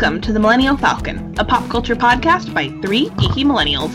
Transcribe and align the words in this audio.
Welcome 0.00 0.22
to 0.22 0.32
the 0.32 0.40
Millennial 0.40 0.78
Falcon, 0.78 1.34
a 1.38 1.44
pop 1.44 1.68
culture 1.68 1.94
podcast 1.94 2.54
by 2.54 2.68
three 2.80 3.10
geeky 3.20 3.44
millennials. 3.44 3.92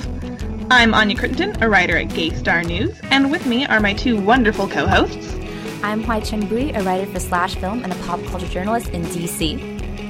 I'm 0.70 0.94
Anya 0.94 1.18
Crittenton, 1.18 1.60
a 1.64 1.68
writer 1.68 1.98
at 1.98 2.14
Gay 2.14 2.30
Star 2.30 2.62
News, 2.62 2.96
and 3.06 3.32
with 3.32 3.48
me 3.48 3.66
are 3.66 3.80
my 3.80 3.96
two 3.96 4.22
wonderful 4.22 4.68
co-hosts. 4.68 5.34
I'm 5.82 6.04
Hoai-Tran 6.04 6.48
Bui, 6.48 6.74
a 6.74 6.84
writer 6.84 7.12
for 7.12 7.20
Slash 7.20 7.56
Film 7.56 7.84
and 7.84 7.92
a 7.92 7.96
pop 8.04 8.24
culture 8.26 8.48
journalist 8.48 8.90
in 8.90 9.02
DC. 9.02 9.60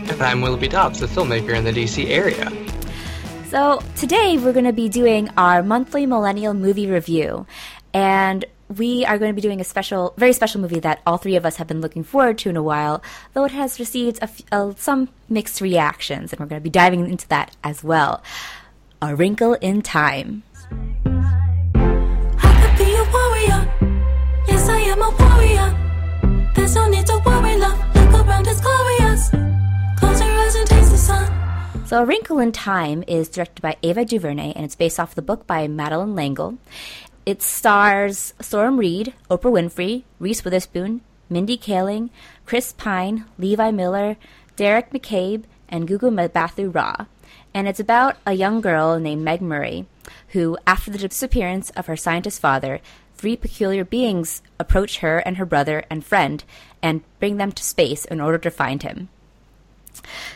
And 0.10 0.22
I'm 0.22 0.42
Willoughby 0.42 0.68
Dobbs, 0.68 1.02
a 1.02 1.08
filmmaker 1.08 1.56
in 1.56 1.64
the 1.64 1.72
DC 1.72 2.10
area. 2.10 2.52
So 3.48 3.82
today 3.96 4.38
we're 4.38 4.52
going 4.52 4.66
to 4.66 4.74
be 4.74 4.90
doing 4.90 5.30
our 5.38 5.64
monthly 5.64 6.06
millennial 6.06 6.54
movie 6.54 6.88
review, 6.88 7.48
and 7.94 8.44
we 8.68 9.06
are 9.06 9.18
going 9.18 9.30
to 9.30 9.36
be 9.36 9.42
doing 9.42 9.62
a 9.62 9.64
special, 9.64 10.14
very 10.18 10.34
special 10.34 10.60
movie 10.62 10.80
that 10.80 11.02
all 11.06 11.18
three 11.18 11.36
of 11.36 11.46
us 11.46 11.58
have 11.58 11.68
been 11.68 11.82
looking 11.82 12.04
forward 12.04 12.38
to 12.40 12.50
in 12.50 12.58
a 12.58 12.64
while, 12.64 13.04
though 13.34 13.46
it 13.46 13.52
has 13.52 13.80
received 13.80 14.20
some 14.78 15.10
mixed 15.30 15.62
reactions, 15.62 16.32
and 16.32 16.40
we're 16.40 16.48
going 16.48 16.62
to 16.62 16.64
be 16.64 16.70
diving 16.70 17.10
into 17.10 17.28
that 17.28 17.56
as 17.64 17.84
well. 17.84 18.24
A 19.02 19.16
Wrinkle 19.16 19.54
in 19.56 19.82
Time. 19.82 20.44
Yes, 24.48 24.70
I 24.70 24.80
am 24.80 25.02
a 25.02 25.10
warrior. 25.20 26.52
There's 26.56 26.76
no 26.76 26.88
need 26.88 27.06
to 27.08 27.18
worry, 27.26 27.58
love. 27.58 27.96
Look 27.96 28.28
around, 28.28 28.48
it's 28.48 28.62
glorious. 28.62 29.30
Close 30.00 30.20
your 30.22 30.30
eyes 30.30 30.56
and 30.56 30.68
taste 30.68 30.92
the 30.92 30.98
sun. 30.98 31.86
So, 31.88 32.02
A 32.02 32.06
Wrinkle 32.06 32.40
in 32.40 32.52
Time 32.52 33.04
is 33.08 33.30
directed 33.30 33.62
by 33.62 33.78
Ava 33.84 34.06
DuVernay, 34.06 34.54
and 34.56 34.66
it's 34.66 34.76
based 34.76 35.00
off 35.00 35.14
the 35.14 35.22
book 35.22 35.46
by 35.46 35.68
Madeleine 35.68 36.16
L'Engle. 36.16 36.58
It 37.26 37.42
stars 37.42 38.34
Storm 38.40 38.78
Reid, 38.78 39.14
Oprah 39.32 39.52
Winfrey, 39.52 40.04
Reese 40.20 40.44
Witherspoon, 40.44 41.02
Mindy 41.30 41.58
Kaling, 41.58 42.10
Chris 42.46 42.74
Pine, 42.74 43.26
Levi 43.40 43.72
Miller, 43.72 44.18
Deric 44.56 44.92
McCabe, 44.92 45.44
and 45.68 45.88
Gugu 45.88 46.12
Mbatha 46.12 46.74
Raw. 46.74 47.08
And 47.54 47.68
it's 47.68 47.80
about 47.80 48.18
a 48.28 48.34
young 48.34 48.62
girl 48.62 49.00
named 49.00 49.24
Meg 49.24 49.42
Murray 49.42 49.88
who, 50.30 50.58
after 50.68 50.92
the 50.92 50.98
disappearance 50.98 51.72
of 51.72 51.88
her 51.88 51.98
scientist 51.98 52.40
father, 52.40 52.80
three 53.16 53.36
peculiar 53.36 53.84
beings 53.84 54.42
approach 54.60 55.00
her 55.00 55.20
and 55.20 55.38
her 55.38 55.46
brother 55.46 55.84
and 55.90 56.06
friend 56.06 56.44
and 56.84 57.02
bring 57.20 57.38
them 57.38 57.52
to 57.54 57.64
space 57.64 58.06
in 58.06 58.22
order 58.22 58.38
to 58.38 58.52
find 58.52 58.84
him. 58.84 59.10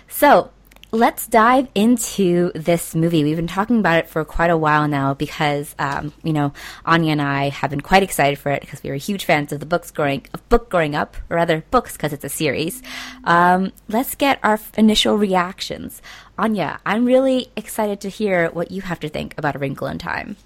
So, 0.08 0.52
let's 0.91 1.27
dive 1.27 1.67
into 1.75 2.51
this 2.55 2.95
movie. 2.95 3.23
We've 3.23 3.35
been 3.35 3.47
talking 3.47 3.79
about 3.79 3.99
it 3.99 4.09
for 4.09 4.25
quite 4.25 4.49
a 4.49 4.57
while 4.57 4.87
now 4.87 5.13
because, 5.13 5.75
um, 5.77 6.13
you 6.23 6.33
know, 6.33 6.51
Anya 6.85 7.11
and 7.11 7.21
I 7.21 7.49
have 7.49 7.69
been 7.69 7.81
quite 7.81 8.01
excited 8.01 8.39
for 8.39 8.51
it 8.51 8.61
because 8.61 8.81
we 8.81 8.89
were 8.89 8.95
huge 8.95 9.25
fans 9.25 9.51
of 9.51 9.59
the 9.59 9.65
books 9.65 9.91
growing 9.91 10.25
of 10.33 10.47
book 10.49 10.69
growing 10.69 10.95
up, 10.95 11.15
or 11.29 11.35
rather 11.37 11.63
books 11.69 11.93
because 11.93 12.13
it's 12.13 12.25
a 12.25 12.29
series. 12.29 12.81
Um, 13.23 13.71
let's 13.87 14.15
get 14.15 14.39
our 14.41 14.59
initial 14.77 15.17
reactions. 15.17 16.01
Anya, 16.37 16.79
I'm 16.85 17.05
really 17.05 17.51
excited 17.55 18.01
to 18.01 18.09
hear 18.09 18.49
what 18.49 18.71
you 18.71 18.81
have 18.81 18.99
to 19.01 19.09
think 19.09 19.35
about 19.37 19.55
A 19.55 19.59
Wrinkle 19.59 19.87
in 19.87 19.99
Time. 19.99 20.37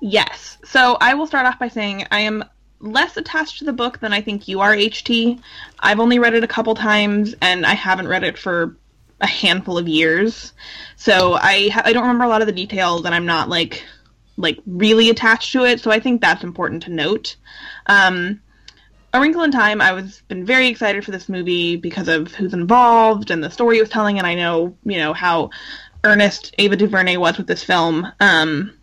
Yes. 0.00 0.58
So 0.64 0.98
I 1.00 1.14
will 1.14 1.26
start 1.26 1.46
off 1.46 1.58
by 1.58 1.68
saying 1.68 2.06
I 2.10 2.20
am 2.20 2.44
less 2.80 3.16
attached 3.16 3.58
to 3.58 3.64
the 3.64 3.72
book 3.72 4.00
than 4.00 4.12
I 4.12 4.20
think 4.20 4.48
you 4.48 4.60
are, 4.60 4.74
HT. 4.74 5.40
I've 5.78 6.00
only 6.00 6.18
read 6.18 6.34
it 6.34 6.44
a 6.44 6.48
couple 6.48 6.74
times, 6.74 7.34
and 7.40 7.64
I 7.64 7.74
haven't 7.74 8.08
read 8.08 8.24
it 8.24 8.36
for 8.36 8.76
a 9.22 9.26
handful 9.26 9.78
of 9.78 9.88
years. 9.88 10.52
So 10.96 11.34
I 11.34 11.70
I 11.84 11.92
don't 11.92 12.02
remember 12.02 12.24
a 12.24 12.28
lot 12.28 12.42
of 12.42 12.46
the 12.46 12.52
details, 12.52 13.04
and 13.04 13.14
I'm 13.14 13.26
not 13.26 13.48
like 13.48 13.84
like 14.36 14.58
really 14.66 15.08
attached 15.10 15.52
to 15.52 15.64
it. 15.64 15.80
So 15.80 15.90
I 15.90 16.00
think 16.00 16.20
that's 16.20 16.44
important 16.44 16.82
to 16.84 16.90
note. 16.90 17.36
Um, 17.86 18.40
a 19.14 19.20
Wrinkle 19.20 19.42
in 19.42 19.52
Time, 19.52 19.80
I 19.80 19.92
was 19.92 20.22
been 20.28 20.44
very 20.44 20.68
excited 20.68 21.04
for 21.04 21.10
this 21.10 21.28
movie 21.28 21.76
because 21.76 22.08
of 22.08 22.34
who's 22.34 22.54
involved 22.54 23.30
and 23.30 23.44
the 23.44 23.50
story 23.50 23.78
it 23.78 23.82
was 23.82 23.90
telling, 23.90 24.18
and 24.18 24.26
I 24.26 24.34
know 24.34 24.76
you 24.84 24.98
know 24.98 25.12
how 25.12 25.50
earnest 26.04 26.54
Ava 26.58 26.76
DuVernay 26.76 27.16
was 27.16 27.38
with 27.38 27.46
this 27.46 27.62
film. 27.62 28.06
Um, 28.20 28.76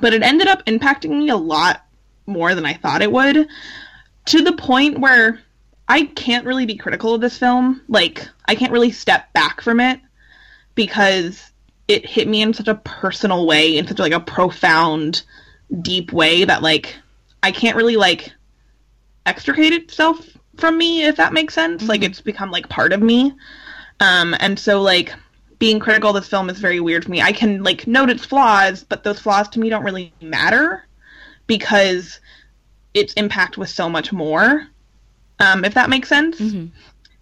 but 0.00 0.12
it 0.12 0.22
ended 0.22 0.46
up 0.46 0.64
impacting 0.66 1.10
me 1.10 1.30
a 1.30 1.36
lot 1.36 1.84
more 2.26 2.54
than 2.54 2.66
I 2.66 2.74
thought 2.74 3.02
it 3.02 3.10
would, 3.10 3.48
to 4.26 4.42
the 4.42 4.52
point 4.52 5.00
where 5.00 5.40
I 5.90 6.04
can't 6.04 6.46
really 6.46 6.66
be 6.66 6.76
critical 6.76 7.14
of 7.14 7.20
this 7.20 7.36
film. 7.36 7.82
Like, 7.88 8.28
I 8.44 8.54
can't 8.54 8.70
really 8.70 8.92
step 8.92 9.32
back 9.32 9.60
from 9.60 9.80
it 9.80 10.00
because 10.76 11.50
it 11.88 12.06
hit 12.06 12.28
me 12.28 12.42
in 12.42 12.54
such 12.54 12.68
a 12.68 12.76
personal 12.76 13.44
way, 13.44 13.76
in 13.76 13.88
such 13.88 13.98
like 13.98 14.12
a 14.12 14.20
profound, 14.20 15.24
deep 15.82 16.12
way 16.12 16.44
that 16.44 16.62
like 16.62 16.96
I 17.42 17.50
can't 17.50 17.76
really 17.76 17.96
like 17.96 18.32
extricate 19.26 19.72
itself 19.72 20.24
from 20.58 20.78
me, 20.78 21.02
if 21.02 21.16
that 21.16 21.32
makes 21.32 21.54
sense. 21.54 21.82
Mm-hmm. 21.82 21.90
Like 21.90 22.04
it's 22.04 22.20
become 22.20 22.52
like 22.52 22.68
part 22.68 22.92
of 22.92 23.02
me. 23.02 23.34
Um, 23.98 24.36
and 24.38 24.60
so 24.60 24.80
like 24.82 25.12
being 25.58 25.80
critical 25.80 26.10
of 26.10 26.14
this 26.14 26.28
film 26.28 26.48
is 26.50 26.60
very 26.60 26.78
weird 26.78 27.02
for 27.02 27.10
me. 27.10 27.20
I 27.20 27.32
can 27.32 27.64
like 27.64 27.88
note 27.88 28.10
its 28.10 28.24
flaws, 28.24 28.84
but 28.84 29.02
those 29.02 29.18
flaws 29.18 29.48
to 29.48 29.58
me 29.58 29.68
don't 29.68 29.84
really 29.84 30.14
matter 30.20 30.86
because 31.48 32.20
its 32.94 33.12
impact 33.14 33.58
was 33.58 33.74
so 33.74 33.88
much 33.88 34.12
more 34.12 34.68
um, 35.40 35.64
if 35.64 35.74
that 35.74 35.90
makes 35.90 36.08
sense. 36.08 36.38
Mm-hmm. 36.38 36.66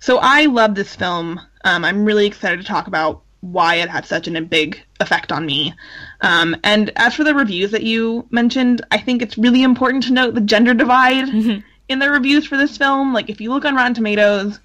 So 0.01 0.19
I 0.19 0.47
love 0.47 0.75
this 0.75 0.95
film. 0.95 1.41
Um, 1.65 1.85
I'm 1.85 2.05
really 2.05 2.27
excited 2.27 2.61
to 2.61 2.67
talk 2.67 2.87
about 2.87 3.23
why 3.41 3.77
it 3.77 3.89
had 3.89 4.05
such 4.05 4.27
a 4.27 4.41
big 4.43 4.83
effect 5.01 5.31
on 5.31 5.47
me. 5.47 5.73
Um, 6.21 6.57
and 6.65 6.91
as 6.97 7.15
for 7.15 7.25
the 7.25 7.35
reviews 7.35 7.71
that 7.71 7.85
you 7.85 8.27
mentioned, 8.31 8.85
I 8.91 8.99
think 8.99 9.23
it's 9.23 9.39
really 9.39 9.63
important 9.63 10.05
to 10.05 10.13
note 10.13 10.35
the 10.35 10.41
gender 10.41 10.75
divide 10.75 11.27
mm-hmm. 11.29 11.61
in 11.89 11.99
the 11.99 12.11
reviews 12.11 12.47
for 12.47 12.57
this 12.57 12.77
film. 12.77 13.15
Like, 13.15 13.31
if 13.31 13.41
you 13.41 13.51
look 13.51 13.65
on 13.65 13.77
Rotten 13.77 13.95
Tomatoes 13.95 14.59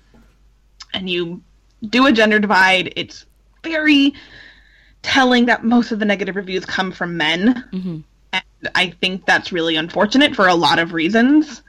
and 0.94 1.10
you 1.10 1.42
do 1.88 2.08
a 2.08 2.12
gender 2.12 2.40
divide, 2.40 2.94
it's 2.96 3.26
very 3.64 4.14
telling 5.04 5.46
that 5.46 5.64
most 5.64 5.92
of 5.92 6.00
the 6.00 6.06
negative 6.06 6.36
reviews 6.36 6.66
come 6.66 6.92
from 6.92 7.18
men. 7.18 7.66
Mm-hmm. 7.72 8.00
And 8.32 8.70
I 8.74 8.90
think 9.02 9.26
that's 9.26 9.52
really 9.52 9.76
unfortunate 9.76 10.36
for 10.36 10.48
a 10.48 10.56
lot 10.56 10.80
of 10.80 10.94
reasons. 10.94 11.62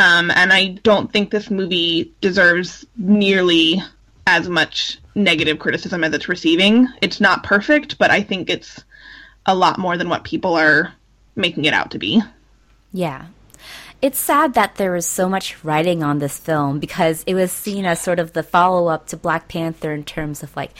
Um, 0.00 0.30
and 0.30 0.50
I 0.50 0.68
don't 0.82 1.12
think 1.12 1.30
this 1.30 1.50
movie 1.50 2.14
deserves 2.22 2.86
nearly 2.96 3.82
as 4.26 4.48
much 4.48 4.98
negative 5.14 5.58
criticism 5.58 6.02
as 6.04 6.14
it's 6.14 6.26
receiving. 6.26 6.88
It's 7.02 7.20
not 7.20 7.44
perfect, 7.44 7.98
but 7.98 8.10
I 8.10 8.22
think 8.22 8.48
it's 8.48 8.82
a 9.44 9.54
lot 9.54 9.78
more 9.78 9.98
than 9.98 10.08
what 10.08 10.24
people 10.24 10.54
are 10.54 10.94
making 11.36 11.66
it 11.66 11.74
out 11.74 11.90
to 11.90 11.98
be. 11.98 12.22
Yeah. 12.94 13.26
It's 14.00 14.18
sad 14.18 14.54
that 14.54 14.76
there 14.76 14.92
was 14.92 15.04
so 15.04 15.28
much 15.28 15.62
writing 15.62 16.02
on 16.02 16.18
this 16.18 16.38
film 16.38 16.78
because 16.78 17.22
it 17.26 17.34
was 17.34 17.52
seen 17.52 17.84
as 17.84 18.00
sort 18.00 18.18
of 18.18 18.32
the 18.32 18.42
follow 18.42 18.86
up 18.86 19.06
to 19.08 19.18
Black 19.18 19.48
Panther 19.48 19.92
in 19.92 20.04
terms 20.04 20.42
of 20.42 20.56
like, 20.56 20.70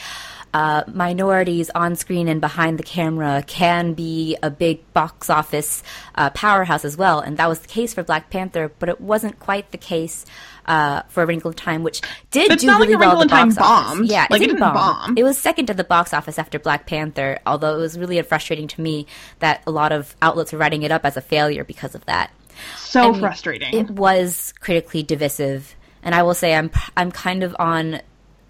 uh, 0.52 0.84
minorities 0.86 1.70
on 1.70 1.96
screen 1.96 2.28
and 2.28 2.40
behind 2.40 2.78
the 2.78 2.82
camera 2.82 3.42
can 3.46 3.94
be 3.94 4.36
a 4.42 4.50
big 4.50 4.92
box 4.92 5.30
office 5.30 5.82
uh, 6.14 6.30
powerhouse 6.30 6.84
as 6.84 6.96
well. 6.96 7.20
And 7.20 7.36
that 7.36 7.48
was 7.48 7.60
the 7.60 7.68
case 7.68 7.94
for 7.94 8.02
Black 8.02 8.30
Panther, 8.30 8.72
but 8.78 8.88
it 8.88 9.00
wasn't 9.00 9.38
quite 9.38 9.70
the 9.70 9.78
case 9.78 10.26
uh, 10.66 11.02
for 11.08 11.22
A 11.22 11.26
Wrinkle 11.26 11.50
in 11.50 11.56
Time, 11.56 11.82
which 11.82 12.00
did 12.30 12.58
do 12.58 12.66
really 12.66 12.94
like 12.94 13.00
well 13.00 13.22
at 13.22 13.28
the 13.28 13.34
box 13.34 13.56
office. 13.58 14.10
Yeah, 14.10 14.26
like 14.30 14.40
it, 14.40 14.44
it 14.44 14.46
didn't 14.48 14.60
bomb. 14.60 14.74
bomb. 14.74 15.18
It 15.18 15.22
was 15.22 15.38
second 15.38 15.66
to 15.66 15.74
the 15.74 15.84
box 15.84 16.12
office 16.12 16.38
after 16.38 16.58
Black 16.58 16.86
Panther, 16.86 17.38
although 17.46 17.76
it 17.76 17.78
was 17.78 17.98
really 17.98 18.20
frustrating 18.22 18.68
to 18.68 18.80
me 18.80 19.06
that 19.38 19.62
a 19.66 19.70
lot 19.70 19.92
of 19.92 20.14
outlets 20.22 20.52
were 20.52 20.58
writing 20.58 20.82
it 20.82 20.90
up 20.90 21.04
as 21.04 21.16
a 21.16 21.20
failure 21.20 21.64
because 21.64 21.94
of 21.94 22.04
that. 22.06 22.30
So 22.76 23.00
I 23.00 23.10
mean, 23.12 23.20
frustrating. 23.20 23.74
It 23.74 23.90
was 23.90 24.52
critically 24.60 25.02
divisive, 25.02 25.74
and 26.02 26.14
I 26.14 26.22
will 26.22 26.34
say 26.34 26.54
I'm 26.54 26.70
I'm 26.96 27.10
kind 27.10 27.42
of 27.42 27.56
on 27.58 28.00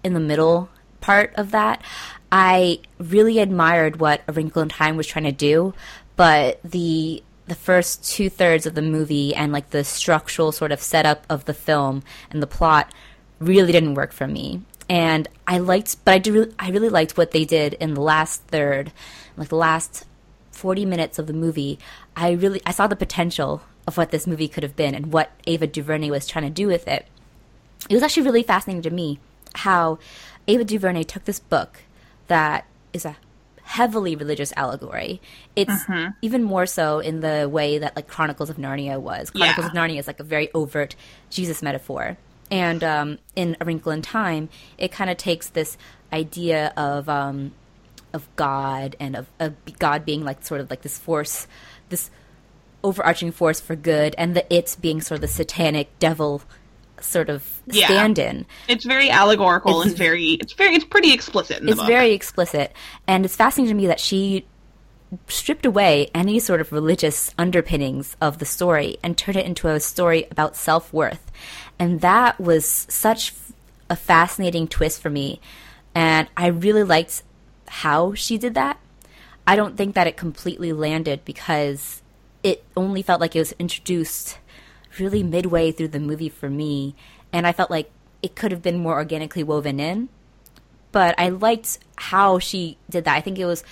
in 0.03 0.13
the 0.13 0.19
middle 0.19 0.69
part 1.01 1.33
of 1.35 1.51
that. 1.51 1.81
I 2.31 2.79
really 2.97 3.39
admired 3.39 3.99
what 3.99 4.21
A 4.27 4.31
Wrinkle 4.31 4.61
in 4.61 4.69
Time 4.69 4.95
was 4.95 5.07
trying 5.07 5.25
to 5.25 5.31
do, 5.31 5.73
but 6.15 6.61
the 6.63 7.23
the 7.47 7.55
first 7.55 8.09
two 8.09 8.29
thirds 8.29 8.65
of 8.65 8.75
the 8.75 8.81
movie 8.81 9.35
and 9.35 9.51
like 9.51 9.71
the 9.71 9.83
structural 9.83 10.53
sort 10.53 10.71
of 10.71 10.81
setup 10.81 11.25
of 11.29 11.43
the 11.43 11.53
film 11.53 12.01
and 12.29 12.41
the 12.41 12.47
plot 12.47 12.93
really 13.39 13.73
didn't 13.73 13.95
work 13.95 14.13
for 14.13 14.27
me. 14.27 14.61
And 14.87 15.27
I 15.47 15.57
liked, 15.57 15.97
but 16.05 16.13
I 16.13 16.17
do, 16.19 16.53
I 16.59 16.69
really 16.69 16.89
liked 16.89 17.17
what 17.17 17.31
they 17.31 17.43
did 17.43 17.73
in 17.73 17.93
the 17.93 18.01
last 18.01 18.43
third, 18.43 18.91
like 19.35 19.49
the 19.49 19.55
last 19.55 20.05
forty 20.51 20.85
minutes 20.85 21.19
of 21.19 21.27
the 21.27 21.33
movie. 21.33 21.79
I 22.15 22.31
really, 22.31 22.61
I 22.65 22.71
saw 22.71 22.87
the 22.87 22.95
potential 22.95 23.63
of 23.87 23.97
what 23.97 24.11
this 24.11 24.27
movie 24.27 24.47
could 24.47 24.63
have 24.63 24.75
been 24.75 24.93
and 24.93 25.11
what 25.11 25.31
Ava 25.47 25.67
DuVernay 25.67 26.11
was 26.11 26.27
trying 26.27 26.45
to 26.45 26.51
do 26.51 26.67
with 26.67 26.87
it. 26.87 27.07
It 27.89 27.95
was 27.95 28.03
actually 28.03 28.23
really 28.23 28.43
fascinating 28.43 28.83
to 28.83 28.91
me 28.91 29.19
how 29.55 29.97
Ava 30.47 30.63
DuVernay 30.63 31.03
took 31.03 31.25
this 31.25 31.39
book 31.39 31.79
that 32.27 32.65
is 32.93 33.05
a 33.05 33.17
heavily 33.63 34.15
religious 34.15 34.51
allegory. 34.57 35.21
It's 35.55 35.71
mm-hmm. 35.71 36.09
even 36.21 36.43
more 36.43 36.65
so 36.65 36.99
in 36.99 37.21
the 37.21 37.47
way 37.49 37.77
that 37.77 37.95
like 37.95 38.07
Chronicles 38.07 38.49
of 38.49 38.57
Narnia 38.57 38.99
was. 38.99 39.29
Chronicles 39.29 39.65
yeah. 39.65 39.71
of 39.71 39.77
Narnia 39.77 39.99
is 39.99 40.07
like 40.07 40.19
a 40.19 40.25
very 40.25 40.51
overt 40.53 40.95
Jesus 41.29 41.61
metaphor. 41.61 42.17
And 42.49 42.83
um, 42.83 43.19
in 43.35 43.55
A 43.61 43.65
Wrinkle 43.65 43.93
in 43.93 44.01
Time, 44.01 44.49
it 44.77 44.91
kind 44.91 45.09
of 45.09 45.15
takes 45.15 45.47
this 45.49 45.77
idea 46.11 46.73
of 46.75 47.07
um, 47.07 47.53
of 48.13 48.27
God 48.35 48.97
and 48.99 49.15
of, 49.15 49.27
of 49.39 49.55
God 49.79 50.03
being 50.03 50.25
like 50.25 50.43
sort 50.43 50.59
of 50.59 50.69
like 50.69 50.81
this 50.81 50.97
force, 50.97 51.47
this 51.87 52.11
overarching 52.83 53.31
force 53.31 53.61
for 53.61 53.77
good, 53.77 54.15
and 54.17 54.35
the 54.35 54.53
it 54.53 54.75
being 54.81 54.99
sort 54.99 55.15
of 55.15 55.21
the 55.21 55.27
satanic 55.29 55.97
devil 55.99 56.41
sort 57.03 57.29
of 57.29 57.43
Yeah. 57.67 57.85
stand-in. 57.87 58.45
It's 58.67 58.85
very 58.85 59.09
allegorical 59.09 59.81
It's- 59.81 59.89
and 59.91 59.97
very 59.97 60.31
it's 60.41 60.53
very 60.53 60.75
it's 60.75 60.85
pretty 60.85 61.11
explicit 61.13 61.59
in 61.59 61.65
the 61.65 61.71
It's 61.71 61.79
book. 61.81 61.87
very 61.87 62.11
explicit, 62.13 62.73
and 63.07 63.25
it's 63.25 63.35
fascinating 63.35 63.75
to 63.75 63.81
me 63.81 63.87
that 63.87 63.99
she 63.99 64.45
stripped 65.27 65.65
away 65.65 66.09
any 66.15 66.39
sort 66.39 66.61
of 66.61 66.71
religious 66.71 67.33
underpinnings 67.37 68.15
of 68.21 68.37
the 68.37 68.45
story 68.45 68.97
and 69.03 69.17
turned 69.17 69.35
it 69.37 69.45
into 69.45 69.67
a 69.67 69.79
story 69.79 70.25
about 70.31 70.55
self-worth. 70.55 71.31
And 71.77 71.99
that 72.01 72.39
was 72.39 72.85
such 72.87 73.33
a 73.89 73.95
fascinating 73.95 74.67
twist 74.67 75.01
for 75.01 75.09
me, 75.09 75.41
and 75.93 76.27
I 76.37 76.47
really 76.47 76.83
liked 76.83 77.23
how 77.67 78.13
she 78.13 78.37
did 78.37 78.53
that. 78.53 78.79
I 79.45 79.55
don't 79.55 79.75
think 79.75 79.95
that 79.95 80.07
it 80.07 80.15
completely 80.15 80.71
landed 80.71 81.25
because 81.25 82.01
it 82.43 82.63
only 82.77 83.01
felt 83.01 83.19
like 83.19 83.35
it 83.35 83.39
was 83.39 83.53
introduced 83.59 84.37
really 84.99 85.23
midway 85.23 85.71
through 85.71 85.89
the 85.89 85.99
movie 85.99 86.29
for 86.29 86.49
me, 86.49 86.95
and 87.31 87.45
I 87.47 87.51
felt 87.51 87.69
like 87.71 87.91
it 88.21 88.35
could 88.35 88.51
have 88.51 88.61
been 88.61 88.77
more 88.77 88.95
organically 88.95 89.43
woven 89.43 89.79
in. 89.79 90.09
But 90.91 91.15
I 91.17 91.29
liked 91.29 91.79
how 91.95 92.39
she 92.39 92.77
did 92.89 93.05
that. 93.05 93.15
I 93.15 93.21
think 93.21 93.39
it 93.39 93.45
was 93.45 93.63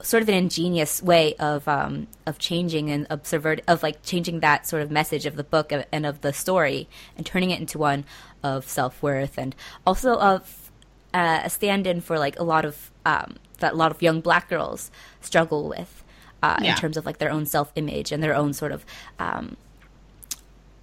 sort 0.00 0.22
of 0.22 0.28
an 0.28 0.34
ingenious 0.36 1.02
way 1.02 1.34
of 1.34 1.66
um, 1.66 2.06
of 2.24 2.38
changing 2.38 2.88
and 2.88 3.04
of 3.10 3.26
subvert 3.26 3.60
of 3.66 3.82
like 3.82 4.02
changing 4.04 4.38
that 4.40 4.64
sort 4.66 4.80
of 4.82 4.90
message 4.92 5.26
of 5.26 5.34
the 5.34 5.42
book 5.42 5.72
and 5.90 6.06
of 6.06 6.20
the 6.20 6.32
story 6.32 6.88
and 7.16 7.26
turning 7.26 7.50
it 7.50 7.58
into 7.58 7.78
one 7.78 8.04
of 8.44 8.68
self 8.68 9.02
worth 9.02 9.36
and 9.36 9.56
also 9.84 10.14
of 10.20 10.70
uh, 11.12 11.40
a 11.42 11.50
stand-in 11.50 12.00
for 12.00 12.16
like 12.16 12.38
a 12.38 12.44
lot 12.44 12.64
of 12.64 12.92
um, 13.04 13.36
that 13.58 13.72
a 13.72 13.76
lot 13.76 13.90
of 13.90 14.00
young 14.00 14.20
black 14.20 14.48
girls 14.48 14.92
struggle 15.20 15.68
with 15.68 16.04
uh, 16.44 16.58
Yeah. 16.62 16.70
in 16.70 16.76
terms 16.76 16.96
of 16.96 17.04
like 17.04 17.18
their 17.18 17.32
own 17.32 17.44
self-image 17.44 18.12
and 18.12 18.22
their 18.22 18.36
own 18.36 18.52
sort 18.52 18.70
of 18.70 18.86
um, 19.18 19.56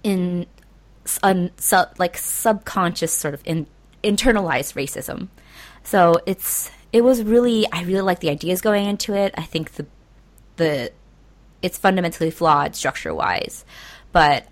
in 0.06 0.46
un, 1.24 1.50
like 1.98 2.16
subconscious 2.16 3.12
sort 3.12 3.34
of 3.34 3.42
in, 3.44 3.66
internalized 4.04 4.74
racism. 4.74 5.26
So 5.82 6.14
it's 6.26 6.70
it 6.92 7.02
was 7.02 7.24
really 7.24 7.66
I 7.72 7.82
really 7.82 8.02
like 8.02 8.20
the 8.20 8.30
ideas 8.30 8.60
going 8.60 8.86
into 8.86 9.14
it. 9.14 9.34
I 9.36 9.42
think 9.42 9.72
the 9.72 9.86
the 10.56 10.92
it's 11.60 11.76
fundamentally 11.76 12.30
flawed 12.30 12.76
structure 12.76 13.12
wise, 13.12 13.64
but 14.12 14.46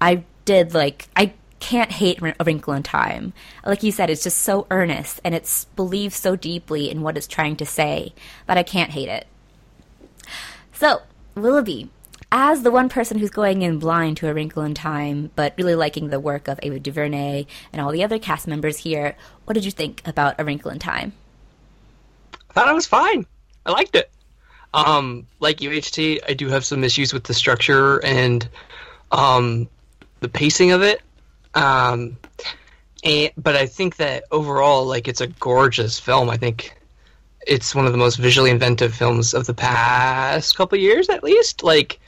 I 0.00 0.24
did 0.44 0.74
like 0.74 1.08
I 1.14 1.34
can't 1.60 1.92
hate 1.92 2.20
A 2.20 2.44
Wrinkle 2.44 2.74
in 2.74 2.82
Time. 2.82 3.32
Like 3.64 3.84
you 3.84 3.92
said, 3.92 4.10
it's 4.10 4.24
just 4.24 4.38
so 4.38 4.66
earnest 4.72 5.20
and 5.22 5.36
it's 5.36 5.66
believes 5.76 6.16
so 6.16 6.34
deeply 6.34 6.90
in 6.90 7.02
what 7.02 7.16
it's 7.16 7.28
trying 7.28 7.54
to 7.56 7.66
say 7.66 8.12
that 8.46 8.58
I 8.58 8.64
can't 8.64 8.90
hate 8.90 9.08
it. 9.08 9.28
So, 10.72 11.02
Willoughby, 11.36 11.90
as 12.32 12.62
the 12.62 12.70
one 12.70 12.88
person 12.88 13.18
who's 13.18 13.30
going 13.30 13.62
in 13.62 13.78
blind 13.78 14.16
to 14.18 14.28
A 14.28 14.34
Wrinkle 14.34 14.62
in 14.62 14.74
Time, 14.74 15.30
but 15.36 15.54
really 15.56 15.74
liking 15.74 16.08
the 16.08 16.20
work 16.20 16.48
of 16.48 16.58
Ava 16.62 16.80
DuVernay 16.80 17.46
and 17.72 17.80
all 17.80 17.92
the 17.92 18.02
other 18.02 18.18
cast 18.18 18.46
members 18.46 18.78
here, 18.78 19.16
what 19.44 19.54
did 19.54 19.64
you 19.64 19.70
think 19.70 20.02
about 20.06 20.34
A 20.38 20.44
Wrinkle 20.44 20.70
in 20.70 20.78
Time? 20.78 21.12
I 22.50 22.52
thought 22.52 22.68
it 22.68 22.74
was 22.74 22.86
fine. 22.86 23.26
I 23.64 23.70
liked 23.70 23.94
it. 23.94 24.10
Um, 24.74 25.26
like 25.40 25.58
UHT, 25.58 26.20
I 26.28 26.34
do 26.34 26.48
have 26.48 26.64
some 26.64 26.84
issues 26.84 27.12
with 27.12 27.24
the 27.24 27.34
structure 27.34 28.04
and 28.04 28.46
um, 29.12 29.68
the 30.20 30.28
pacing 30.28 30.72
of 30.72 30.82
it. 30.82 31.02
Um, 31.54 32.18
and, 33.04 33.30
but 33.36 33.56
I 33.56 33.66
think 33.66 33.96
that 33.96 34.24
overall, 34.30 34.84
like, 34.84 35.08
it's 35.08 35.20
a 35.20 35.28
gorgeous 35.28 35.98
film. 35.98 36.28
I 36.28 36.36
think 36.36 36.76
it's 37.46 37.74
one 37.74 37.86
of 37.86 37.92
the 37.92 37.98
most 37.98 38.16
visually 38.16 38.50
inventive 38.50 38.94
films 38.94 39.32
of 39.32 39.46
the 39.46 39.54
past 39.54 40.56
couple 40.56 40.76
years, 40.76 41.08
at 41.08 41.22
least. 41.22 41.62
Like, 41.62 42.00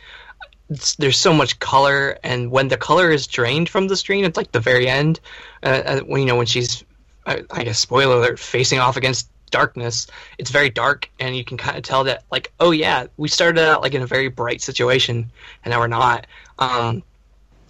there's 0.99 1.19
so 1.19 1.33
much 1.33 1.59
color, 1.59 2.19
and 2.23 2.51
when 2.51 2.69
the 2.69 2.77
color 2.77 3.11
is 3.11 3.27
drained 3.27 3.69
from 3.69 3.89
the 3.89 3.97
screen, 3.97 4.25
it's 4.25 4.37
like 4.37 4.53
the 4.53 4.61
very 4.61 4.89
end. 4.89 5.21
Uh, 5.63 5.83
uh, 5.85 6.01
when 6.01 6.21
you 6.21 6.27
know 6.27 6.37
when 6.37 6.47
she's, 6.47 6.85
I, 7.27 7.43
I 7.51 7.65
guess, 7.65 7.79
spoiler 7.79 8.17
alert, 8.17 8.39
facing 8.39 8.79
off 8.79 8.97
against 8.97 9.31
darkness. 9.51 10.07
It's 10.37 10.51
very 10.51 10.71
dark, 10.71 11.09
and 11.19 11.37
you 11.37 11.45
can 11.45 11.57
kind 11.57 11.77
of 11.77 11.83
tell 11.83 12.05
that, 12.05 12.25
like, 12.31 12.53
oh 12.61 12.71
yeah, 12.71 13.07
we 13.17 13.29
started 13.29 13.67
out 13.67 13.83
like 13.83 13.95
in 13.95 14.03
a 14.03 14.07
very 14.07 14.29
bright 14.29 14.61
situation, 14.61 15.31
and 15.65 15.73
now 15.73 15.81
we're 15.81 15.87
not. 15.87 16.27
Um, 16.59 17.03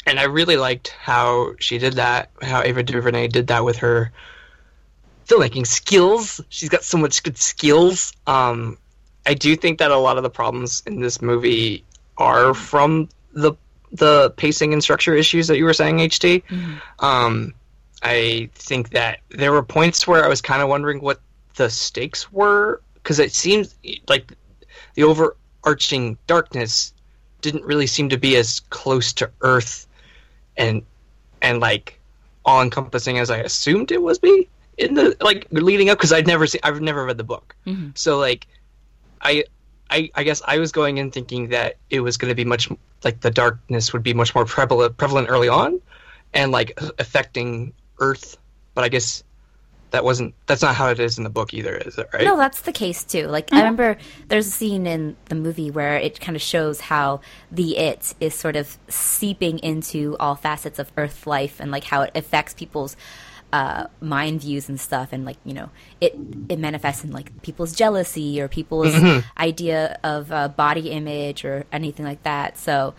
and 0.06 0.18
I 0.18 0.24
really 0.24 0.56
liked 0.56 0.88
how 0.88 1.54
she 1.60 1.78
did 1.78 1.94
that, 1.94 2.30
how 2.42 2.62
Ava 2.62 2.82
DuVernay 2.82 3.28
did 3.28 3.48
that 3.48 3.64
with 3.64 3.78
her 3.78 4.10
filmmaking 5.26 5.66
skills. 5.66 6.40
She's 6.48 6.70
got 6.70 6.82
so 6.82 6.98
much 6.98 7.22
good 7.22 7.36
skills. 7.36 8.12
Um, 8.26 8.78
I 9.26 9.34
do 9.34 9.54
think 9.56 9.78
that 9.80 9.90
a 9.90 9.98
lot 9.98 10.16
of 10.16 10.22
the 10.22 10.30
problems 10.30 10.82
in 10.86 11.00
this 11.00 11.20
movie 11.20 11.84
are 12.18 12.52
from 12.54 13.08
the 13.32 13.54
the 13.92 14.30
pacing 14.36 14.74
and 14.74 14.82
structure 14.82 15.14
issues 15.14 15.48
that 15.48 15.56
you 15.56 15.64
were 15.64 15.72
saying, 15.72 15.96
HT. 15.98 16.42
Um, 16.98 17.54
I 18.02 18.50
think 18.54 18.90
that 18.90 19.20
there 19.30 19.50
were 19.50 19.62
points 19.62 20.06
where 20.06 20.24
I 20.24 20.28
was 20.28 20.42
kind 20.42 20.60
of 20.60 20.68
wondering 20.68 21.00
what 21.00 21.20
the 21.56 21.70
stakes 21.70 22.30
were 22.30 22.82
because 22.94 23.18
it 23.18 23.32
seems 23.32 23.74
like 24.08 24.32
the 24.94 25.04
overarching 25.04 26.18
darkness 26.26 26.92
didn't 27.40 27.64
really 27.64 27.86
seem 27.86 28.10
to 28.10 28.18
be 28.18 28.36
as 28.36 28.60
close 28.70 29.12
to 29.14 29.30
Earth 29.40 29.86
and 30.56 30.82
and 31.40 31.60
like 31.60 31.98
all 32.44 32.62
encompassing 32.62 33.18
as 33.18 33.30
I 33.30 33.38
assumed 33.38 33.90
it 33.90 34.02
was 34.02 34.18
be 34.18 34.48
in 34.76 34.94
the 34.94 35.16
like 35.20 35.46
leading 35.50 35.88
up 35.88 35.98
because 35.98 36.12
I'd 36.12 36.26
never 36.26 36.46
seen 36.46 36.60
I've 36.62 36.80
never 36.80 37.04
read 37.04 37.16
the 37.16 37.24
book 37.24 37.54
Mhm. 37.66 37.96
so 37.96 38.18
like 38.18 38.46
I 39.22 39.44
I 39.90 40.10
I 40.14 40.22
guess 40.22 40.42
I 40.44 40.58
was 40.58 40.72
going 40.72 40.98
in 40.98 41.10
thinking 41.10 41.48
that 41.48 41.76
it 41.90 42.00
was 42.00 42.16
going 42.16 42.30
to 42.30 42.34
be 42.34 42.44
much 42.44 42.68
like 43.04 43.20
the 43.20 43.30
darkness 43.30 43.92
would 43.92 44.02
be 44.02 44.14
much 44.14 44.34
more 44.34 44.44
prevalent 44.44 44.96
prevalent 44.96 45.28
early 45.30 45.48
on 45.48 45.80
and 46.34 46.52
like 46.52 46.78
affecting 46.98 47.72
Earth 48.00 48.36
but 48.74 48.84
I 48.84 48.88
guess 48.88 49.24
that 49.90 50.04
wasn't 50.04 50.34
that's 50.46 50.62
not 50.62 50.74
how 50.74 50.88
it 50.88 51.00
is 51.00 51.18
in 51.18 51.24
the 51.24 51.30
book 51.30 51.54
either 51.54 51.76
is 51.76 51.96
it 51.98 52.08
right 52.12 52.24
No, 52.24 52.36
that's 52.36 52.60
the 52.62 52.72
case 52.72 53.04
too. 53.04 53.26
Like 53.26 53.52
I 53.52 53.56
mm-hmm. 53.56 53.58
remember 53.58 53.98
there's 54.28 54.46
a 54.46 54.50
scene 54.50 54.86
in 54.86 55.16
the 55.26 55.34
movie 55.34 55.70
where 55.70 55.96
it 55.96 56.20
kind 56.20 56.36
of 56.36 56.42
shows 56.42 56.80
how 56.80 57.20
the 57.50 57.78
it 57.78 58.14
is 58.20 58.34
sort 58.34 58.56
of 58.56 58.76
seeping 58.88 59.58
into 59.60 60.16
all 60.20 60.34
facets 60.34 60.78
of 60.78 60.92
Earth 60.96 61.26
life 61.26 61.60
and 61.60 61.70
like 61.70 61.84
how 61.84 62.02
it 62.02 62.10
affects 62.14 62.54
people's 62.54 62.96
uh, 63.52 63.86
mind 64.00 64.42
views 64.42 64.68
and 64.68 64.78
stuff, 64.80 65.08
and 65.12 65.24
like 65.24 65.36
you 65.44 65.54
know 65.54 65.70
it 66.00 66.14
it 66.48 66.58
manifests 66.58 67.04
in 67.04 67.12
like 67.12 67.42
people's 67.42 67.74
jealousy 67.74 68.40
or 68.40 68.48
people's 68.48 68.94
idea 69.38 69.98
of 70.04 70.30
uh, 70.32 70.48
body 70.48 70.90
image 70.90 71.44
or 71.44 71.64
anything 71.72 72.04
like 72.04 72.22
that. 72.22 72.58
So 72.58 72.94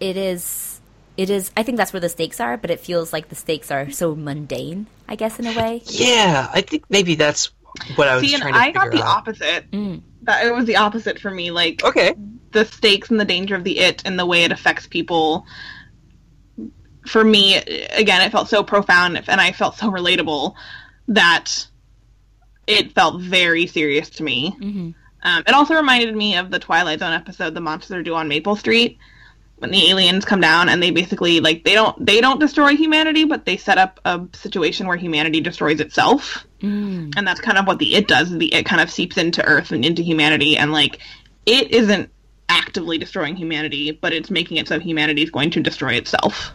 it 0.00 0.16
is. 0.16 0.80
It 1.16 1.30
is. 1.30 1.50
I 1.56 1.62
think 1.62 1.78
that's 1.78 1.94
where 1.94 2.00
the 2.00 2.10
stakes 2.10 2.40
are, 2.40 2.58
but 2.58 2.70
it 2.70 2.78
feels 2.78 3.10
like 3.12 3.30
the 3.30 3.34
stakes 3.34 3.70
are 3.70 3.90
so 3.90 4.14
mundane. 4.14 4.86
I 5.08 5.14
guess 5.14 5.38
in 5.38 5.46
a 5.46 5.56
way. 5.56 5.82
yeah 5.86 6.50
I 6.52 6.60
think 6.60 6.84
maybe 6.90 7.14
that's 7.14 7.52
what 7.94 8.08
I 8.08 8.16
was 8.16 8.24
See, 8.24 8.34
and 8.34 8.42
trying 8.42 8.54
to 8.54 8.58
I 8.58 8.66
figure 8.66 8.80
got 8.80 8.90
the 8.90 9.02
out 9.02 9.18
opposite. 9.18 9.70
Mm. 9.70 10.02
That 10.22 10.46
it 10.46 10.54
was 10.54 10.66
the 10.66 10.76
opposite 10.76 11.18
for 11.18 11.30
me. 11.30 11.50
Like 11.50 11.84
okay 11.84 12.14
the 12.56 12.64
stakes 12.64 13.10
and 13.10 13.20
the 13.20 13.24
danger 13.24 13.54
of 13.54 13.64
the 13.64 13.78
it 13.78 14.02
and 14.04 14.18
the 14.18 14.26
way 14.26 14.44
it 14.44 14.52
affects 14.52 14.86
people. 14.86 15.46
For 17.06 17.24
me, 17.24 17.56
again, 17.56 18.22
it 18.22 18.32
felt 18.32 18.48
so 18.48 18.62
profound 18.62 19.22
and 19.28 19.40
I 19.40 19.52
felt 19.52 19.76
so 19.78 19.90
relatable 19.90 20.54
that 21.08 21.66
it 22.66 22.92
felt 22.92 23.20
very 23.20 23.66
serious 23.66 24.10
to 24.10 24.22
me. 24.22 24.50
hmm 24.58 24.90
Um, 25.22 25.42
it 25.46 25.54
also 25.54 25.74
reminded 25.74 26.14
me 26.14 26.36
of 26.36 26.50
the 26.50 26.58
Twilight 26.58 27.00
Zone 27.00 27.12
episode, 27.12 27.54
"The 27.54 27.60
Monsters 27.60 27.96
Are 27.96 28.02
Due 28.02 28.14
on 28.14 28.28
Maple 28.28 28.54
Street," 28.56 28.98
when 29.58 29.70
the 29.70 29.88
aliens 29.90 30.24
come 30.24 30.40
down 30.40 30.68
and 30.68 30.82
they 30.82 30.90
basically 30.90 31.40
like 31.40 31.64
they 31.64 31.74
don't 31.74 32.04
they 32.04 32.20
don't 32.20 32.38
destroy 32.38 32.76
humanity, 32.76 33.24
but 33.24 33.44
they 33.44 33.56
set 33.56 33.78
up 33.78 34.00
a 34.04 34.20
situation 34.34 34.86
where 34.86 34.96
humanity 34.96 35.40
destroys 35.40 35.80
itself, 35.80 36.46
Mm. 36.60 37.14
and 37.16 37.26
that's 37.26 37.40
kind 37.40 37.58
of 37.58 37.66
what 37.66 37.78
the 37.78 37.94
it 37.94 38.06
does. 38.06 38.30
The 38.30 38.52
it 38.54 38.66
kind 38.66 38.80
of 38.82 38.90
seeps 38.90 39.16
into 39.16 39.44
Earth 39.44 39.72
and 39.72 39.84
into 39.84 40.02
humanity, 40.02 40.56
and 40.56 40.72
like 40.72 40.98
it 41.46 41.70
isn't 41.70 42.10
actively 42.48 42.98
destroying 42.98 43.34
humanity, 43.36 43.90
but 43.92 44.12
it's 44.12 44.30
making 44.30 44.58
it 44.58 44.68
so 44.68 44.78
humanity 44.78 45.22
is 45.22 45.30
going 45.30 45.50
to 45.50 45.60
destroy 45.60 45.94
itself. 45.94 46.52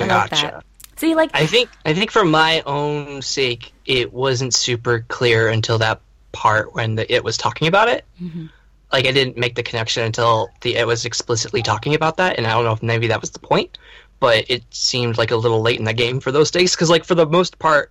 I 0.00 0.04
like 0.04 0.30
gotcha. 0.30 0.42
that. 0.46 0.64
So 0.96 1.06
you 1.06 1.14
like 1.14 1.30
I 1.34 1.46
think 1.46 1.68
I 1.84 1.92
think 1.94 2.10
for 2.10 2.24
my 2.24 2.62
own 2.64 3.20
sake, 3.22 3.72
it 3.84 4.12
wasn't 4.12 4.54
super 4.54 5.04
clear 5.08 5.48
until 5.48 5.78
that 5.78 6.00
part 6.32 6.74
when 6.74 6.94
the 6.94 7.12
it 7.12 7.22
was 7.22 7.36
talking 7.36 7.68
about 7.68 7.88
it. 7.88 8.04
Mhm. 8.20 8.50
Like 8.92 9.06
I 9.06 9.12
didn't 9.12 9.36
make 9.36 9.56
the 9.56 9.62
connection 9.62 10.04
until 10.04 10.50
the 10.62 10.76
it 10.76 10.86
was 10.86 11.04
explicitly 11.04 11.62
talking 11.62 11.94
about 11.94 12.16
that, 12.18 12.38
and 12.38 12.46
I 12.46 12.52
don't 12.52 12.64
know 12.64 12.72
if 12.72 12.82
maybe 12.82 13.08
that 13.08 13.20
was 13.20 13.30
the 13.30 13.38
point, 13.38 13.78
but 14.20 14.50
it 14.50 14.64
seemed 14.70 15.18
like 15.18 15.32
a 15.32 15.36
little 15.36 15.60
late 15.60 15.78
in 15.78 15.84
the 15.84 15.92
game 15.92 16.20
for 16.20 16.32
those 16.32 16.50
days 16.50 16.74
because 16.74 16.88
like 16.88 17.04
for 17.04 17.14
the 17.14 17.26
most 17.26 17.58
part, 17.58 17.90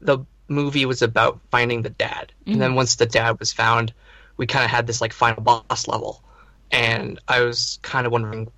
the 0.00 0.18
movie 0.46 0.86
was 0.86 1.02
about 1.02 1.40
finding 1.50 1.82
the 1.82 1.90
dad, 1.90 2.32
and 2.46 2.60
then 2.60 2.74
once 2.74 2.96
the 2.96 3.06
dad 3.06 3.40
was 3.40 3.52
found, 3.52 3.92
we 4.36 4.46
kind 4.46 4.64
of 4.64 4.70
had 4.70 4.86
this 4.86 5.00
like 5.00 5.12
final 5.12 5.42
boss 5.42 5.88
level, 5.88 6.22
and 6.70 7.18
I 7.26 7.40
was 7.40 7.80
kind 7.82 8.06
of 8.06 8.12
wondering 8.12 8.50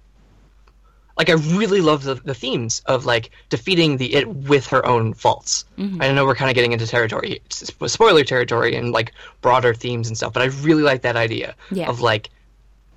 like 1.16 1.30
I 1.30 1.34
really 1.34 1.80
love 1.80 2.02
the, 2.04 2.14
the 2.14 2.34
themes 2.34 2.82
of 2.86 3.06
like 3.06 3.30
defeating 3.48 3.96
the 3.96 4.14
it 4.14 4.28
with 4.28 4.66
her 4.68 4.84
own 4.84 5.14
faults. 5.14 5.64
Mhm. 5.78 6.02
I 6.02 6.12
know 6.12 6.24
we're 6.26 6.34
kind 6.34 6.50
of 6.50 6.54
getting 6.54 6.72
into 6.72 6.86
territory, 6.86 7.40
spoiler 7.50 8.24
territory, 8.24 8.76
and 8.76 8.92
like 8.92 9.12
broader 9.40 9.72
themes 9.74 10.08
and 10.08 10.16
stuff. 10.16 10.32
But 10.32 10.42
I 10.42 10.46
really 10.46 10.82
like 10.82 11.02
that 11.02 11.16
idea 11.16 11.54
Yeah. 11.70 11.88
of 11.88 12.00
like 12.00 12.30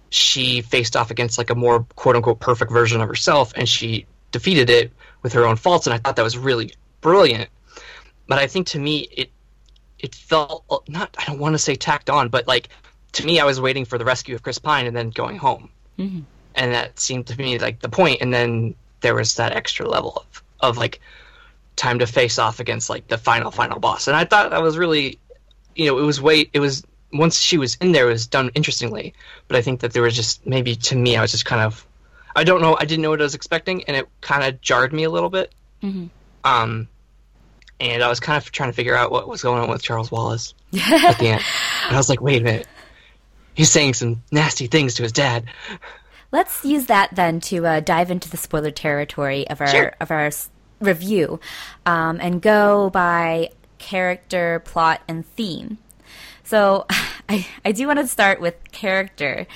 she 0.10 0.62
faced 0.62 0.96
off 0.96 1.12
against 1.12 1.38
like 1.38 1.50
a 1.50 1.56
more 1.56 1.86
quote 1.96 2.16
unquote 2.16 2.40
perfect 2.40 2.72
version 2.72 3.00
of 3.02 3.08
herself, 3.08 3.54
and 3.56 3.70
she 3.70 4.06
defeated 4.32 4.70
it 4.70 4.92
with 5.22 5.34
her 5.34 5.46
own 5.46 5.56
faults, 5.56 5.88
and 5.88 5.94
I 5.94 5.98
thought 5.98 6.16
that 6.16 6.24
was 6.24 6.38
really 6.38 6.74
brilliant. 7.02 7.50
But 8.28 8.40
I 8.40 8.48
think 8.48 8.68
to 8.68 8.80
me, 8.80 9.08
it 9.12 9.32
it 9.98 10.16
felt 10.16 10.64
not 10.88 11.16
I 11.18 11.26
don't 11.26 11.40
want 11.40 11.54
to 11.54 11.60
say 11.60 11.76
tacked 11.76 12.10
on, 12.10 12.30
but 12.30 12.48
like 12.48 12.70
to 13.14 13.26
me, 13.26 13.40
I 13.40 13.46
was 13.46 13.60
waiting 13.62 13.86
for 13.86 13.98
the 13.98 14.06
rescue 14.06 14.36
of 14.36 14.44
Chris 14.44 14.60
Pine 14.60 14.86
and 14.88 14.96
then 14.96 15.10
going 15.10 15.38
home, 15.38 15.70
mm-hmm. 15.98 16.20
And 16.56 16.74
that 16.74 17.00
seemed 17.00 17.28
to 17.28 17.38
me 17.38 17.58
like 17.60 17.80
the 17.80 17.90
point. 17.90 18.22
And 18.22 18.34
then 18.34 18.76
there 19.02 19.16
was 19.16 19.36
that 19.36 19.54
extra 19.54 19.88
level 19.88 20.18
of 20.18 20.44
of 20.62 20.78
like 20.78 21.00
time 21.76 22.00
to 22.00 22.08
face 22.08 22.38
off 22.38 22.60
against 22.60 22.90
like 22.90 23.08
the 23.08 23.18
final 23.18 23.52
final 23.52 23.80
boss, 23.80 24.08
and 24.08 24.16
I 24.16 24.26
thought 24.26 24.52
that 24.52 24.62
was 24.62 24.78
really, 24.78 25.20
you 25.76 25.88
know, 25.88 25.98
it 25.98 26.04
was 26.04 26.22
way 26.22 26.50
it 26.54 26.60
was 26.60 26.84
once 27.12 27.40
she 27.40 27.58
was 27.58 27.76
in 27.76 27.92
there, 27.92 28.08
it 28.08 28.14
was 28.14 28.28
done 28.28 28.52
interestingly. 28.54 29.14
But 29.48 29.58
I 29.58 29.62
think 29.62 29.80
that 29.82 29.94
there 29.94 30.04
was 30.04 30.16
just 30.16 30.46
maybe 30.46 30.76
to 30.76 30.96
me, 30.96 31.16
I 31.16 31.22
was 31.22 31.32
just 31.32 31.46
kind 31.46 31.62
of 31.62 31.86
I 32.36 32.44
don't 32.44 32.62
know, 32.62 32.78
I 32.80 32.86
didn't 32.86 33.02
know 33.02 33.10
what 33.10 33.22
I 33.22 33.24
was 33.24 33.36
expecting, 33.36 33.84
and 33.86 33.98
it 33.98 34.08
kind 34.22 34.44
of 34.44 34.62
jarred 34.62 34.94
me 34.94 35.04
a 35.04 35.10
little 35.10 35.30
bit. 35.30 35.54
Mm-hmm. 35.84 36.08
Um, 36.44 36.88
and 37.80 38.04
I 38.04 38.10
was 38.10 38.20
kind 38.20 38.38
of 38.38 38.52
trying 38.52 38.70
to 38.70 38.74
figure 38.74 38.96
out 38.96 39.12
what 39.12 39.28
was 39.28 39.42
going 39.42 39.62
on 39.62 39.70
with 39.70 39.82
Charles 39.82 40.12
Wallace 40.12 40.54
at 40.74 41.18
the 41.18 41.28
end. 41.28 41.44
And 41.86 41.96
I 41.96 41.98
was 41.98 42.10
like, 42.10 42.22
wait 42.22 42.42
a 42.42 42.44
minute, 42.44 42.68
he's 43.54 43.72
saying 43.72 43.94
some 43.94 44.22
nasty 44.32 44.68
things 44.68 44.96
to 44.96 45.04
his 45.04 45.12
dad. 45.12 45.46
Let's 46.32 46.64
use 46.64 46.86
that 46.86 47.16
then 47.16 47.40
to 47.42 47.66
uh, 47.66 47.80
dive 47.80 48.12
into 48.12 48.30
the 48.30 48.38
spoiler 48.38 48.72
territory 48.72 49.48
of 49.50 49.62
our 49.62 49.68
sure. 49.68 49.94
of 50.00 50.12
our 50.12 50.32
review, 50.80 51.40
um, 51.86 52.20
and 52.22 52.42
go 52.42 52.90
by 52.90 53.50
character, 53.80 54.62
plot, 54.66 55.02
and 55.08 55.26
theme. 55.26 55.80
So, 56.44 56.86
I 57.30 57.48
I 57.66 57.72
do 57.72 57.88
want 57.88 58.00
to 58.00 58.08
start 58.08 58.40
with 58.42 58.56
character 58.72 59.48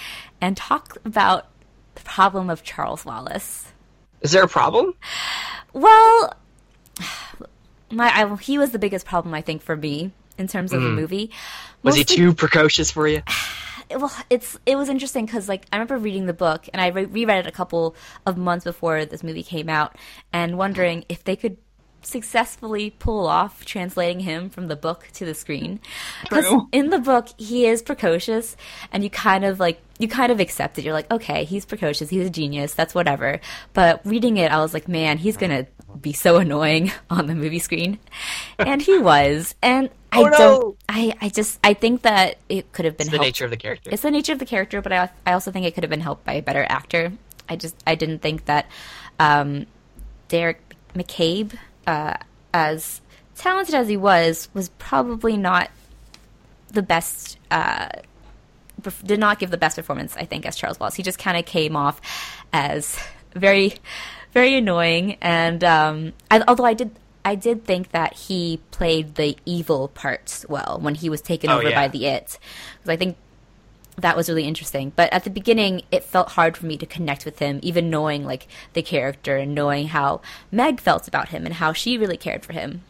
and 0.41 0.57
talk 0.57 0.97
about 1.05 1.47
the 1.95 2.01
problem 2.01 2.49
of 2.49 2.63
Charles 2.63 3.05
Wallace. 3.05 3.71
Is 4.21 4.31
there 4.31 4.43
a 4.43 4.47
problem? 4.47 4.95
Well, 5.73 6.33
my 7.91 8.09
I, 8.09 8.35
he 8.37 8.57
was 8.57 8.71
the 8.71 8.79
biggest 8.79 9.05
problem 9.05 9.33
I 9.33 9.41
think 9.41 9.61
for 9.61 9.75
me 9.75 10.11
in 10.37 10.47
terms 10.47 10.73
of 10.73 10.81
mm. 10.81 10.85
the 10.85 10.89
movie. 10.89 11.31
Was 11.83 11.95
he 11.95 12.03
too 12.03 12.33
precocious 12.33 12.91
for 12.91 13.07
you? 13.07 13.21
Well, 13.95 14.11
it's 14.29 14.57
it 14.65 14.75
was 14.75 14.89
interesting 14.89 15.25
because 15.25 15.47
like 15.47 15.65
I 15.71 15.77
remember 15.77 15.97
reading 15.97 16.25
the 16.25 16.33
book 16.33 16.67
and 16.73 16.81
I 16.81 16.87
re- 16.87 17.05
reread 17.05 17.45
it 17.45 17.47
a 17.47 17.51
couple 17.51 17.95
of 18.25 18.37
months 18.37 18.63
before 18.63 19.05
this 19.05 19.23
movie 19.23 19.43
came 19.43 19.69
out 19.69 19.95
and 20.31 20.57
wondering 20.57 21.05
if 21.09 21.23
they 21.23 21.35
could 21.35 21.57
successfully 22.05 22.89
pull 22.91 23.27
off 23.27 23.65
translating 23.65 24.21
him 24.21 24.49
from 24.49 24.67
the 24.67 24.75
book 24.75 25.07
to 25.13 25.25
the 25.25 25.33
screen. 25.33 25.79
Because 26.21 26.45
in 26.71 26.89
the 26.89 26.99
book, 26.99 27.27
he 27.37 27.65
is 27.65 27.81
precocious, 27.81 28.55
and 28.91 29.03
you 29.03 29.09
kind 29.09 29.45
of 29.45 29.59
like 29.59 29.81
you 29.99 30.07
kind 30.07 30.31
of 30.31 30.39
accept 30.39 30.77
it. 30.77 30.85
You're 30.85 30.93
like, 30.93 31.11
okay, 31.11 31.43
he's 31.43 31.65
precocious, 31.65 32.09
he's 32.09 32.27
a 32.27 32.29
genius, 32.29 32.73
that's 32.73 32.95
whatever. 32.95 33.39
But 33.73 34.01
reading 34.05 34.37
it, 34.37 34.51
I 34.51 34.59
was 34.59 34.73
like, 34.73 34.87
man, 34.87 35.17
he's 35.17 35.37
gonna 35.37 35.67
be 36.01 36.13
so 36.13 36.37
annoying 36.37 36.91
on 37.09 37.27
the 37.27 37.35
movie 37.35 37.59
screen, 37.59 37.99
and 38.59 38.81
he 38.81 38.97
was. 38.99 39.55
And 39.61 39.89
I 40.11 40.21
oh, 40.21 40.25
no! 40.25 40.37
don't. 40.37 40.77
I 40.89 41.13
I 41.21 41.29
just 41.29 41.59
I 41.63 41.73
think 41.73 42.03
that 42.03 42.37
it 42.49 42.71
could 42.71 42.85
have 42.85 42.97
been 42.97 43.07
it's 43.07 43.11
the 43.11 43.17
helped. 43.17 43.27
nature 43.27 43.45
of 43.45 43.51
the 43.51 43.57
character. 43.57 43.89
It's 43.91 44.03
the 44.03 44.11
nature 44.11 44.33
of 44.33 44.39
the 44.39 44.45
character, 44.45 44.81
but 44.81 44.91
I 44.91 45.09
I 45.25 45.33
also 45.33 45.51
think 45.51 45.65
it 45.65 45.73
could 45.73 45.83
have 45.83 45.91
been 45.91 46.01
helped 46.01 46.25
by 46.25 46.33
a 46.33 46.41
better 46.41 46.65
actor. 46.67 47.11
I 47.49 47.55
just 47.55 47.75
I 47.85 47.95
didn't 47.95 48.19
think 48.19 48.45
that 48.45 48.67
um, 49.19 49.65
Deric 50.29 50.57
McCabe 50.95 51.57
uh, 51.87 52.15
as 52.53 53.01
talented 53.35 53.75
as 53.75 53.87
he 53.87 53.97
was, 53.97 54.49
was 54.53 54.69
probably 54.77 55.37
not 55.37 55.69
the 56.69 56.81
best. 56.81 57.37
Uh, 57.51 57.89
did 59.05 59.19
not 59.19 59.39
give 59.39 59.49
the 59.49 59.57
best 59.57 59.77
performance, 59.77 60.15
I 60.17 60.25
think, 60.25 60.45
as 60.45 60.55
Charles 60.55 60.79
Wallace. 60.79 60.95
He 60.95 61.03
just 61.03 61.19
kind 61.19 61.37
of 61.37 61.45
came 61.45 61.75
off 61.75 62.01
as 62.51 62.99
very, 63.33 63.75
very 64.33 64.57
annoying. 64.57 65.17
And 65.21 65.63
um, 65.63 66.13
I, 66.29 66.43
although 66.47 66.65
I 66.65 66.73
did, 66.73 66.91
I 67.23 67.35
did 67.35 67.63
think 67.63 67.91
that 67.91 68.13
he 68.13 68.59
played 68.71 69.15
the 69.15 69.37
evil 69.45 69.87
parts 69.87 70.45
well 70.49 70.79
when 70.81 70.95
he 70.95 71.09
was 71.09 71.21
taken 71.21 71.49
oh, 71.49 71.59
over 71.59 71.69
yeah. 71.69 71.75
by 71.75 71.87
the 71.87 72.07
it, 72.07 72.37
because 72.73 72.89
I 72.89 72.97
think 72.97 73.15
that 73.97 74.17
was 74.17 74.29
really 74.29 74.45
interesting. 74.45 74.91
But 74.95 75.11
at 75.13 75.23
the 75.23 75.29
beginning, 75.29 75.83
it 75.91 76.03
felt 76.03 76.29
hard 76.29 76.57
for 76.57 76.65
me 76.65 76.77
to 76.77 76.85
connect 76.85 77.25
with 77.25 77.39
him, 77.39 77.59
even 77.61 77.89
knowing 77.89 78.25
like 78.25 78.47
the 78.73 78.81
character 78.81 79.37
and 79.37 79.53
knowing 79.53 79.87
how 79.87 80.21
Meg 80.51 80.79
felt 80.79 81.07
about 81.07 81.29
him 81.29 81.45
and 81.45 81.55
how 81.55 81.73
she 81.73 81.97
really 81.97 82.17
cared 82.17 82.43
for 82.43 82.53
him. 82.53 82.81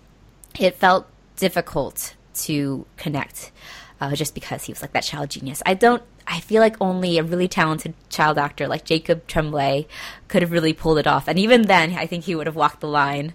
It 0.60 0.76
felt 0.76 1.08
difficult 1.36 2.16
to 2.36 2.86
connect, 2.98 3.52
uh, 4.00 4.16
just 4.16 4.34
because 4.34 4.64
he 4.64 4.72
was 4.72 4.82
like 4.82 4.94
that 4.94 5.04
child 5.04 5.30
genius. 5.30 5.62
I 5.66 5.74
don't. 5.74 6.04
I 6.26 6.40
feel 6.40 6.62
like 6.62 6.78
only 6.80 7.18
a 7.18 7.24
really 7.24 7.50
talented 7.50 7.96
child 8.10 8.38
actor 8.38 8.68
like 8.68 8.86
Jacob 8.86 9.28
Tremblay 9.28 9.88
could 10.30 10.42
have 10.42 10.52
really 10.52 10.72
pulled 10.72 10.98
it 11.00 11.08
off, 11.08 11.28
and 11.28 11.38
even 11.38 11.64
then, 11.64 11.94
I 11.94 12.08
think 12.08 12.24
he 12.24 12.36
would 12.36 12.48
have 12.48 12.56
walked 12.56 12.80
the 12.80 12.88
line. 12.88 13.34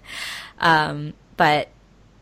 Um, 0.59 1.13
but 1.37 1.69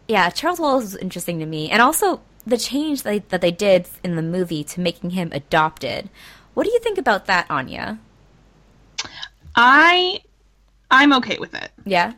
yeah, 0.07 0.29
Charles 0.29 0.59
Wallace 0.59 0.83
was 0.83 0.95
interesting 0.97 1.39
to 1.39 1.45
me, 1.45 1.69
and 1.69 1.81
also 1.81 2.21
the 2.47 2.57
change 2.57 3.03
that 3.03 3.09
they, 3.09 3.19
that 3.19 3.41
they 3.41 3.51
did 3.51 3.87
in 4.03 4.15
the 4.15 4.21
movie 4.21 4.63
to 4.63 4.79
making 4.79 5.11
him 5.11 5.29
adopted. 5.33 6.09
What 6.53 6.65
do 6.65 6.71
you 6.71 6.79
think 6.79 6.97
about 6.97 7.25
that, 7.25 7.45
Anya? 7.49 7.99
I 9.55 10.21
I'm 10.89 11.13
okay 11.13 11.37
with 11.39 11.53
it. 11.53 11.71
Yeah. 11.85 12.13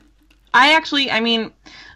I 0.54 0.74
actually, 0.74 1.10
I 1.12 1.20
mean, 1.20 1.52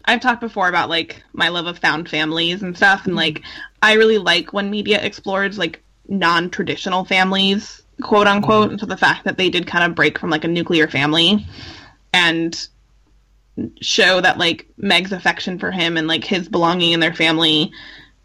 I've 0.05 0.21
talked 0.21 0.41
before 0.41 0.67
about 0.67 0.89
like 0.89 1.23
my 1.33 1.49
love 1.49 1.67
of 1.67 1.79
found 1.79 2.09
families 2.09 2.63
and 2.63 2.75
stuff, 2.75 3.05
and 3.05 3.15
like 3.15 3.43
I 3.81 3.93
really 3.93 4.17
like 4.17 4.53
when 4.53 4.69
media 4.69 5.01
explores 5.01 5.57
like 5.57 5.81
non-traditional 6.07 7.05
families, 7.05 7.83
quote 8.01 8.27
unquote, 8.27 8.65
mm-hmm. 8.65 8.71
and 8.71 8.79
so 8.79 8.85
the 8.85 8.97
fact 8.97 9.23
that 9.25 9.37
they 9.37 9.49
did 9.49 9.67
kind 9.67 9.83
of 9.83 9.95
break 9.95 10.19
from 10.19 10.29
like 10.29 10.43
a 10.43 10.47
nuclear 10.47 10.87
family 10.87 11.45
and 12.13 12.67
show 13.81 14.19
that 14.19 14.37
like 14.37 14.67
Meg's 14.77 15.11
affection 15.11 15.59
for 15.59 15.71
him 15.71 15.97
and 15.97 16.07
like 16.07 16.23
his 16.23 16.49
belonging 16.49 16.91
in 16.91 16.99
their 16.99 17.13
family 17.13 17.71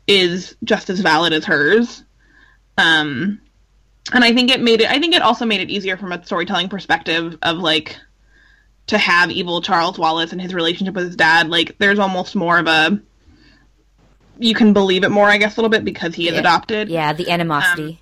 is 0.09 0.57
just 0.65 0.91
as 0.91 0.99
valid 0.99 1.33
as 1.33 1.45
hers. 1.45 2.03
Um, 2.77 3.41
and 4.13 4.25
I 4.25 4.33
think 4.33 4.51
it 4.51 4.61
made 4.61 4.81
it. 4.81 4.91
I 4.91 4.99
think 4.99 5.15
it 5.15 5.23
also 5.23 5.45
made 5.45 5.61
it 5.61 5.71
easier 5.71 5.97
from 5.97 6.11
a 6.11 6.25
storytelling 6.25 6.69
perspective 6.69 7.39
of 7.43 7.59
like 7.59 7.97
to 8.87 8.99
have 8.99 9.31
evil 9.31 9.61
Charles 9.61 9.99
Wallace 9.99 10.33
and 10.33 10.41
his 10.41 10.55
relationship 10.55 10.95
with 10.95 11.05
his 11.05 11.17
dad. 11.17 11.51
Like, 11.51 11.77
there's 11.79 11.99
almost 11.99 12.35
more 12.35 12.59
of 12.59 12.67
a 12.67 13.01
you 14.39 14.55
can 14.55 14.73
believe 14.73 15.05
it 15.05 15.11
more, 15.11 15.29
I 15.29 15.37
guess, 15.37 15.57
a 15.57 15.61
little 15.61 15.69
bit 15.69 15.85
because 15.85 16.15
he 16.15 16.29
is 16.29 16.35
yeah. 16.35 16.41
adopted. 16.41 16.89
Yeah, 16.89 17.13
the 17.13 17.31
animosity. 17.31 17.91
Um, 17.91 17.99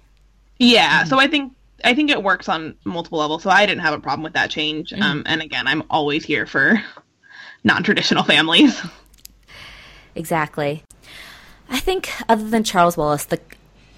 yeah, 0.59 1.01
mm-hmm. 1.01 1.09
so 1.09 1.19
I 1.19 1.27
think 1.27 1.55
I 1.85 1.95
think 1.95 2.11
it 2.11 2.23
works 2.23 2.49
on 2.49 2.77
multiple 2.85 3.19
levels. 3.19 3.43
So 3.43 3.51
I 3.51 3.67
didn't 3.67 3.83
have 3.83 3.95
a 3.95 4.01
problem 4.01 4.23
with 4.23 4.35
that 4.35 4.51
change. 4.51 4.91
Mm-hmm. 4.91 5.03
Um, 5.03 5.23
and 5.27 5.43
again, 5.43 5.67
I'm 5.67 5.83
always 5.91 6.25
here 6.25 6.47
for 6.47 6.81
non-traditional 7.65 8.23
families. 8.25 8.81
Exactly. 10.15 10.83
I 11.69 11.81
think 11.81 12.11
other 12.29 12.49
than 12.49 12.65
Charles 12.65 12.97
Wallace, 12.97 13.25
the 13.25 13.41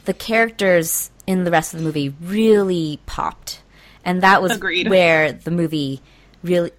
the 0.04 0.14
characters 0.14 1.10
in 1.26 1.44
the 1.44 1.50
rest 1.50 1.74
of 1.74 1.80
the 1.80 1.84
movie 1.84 2.14
really 2.22 2.98
popped, 3.04 3.60
and 4.04 4.22
that 4.22 4.42
was 4.42 4.52
Agreed. 4.52 4.88
where 4.90 5.32
the 5.32 5.50
movie 5.50 6.00
really 6.42 6.72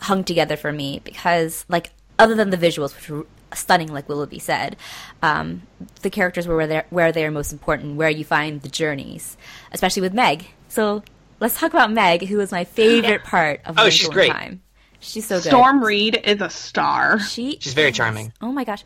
hung 0.00 0.24
together 0.24 0.56
for 0.56 0.72
me 0.72 1.00
because, 1.04 1.64
like, 1.68 1.90
other 2.18 2.34
than 2.34 2.50
the 2.50 2.56
visuals, 2.56 2.94
which 2.96 3.08
were 3.08 3.26
stunning, 3.54 3.92
like 3.92 4.08
Willoughby 4.08 4.40
said, 4.40 4.76
um, 5.22 5.62
the 6.02 6.10
characters 6.10 6.48
were 6.48 6.56
where 6.56 6.66
they're, 6.66 6.86
where 6.90 7.12
they 7.12 7.24
are 7.24 7.30
most 7.30 7.52
important, 7.52 7.94
where 7.96 8.10
you 8.10 8.24
find 8.24 8.62
the 8.62 8.68
journeys, 8.68 9.36
especially 9.70 10.02
with 10.02 10.12
Meg. 10.12 10.46
So 10.68 11.04
let's 11.38 11.56
talk 11.56 11.72
about 11.72 11.92
Meg, 11.92 12.26
who 12.26 12.38
was 12.38 12.50
my 12.50 12.64
favorite 12.64 13.22
part 13.24 13.60
of 13.64 13.76
oh, 13.78 13.88
she's 13.90 14.08
great. 14.08 14.32
Time. 14.32 14.60
She's 14.98 15.26
so 15.26 15.36
good. 15.36 15.50
Storm 15.50 15.84
Reid 15.84 16.20
is 16.24 16.40
a 16.40 16.50
star. 16.50 17.20
She 17.20 17.58
she's 17.60 17.74
very 17.74 17.92
charming. 17.92 18.32
Oh 18.40 18.50
my 18.50 18.64
gosh 18.64 18.82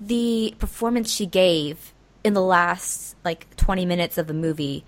the 0.00 0.54
performance 0.58 1.12
she 1.12 1.26
gave 1.26 1.92
in 2.24 2.34
the 2.34 2.42
last 2.42 3.16
like 3.24 3.54
20 3.56 3.84
minutes 3.84 4.18
of 4.18 4.26
the 4.26 4.34
movie 4.34 4.84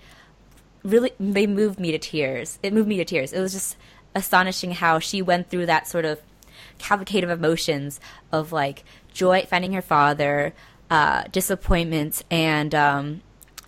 really 0.82 1.12
they 1.20 1.46
moved 1.46 1.78
me 1.78 1.92
to 1.92 1.98
tears. 1.98 2.58
It 2.62 2.72
moved 2.72 2.88
me 2.88 2.96
to 2.96 3.04
tears. 3.04 3.32
It 3.32 3.40
was 3.40 3.52
just 3.52 3.76
astonishing 4.14 4.72
how 4.72 4.98
she 4.98 5.22
went 5.22 5.48
through 5.48 5.66
that 5.66 5.86
sort 5.86 6.04
of 6.04 6.20
cavalcade 6.78 7.24
of 7.24 7.30
emotions 7.30 8.00
of 8.30 8.52
like 8.52 8.84
joy 9.12 9.46
finding 9.48 9.72
her 9.72 9.82
father, 9.82 10.54
uh, 10.90 11.24
disappointment, 11.30 12.22
and 12.30 12.74
um, 12.74 13.22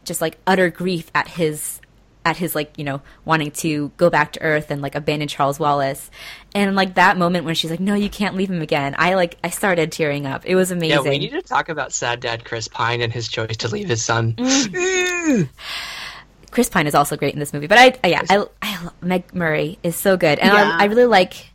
just 0.04 0.20
like 0.20 0.38
utter 0.46 0.70
grief 0.70 1.10
at 1.14 1.28
his 1.28 1.80
at 2.24 2.36
his 2.36 2.54
like 2.54 2.76
you 2.78 2.84
know 2.84 3.02
wanting 3.24 3.50
to 3.50 3.92
go 3.96 4.10
back 4.10 4.32
to 4.32 4.42
earth 4.42 4.70
and 4.70 4.80
like 4.82 4.94
abandon 4.94 5.28
charles 5.28 5.58
wallace. 5.58 6.10
And 6.54 6.76
like 6.76 6.94
that 6.94 7.16
moment 7.16 7.44
when 7.44 7.54
she's 7.54 7.70
like 7.70 7.80
no 7.80 7.94
you 7.94 8.08
can't 8.08 8.36
leave 8.36 8.50
him 8.50 8.62
again 8.62 8.94
i 8.98 9.14
like 9.14 9.36
i 9.42 9.50
started 9.50 9.92
tearing 9.92 10.26
up. 10.26 10.46
It 10.46 10.54
was 10.54 10.70
amazing. 10.70 11.04
yeah 11.04 11.10
we 11.10 11.18
need 11.18 11.32
to 11.32 11.42
talk 11.42 11.68
about 11.68 11.92
sad 11.92 12.20
dad 12.20 12.44
chris 12.44 12.68
pine 12.68 13.00
and 13.00 13.12
his 13.12 13.28
choice 13.28 13.56
to 13.58 13.68
leave 13.68 13.88
his 13.88 14.04
son. 14.04 14.34
Mm. 14.34 15.48
chris 16.50 16.68
pine 16.68 16.86
is 16.86 16.94
also 16.94 17.16
great 17.16 17.34
in 17.34 17.40
this 17.40 17.52
movie 17.52 17.66
but 17.66 17.78
i, 17.78 17.98
I 18.04 18.08
yeah 18.08 18.22
I, 18.28 18.44
I, 18.62 18.88
meg 19.00 19.34
murray 19.34 19.78
is 19.82 19.96
so 19.96 20.16
good. 20.16 20.38
And 20.38 20.52
yeah. 20.52 20.76
I, 20.78 20.82
I, 20.82 20.84
really 20.84 21.06
like 21.06 21.50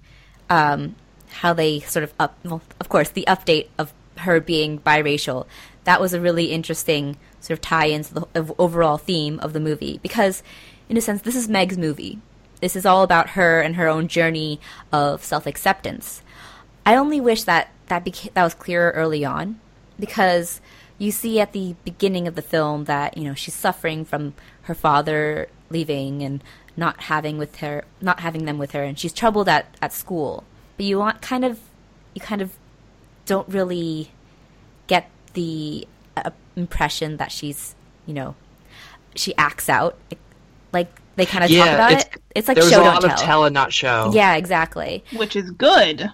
um, 0.49 0.95
how 1.29 1.53
they 1.53 1.79
sort 1.81 2.03
of 2.03 2.13
up 2.19 2.38
well 2.43 2.61
of 2.79 2.89
course 2.89 3.09
the 3.09 3.25
update 3.27 3.69
of 3.77 3.93
her 4.19 4.39
being 4.39 4.79
biracial. 4.79 5.45
That 5.85 5.99
was 5.99 6.13
a 6.13 6.21
really 6.21 6.45
interesting 6.45 7.17
sort 7.39 7.58
of 7.58 7.62
tie 7.62 7.86
into 7.86 8.13
the 8.13 8.55
overall 8.58 8.98
theme 8.98 9.39
of 9.39 9.53
the 9.53 9.60
movie 9.60 10.00
because, 10.01 10.43
in 10.88 10.98
a 10.98 11.01
sense, 11.01 11.22
this 11.22 11.36
is 11.36 11.48
Meg's 11.48 11.77
movie. 11.77 12.19
this 12.62 12.75
is 12.75 12.86
all 12.86 13.03
about 13.03 13.31
her 13.31 13.62
and 13.62 13.75
her 13.77 13.88
own 13.88 14.08
journey 14.08 14.60
of 14.91 15.24
self 15.24 15.46
acceptance. 15.48 16.22
I 16.86 16.96
only 16.96 17.22
wish 17.22 17.43
that 17.43 17.69
that 17.88 18.03
beca- 18.05 18.34
that 18.34 18.43
was 18.43 18.53
clearer 18.53 18.91
early 18.91 19.24
on, 19.24 19.60
because 20.00 20.60
you 20.98 21.12
see 21.12 21.39
at 21.39 21.53
the 21.53 21.75
beginning 21.86 22.27
of 22.27 22.36
the 22.36 22.41
film 22.41 22.84
that 22.86 23.17
you 23.17 23.24
know 23.24 23.34
she's 23.34 23.53
suffering 23.55 24.03
from 24.05 24.34
her 24.63 24.75
father 24.75 25.48
leaving 25.69 26.22
and 26.22 26.43
not 26.75 27.01
having 27.03 27.38
with 27.38 27.58
her 27.58 27.86
not 28.01 28.19
having 28.19 28.46
them 28.46 28.58
with 28.58 28.72
her 28.72 28.84
and 28.84 29.00
she's 29.00 29.13
troubled 29.13 29.48
at, 29.50 29.65
at 29.81 29.93
school 29.93 30.43
but 30.77 30.86
you 30.86 30.98
want 30.98 31.22
kind 31.22 31.43
of 31.46 31.60
you 32.13 32.22
kind 32.22 32.41
of 32.41 32.51
don't 33.25 33.48
really 33.48 34.12
get 34.88 35.10
the 35.34 35.88
impression 36.55 37.17
that 37.17 37.31
she's 37.31 37.75
you 38.05 38.13
know 38.13 38.35
she 39.15 39.35
acts 39.38 39.69
out 39.69 39.97
like 40.73 40.88
they 41.15 41.25
kind 41.25 41.43
of 41.43 41.49
Yeah, 41.49 41.65
talk 41.65 41.73
about 41.75 41.91
it's- 41.91 42.05
it 42.15 42.21
it's 42.35 42.47
like 42.47 42.55
there 42.55 42.63
was 42.63 42.71
show 42.73 42.81
a 42.81 42.83
don't 42.83 42.93
lot 42.93 43.01
tell 43.01 43.11
of 43.13 43.19
tell 43.19 43.43
and 43.45 43.53
not 43.53 43.73
show. 43.73 44.11
yeah 44.13 44.35
exactly 44.35 45.03
which 45.15 45.35
is 45.35 45.51
good. 45.51 46.11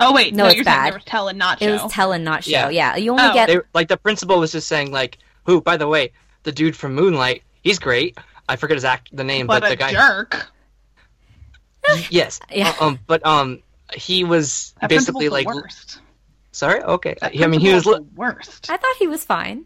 Oh 0.00 0.12
wait, 0.14 0.32
No, 0.32 0.44
no, 0.44 0.48
it's 0.48 0.54
you're 0.56 0.64
saying 0.64 0.76
bad. 0.76 0.86
there 0.92 0.98
was 0.98 1.04
tell 1.04 1.26
and 1.28 1.38
not 1.38 1.58
show 1.58 1.64
it 1.66 1.76
show. 1.78 1.82
was 1.84 1.92
tell 1.92 2.12
and 2.12 2.24
not 2.24 2.44
show 2.44 2.50
yeah, 2.50 2.68
Yeah. 2.70 2.96
you 2.96 3.10
only 3.10 3.24
Oh. 3.24 3.34
get 3.34 3.46
They, 3.48 3.58
like 3.74 3.88
the 3.88 3.96
principal 3.96 4.38
was 4.38 4.52
just 4.52 4.68
saying 4.68 4.92
like, 4.92 5.18
who? 5.44 5.60
By 5.60 5.76
the 5.76 5.88
way, 5.88 6.12
the 6.44 6.52
dude 6.52 6.76
from 6.76 6.94
Moonlight, 6.94 7.42
he's 7.62 7.78
great. 7.80 8.16
I 8.48 8.54
forget 8.56 8.76
his 8.76 8.84
act 8.84 9.08
the 9.12 9.24
name, 9.24 9.46
but 9.48 9.60
but, 9.62 9.66
a 9.66 9.70
the 9.70 9.76
guy. 9.76 9.90
jerk. 9.92 10.46
Yes. 12.10 12.38
Yeah. 12.50 12.74
Uh, 12.80 12.86
Um. 12.86 12.98
But 13.06 13.24
um, 13.26 13.60
he 13.94 14.22
was 14.24 14.74
That 14.80 14.88
basically 14.90 15.28
like. 15.28 15.46
worst. 15.46 16.00
Sorry. 16.52 16.82
Okay. 16.82 17.14
That 17.20 17.32
I 17.40 17.46
mean, 17.46 17.60
he 17.60 17.72
was. 17.72 17.84
principal's 17.84 18.00
Li- 18.00 18.06
the 18.14 18.20
worst. 18.20 18.70
i 18.70 18.76
thought 18.76 18.96
he 18.98 19.06
was 19.06 19.24
fine 19.24 19.64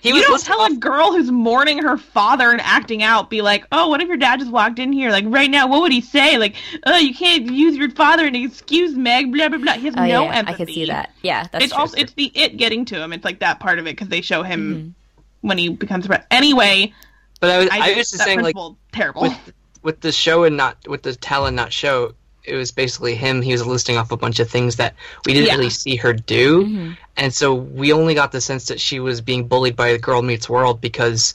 he 0.00 0.10
you 0.10 0.14
was 0.16 0.24
don't 0.26 0.42
tell 0.44 0.60
off- 0.60 0.70
a 0.70 0.76
girl 0.76 1.10
who's 1.12 1.28
mourning 1.30 1.82
her 1.82 1.96
father 1.96 2.52
and 2.52 2.60
acting 2.60 3.02
out, 3.02 3.30
be 3.30 3.42
like, 3.42 3.64
"Oh, 3.72 3.88
what 3.88 4.00
if 4.00 4.06
your 4.06 4.16
dad 4.16 4.38
just 4.38 4.52
walked 4.52 4.78
in 4.78 4.92
here? 4.92 5.10
Like 5.10 5.24
right 5.26 5.50
now, 5.50 5.66
what 5.66 5.80
would 5.80 5.90
he 5.90 6.00
say? 6.00 6.38
Like, 6.38 6.54
oh, 6.86 6.96
you 6.98 7.12
can't 7.12 7.50
use 7.50 7.76
your 7.76 7.90
father 7.90 8.24
and 8.24 8.36
excuse 8.36 8.94
Meg, 8.94 9.32
blah 9.32 9.48
blah 9.48 9.58
blah." 9.58 9.72
He 9.72 9.86
has 9.86 9.94
oh 9.96 10.06
no 10.06 10.24
yeah 10.26 10.34
empathy. 10.36 10.54
i 10.54 10.56
can 10.66 10.66
see 10.74 10.86
that 10.86 11.10
yeah 11.22 11.48
that's 11.50 11.64
it's 11.64 11.72
true. 11.72 11.80
also 11.80 11.96
it's 11.96 12.12
the 12.12 12.30
it 12.36 12.56
getting 12.58 12.84
to 12.84 13.02
him. 13.02 13.12
It's 13.12 13.24
like 13.24 13.40
that 13.40 13.58
part 13.58 13.80
of 13.80 13.86
it 13.88 13.96
because 13.96 14.06
they 14.08 14.20
show 14.20 14.44
him 14.44 14.94
Mm-hmm. 15.40 15.48
when 15.48 15.58
he 15.58 15.68
becomes 15.70 16.06
a 16.08 16.32
Anyway, 16.32 16.92
But 17.40 17.50
I 17.50 17.58
was. 17.58 17.68
I, 17.72 17.78
I, 17.78 17.96
was 17.96 18.10
just 18.10 18.22
saying 18.22 18.40
like 18.42 18.54
terrible. 18.92 19.22
with 19.22 19.52
with 19.82 20.00
the 20.00 20.12
show 20.12 20.44
and 20.44 20.56
not 20.56 20.76
with 20.86 21.02
the 21.02 21.16
tell 21.16 21.46
and 21.46 21.56
not 21.56 21.72
show. 21.72 22.12
It 22.48 22.56
was 22.56 22.70
basically 22.72 23.14
him. 23.14 23.42
He 23.42 23.52
was 23.52 23.66
listing 23.66 23.96
off 23.96 24.10
a 24.12 24.16
bunch 24.16 24.40
of 24.40 24.48
things 24.50 24.76
that 24.76 24.94
we 25.26 25.32
didn't 25.34 25.48
Yeah. 25.48 25.56
really 25.56 25.70
see 25.70 25.96
her 25.96 26.12
do, 26.12 26.64
Mm-hmm. 26.64 26.92
and 27.16 27.34
so 27.34 27.54
we 27.54 27.92
only 27.92 28.14
got 28.14 28.32
the 28.32 28.40
sense 28.40 28.66
that 28.66 28.80
she 28.80 29.00
was 29.00 29.20
being 29.20 29.46
bullied 29.48 29.76
by 29.76 29.92
the 29.92 29.98
Girl 29.98 30.22
Meets 30.22 30.48
World 30.48 30.80
because 30.80 31.34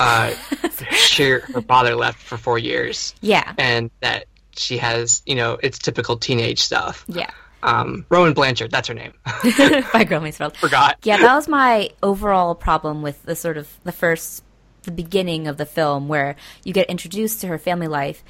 uh, 0.00 0.30
she, 0.90 1.24
her 1.28 1.40
father 1.68 1.94
left 1.94 2.20
for 2.20 2.36
four 2.36 2.58
years, 2.58 3.14
yeah 3.20 3.52
and 3.58 3.90
that 4.00 4.24
she 4.56 4.78
has, 4.78 5.22
you 5.26 5.34
know, 5.34 5.58
it's 5.62 5.78
typical 5.78 6.16
teenage 6.16 6.60
stuff. 6.60 7.04
yeah 7.08 7.30
Um, 7.62 8.04
Rowan 8.08 8.34
Blanchard, 8.34 8.70
that's 8.70 8.88
her 8.88 8.94
name. 8.94 9.12
by 9.92 10.04
girl 10.04 10.20
meets 10.20 10.38
world 10.40 10.56
Forgot. 10.56 10.98
yeah 11.02 11.16
that 11.18 11.34
was 11.34 11.48
my 11.48 11.90
overall 12.02 12.54
problem 12.54 13.02
with 13.02 13.22
the 13.24 13.34
sort 13.36 13.56
of 13.56 13.68
the 13.84 13.92
first 13.92 14.42
the 14.82 14.90
beginning 14.92 15.48
of 15.48 15.56
the 15.56 15.64
film 15.66 16.08
where 16.08 16.36
you 16.62 16.72
get 16.74 16.88
introduced 16.90 17.40
to 17.40 17.46
her 17.48 17.56
family 17.58 17.88
life 17.88 18.22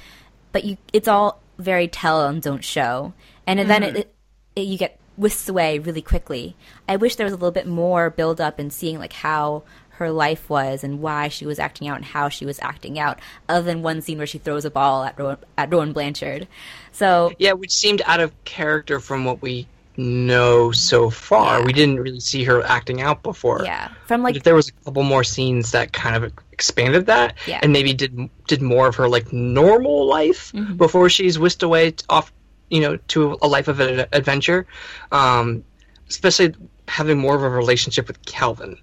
but 0.53 0.63
you 0.63 0.77
it's 0.93 1.07
all 1.09 1.41
very 1.57 1.87
tell 1.87 2.25
and 2.25 2.41
don't 2.41 2.63
show. 2.63 3.13
And 3.47 3.59
then 3.59 3.83
it, 3.83 3.89
mm-hmm. 3.89 3.97
it, 3.97 4.15
it 4.55 4.61
you 4.61 4.77
get 4.77 4.99
whisked 5.17 5.49
away 5.49 5.79
really 5.79 6.01
quickly. 6.01 6.55
I 6.87 6.95
wish 6.97 7.15
there 7.15 7.25
was 7.25 7.33
a 7.33 7.37
little 7.37 7.51
bit 7.51 7.67
more 7.67 8.09
build 8.09 8.41
up 8.41 8.59
in 8.59 8.69
seeing 8.69 8.99
like 8.99 9.13
how 9.13 9.63
her 9.91 10.11
life 10.11 10.49
was 10.49 10.83
and 10.83 11.01
why 11.01 11.29
she 11.29 11.45
was 11.45 11.57
acting 11.57 11.87
out 11.87 11.95
and 11.95 12.05
how 12.05 12.27
she 12.27 12.45
was 12.45 12.59
acting 12.61 12.99
out 12.99 13.19
other 13.47 13.65
than 13.65 13.81
one 13.81 14.01
scene 14.01 14.17
where 14.17 14.27
she 14.27 14.37
throws 14.37 14.65
a 14.65 14.71
ball 14.71 15.05
at 15.05 15.17
Rowan, 15.17 15.37
at 15.57 15.71
Rowan 15.71 15.93
Blanchard. 15.93 16.47
So 16.91 17.31
Yeah, 17.39 17.53
which 17.53 17.71
seemed 17.71 18.01
out 18.05 18.19
of 18.19 18.43
character 18.43 18.99
from 18.99 19.23
what 19.23 19.41
we 19.41 19.67
know 19.97 20.71
so 20.71 21.09
far. 21.09 21.59
Yeah. 21.59 21.65
We 21.65 21.73
didn't 21.73 21.99
really 21.99 22.19
see 22.19 22.43
her 22.43 22.63
acting 22.63 23.01
out 23.01 23.23
before. 23.23 23.61
yeah 23.63 23.89
from 24.05 24.21
like 24.23 24.35
if 24.35 24.43
there 24.43 24.55
was 24.55 24.69
a 24.69 24.71
couple 24.85 25.03
more 25.03 25.23
scenes 25.23 25.71
that 25.71 25.93
kind 25.93 26.15
of 26.15 26.31
expanded 26.51 27.05
that, 27.07 27.35
Yeah. 27.47 27.59
and 27.63 27.71
maybe 27.73 27.93
did 27.93 28.29
did 28.47 28.61
more 28.61 28.87
of 28.87 28.95
her 28.95 29.07
like 29.09 29.31
normal 29.33 30.05
life 30.05 30.51
Mm-hmm. 30.53 30.75
before 30.77 31.09
she's 31.09 31.37
whisked 31.39 31.63
away 31.63 31.91
t- 31.91 32.05
off, 32.09 32.31
you 32.69 32.81
know, 32.81 32.97
to 33.09 33.37
a 33.41 33.47
life 33.47 33.67
of 33.67 33.79
ad- 33.81 34.07
adventure, 34.13 34.65
um, 35.11 35.63
especially 36.09 36.53
having 36.87 37.17
more 37.17 37.35
of 37.35 37.43
a 37.43 37.49
relationship 37.49 38.07
with 38.07 38.23
Calvin 38.25 38.77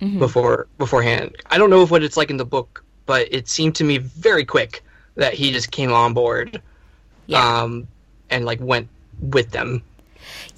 Mm-hmm. 0.00 0.18
before 0.18 0.66
beforehand. 0.78 1.36
I 1.50 1.56
don't 1.56 1.70
know 1.70 1.82
if 1.82 1.90
what 1.90 2.02
it's 2.02 2.16
like 2.16 2.28
in 2.30 2.36
the 2.36 2.44
book, 2.44 2.84
but 3.06 3.28
it 3.32 3.48
seemed 3.48 3.76
to 3.76 3.84
me 3.84 3.98
very 3.98 4.44
quick 4.44 4.82
that 5.14 5.34
he 5.34 5.52
just 5.52 5.70
came 5.70 5.92
on 5.92 6.14
board, 6.14 6.60
yeah 7.26 7.60
um, 7.62 7.86
and 8.28 8.44
like 8.44 8.60
went 8.60 8.88
with 9.20 9.50
them. 9.52 9.82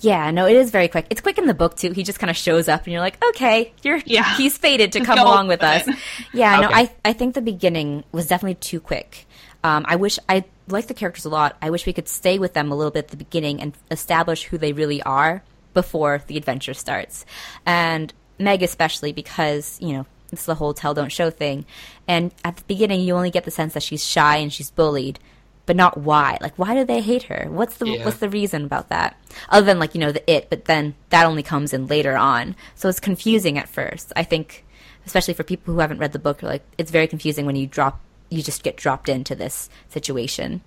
Yeah, 0.00 0.30
no, 0.30 0.46
it 0.46 0.56
is 0.56 0.70
very 0.70 0.88
quick. 0.88 1.06
It's 1.10 1.20
quick 1.20 1.38
in 1.38 1.46
the 1.46 1.54
book 1.54 1.76
too. 1.76 1.92
He 1.92 2.02
just 2.02 2.18
kind 2.18 2.30
of 2.30 2.36
shows 2.36 2.68
up, 2.68 2.84
and 2.84 2.92
you're 2.92 3.00
like, 3.02 3.22
okay, 3.30 3.72
you're 3.82 4.00
Yeah. 4.04 4.36
he's 4.36 4.56
fated 4.58 4.92
to 4.92 4.98
Just 5.00 5.06
come 5.10 5.18
along 5.18 5.48
with 5.48 5.60
with 5.60 5.68
us. 5.68 5.88
it. 5.88 5.96
Yeah, 6.32 6.60
no, 6.60 6.68
I 6.70 6.90
I 7.04 7.12
think 7.12 7.34
the 7.34 7.40
beginning 7.42 8.04
was 8.12 8.26
definitely 8.26 8.56
too 8.56 8.80
quick. 8.80 9.26
Um, 9.64 9.84
I 9.88 9.96
wish 9.96 10.18
I 10.28 10.44
like 10.68 10.86
the 10.86 10.94
characters 10.94 11.24
a 11.24 11.28
lot. 11.30 11.56
I 11.62 11.70
wish 11.70 11.86
we 11.86 11.92
could 11.92 12.08
stay 12.08 12.38
with 12.38 12.52
them 12.52 12.70
a 12.70 12.76
little 12.76 12.90
bit 12.90 13.04
at 13.06 13.08
the 13.08 13.16
beginning 13.16 13.60
and 13.60 13.74
establish 13.90 14.44
who 14.44 14.58
they 14.58 14.72
really 14.72 15.02
are 15.02 15.42
before 15.74 16.22
the 16.26 16.36
adventure 16.36 16.74
starts. 16.74 17.24
And 17.64 18.12
Meg 18.38 18.62
especially 18.62 19.12
because 19.12 19.78
you 19.80 19.92
know 19.94 20.06
it's 20.32 20.44
the 20.44 20.54
whole 20.56 20.74
tell 20.74 20.92
don't 20.94 21.10
show 21.12 21.30
thing. 21.30 21.64
And 22.08 22.32
at 22.44 22.56
the 22.56 22.64
beginning, 22.64 23.00
you 23.00 23.14
only 23.14 23.30
get 23.30 23.44
the 23.44 23.50
sense 23.50 23.74
that 23.74 23.82
she's 23.82 24.04
shy 24.04 24.36
and 24.38 24.52
she's 24.52 24.70
bullied 24.70 25.18
but 25.66 25.76
not 25.76 25.98
why. 25.98 26.38
Like, 26.40 26.54
why 26.56 26.74
do 26.74 26.84
they 26.84 27.00
hate 27.00 27.24
her? 27.24 27.48
What's 27.50 27.76
the 27.76 27.86
Yeah. 27.88 28.04
what's 28.04 28.18
the 28.18 28.28
reason 28.30 28.64
about 28.64 28.88
that? 28.88 29.16
Other 29.48 29.66
than 29.66 29.78
like 29.78 29.94
you 29.94 30.00
know 30.00 30.12
the 30.12 30.28
it, 30.30 30.48
but 30.48 30.64
then 30.66 30.94
that 31.10 31.26
only 31.26 31.42
comes 31.42 31.72
in 31.72 31.86
later 31.86 32.16
on, 32.16 32.56
so 32.74 32.88
it's 32.88 33.00
confusing 33.00 33.58
at 33.58 33.68
first. 33.68 34.12
I 34.16 34.22
think, 34.22 34.64
especially 35.04 35.34
for 35.34 35.42
people 35.42 35.74
who 35.74 35.80
haven't 35.80 35.98
read 35.98 36.12
the 36.12 36.18
book, 36.18 36.42
like 36.42 36.62
it's 36.78 36.90
very 36.90 37.06
confusing 37.06 37.46
when 37.46 37.56
you 37.56 37.66
drop 37.66 38.00
you 38.30 38.42
just 38.42 38.62
get 38.64 38.76
dropped 38.76 39.08
into 39.08 39.34
this 39.36 39.68
situation. 39.88 40.60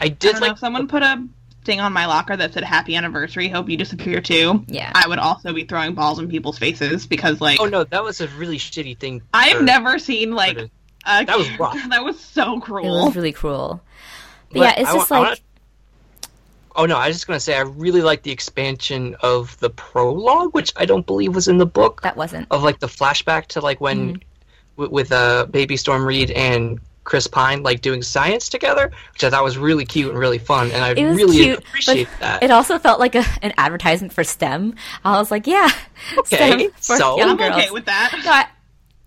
I 0.00 0.06
I 0.06 0.08
did 0.08 0.18
don't 0.32 0.34
know. 0.40 0.46
like 0.46 0.52
If 0.54 0.58
someone 0.58 0.88
put 0.88 1.02
a 1.02 1.24
thing 1.64 1.80
on 1.80 1.92
my 1.92 2.06
locker 2.06 2.36
that 2.36 2.54
said 2.54 2.64
"Happy 2.64 2.94
Anniversary, 2.96 3.48
Hope 3.48 3.68
you 3.68 3.76
disappear 3.76 4.20
too," 4.20 4.64
Yeah. 4.68 4.90
I 4.94 5.06
would 5.08 5.18
also 5.18 5.52
be 5.52 5.64
throwing 5.64 5.94
balls 5.94 6.18
in 6.18 6.28
people's 6.28 6.58
faces 6.58 7.06
because, 7.06 7.40
like, 7.40 7.60
Oh 7.60 7.66
no, 7.66 7.84
that 7.84 8.02
was 8.02 8.20
a 8.20 8.28
really 8.28 8.58
shitty 8.58 8.98
thing. 8.98 9.22
I've 9.34 9.62
never 9.62 9.98
seen 9.98 10.32
like 10.32 10.56
a, 10.58 10.70
That 11.24 11.36
was 11.38 11.48
rough. 11.58 11.78
that 11.90 12.04
was 12.04 12.18
so 12.18 12.58
cruel. 12.60 13.02
It 13.02 13.04
was 13.06 13.16
really 13.16 13.32
cruel. 13.32 13.80
But, 14.50 14.58
But 14.58 14.60
yeah, 14.60 14.80
it's 14.80 14.90
I 14.90 14.94
just 14.94 15.10
wa- 15.10 15.16
I 15.16 15.20
like 15.20 15.28
wanna- 15.28 15.40
Oh 16.76 16.86
no, 16.86 16.96
I 16.96 17.08
was 17.08 17.16
just 17.16 17.26
gonna 17.26 17.40
say 17.40 17.56
I 17.56 17.62
really 17.62 18.02
like 18.02 18.22
the 18.22 18.30
expansion 18.30 19.16
of 19.20 19.58
the 19.58 19.68
prologue, 19.70 20.54
which 20.54 20.72
I 20.76 20.84
don't 20.84 21.04
believe 21.06 21.34
was 21.34 21.48
in 21.48 21.58
the 21.58 21.66
book. 21.66 22.02
that 22.02 22.16
wasn't. 22.16 22.46
Of 22.50 22.62
like 22.62 22.78
the 22.78 22.86
flashback 22.86 23.46
to 23.48 23.60
like 23.60 23.80
when 23.80 23.98
Mm-hmm. 24.14 24.22
w- 24.76 24.92
with 24.94 25.10
uh, 25.12 25.46
Baby 25.46 25.76
Storm 25.76 26.04
Reid 26.04 26.30
and 26.30 26.78
Chris 27.02 27.26
Pine 27.26 27.62
like 27.64 27.80
doing 27.80 28.02
science 28.02 28.48
together, 28.48 28.92
which 29.12 29.24
I 29.24 29.30
thought 29.30 29.42
was 29.42 29.58
really 29.58 29.86
cute 29.86 30.10
and 30.10 30.18
really 30.18 30.38
fun, 30.38 30.70
and 30.70 30.84
I 30.84 30.90
It 30.90 31.04
was 31.08 31.16
really 31.16 31.36
cute, 31.38 31.58
appreciate 31.58 32.08
that. 32.20 32.42
it 32.44 32.50
also 32.52 32.78
felt 32.78 33.00
like 33.00 33.14
a, 33.16 33.24
an 33.42 33.54
advertisement 33.58 34.12
for 34.12 34.22
STEM. 34.22 34.74
I 35.04 35.18
was 35.18 35.30
like, 35.32 35.46
yeah, 35.48 35.70
Okay, 36.18 36.36
STEM 36.36 36.70
for 36.72 36.96
so- 36.96 37.16
young 37.18 37.40
I'm 37.40 37.52
okay 37.52 37.70
with 37.70 37.86
that. 37.86 38.50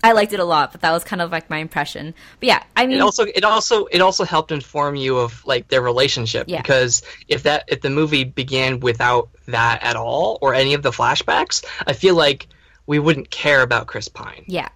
No, 0.03 0.09
I, 0.09 0.11
I 0.11 0.13
liked 0.13 0.33
it 0.33 0.39
a 0.39 0.43
lot, 0.45 0.71
but 0.71 0.81
that 0.81 0.91
was 0.91 1.03
kind 1.03 1.21
of 1.21 1.31
like 1.31 1.49
my 1.49 1.57
impression. 1.57 2.13
But 2.39 2.47
yeah, 2.47 2.63
I 2.75 2.85
mean, 2.85 2.97
it 2.97 3.01
also 3.01 3.23
it 3.23 3.43
also 3.43 3.85
it 3.85 4.01
also 4.01 4.23
helped 4.23 4.51
inform 4.51 4.95
you 4.95 5.17
of 5.17 5.45
like 5.45 5.67
their 5.69 5.81
relationship 5.81 6.45
Yeah. 6.47 6.61
because 6.61 7.01
if 7.27 7.43
that 7.43 7.65
if 7.67 7.81
the 7.81 7.89
movie 7.89 8.23
began 8.23 8.79
without 8.79 9.29
that 9.47 9.83
at 9.83 9.95
all 9.95 10.37
or 10.41 10.53
any 10.53 10.73
of 10.73 10.81
the 10.83 10.91
flashbacks, 10.91 11.63
I 11.87 11.93
feel 11.93 12.15
like 12.15 12.47
we 12.87 12.99
wouldn't 12.99 13.29
care 13.29 13.61
about 13.61 13.87
Chris 13.87 14.07
Pine. 14.07 14.43
yeah, 14.47 14.69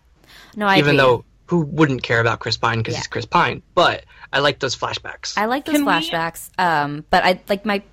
no, 0.55 0.67
I 0.67 0.77
even 0.77 0.91
agree. 0.95 0.97
though 0.97 1.25
who 1.47 1.61
wouldn't 1.61 2.01
care 2.01 2.19
about 2.19 2.39
Chris 2.39 2.57
Pine 2.57 2.79
because 2.79 2.93
Yeah. 2.95 2.99
he's 2.99 3.07
Chris 3.07 3.25
Pine? 3.25 3.61
But 3.75 4.03
I 4.33 4.39
like 4.39 4.59
those 4.59 4.75
flashbacks. 4.75 5.37
I 5.37 5.45
like 5.45 5.65
those 5.65 5.75
Can 5.75 5.85
we- 5.85 5.91
flashbacks, 5.91 6.49
um, 6.59 7.05
but 7.09 7.23
I 7.23 7.39
like 7.49 7.65
my 7.65 7.83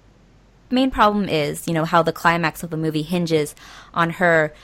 main 0.70 0.90
problem 0.90 1.28
is 1.28 1.68
you 1.68 1.74
know 1.74 1.84
how 1.84 2.02
the 2.02 2.12
climax 2.12 2.62
of 2.62 2.70
the 2.70 2.76
movie 2.76 3.02
hinges 3.02 3.54
on 3.94 4.10
her, 4.10 4.54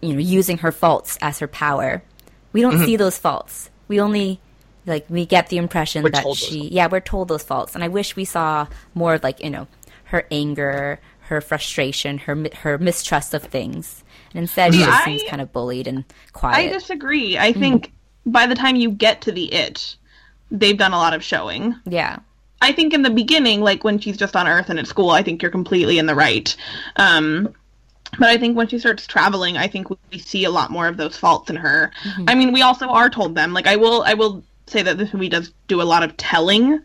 you 0.00 0.12
know, 0.14 0.18
using 0.18 0.58
her 0.58 0.72
faults 0.72 1.16
as 1.22 1.38
her 1.40 1.46
power. 1.48 2.02
We 2.52 2.60
don't 2.60 2.74
Mm-hmm. 2.74 2.84
see 2.84 2.96
those 2.96 3.18
faults. 3.18 3.70
We 3.88 4.00
only 4.00 4.40
like 4.86 5.06
we 5.08 5.26
get 5.26 5.48
the 5.48 5.58
impression 5.58 6.02
We're 6.02 6.10
that 6.10 6.34
she, 6.34 6.68
yeah, 6.68 6.88
we're 6.90 7.00
told 7.00 7.28
those 7.28 7.42
faults, 7.44 7.74
and 7.74 7.84
I 7.84 7.88
wish 7.88 8.16
we 8.16 8.24
saw 8.24 8.66
more 8.94 9.14
of 9.14 9.22
like 9.22 9.42
you 9.42 9.50
know 9.50 9.66
her 10.04 10.26
anger, 10.30 11.00
her 11.20 11.40
frustration, 11.40 12.18
her 12.18 12.36
her 12.62 12.78
mistrust 12.78 13.32
of 13.34 13.42
things, 13.44 14.02
and 14.34 14.40
instead 14.42 14.74
she 14.74 14.80
just 14.80 14.90
I- 14.90 15.04
seems 15.04 15.22
kind 15.28 15.40
of 15.42 15.52
bullied 15.52 15.86
and 15.86 16.04
quiet 16.32 16.54
I 16.56 16.62
quiet. 16.68 16.72
disagree. 16.80 17.34
Mm-hmm. 17.34 17.42
I 17.44 17.52
think 17.52 17.92
by 18.26 18.46
the 18.46 18.54
time 18.54 18.76
you 18.76 18.90
get 18.90 19.22
to 19.22 19.32
the 19.32 19.52
it, 19.52 19.96
they've 20.50 20.76
done 20.78 20.92
a 20.92 20.98
lot 20.98 21.14
of 21.14 21.22
showing. 21.24 21.74
yeah, 21.86 22.18
I 22.60 22.72
think 22.72 22.92
in 22.94 23.02
the 23.02 23.10
beginning, 23.10 23.60
like 23.60 23.84
when 23.84 23.98
she's 23.98 24.16
just 24.16 24.36
on 24.36 24.46
Earth 24.48 24.68
and 24.70 24.78
at 24.78 24.86
school, 24.86 25.10
I 25.10 25.22
think 25.22 25.42
you're 25.42 25.50
completely 25.50 25.98
in 25.98 26.06
the 26.06 26.14
right. 26.14 26.54
Um, 26.96 27.54
but 28.18 28.28
I 28.28 28.36
think 28.36 28.56
when 28.56 28.68
she 28.68 28.78
starts 28.78 29.06
traveling, 29.06 29.56
I 29.56 29.68
think 29.68 29.88
we 29.90 30.18
see 30.18 30.44
a 30.44 30.50
lot 30.50 30.70
more 30.70 30.86
of 30.86 30.96
those 30.96 31.16
faults 31.16 31.50
in 31.50 31.56
her. 31.56 31.90
I 32.28 32.34
mean, 32.34 32.52
we 32.52 32.62
also 32.62 32.88
are 32.88 33.08
told 33.10 33.34
them. 33.34 33.52
Like 33.52 33.66
I 33.66 33.76
will, 33.76 34.02
I 34.02 34.14
will 34.14 34.44
say 34.66 34.82
that 34.82 34.98
this 34.98 35.12
movie 35.12 35.28
does 35.28 35.52
do 35.68 35.80
a 35.80 35.84
lot 35.84 36.02
of 36.02 36.16
telling, 36.16 36.80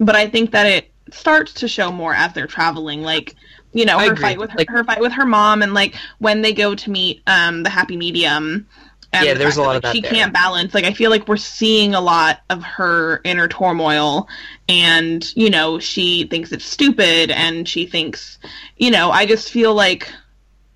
but 0.00 0.16
I 0.16 0.28
think 0.28 0.50
that 0.52 0.66
it 0.66 0.90
starts 1.12 1.54
to 1.54 1.68
show 1.68 1.92
more 1.92 2.14
as 2.14 2.32
they're 2.32 2.46
traveling. 2.46 3.02
Like, 3.02 3.36
you 3.72 3.84
know, 3.84 3.98
I 3.98 4.06
her 4.06 4.12
agree. 4.12 4.22
fight 4.22 4.38
with 4.38 4.50
her, 4.50 4.58
Like- 4.58 4.70
her 4.70 4.84
fight 4.84 5.00
with 5.00 5.12
her 5.12 5.26
mom, 5.26 5.62
and 5.62 5.74
like 5.74 5.94
when 6.18 6.42
they 6.42 6.52
go 6.52 6.74
to 6.74 6.90
meet 6.90 7.22
um 7.26 7.62
the 7.62 7.70
happy 7.70 7.96
medium. 7.96 8.66
and 9.12 9.26
Yeah, 9.26 9.34
the 9.34 9.38
there's 9.38 9.56
a 9.56 9.62
lot 9.62 9.72
that, 9.72 9.76
of 9.76 9.82
that 9.82 9.94
She 9.94 10.00
there. 10.00 10.10
can't 10.10 10.32
balance. 10.32 10.74
Like, 10.74 10.84
I 10.84 10.92
feel 10.92 11.10
like 11.10 11.28
we're 11.28 11.36
seeing 11.36 11.94
a 11.94 12.00
lot 12.00 12.40
of 12.50 12.62
her 12.64 13.20
inner 13.24 13.46
turmoil, 13.46 14.28
and 14.68 15.24
you 15.36 15.50
know, 15.50 15.78
she 15.78 16.24
thinks 16.24 16.50
it's 16.50 16.64
stupid, 16.64 17.30
and 17.30 17.68
she 17.68 17.86
thinks, 17.86 18.38
you 18.76 18.90
know, 18.90 19.10
I 19.12 19.24
just 19.26 19.50
feel 19.52 19.72
like 19.72 20.12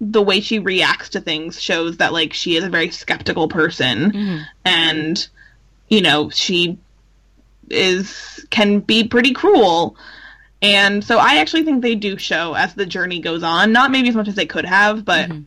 the 0.01 0.23
way 0.23 0.41
she 0.41 0.59
reacts 0.59 1.11
to 1.11 1.21
things 1.21 1.61
shows 1.61 1.97
that 1.97 2.13
like 2.13 2.33
she 2.33 2.57
is 2.57 2.65
a 2.65 2.69
very 2.69 2.91
skeptical 2.91 3.49
person, 3.49 4.13
mm-hmm. 4.13 4.43
and 4.65 5.29
you 5.89 6.01
know, 6.01 6.31
she 6.31 6.79
is 7.71 8.45
can 8.51 8.81
be 8.81 9.07
pretty 9.07 9.33
cruel. 9.33 9.97
And 10.61 11.05
so 11.05 11.19
I 11.19 11.37
actually 11.37 11.63
think 11.63 11.83
they 11.83 11.95
do 11.95 12.19
show 12.19 12.55
as 12.55 12.75
the 12.75 12.87
journey 12.87 13.21
goes 13.21 13.43
on. 13.43 13.73
Not 13.73 13.91
maybe 13.91 14.09
as 14.09 14.17
much 14.17 14.29
as 14.29 14.35
they 14.35 14.47
could 14.47 14.65
have, 14.65 15.05
but 15.05 15.29
mm-hmm. 15.29 15.43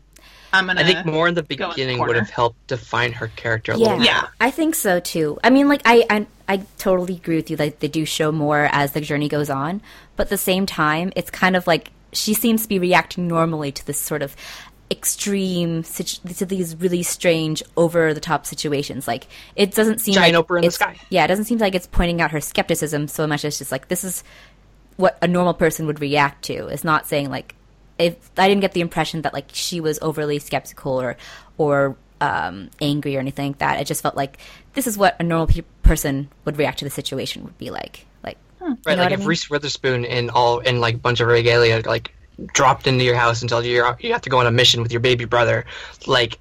I'm 0.53 0.67
gonna 0.67 0.81
I 0.81 0.83
think 0.83 1.05
more 1.05 1.27
in 1.27 1.35
the 1.35 1.43
go 1.43 1.65
in 1.65 1.69
the 1.69 1.75
beginning 1.75 1.99
would 1.99 2.15
have 2.15 2.29
helped 2.29 2.67
define 2.67 3.13
her 3.13 3.27
character 3.29 3.71
a 3.73 3.77
Yeah, 3.77 3.87
little. 3.89 4.05
Yeah. 4.05 4.27
I 4.39 4.51
think 4.51 4.75
so 4.75 4.99
too. 4.99 5.39
I 5.43 5.49
mean, 5.49 5.67
like 5.67 5.81
I, 5.85 6.05
I, 6.09 6.27
I 6.47 6.57
totally 6.77 7.15
agree 7.15 7.37
with 7.37 7.49
you. 7.49 7.57
Like 7.57 7.79
they 7.79 7.87
do 7.87 8.05
show 8.05 8.31
more 8.31 8.69
as 8.71 8.91
the 8.91 9.01
journey 9.01 9.29
goes 9.29 9.49
on, 9.49 9.81
but 10.15 10.23
at 10.23 10.29
the 10.29 10.37
same 10.37 10.65
time, 10.65 11.11
it's 11.15 11.29
kind 11.29 11.55
of 11.55 11.67
like 11.67 11.91
she 12.13 12.33
seems 12.33 12.63
to 12.63 12.67
be 12.69 12.79
reacting 12.79 13.27
normally 13.27 13.71
to 13.71 13.85
this 13.85 13.99
sort 13.99 14.21
of 14.21 14.35
extreme 14.91 15.83
situ- 15.83 16.27
to 16.33 16.45
these 16.45 16.75
really 16.75 17.01
strange 17.01 17.63
over 17.77 18.13
the 18.13 18.19
top 18.19 18.45
situations 18.45 19.07
like 19.07 19.25
it 19.55 19.73
doesn't 19.73 19.99
seem 19.99 20.13
Giant 20.15 20.35
like 20.35 20.45
Oprah 20.45 20.57
in 20.57 20.61
the 20.61 20.67
it's- 20.67 20.75
sky. 20.75 20.97
yeah 21.09 21.23
it 21.23 21.27
doesn't 21.29 21.45
seem 21.45 21.59
like 21.59 21.75
it's 21.75 21.87
pointing 21.87 22.19
out 22.21 22.31
her 22.31 22.41
skepticism 22.41 23.07
so 23.07 23.25
much 23.25 23.45
as 23.45 23.57
just 23.57 23.71
like 23.71 23.87
this 23.87 24.03
is 24.03 24.23
what 24.97 25.17
a 25.21 25.27
normal 25.27 25.53
person 25.53 25.87
would 25.87 26.01
react 26.01 26.43
to 26.43 26.67
it's 26.67 26.83
not 26.83 27.07
saying 27.07 27.29
like 27.29 27.55
if 27.97 28.15
I 28.37 28.47
didn't 28.49 28.61
get 28.61 28.73
the 28.73 28.81
impression 28.81 29.21
that 29.21 29.33
like 29.33 29.49
she 29.53 29.79
was 29.79 29.97
overly 30.01 30.39
skeptical 30.39 30.99
or 30.99 31.17
or 31.57 31.95
um, 32.19 32.69
angry 32.79 33.15
or 33.15 33.19
anything 33.19 33.47
like 33.51 33.57
that. 33.59 33.79
It 33.81 33.85
just 33.87 34.01
felt 34.03 34.15
like 34.15 34.37
this 34.73 34.85
is 34.87 34.95
what 34.97 35.15
a 35.19 35.23
normal 35.23 35.47
pe- 35.47 35.63
person 35.81 36.29
would 36.45 36.57
react 36.57 36.79
to 36.79 36.85
the 36.85 36.91
situation 36.91 37.43
would 37.43 37.57
be 37.57 37.69
like. 37.71 38.05
You 38.61 38.77
Right, 38.85 38.97
know 38.97 39.03
like 39.03 39.09
what 39.09 39.13
I 39.13 39.15
if 39.15 39.19
mean? 39.19 39.27
Reese 39.27 39.49
Witherspoon 39.49 40.05
and 40.05 40.29
all 40.31 40.61
and 40.65 40.79
like 40.81 40.95
a 40.95 40.99
bunch 40.99 41.19
of 41.19 41.27
regalia 41.27 41.81
like 41.85 42.13
dropped 42.53 42.87
into 42.87 43.03
your 43.03 43.15
house 43.15 43.41
and 43.41 43.49
told 43.49 43.65
you 43.65 43.71
you're, 43.73 43.97
you 43.99 44.11
have 44.13 44.21
to 44.21 44.29
go 44.29 44.39
on 44.39 44.47
a 44.47 44.51
mission 44.51 44.81
with 44.81 44.91
your 44.91 45.01
baby 45.01 45.25
brother, 45.25 45.65
like 46.07 46.39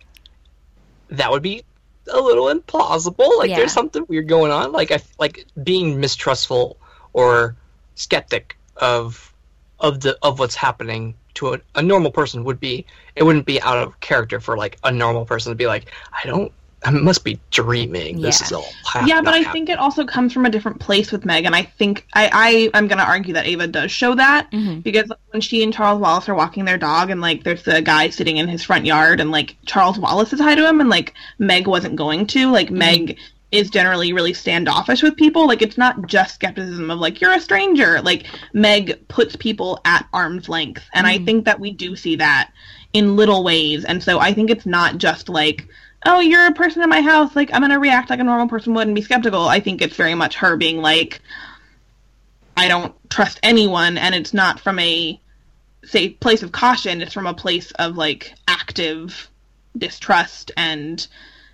that 1.11 1.31
would 1.31 1.43
be 1.43 1.65
a 2.13 2.21
little 2.21 2.47
implausible. 2.47 3.39
Like 3.39 3.51
Yeah. 3.51 3.57
there's 3.57 3.73
something 3.73 4.05
weird 4.09 4.29
going 4.29 4.53
on. 4.53 4.73
Like 4.73 4.91
I 4.91 5.01
like 5.19 5.47
being 5.63 6.01
mistrustful 6.01 6.79
or 7.13 7.57
skeptic 7.95 8.59
of 8.77 9.33
of 9.81 10.01
the 10.01 10.19
of 10.23 10.39
what's 10.39 10.55
happening 10.55 11.17
to 11.35 11.55
a, 11.55 11.61
a 11.77 11.83
normal 11.83 12.11
person 12.11 12.45
would 12.45 12.61
be 12.61 12.87
it 13.17 13.23
wouldn't 13.23 13.47
be 13.47 13.61
out 13.63 13.79
of 13.79 13.99
character 14.01 14.41
for 14.41 14.57
like 14.57 14.79
a 14.85 14.93
normal 14.93 15.25
person 15.25 15.51
to 15.53 15.57
be 15.57 15.67
like 15.67 15.91
I 16.13 16.27
don't 16.27 16.53
I 16.85 16.91
must 16.91 17.25
be 17.25 17.39
dreaming. 17.51 18.21
This 18.23 18.41
Yeah. 18.41 18.47
is 18.47 18.53
all 18.53 18.69
ha- 18.85 19.05
yeah, 19.07 19.21
but 19.21 19.35
I 19.35 19.39
happening." 19.39 19.53
think 19.67 19.69
it 19.69 19.79
also 19.79 20.05
comes 20.07 20.33
from 20.33 20.47
a 20.47 20.51
different 20.51 20.81
place 20.81 21.13
with 21.13 21.25
Meg, 21.27 21.45
and 21.45 21.55
I 21.55 21.63
think 21.63 22.07
I, 22.15 22.71
I 22.73 22.79
am 22.79 22.89
gonna 22.89 23.03
argue 23.03 23.35
that 23.35 23.47
Ava 23.47 23.67
does 23.67 23.91
show 23.93 24.15
that 24.15 24.51
Mm-hmm. 24.51 24.81
because 24.81 25.13
when 25.31 25.41
she 25.43 25.63
and 25.63 25.73
Charles 25.75 26.01
Wallace 26.01 26.29
are 26.29 26.35
walking 26.35 26.65
their 26.65 26.79
dog, 26.79 27.11
and 27.11 27.21
like 27.21 27.45
there's 27.45 27.63
the 27.65 27.83
guy 27.83 28.09
sitting 28.11 28.39
in 28.39 28.49
his 28.49 28.63
front 28.63 28.87
yard, 28.87 29.21
and 29.21 29.31
like 29.31 29.57
Charles 29.67 29.99
Wallace 29.99 30.31
says 30.31 30.41
hi 30.41 30.55
to 30.55 30.67
him, 30.67 30.81
and 30.81 30.89
like 30.89 31.15
Meg 31.39 31.67
wasn't 31.67 31.97
going 31.97 32.27
to, 32.29 32.51
like 32.51 32.71
Meg 32.71 33.19
is 33.53 33.69
generally 33.69 34.13
really 34.13 34.33
standoffish 34.33 35.03
with 35.03 35.17
people. 35.17 35.47
Like 35.49 35.61
it's 35.61 35.77
not 35.77 36.07
just 36.07 36.37
skepticism 36.37 36.91
of 36.91 36.99
like 37.01 37.21
you're 37.21 37.33
a 37.33 37.41
stranger. 37.41 38.01
Like 38.01 38.25
Meg 38.55 39.07
puts 39.09 39.35
people 39.37 39.81
at 39.85 40.07
arm's 40.13 40.49
length, 40.49 40.85
and 40.95 41.07
I 41.07 41.19
think 41.19 41.45
that 41.45 41.61
we 41.61 41.73
do 41.73 41.95
see 41.97 42.17
that 42.17 42.53
in 42.93 43.17
little 43.17 43.45
ways, 43.45 43.85
and 43.85 44.03
so 44.03 44.19
I 44.19 44.33
think 44.33 44.51
it's 44.51 44.67
not 44.67 44.99
just 44.99 45.29
like 45.29 45.67
oh, 46.07 46.21
you're 46.21 46.47
a 46.47 46.53
person 46.53 46.83
in 46.83 46.89
my 46.89 47.01
house. 47.01 47.37
Like, 47.37 47.53
I'm 47.53 47.61
going 47.61 47.71
to 47.71 47.79
react 47.79 48.11
like 48.11 48.21
a 48.21 48.25
normal 48.25 48.49
person 48.49 48.75
would 48.75 48.87
and 48.87 48.97
be 48.97 49.03
skeptical. 49.03 49.47
I 49.47 49.61
think 49.61 49.83
it's 49.83 49.97
very 49.97 50.15
much 50.15 50.37
her 50.37 50.57
being 50.57 50.79
like, 50.79 51.21
I 52.57 52.69
don't 52.69 52.95
trust 53.11 53.39
anyone. 53.43 53.99
And 53.99 54.15
it's 54.15 54.33
not 54.33 54.61
from 54.61 54.79
a, 54.79 55.21
say, 55.85 56.11
place 56.11 56.43
of 56.43 56.53
caution. 56.53 57.03
It's 57.03 57.13
from 57.13 57.27
a 57.27 57.35
place 57.35 57.71
of, 57.73 57.97
like, 57.97 58.35
active 58.49 59.29
distrust 59.77 60.51
and 60.57 61.07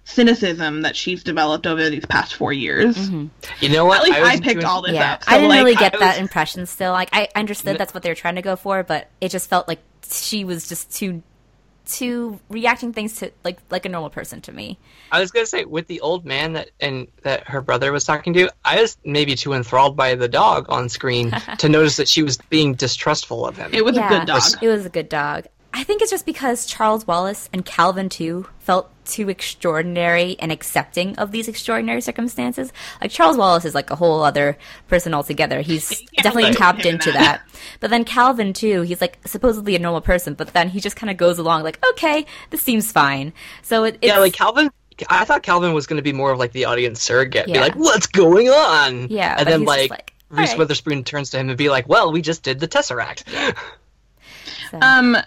cynicism 0.05 0.83
that 0.83 0.95
she's 0.95 1.25
developed 1.25 1.67
over 1.67 1.91
these 1.91 2.07
past 2.07 2.35
four 2.37 2.53
years. 2.53 2.97
Mm-hmm. 2.97 3.27
you 3.61 3.69
know 3.69 3.85
what 3.85 3.99
At 3.99 4.05
least 4.05 4.19
I, 4.19 4.21
wasn't 4.23 4.45
picked 4.45 4.61
too- 4.61 4.67
all 4.67 4.81
this 4.83 4.95
yeah, 4.95 5.15
up. 5.15 5.25
So, 5.25 5.33
I 5.33 5.35
didn't 5.35 5.49
like, 5.49 5.59
really 5.59 5.75
get 5.75 5.97
I 5.97 5.99
that 5.99 6.19
impression 6.19 6.67
still. 6.67 6.93
Like, 6.93 7.09
I 7.13 7.29
understood 7.35 7.77
that's 7.77 7.93
what 7.93 8.05
they 8.05 8.09
were 8.09 8.15
trying 8.15 8.37
to 8.37 8.43
go 8.43 8.55
for, 8.55 8.85
but 8.85 9.11
it 9.21 9.31
just 9.31 9.51
felt 9.51 9.67
like 9.67 9.81
she 10.09 10.45
was 10.45 10.69
just 10.69 10.95
too, 10.95 11.25
too 11.87 12.39
reacting 12.49 12.93
things 12.93 13.17
to 13.21 13.31
like 13.45 13.59
like 13.71 13.87
a 13.87 13.89
normal 13.89 14.11
person 14.11 14.41
to 14.43 14.53
me. 14.53 14.79
I 15.13 15.21
was 15.21 15.31
gonna 15.31 15.47
say 15.47 15.65
with 15.65 15.87
the 15.87 16.01
old 16.01 16.25
man 16.25 16.55
that 16.55 16.71
and 16.81 17.09
that 17.23 17.49
her 17.49 17.63
brother 17.63 17.93
was 17.93 18.05
talking 18.05 18.35
to, 18.35 18.51
I 18.65 18.81
was 18.81 18.99
maybe 19.05 19.35
too 19.35 19.53
enthralled 19.53 19.97
by 19.97 20.15
the 20.15 20.29
dog 20.29 20.67
on 20.69 20.89
screen 20.89 21.31
to 21.59 21.69
notice 21.69 21.97
that 21.97 22.09
she 22.09 22.23
was 22.23 22.37
being 22.37 22.75
distrustful 22.75 23.47
of 23.47 23.57
him. 23.57 23.73
It 23.73 23.85
was 23.85 23.97
yeah, 23.97 24.07
a 24.07 24.19
good 24.19 24.27
dog. 24.27 24.43
It 24.61 24.69
was 24.69 24.85
a 24.85 24.91
good 24.91 25.09
dog. 25.09 25.47
I 25.79 25.85
think 25.85 26.01
it's 26.01 26.11
just 26.11 26.25
because 26.25 26.65
Charles 26.65 27.07
Wallace 27.07 27.51
and 27.53 27.65
Calvin 27.65 28.09
too 28.09 28.47
felt 28.59 28.91
too 29.05 29.29
extraordinary 29.29 30.37
and 30.41 30.51
accepting 30.51 31.15
of 31.17 31.33
these 31.33 31.49
extraordinary 31.49 32.01
circumstances. 32.01 32.73
Like 33.01 33.11
Charles 33.11 33.37
Wallace 33.37 33.65
is 33.67 33.75
like 33.75 33.91
a 33.91 33.95
whole 33.95 34.23
other 34.23 34.57
person 34.89 35.13
altogether. 35.13 35.61
He's 35.61 35.89
can't 35.91 36.11
definitely 36.23 36.55
tapped 36.55 36.79
put 36.79 36.87
him 36.87 36.89
in 36.89 36.95
into 36.97 37.13
that. 37.13 37.43
that. 37.47 37.61
But 37.81 37.91
then 37.91 38.05
Calvin 38.05 38.55
too, 38.55 38.83
he's 38.83 39.03
like 39.03 39.19
supposedly 39.27 39.77
a 39.77 39.79
normal 39.79 40.01
person, 40.01 40.33
but 40.33 40.55
then 40.55 40.71
he 40.71 40.81
just 40.81 40.97
kind 40.97 41.11
of 41.11 41.19
goes 41.19 41.39
along 41.39 41.63
like, 41.63 41.79
okay, 41.91 42.25
this 42.51 42.63
seems 42.63 42.91
fine. 42.91 43.35
So 43.63 43.85
it, 43.85 43.99
it's, 44.01 44.07
yeah, 44.15 44.19
like 44.19 44.33
Calvin. 44.33 44.71
I 45.11 45.27
thought 45.27 45.43
Calvin 45.43 45.75
was 45.75 45.87
going 45.87 45.99
to 45.99 46.03
be 46.03 46.15
more 46.15 46.33
of 46.33 46.39
like 46.39 46.53
the 46.53 46.65
audience 46.65 47.03
surrogate, 47.03 47.47
be 47.47 47.61
like, 47.61 47.75
"What's 47.75 48.07
going 48.07 48.49
on?" 48.49 49.09
Yeah, 49.11 49.37
and 49.37 49.45
but 49.45 49.51
then 49.51 49.61
he's 49.61 49.69
just 49.69 49.79
like, 49.79 49.91
like, 49.91 50.13
Reese 50.31 50.41
"Alright." 50.49 50.59
Witherspoon 50.59 51.05
turns 51.05 51.29
to 51.31 51.39
him 51.39 51.51
and 51.51 51.59
be 51.59 51.69
like, 51.69 51.87
"Well, 51.87 52.13
we 52.13 52.23
just 52.23 52.43
did 52.43 52.61
the 52.61 52.67
Tesseract." 52.67 53.25
so- 54.71 54.79
Um, 54.81 55.19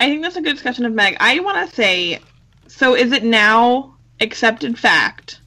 I 0.00 0.06
think 0.06 0.22
that's 0.22 0.36
a 0.36 0.42
good 0.42 0.54
discussion 0.54 0.84
of 0.84 0.92
Meg. 0.92 1.16
I 1.20 1.40
want 1.40 1.68
to 1.68 1.74
say, 1.74 2.20
so 2.66 2.94
is 2.94 3.12
it 3.12 3.24
now 3.24 3.96
accepted 4.20 4.78
fact 4.78 5.40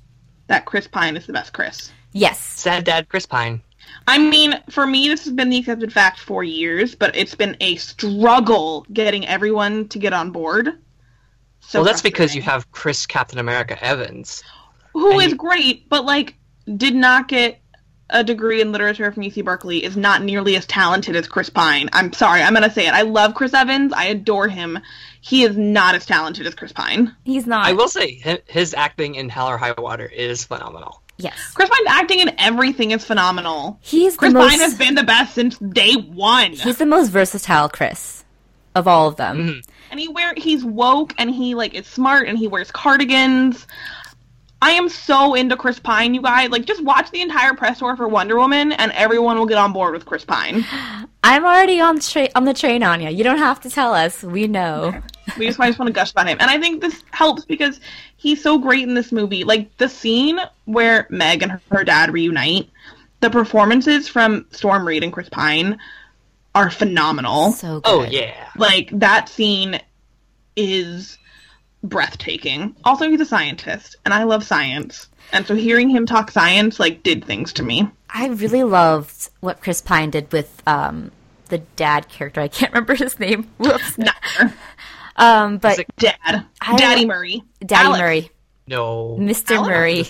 that 0.48 0.66
Chris 0.66 0.88
Pine 0.88 1.16
is 1.16 1.26
the 1.28 1.34
best 1.34 1.54
Chris? 1.54 1.92
yes, 2.14 2.40
Sad 2.40 2.84
Dad 2.84 3.08
Chris 3.08 3.26
Pine. 3.26 3.62
I 4.08 4.18
mean, 4.18 4.62
for 4.70 4.86
me, 4.86 5.08
this 5.08 5.24
has 5.26 5.34
been 5.34 5.50
the 5.50 5.58
accepted 5.60 5.94
fact 5.94 6.20
for 6.20 6.44
years, 6.44 6.96
but 6.96 7.16
it's 7.16 7.36
been 7.36 7.56
a 7.62 7.76
struggle 7.78 8.86
getting 8.92 9.26
everyone 9.28 9.88
to 9.90 10.00
get 10.00 10.12
on 10.14 10.32
board. 10.32 10.78
So 11.62 11.80
well, 11.80 11.86
that's 11.86 12.02
because 12.02 12.36
you 12.36 12.42
have 12.42 12.70
Chris 12.72 13.06
Captain 13.06 13.40
America 13.40 13.82
Evans. 13.84 14.44
who 14.94 15.20
is 15.20 15.32
you- 15.32 15.38
great, 15.38 15.88
but 15.88 16.04
like 16.06 16.36
did 16.76 16.96
not 16.96 17.28
get 17.28 17.62
a 18.12 18.24
degree 18.24 18.62
in 18.62 18.72
literature 18.72 19.12
from 19.12 19.24
UC 19.24 19.44
Berkeley. 19.44 19.84
Is 19.84 19.98
not 19.98 20.22
nearly 20.24 20.56
as 20.56 20.66
talented 20.66 21.16
as 21.16 21.28
Chris 21.28 21.50
Pine. 21.50 21.90
I'm 21.94 22.14
sorry, 22.14 22.42
I'm 22.42 22.54
gonna 22.54 22.72
say 22.72 22.88
it. 22.88 22.94
I 22.94 23.02
love 23.02 23.34
Chris 23.34 23.54
Evans. 23.54 23.94
I 23.94 24.06
adore 24.06 24.48
him. 24.48 24.80
He 25.22 25.44
is 25.44 25.56
not 25.56 25.96
as 25.96 26.06
talented 26.06 26.48
as 26.48 26.56
Chris 26.56 26.72
Pine. 26.72 27.16
he's 27.24 27.46
not. 27.48 27.66
I 27.66 27.74
will 27.74 27.88
say 27.88 28.42
his 28.48 28.74
acting 28.74 29.16
in 29.16 29.30
Hell 29.30 29.48
or 29.48 29.58
High 29.58 29.74
Water 29.78 30.06
is 30.06 30.44
phenomenal. 30.44 31.02
yes, 31.18 31.52
Chris 31.54 31.70
Pine's 31.70 31.88
acting 31.90 32.20
in 32.20 32.32
everything 32.40 32.92
is 32.92 33.06
phenomenal. 33.06 33.78
he's 33.82 34.18
Chris 34.18 34.34
the 34.34 34.40
most. 34.40 34.50
Pine 34.50 34.60
has 34.60 34.76
been 34.78 34.96
the 34.96 35.04
best 35.04 35.36
since 35.36 35.58
day 35.60 35.94
one. 35.94 36.54
he's 36.54 36.78
the 36.78 36.86
most 36.86 37.10
versatile 37.10 37.70
Chris 37.70 38.24
of 38.74 38.88
all 38.88 39.08
of 39.08 39.16
them. 39.18 39.38
Mm-hmm. 39.38 39.70
and 39.92 40.00
he 40.00 40.08
wear 40.08 40.34
he's 40.36 40.64
woke 40.66 41.14
and 41.18 41.30
he 41.30 41.54
like 41.56 41.74
is 41.76 41.86
smart 41.86 42.28
and 42.28 42.38
he 42.38 42.48
wears 42.48 42.72
cardigans. 42.72 43.68
I 44.64 44.72
am 44.72 44.90
so 44.90 45.34
into 45.34 45.58
Chris 45.58 45.80
Pine, 45.80 46.14
you 46.14 46.22
guys. 46.22 46.50
Like, 46.50 46.66
just 46.66 46.84
watch 46.84 47.10
the 47.10 47.22
entire 47.22 47.56
press 47.56 47.80
tour 47.80 47.96
for 47.96 48.08
Wonder 48.08 48.38
Woman, 48.38 48.72
and 48.74 48.92
everyone 48.92 49.38
will 49.38 49.48
get 49.48 49.58
on 49.58 49.74
board 49.74 49.94
with 49.94 50.06
Chris 50.06 50.24
Pine. 50.24 50.64
I'm 51.24 51.44
already 51.44 51.82
on 51.82 52.00
tra- 52.00 52.30
on 52.36 52.46
the 52.46 52.54
train, 52.54 52.84
Anya. 52.84 53.10
You 53.10 53.24
don't 53.24 53.40
have 53.40 53.60
to 53.62 53.70
tell 53.70 53.94
us. 53.94 54.22
We 54.22 54.48
know. 54.48 55.02
We 55.38 55.48
just, 55.48 55.60
I 55.60 55.68
just 55.68 55.80
want 55.80 55.88
to 55.88 55.94
gush 55.94 56.12
about 56.12 56.28
him, 56.28 56.38
and 56.40 56.50
I 56.50 56.60
think 56.60 56.82
this 56.82 57.04
helps 57.12 57.46
because 57.46 57.80
he's 58.18 58.42
so 58.44 58.60
great 58.60 58.84
in 58.84 58.94
this 58.94 59.12
movie. 59.12 59.44
Like 59.44 59.76
the 59.78 59.90
scene 59.90 60.40
where 60.66 61.08
Meg 61.10 61.42
and 61.42 61.52
her, 61.54 61.62
her 61.72 61.84
dad 61.84 62.12
reunite, 62.12 62.70
the 63.22 63.30
performances 63.30 64.08
from 64.08 64.46
Storm 64.52 64.88
Reid 64.88 65.04
and 65.04 65.14
Chris 65.14 65.30
Pine 65.30 65.80
are 66.54 66.70
phenomenal. 66.70 67.54
So 67.54 67.80
good. 67.80 67.90
Oh 67.90 68.04
yeah, 68.04 68.50
like 68.58 68.90
that 69.00 69.30
scene 69.30 69.80
is 70.56 71.18
breathtaking. 71.84 72.76
Also, 72.84 73.10
he's 73.10 73.22
a 73.22 73.26
scientist, 73.26 73.96
and 74.06 74.14
I 74.14 74.24
love 74.24 74.44
science. 74.44 75.08
And 75.34 75.46
so 75.48 75.56
hearing 75.56 75.90
him 75.90 76.06
talk 76.06 76.30
science 76.32 76.80
like 76.80 77.04
did 77.04 77.24
things 77.24 77.54
to 77.54 77.64
me. 77.64 77.90
I 78.10 78.28
really 78.28 78.64
loved 78.64 79.30
what 79.40 79.62
Chris 79.62 79.82
Pine 79.82 80.10
did 80.10 80.32
with 80.34 80.62
um, 80.68 81.12
the 81.48 81.60
dad 81.78 82.10
character. 82.10 82.42
I 82.42 82.48
can't 82.50 82.72
remember 82.74 82.96
his 82.96 83.18
name. 83.20 83.50
Whoops. 83.58 83.98
Never. 83.98 84.54
Um, 85.16 85.58
but 85.58 85.74
Is 85.74 85.80
it- 85.80 85.96
Dad. 85.98 86.46
I- 86.62 86.76
Daddy 86.78 87.06
Murray. 87.06 87.44
Daddy 87.66 87.86
Alex. 87.86 88.00
Murray, 88.02 88.32
no. 88.68 89.18
Mr. 89.20 89.56
Alex. 89.56 89.70
Murray. 89.70 90.06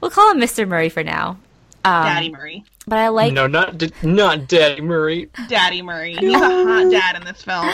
We'll 0.00 0.10
call 0.10 0.30
him 0.32 0.40
Mr. 0.40 0.66
Murray 0.66 0.88
for 0.88 1.02
now. 1.04 1.38
Um, 1.84 2.04
Daddy 2.04 2.30
Murray. 2.30 2.64
But 2.86 2.98
I 2.98 3.08
like 3.08 3.32
No, 3.34 3.46
not 3.46 3.78
D- 3.78 3.92
not 4.02 4.48
Daddy 4.48 4.80
Murray. 4.80 5.28
Daddy 5.48 5.82
Murray. 5.82 6.16
He's 6.16 6.34
a 6.34 6.38
hot 6.38 6.90
dad 6.90 7.16
in 7.16 7.24
this 7.24 7.42
film. 7.44 7.64
All 7.66 7.72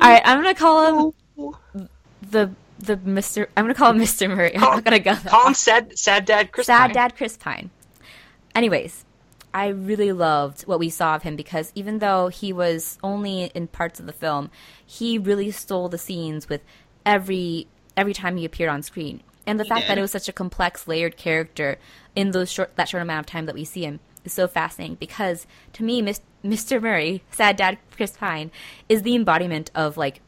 right, 0.00 0.22
I'm 0.24 0.38
gonna 0.42 0.54
call 0.54 1.12
him 1.36 1.88
the 2.32 2.50
the 2.78 2.96
Mr. 2.96 3.46
I'm 3.56 3.64
gonna 3.64 3.74
call 3.74 3.90
him 3.92 3.98
Mr. 3.98 4.28
Murray. 4.28 4.54
I'm 4.56 4.60
not 4.60 4.84
gonna 4.84 4.98
go. 4.98 5.14
that 5.14 5.30
Call 5.30 5.40
far. 5.42 5.48
him 5.48 5.54
sad, 5.54 5.98
sad 5.98 6.24
dad 6.24 6.50
Chris. 6.52 6.66
Sad 6.66 6.86
Pine. 6.88 6.94
Dad 6.94 7.16
Chris 7.16 7.36
Pine. 7.36 7.70
Anyways, 8.54 9.04
I 9.54 9.68
really 9.68 10.12
loved 10.12 10.62
what 10.62 10.78
we 10.78 10.90
saw 10.90 11.14
of 11.14 11.22
him 11.22 11.36
because 11.36 11.70
even 11.74 11.98
though 12.00 12.28
he 12.28 12.52
was 12.52 12.98
only 13.02 13.44
in 13.54 13.68
parts 13.68 14.00
of 14.00 14.06
the 14.06 14.12
film, 14.12 14.50
he 14.84 15.18
really 15.18 15.50
stole 15.50 15.88
the 15.88 15.98
scenes 15.98 16.48
with 16.48 16.62
every 17.06 17.68
every 17.96 18.14
time 18.14 18.36
he 18.36 18.44
appeared 18.44 18.70
on 18.70 18.82
screen. 18.82 19.22
And 19.46 19.58
the 19.58 19.64
fact 19.64 19.88
that 19.88 19.98
it 19.98 20.00
was 20.00 20.12
such 20.12 20.28
a 20.28 20.32
complex, 20.32 20.86
layered 20.86 21.16
character 21.16 21.78
in 22.14 22.30
those 22.30 22.50
short 22.50 22.74
that 22.76 22.88
short 22.88 23.02
amount 23.02 23.20
of 23.20 23.26
time 23.26 23.46
that 23.46 23.54
we 23.54 23.64
see 23.64 23.84
him 23.84 24.00
is 24.24 24.32
so 24.32 24.46
fascinating 24.48 24.96
because 24.96 25.46
to 25.74 25.82
me, 25.82 26.00
Mis- 26.02 26.20
Mr. 26.44 26.80
Murray, 26.80 27.22
Sad 27.30 27.56
Dad 27.56 27.78
Chris 27.96 28.12
Pine, 28.16 28.50
is 28.88 29.02
the 29.02 29.14
embodiment 29.14 29.70
of 29.74 29.96
like 29.96 30.20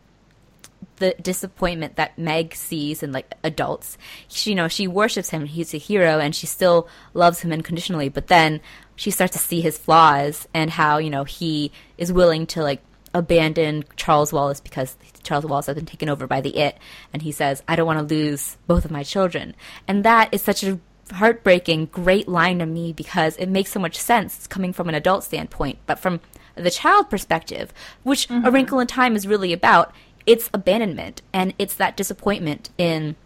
the 0.97 1.15
disappointment 1.21 1.97
that 1.97 2.19
Meg 2.19 2.55
sees 2.55 3.03
in 3.03 3.13
like 3.13 3.35
adults. 3.43 3.99
She, 4.29 4.51
you 4.51 4.57
know, 4.57 4.69
she 4.69 4.87
worships 4.87 5.31
him; 5.31 5.47
he's 5.47 5.75
a 5.75 5.79
hero, 5.79 6.19
and 6.19 6.35
she 6.35 6.47
still 6.47 6.89
loves 7.13 7.41
him 7.41 7.53
unconditionally. 7.53 8.09
But 8.09 8.29
then 8.29 8.61
she 8.97 9.11
starts 9.11 9.33
to 9.33 9.39
see 9.39 9.61
his 9.61 9.79
flaws 9.79 10.49
and 10.55 10.71
how 10.71 10.99
you 10.99 11.11
know 11.11 11.25
he 11.25 11.73
is 11.99 12.13
willing 12.13 12.47
to 12.49 12.63
like 12.63 12.83
abandon 13.13 13.85
Charles 13.97 14.33
Wallace 14.33 14.61
because 14.61 14.97
Charles 15.23 15.45
Wallace 15.45 15.67
has 15.67 15.77
been 15.77 15.87
taken 15.87 16.09
over 16.09 16.27
by 16.27 16.41
the 16.41 16.57
It, 16.57 16.79
and 17.13 17.23
he 17.23 17.33
says, 17.33 17.63
"I 17.69 17.77
don't 17.77 17.87
want 17.87 18.07
to 18.09 18.15
lose 18.15 18.57
both 18.67 18.85
of 18.85 18.91
my 18.91 19.03
children," 19.03 19.55
and 19.89 20.05
that 20.05 20.33
is 20.33 20.43
such 20.43 20.63
a 20.63 20.79
heartbreaking, 21.13 21.87
great 21.87 22.29
line 22.29 22.59
to 22.59 22.67
me 22.67 22.93
because 22.93 23.37
it 23.37 23.49
makes 23.49 23.71
so 23.71 23.81
much 23.81 23.97
sense 23.97 24.37
it's 24.37 24.47
coming 24.47 24.73
from 24.73 24.89
an 24.89 24.95
adult 24.95 25.25
standpoint, 25.25 25.79
but 25.87 25.99
from 25.99 26.21
the 26.55 26.71
child 26.71 27.11
perspective, 27.11 27.73
which 28.03 28.27
A 28.27 28.33
mm-hmm. 28.33 28.49
Wrinkle 28.51 28.81
in 28.81 28.87
Time 28.87 29.17
is 29.17 29.27
really 29.27 29.53
about, 29.53 29.93
it's 30.27 30.49
abandonment 30.55 31.23
and 31.33 31.55
it's 31.59 31.75
that 31.75 31.97
disappointment 31.97 32.71
in 32.79 33.17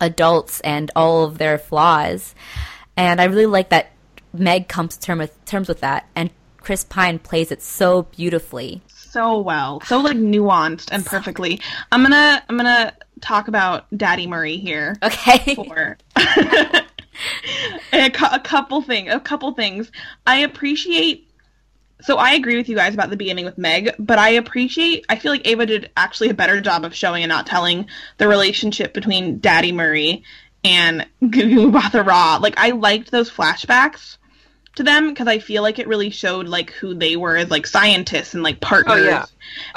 adults 0.00 0.60
and 0.60 0.90
all 0.94 1.24
of 1.24 1.38
their 1.38 1.58
flaws. 1.58 2.34
And 2.96 3.20
I 3.20 3.24
really 3.24 3.46
like 3.46 3.70
that 3.70 3.92
Meg 4.32 4.68
comes 4.68 4.96
to 4.96 5.02
term 5.02 5.18
with, 5.18 5.44
terms 5.46 5.68
with 5.68 5.80
that, 5.80 6.06
and 6.14 6.30
Chris 6.58 6.84
Pine 6.84 7.18
plays 7.18 7.50
it 7.52 7.62
so 7.62 8.02
beautifully. 8.02 8.82
so 8.88 9.38
well, 9.38 9.80
so 9.82 9.98
like 10.00 10.16
nuanced 10.16 10.88
and 10.92 11.06
perfectly. 11.14 11.60
I'm 11.92 12.02
gonna 12.02 12.42
I'm 12.48 12.56
gonna 12.56 12.92
talk 13.20 13.48
about 13.48 13.86
Daddy 13.96 14.26
Murray 14.26 14.56
here. 14.58 14.96
Okay. 15.02 15.54
For 15.54 15.96
a, 17.92 18.10
cou- 18.10 18.28
a 18.34 18.40
couple 18.40 18.82
thing, 18.82 19.08
a 19.08 19.20
couple 19.20 19.52
things. 19.52 19.90
I 20.26 20.38
appreciate. 20.40 21.25
So 22.02 22.18
I 22.18 22.32
agree 22.32 22.56
with 22.56 22.68
you 22.68 22.76
guys 22.76 22.94
about 22.94 23.10
the 23.10 23.16
beginning 23.16 23.44
with 23.44 23.58
Meg, 23.58 23.94
but 23.98 24.18
I 24.18 24.30
appreciate. 24.30 25.06
I 25.08 25.16
feel 25.16 25.32
like 25.32 25.46
Ava 25.46 25.66
did 25.66 25.90
actually 25.96 26.28
a 26.30 26.34
better 26.34 26.60
job 26.60 26.84
of 26.84 26.94
showing 26.94 27.22
and 27.22 27.30
not 27.30 27.46
telling 27.46 27.86
the 28.18 28.28
relationship 28.28 28.92
between 28.92 29.38
Daddy 29.38 29.72
Murray 29.72 30.22
and 30.62 31.06
Gugu 31.22 31.72
Mbatha-Raw. 31.72 32.38
Like 32.42 32.58
I 32.58 32.70
liked 32.70 33.10
those 33.10 33.30
flashbacks 33.30 34.18
to 34.76 34.82
them 34.82 35.08
because 35.08 35.26
I 35.26 35.38
feel 35.38 35.62
like 35.62 35.78
it 35.78 35.88
really 35.88 36.10
showed 36.10 36.48
like 36.48 36.70
who 36.70 36.94
they 36.94 37.16
were 37.16 37.36
as 37.36 37.50
like 37.50 37.66
scientists 37.66 38.34
and 38.34 38.42
like 38.42 38.60
partners. 38.60 38.96
Oh, 38.98 39.04
yeah. 39.04 39.24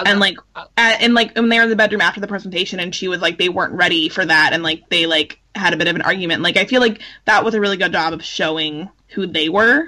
And 0.05 0.19
like, 0.19 0.37
uh, 0.55 0.65
and 0.77 1.13
like 1.13 1.33
when 1.35 1.47
they 1.47 1.57
were 1.57 1.63
in 1.63 1.69
the 1.69 1.75
bedroom 1.77 2.01
after 2.01 2.19
the 2.19 2.27
presentation, 2.27 2.81
and 2.81 2.93
she 2.93 3.07
was 3.07 3.21
like, 3.21 3.37
they 3.37 3.47
weren't 3.49 3.73
ready 3.73 4.09
for 4.09 4.25
that, 4.25 4.51
and 4.51 4.61
like 4.61 4.89
they 4.89 5.05
like 5.05 5.39
had 5.55 5.73
a 5.73 5.77
bit 5.77 5.87
of 5.87 5.95
an 5.95 6.01
argument. 6.01 6.41
Like 6.41 6.57
I 6.57 6.65
feel 6.65 6.81
like 6.81 7.01
that 7.25 7.45
was 7.45 7.53
a 7.53 7.61
really 7.61 7.77
good 7.77 7.93
job 7.93 8.11
of 8.11 8.23
showing 8.23 8.89
who 9.07 9.25
they 9.25 9.47
were. 9.47 9.87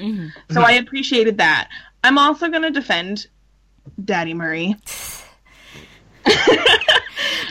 So 0.52 0.62
I 0.62 0.74
appreciated 0.74 1.39
that. 1.39 1.70
I'm 2.03 2.17
also 2.17 2.49
gonna 2.49 2.71
defend 2.71 3.27
Daddy 4.03 4.33
Murray. 4.33 4.75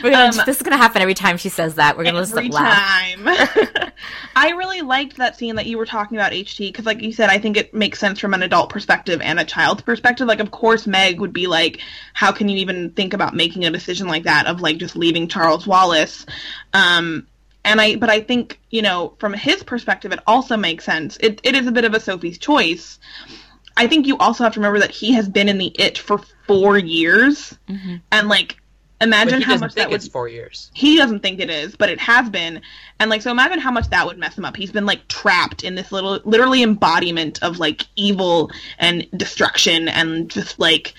We're 0.03 0.11
gonna, 0.11 0.45
this 0.45 0.57
is 0.57 0.63
going 0.63 0.71
to 0.71 0.81
happen 0.81 1.01
every 1.01 1.13
time 1.13 1.37
she 1.37 1.49
says 1.49 1.75
that. 1.75 1.97
We're 1.97 2.03
going 2.03 2.15
to 2.15 2.21
every 2.21 2.49
just 2.49 2.53
laugh. 2.53 3.15
time. 3.15 3.91
I 4.35 4.51
really 4.51 4.81
liked 4.81 5.17
that 5.17 5.37
scene 5.37 5.55
that 5.55 5.67
you 5.67 5.77
were 5.77 5.85
talking 5.85 6.17
about, 6.17 6.31
HT, 6.31 6.57
because, 6.57 6.85
like 6.85 7.01
you 7.01 7.13
said, 7.13 7.29
I 7.29 7.37
think 7.37 7.57
it 7.57 7.73
makes 7.73 7.99
sense 7.99 8.19
from 8.19 8.33
an 8.33 8.41
adult 8.41 8.69
perspective 8.69 9.21
and 9.21 9.39
a 9.39 9.45
child's 9.45 9.81
perspective. 9.81 10.27
Like, 10.27 10.39
of 10.39 10.51
course, 10.51 10.87
Meg 10.87 11.19
would 11.19 11.33
be 11.33 11.47
like, 11.47 11.81
"How 12.13 12.31
can 12.31 12.49
you 12.49 12.57
even 12.57 12.91
think 12.91 13.13
about 13.13 13.35
making 13.35 13.65
a 13.65 13.71
decision 13.71 14.07
like 14.07 14.23
that 14.23 14.47
of 14.47 14.61
like 14.61 14.77
just 14.77 14.95
leaving 14.95 15.27
Charles 15.27 15.67
Wallace?" 15.67 16.25
Um, 16.73 17.27
and 17.63 17.79
I, 17.79 17.95
but 17.95 18.09
I 18.09 18.21
think 18.21 18.59
you 18.71 18.81
know, 18.81 19.13
from 19.19 19.33
his 19.33 19.63
perspective, 19.63 20.11
it 20.11 20.19
also 20.25 20.57
makes 20.57 20.85
sense. 20.85 21.17
It 21.19 21.41
it 21.43 21.55
is 21.55 21.67
a 21.67 21.71
bit 21.71 21.85
of 21.85 21.93
a 21.93 21.99
Sophie's 21.99 22.37
choice. 22.37 22.97
I 23.77 23.87
think 23.87 24.07
you 24.07 24.17
also 24.17 24.43
have 24.43 24.53
to 24.53 24.59
remember 24.59 24.79
that 24.79 24.91
he 24.91 25.13
has 25.13 25.27
been 25.29 25.49
in 25.49 25.57
the 25.57 25.73
it 25.79 25.97
for 25.97 26.19
four 26.47 26.77
years, 26.77 27.57
and 28.11 28.27
like. 28.27 28.57
But 28.99 29.07
Imagine 29.07 29.39
he 29.39 29.45
how 29.45 29.57
much 29.57 29.73
think 29.73 29.75
that 29.77 29.89
would 29.89 29.95
it's 29.95 30.07
four 30.07 30.27
years. 30.27 30.69
he 30.75 30.95
doesn't 30.95 31.21
think 31.21 31.39
it 31.39 31.49
is, 31.49 31.75
but 31.75 31.89
it 31.89 31.99
has 31.99 32.29
been. 32.29 32.61
And 32.99 33.09
like 33.09 33.23
so 33.23 33.31
imagine 33.31 33.57
how 33.57 33.71
much 33.71 33.89
that 33.89 34.05
would 34.05 34.19
mess 34.19 34.37
him 34.37 34.45
up. 34.45 34.55
He's 34.55 34.71
been 34.71 34.85
like 34.85 35.07
trapped 35.07 35.63
in 35.63 35.73
this 35.73 35.91
little 35.91 36.19
literally 36.23 36.61
embodiment 36.61 37.41
of 37.41 37.57
like 37.57 37.81
evil 37.95 38.51
and 38.77 39.07
destruction 39.17 39.87
and 39.87 40.29
just 40.29 40.59
like 40.59 40.93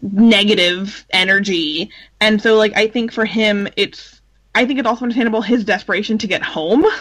negative 0.00 1.04
energy. 1.10 1.90
And 2.20 2.40
so 2.40 2.56
like 2.56 2.76
I 2.76 2.86
think 2.86 3.12
for 3.12 3.24
him 3.24 3.66
it's 3.76 4.20
I 4.54 4.64
think 4.64 4.78
it's 4.78 4.86
also 4.88 5.02
understandable 5.04 5.42
his 5.42 5.64
desperation 5.64 6.18
to 6.18 6.26
get 6.26 6.42
home. 6.42 6.84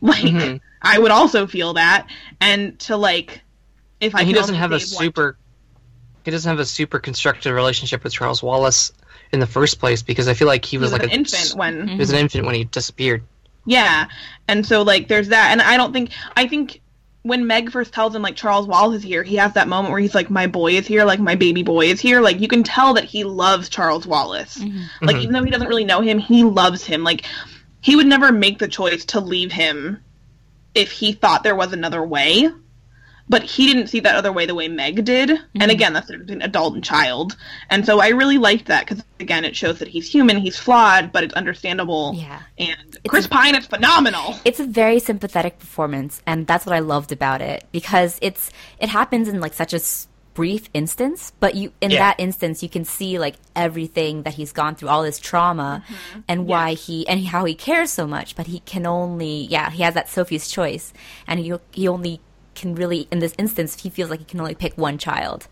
Like 0.00 0.22
Mhm. 0.22 0.60
I 0.82 0.98
would 1.00 1.10
also 1.10 1.46
feel 1.48 1.72
that 1.74 2.06
and 2.40 2.78
to 2.80 2.96
like 2.96 3.42
if 4.00 4.14
I 4.14 4.20
And 4.20 4.28
he 4.28 4.34
doesn't 4.34 4.54
have 4.54 4.72
a 4.72 4.80
save 4.80 4.96
one- 4.96 5.04
super. 5.06 5.38
He 6.24 6.30
doesn't 6.32 6.48
have 6.48 6.58
a 6.58 6.64
super 6.66 6.98
constructive 6.98 7.54
relationship 7.54 8.02
with 8.02 8.12
Charles 8.12 8.42
Wallace 8.42 8.92
in 9.32 9.38
the 9.38 9.46
first 9.46 9.78
place 9.78 10.02
because 10.02 10.26
I 10.26 10.34
feel 10.34 10.48
like 10.48 10.64
he 10.64 10.72
he 10.72 10.78
was, 10.78 10.90
was 10.90 11.00
like 11.00 11.04
an 11.04 11.10
a, 11.10 11.14
infant 11.14 11.54
when 11.56 11.86
He 11.88 11.96
was 11.98 12.10
an 12.10 12.18
infant 12.18 12.44
when 12.46 12.54
he 12.56 12.64
disappeared. 12.64 13.22
Yeah. 13.64 14.08
And 14.48 14.66
so 14.66 14.82
like 14.82 15.06
there's 15.08 15.28
that 15.28 15.50
and 15.52 15.62
I 15.62 15.76
don't 15.76 15.92
think 15.92 16.10
I 16.36 16.48
think 16.48 16.80
when 17.22 17.46
Meg 17.46 17.70
first 17.70 17.92
tells 17.92 18.14
him 18.14 18.22
like 18.22 18.34
Charles 18.36 18.66
Wallace 18.66 18.98
is 18.98 19.02
here, 19.04 19.22
he 19.22 19.36
has 19.36 19.52
that 19.54 19.68
moment 19.68 19.92
where 19.92 20.00
he's 20.00 20.14
like 20.16 20.28
my 20.30 20.46
boy 20.48 20.72
is 20.72 20.86
here, 20.86 21.04
like 21.04 21.20
my 21.20 21.36
baby 21.36 21.62
boy 21.62 21.86
is 21.86 22.00
here. 22.00 22.20
Like 22.20 22.40
you 22.40 22.48
can 22.48 22.64
tell 22.64 22.94
that 22.94 23.04
he 23.04 23.22
loves 23.24 23.68
Charles 23.68 24.04
Wallace. 24.06 24.58
Like 25.02 25.16
Mhm. 25.16 25.20
even 25.22 25.32
though 25.32 25.44
he 25.44 25.50
doesn't 25.50 25.68
really 25.68 25.84
know 25.84 26.00
him, 26.00 26.18
he 26.18 26.42
loves 26.42 26.84
him. 26.84 27.04
Like 27.04 27.24
he 27.80 27.94
would 27.94 28.06
never 28.08 28.32
make 28.32 28.58
the 28.58 28.68
choice 28.68 29.04
to 29.06 29.20
leave 29.20 29.52
him 29.52 30.00
if 30.74 30.90
he 30.90 31.12
thought 31.12 31.44
there 31.44 31.54
was 31.56 31.72
another 31.72 32.02
way. 32.04 32.48
But 33.28 33.42
he 33.42 33.66
didn't 33.66 33.88
see 33.88 34.00
that 34.00 34.14
other 34.14 34.32
way 34.32 34.46
the 34.46 34.54
way 34.54 34.68
Meg 34.68 35.04
did. 35.04 35.30
And 35.30 35.40
mm-hmm. 35.54 35.70
again, 35.70 35.92
that's 35.92 36.10
between 36.10 36.42
adult 36.42 36.74
and 36.74 36.84
child. 36.84 37.36
And 37.70 37.84
so 37.84 38.00
I 38.00 38.08
really 38.08 38.38
liked 38.38 38.66
that 38.66 38.86
because 38.86 39.02
again, 39.18 39.44
it 39.44 39.56
shows 39.56 39.78
that 39.80 39.88
he's 39.88 40.08
human, 40.08 40.36
he's 40.36 40.58
flawed, 40.58 41.10
but 41.12 41.24
it's 41.24 41.34
understandable. 41.34 42.14
Yeah. 42.14 42.42
And 42.58 42.96
Chris 43.08 43.26
Pine 43.26 43.54
is 43.54 43.66
phenomenal. 43.66 44.36
It's 44.44 44.60
a 44.60 44.66
very 44.66 45.00
sympathetic 45.00 45.58
performance, 45.58 46.22
and 46.26 46.46
that's 46.46 46.66
what 46.66 46.74
I 46.74 46.80
loved 46.80 47.12
about 47.12 47.40
it 47.40 47.64
because 47.72 48.18
it's 48.22 48.50
it 48.78 48.88
happens 48.88 49.28
in 49.28 49.40
like 49.40 49.54
such 49.54 49.74
a 49.74 49.80
brief 50.34 50.68
instance, 50.74 51.32
but 51.40 51.54
you 51.54 51.72
in 51.80 51.90
Yeah. 51.90 51.98
that 51.98 52.20
instance 52.20 52.62
you 52.62 52.68
can 52.68 52.84
see 52.84 53.18
like 53.18 53.36
everything 53.56 54.22
that 54.24 54.34
he's 54.34 54.52
gone 54.52 54.74
through, 54.74 54.90
all 54.90 55.02
this 55.02 55.18
trauma, 55.18 55.82
mm-hmm. 55.88 56.20
and 56.28 56.46
why 56.46 56.74
he 56.74 57.08
and 57.08 57.26
how 57.26 57.46
he 57.46 57.54
cares 57.54 57.90
so 57.90 58.06
much. 58.06 58.36
But 58.36 58.46
he 58.46 58.60
can 58.60 58.86
only 58.86 59.46
yeah 59.50 59.70
he 59.70 59.82
has 59.82 59.94
that 59.94 60.10
Sophie's 60.10 60.48
choice, 60.48 60.92
and 61.26 61.40
he 61.40 61.54
he 61.72 61.88
only 61.88 62.20
can 62.56 62.74
really 62.74 63.06
in 63.10 63.20
this 63.20 63.34
instance 63.38 63.80
he 63.82 63.90
feels 63.90 64.10
like 64.10 64.18
he 64.18 64.24
can 64.24 64.40
only 64.40 64.54
pick 64.54 64.76
one 64.76 64.98
child. 64.98 65.46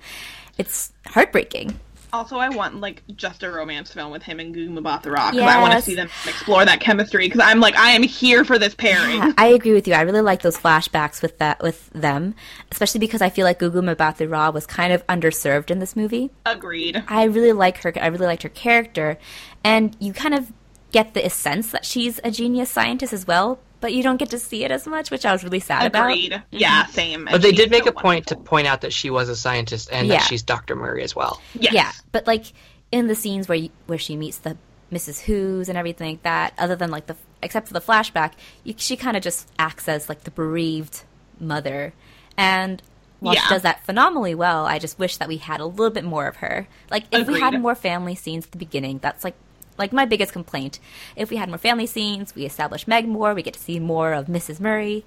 It's 0.59 0.93
heartbreaking. 1.07 1.79
Also, 2.12 2.37
I 2.37 2.49
want 2.49 2.81
like 2.81 3.03
just 3.17 3.43
a 3.43 3.51
romance 3.51 3.93
film 3.93 4.12
with 4.12 4.23
him 4.23 4.38
and 4.38 4.55
Gugu 4.55 4.79
Mbatha-Raw 4.79 5.33
because 5.33 5.51
I 5.51 5.61
want 5.61 5.75
to 5.75 5.83
see 5.83 5.97
them 5.97 6.07
explore 6.29 6.64
that 6.64 6.79
chemistry. 6.79 7.27
Because 7.27 7.40
I'm 7.43 7.59
like, 7.59 7.75
I 7.75 7.90
am 7.90 8.05
here 8.05 8.45
for 8.45 8.57
this 8.57 8.73
pairing. 8.73 9.35
I 9.37 9.47
agree 9.47 9.73
with 9.73 9.88
you. 9.88 9.95
I 9.95 10.03
really 10.03 10.21
like 10.21 10.43
those 10.43 10.57
flashbacks 10.57 11.23
with 11.23 11.38
that 11.38 11.61
with 11.61 11.90
them, 11.90 12.37
especially 12.71 13.01
because 13.01 13.21
I 13.21 13.31
feel 13.31 13.45
like 13.45 13.59
Gugu 13.59 13.97
Mbatha 13.97 14.31
Raw 14.31 14.51
was 14.51 14.64
kind 14.64 14.93
of 14.93 15.05
underserved 15.09 15.73
in 15.73 15.81
this 15.81 15.97
movie. 15.97 16.31
Agreed. 16.47 17.03
I 17.09 17.25
really 17.25 17.53
like 17.53 17.79
her. 17.79 17.93
I 18.01 18.07
really 18.07 18.27
liked 18.27 18.45
her 18.45 18.49
character, 18.49 19.19
and 19.64 19.97
you 19.99 20.12
kind 20.12 20.35
of 20.35 20.53
get 20.93 21.14
the 21.14 21.29
sense 21.29 21.73
that 21.73 21.85
she's 21.85 22.21
a 22.23 22.31
genius 22.31 22.71
scientist 22.71 23.12
as 23.12 23.27
well, 23.27 23.59
but 23.85 23.92
you 23.92 24.03
don't 24.03 24.16
get 24.16 24.31
to 24.31 24.38
see 24.38 24.64
it 24.64 24.70
as 24.70 24.87
much, 24.87 25.11
which 25.11 25.27
I 25.27 25.33
was 25.33 25.44
really 25.44 25.61
sad 25.61 25.94
Agreed. 25.94 26.33
about. 26.33 26.47
Yeah, 26.51 26.87
same. 26.87 27.27
But 27.31 27.42
they 27.42 27.53
did 27.53 27.70
make 27.70 27.85
so 27.85 27.90
a 27.90 27.92
point 27.92 28.29
to 28.29 28.35
point 28.37 28.66
out 28.66 28.81
that 28.81 28.94
she 28.94 29.11
was 29.11 29.29
a 29.29 29.37
scientist 29.37 29.90
and 29.92 30.07
Yeah. 30.07 30.14
that 30.20 30.23
she's 30.27 30.42
Dr. 30.42 30.75
Murray 30.75 31.03
as 31.03 31.14
well. 31.14 31.42
Yes. 31.53 31.75
Yeah, 31.75 31.92
but 32.11 32.27
like 32.27 32.47
in 32.90 33.09
the 33.09 33.14
scenes 33.14 33.47
where 33.47 33.59
you, 33.59 33.68
where 33.85 33.99
she 33.99 34.16
meets 34.16 34.38
the 34.38 34.57
Mrs. 34.90 35.20
Who's 35.20 35.68
and 35.68 35.77
everything 35.77 36.12
like 36.12 36.23
that, 36.23 36.55
other 36.57 36.77
than 36.77 36.90
like 36.90 37.09
the 37.09 37.16
except 37.42 37.66
for 37.68 37.75
the 37.75 37.81
flashback, 37.83 38.33
you, 38.62 38.73
she 38.79 38.97
kind 38.97 39.18
of 39.18 39.23
just 39.23 39.51
acts 39.59 39.87
as 39.87 40.09
like 40.09 40.25
the 40.25 40.31
bereaved 40.31 41.03
mother, 41.38 41.92
and 42.38 42.81
while 43.20 43.35
Yeah. 43.35 43.42
she 43.42 43.49
does 43.51 43.62
that 43.62 43.85
phenomenally 43.85 44.35
well, 44.35 44.64
I 44.64 44.79
just 44.79 44.99
wish 44.99 45.18
that 45.18 45.29
we 45.29 45.37
had 45.37 45.61
a 45.61 45.66
little 45.66 45.90
bit 45.90 46.05
more 46.05 46.27
of 46.27 46.37
her. 46.37 46.68
Like 46.90 47.05
if 47.12 47.29
we 47.29 47.38
had 47.38 47.61
more 47.61 47.75
family 47.75 48.14
scenes 48.14 48.47
at 48.47 48.53
the 48.53 48.59
beginning, 48.59 49.01
that's 49.03 49.25
like 49.25 49.35
like 49.79 49.93
my 49.93 50.05
biggest 50.05 50.33
complaint. 50.33 50.79
If 51.17 51.31
we 51.31 51.37
had 51.37 51.49
more 51.49 51.59
family 51.59 51.87
scenes, 51.87 52.35
we 52.35 52.45
establish 52.45 52.87
Meg 52.87 53.07
more, 53.07 53.35
we 53.35 53.43
get 53.43 53.55
to 53.55 53.61
see 53.61 53.79
more 53.79 54.13
of 54.13 54.27
Mrs. 54.27 54.61
Murray. 54.61 55.05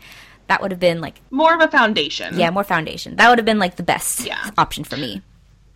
That 0.48 0.62
would 0.62 0.72
have 0.72 0.80
been 0.80 1.02
like 1.02 1.22
more 1.30 1.54
of 1.54 1.62
a 1.62 1.68
foundation. 1.68 2.40
Yeah, 2.40 2.50
more 2.52 2.64
foundation. 2.64 3.18
That 3.18 3.30
would 3.30 3.38
have 3.38 3.46
been 3.46 3.60
like 3.60 3.76
the 3.76 3.84
best 3.84 4.26
yeah. 4.26 4.50
option 4.58 4.84
for 4.84 4.98
me. 4.98 5.22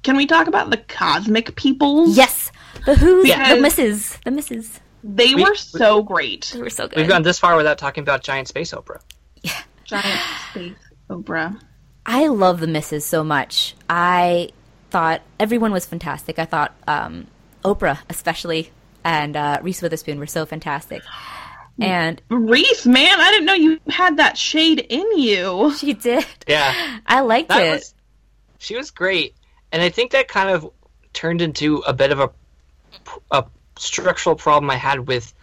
Can 0.04 0.16
we 0.18 0.26
talk 0.26 0.48
about 0.48 0.70
the 0.70 0.78
cosmic 0.78 1.56
peoples? 1.56 2.18
Yes, 2.18 2.52
the 2.86 2.96
Who's, 2.96 3.28
the 3.28 3.60
Misses, 3.62 4.18
the 4.26 4.32
Misses. 4.32 4.80
They 5.04 5.36
we, 5.36 5.44
were 5.44 5.56
so 5.56 6.02
great. 6.02 6.52
They 6.54 6.62
were 6.62 6.70
so 6.70 6.88
good. 6.88 6.98
We've 6.98 7.08
gone 7.08 7.24
this 7.24 7.40
far 7.40 7.56
without 7.56 7.78
talking 7.78 8.02
about 8.02 8.24
giant 8.24 8.48
space 8.48 8.72
Oprah. 8.72 9.02
Yeah, 9.44 9.62
giant 9.84 10.20
space 10.50 10.76
Oprah. 11.10 11.60
I 12.06 12.28
love 12.28 12.60
the 12.60 12.68
Misses 12.68 13.06
so 13.06 13.24
much. 13.24 13.76
I 13.90 14.50
thought 14.90 15.22
everyone 15.40 15.72
was 15.72 15.86
fantastic. 15.86 16.40
I 16.40 16.46
thought 16.46 16.74
um, 16.88 17.28
Oprah, 17.64 18.00
especially, 18.10 18.72
and 19.04 19.36
uh, 19.36 19.60
Reese 19.62 19.82
Witherspoon 19.82 20.20
were 20.20 20.28
so 20.28 20.46
fantastic. 20.46 21.02
And 21.80 22.22
Reese, 22.30 22.86
man, 22.86 23.20
I 23.20 23.32
didn't 23.32 23.46
know 23.46 23.54
you 23.54 23.80
had 23.88 24.18
that 24.18 24.38
shade 24.38 24.80
in 24.80 25.18
you. 25.18 25.74
She 25.78 25.94
did. 25.94 26.26
Yeah, 26.48 27.00
I 27.08 27.22
liked 27.22 27.50
that 27.50 27.66
it. 27.66 27.72
Was, 27.72 27.96
she 28.60 28.76
was 28.76 28.92
great, 28.92 29.36
and 29.72 29.82
I 29.82 29.90
think 29.90 30.12
that 30.12 30.28
kind 30.28 30.50
of 30.50 30.70
turned 31.14 31.42
into 31.42 31.78
a 31.80 31.94
bit 31.94 32.12
of 32.12 32.20
a 32.20 32.30
a 33.32 33.46
structural 33.78 34.36
problem 34.36 34.70
I 34.70 34.76
had 34.76 35.08
with 35.08 35.34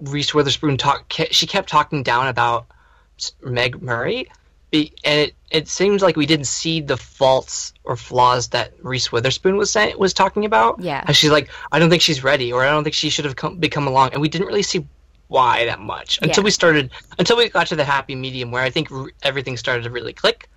Reese 0.00 0.34
Witherspoon. 0.34 0.76
Talk, 0.76 1.12
she 1.30 1.46
kept 1.46 1.68
talking 1.68 2.02
down 2.02 2.26
about 2.26 2.66
Meg 3.42 3.80
Murray, 3.82 4.30
and 4.72 4.90
it 5.04 5.34
it 5.50 5.68
seems 5.68 6.00
like 6.00 6.16
we 6.16 6.26
didn't 6.26 6.46
see 6.46 6.80
the 6.80 6.96
faults 6.96 7.72
or 7.82 7.96
flaws 7.96 8.48
that 8.48 8.72
Reese 8.82 9.10
Witherspoon 9.10 9.56
was 9.56 9.70
saying, 9.70 9.98
was 9.98 10.14
talking 10.14 10.44
about. 10.44 10.80
Yeah, 10.80 11.02
How 11.04 11.12
she's 11.12 11.30
like, 11.30 11.50
I 11.72 11.78
don't 11.78 11.90
think 11.90 12.02
she's 12.02 12.22
ready, 12.22 12.52
or 12.52 12.64
I 12.64 12.70
don't 12.70 12.84
think 12.84 12.94
she 12.94 13.10
should 13.10 13.24
have 13.24 13.36
come, 13.36 13.56
become 13.56 13.88
along, 13.88 14.12
and 14.12 14.20
we 14.20 14.28
didn't 14.28 14.46
really 14.46 14.62
see 14.62 14.86
why 15.30 15.64
that 15.64 15.78
much 15.78 16.18
until 16.22 16.42
yeah. 16.42 16.46
we 16.46 16.50
started 16.50 16.90
until 17.18 17.36
we 17.36 17.48
got 17.48 17.68
to 17.68 17.76
the 17.76 17.84
happy 17.84 18.16
medium 18.16 18.50
where 18.50 18.64
I 18.64 18.70
think 18.70 18.90
re- 18.90 19.12
everything 19.22 19.56
started 19.56 19.84
to 19.84 19.90
really 19.90 20.12
click. 20.12 20.49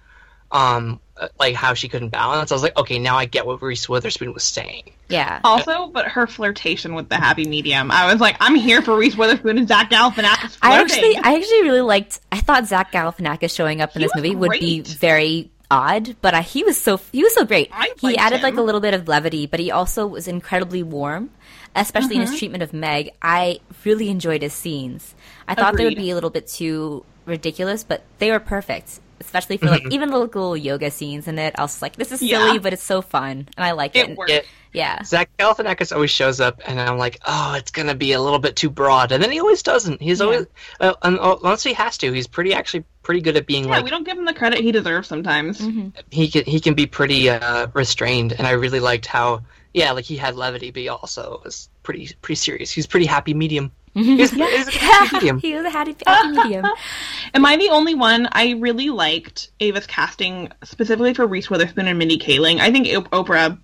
Um, 0.54 1.02
uh, 1.16 1.28
like 1.39 1.54
how 1.54 1.74
she 1.74 1.89
couldn't 1.89 2.10
balance. 2.10 2.52
I 2.52 2.56
was 2.56 2.63
like, 2.63 2.78
okay, 2.78 2.98
now 2.98 3.18
I 3.18 3.26
get 3.26 3.46
what 3.46 3.62
Reese 3.62 3.88
Witherspoon 3.88 4.34
was 4.34 4.44
saying. 4.44 4.94
Yeah. 5.10 5.42
Also, 5.44 5.88
but 5.88 6.08
her 6.08 6.26
flirtation 6.26 6.96
with 6.96 7.10
the 7.10 7.18
happy 7.18 7.46
medium, 7.46 7.92
I 7.92 8.12
was 8.12 8.20
like, 8.22 8.36
I'm 8.39 8.56
here 8.56 8.82
for 8.82 8.98
Reese 8.98 9.16
Witherspoon 9.16 9.58
and 9.58 9.68
Zach 9.68 9.92
Galifianakis. 9.92 10.58
Flirting. 10.58 10.60
I 10.62 10.82
actually, 10.82 11.18
I 11.18 11.36
actually 11.36 11.62
really 11.63 11.82
liked. 11.82 12.20
I 12.32 12.39
thought 12.39 12.66
Zach 12.66 12.92
Galifianakis 12.92 13.56
showing 13.56 13.82
up 13.82 13.96
in 13.96 14.02
he 14.02 14.06
this 14.06 14.16
movie 14.16 14.30
great. 14.30 14.39
would 14.39 14.60
be 14.60 14.82
very 14.82 15.52
odd, 15.70 16.16
but 16.22 16.34
uh, 16.34 16.42
he 16.42 16.63
was 16.63 16.80
so 16.80 17.00
he 17.12 17.24
was 17.24 17.34
so 17.34 17.46
great. 17.46 17.70
I 17.72 17.94
he 18.00 18.18
added 18.18 18.38
him. 18.38 18.44
like 18.44 18.56
a 18.56 18.62
little 18.62 18.82
bit 18.82 18.94
of 18.94 19.08
levity, 19.08 19.46
but 19.46 19.60
he 19.60 19.72
also 19.72 20.08
was 20.08 20.28
incredibly 20.28 20.84
warm, 20.84 21.30
especially 21.76 22.16
in 22.16 22.22
his 22.22 22.32
mm-hmm. 22.32 22.38
treatment 22.39 22.63
of 22.63 22.74
Meg. 22.74 23.12
I 23.22 23.60
really 23.86 24.10
enjoyed 24.10 24.42
his 24.42 24.54
scenes. 24.54 25.16
I 25.48 25.56
thought 25.56 25.74
Agreed. 25.74 25.84
they 25.84 25.89
would 25.89 25.98
be 25.98 26.10
a 26.12 26.16
little 26.16 26.30
bit 26.30 26.48
too 26.48 27.06
ridiculous, 27.26 27.84
but 27.84 28.04
they 28.20 28.32
were 28.32 28.39
perfect. 28.39 29.00
Especially 29.19 29.58
for 29.58 29.67
like 29.67 29.84
mm-hmm. 29.84 29.93
even 29.93 30.10
the 30.10 30.17
little 30.17 30.56
yoga 30.58 30.91
scenes 30.91 31.28
in 31.28 31.39
it. 31.39 31.56
I 31.58 31.62
was 31.62 31.82
like, 31.82 31.95
this 31.95 32.12
is 32.12 32.19
silly, 32.19 32.54
yeah. 32.54 32.58
but 32.58 32.73
it's 32.73 32.84
so 32.84 33.02
fun, 33.02 33.47
and 33.56 33.65
I 33.65 33.71
like 33.71 33.95
it. 33.95 34.17
it. 34.28 34.45
yeah. 34.73 35.02
Zach 35.04 35.30
Galifianakis 35.38 35.93
always 35.93 36.12
shows 36.12 36.39
up, 36.39 36.62
and 36.65 36.80
I'm 36.80 36.97
like, 36.97 37.19
oh, 37.26 37.56
it's 37.56 37.71
gonna 37.71 37.95
be 37.95 38.12
a 38.13 38.21
little 38.21 38.39
bit 38.39 38.56
too 38.56 38.69
broad, 38.69 39.12
and 39.12 39.23
then 39.23 39.32
he 39.32 39.39
always 39.39 39.63
doesn't. 39.63 40.02
He's 40.02 40.19
yeah. 40.19 40.26
always, 40.26 40.47
uh, 40.80 40.93
unless 41.02 41.63
he 41.63 41.73
has 41.73 41.97
to, 41.99 42.12
he's 42.12 42.28
pretty 42.28 42.54
actually 42.54 42.84
pretty 43.02 43.21
good 43.21 43.38
at 43.38 43.45
being 43.47 43.65
yeah, 43.65 43.71
like. 43.71 43.84
we 43.84 43.89
don't 43.89 44.06
give 44.06 44.17
him 44.17 44.26
the 44.26 44.34
credit 44.34 44.60
he 44.60 44.71
deserves 44.71 45.08
sometimes. 45.08 45.60
Mm-hmm. 45.62 45.89
He 46.10 46.30
can 46.30 46.45
he 46.45 46.60
can 46.60 46.73
be 46.73 46.86
pretty 46.86 47.30
uh, 47.30 47.67
restrained, 47.73 48.34
and 48.34 48.45
I 48.45 48.52
really 48.52 48.80
liked 48.80 49.06
how 49.06 49.43
yeah, 49.73 49.91
like 49.91 50.06
he 50.06 50.17
had 50.17 50.36
levity, 50.36 50.71
but 50.71 50.82
he 50.82 50.89
also 50.89 51.41
was 51.43 51.69
pretty 51.82 52.12
pretty 52.21 52.36
serious. 52.36 52.71
He's 52.71 52.88
pretty 52.88 53.06
happy 53.06 53.34
medium. 53.34 53.71
Mm-hmm. 53.95 54.15
He's, 54.15 54.34
yeah. 54.34 54.47
he's 54.49 54.67
a 54.67 54.71
happy 54.79 55.15
medium. 55.15 55.39
he 55.39 55.53
was 55.56 55.65
a 55.65 55.69
happy, 55.69 55.95
happy 56.06 56.29
medium. 56.29 56.65
Am 57.34 57.45
I 57.45 57.58
the 57.58 57.69
only 57.69 57.95
one? 57.95 58.27
I 58.32 58.53
really 58.53 58.89
liked 58.89 59.51
Ava's 59.60 59.86
casting 59.86 60.51
specifically 60.63 61.13
for 61.13 61.27
Reese 61.27 61.49
Witherspoon 61.49 61.88
and 61.88 61.99
Mindy 61.99 62.17
Kaling. 62.17 62.60
I 62.60 62.71
think 62.71 62.88
Oprah 62.88 63.60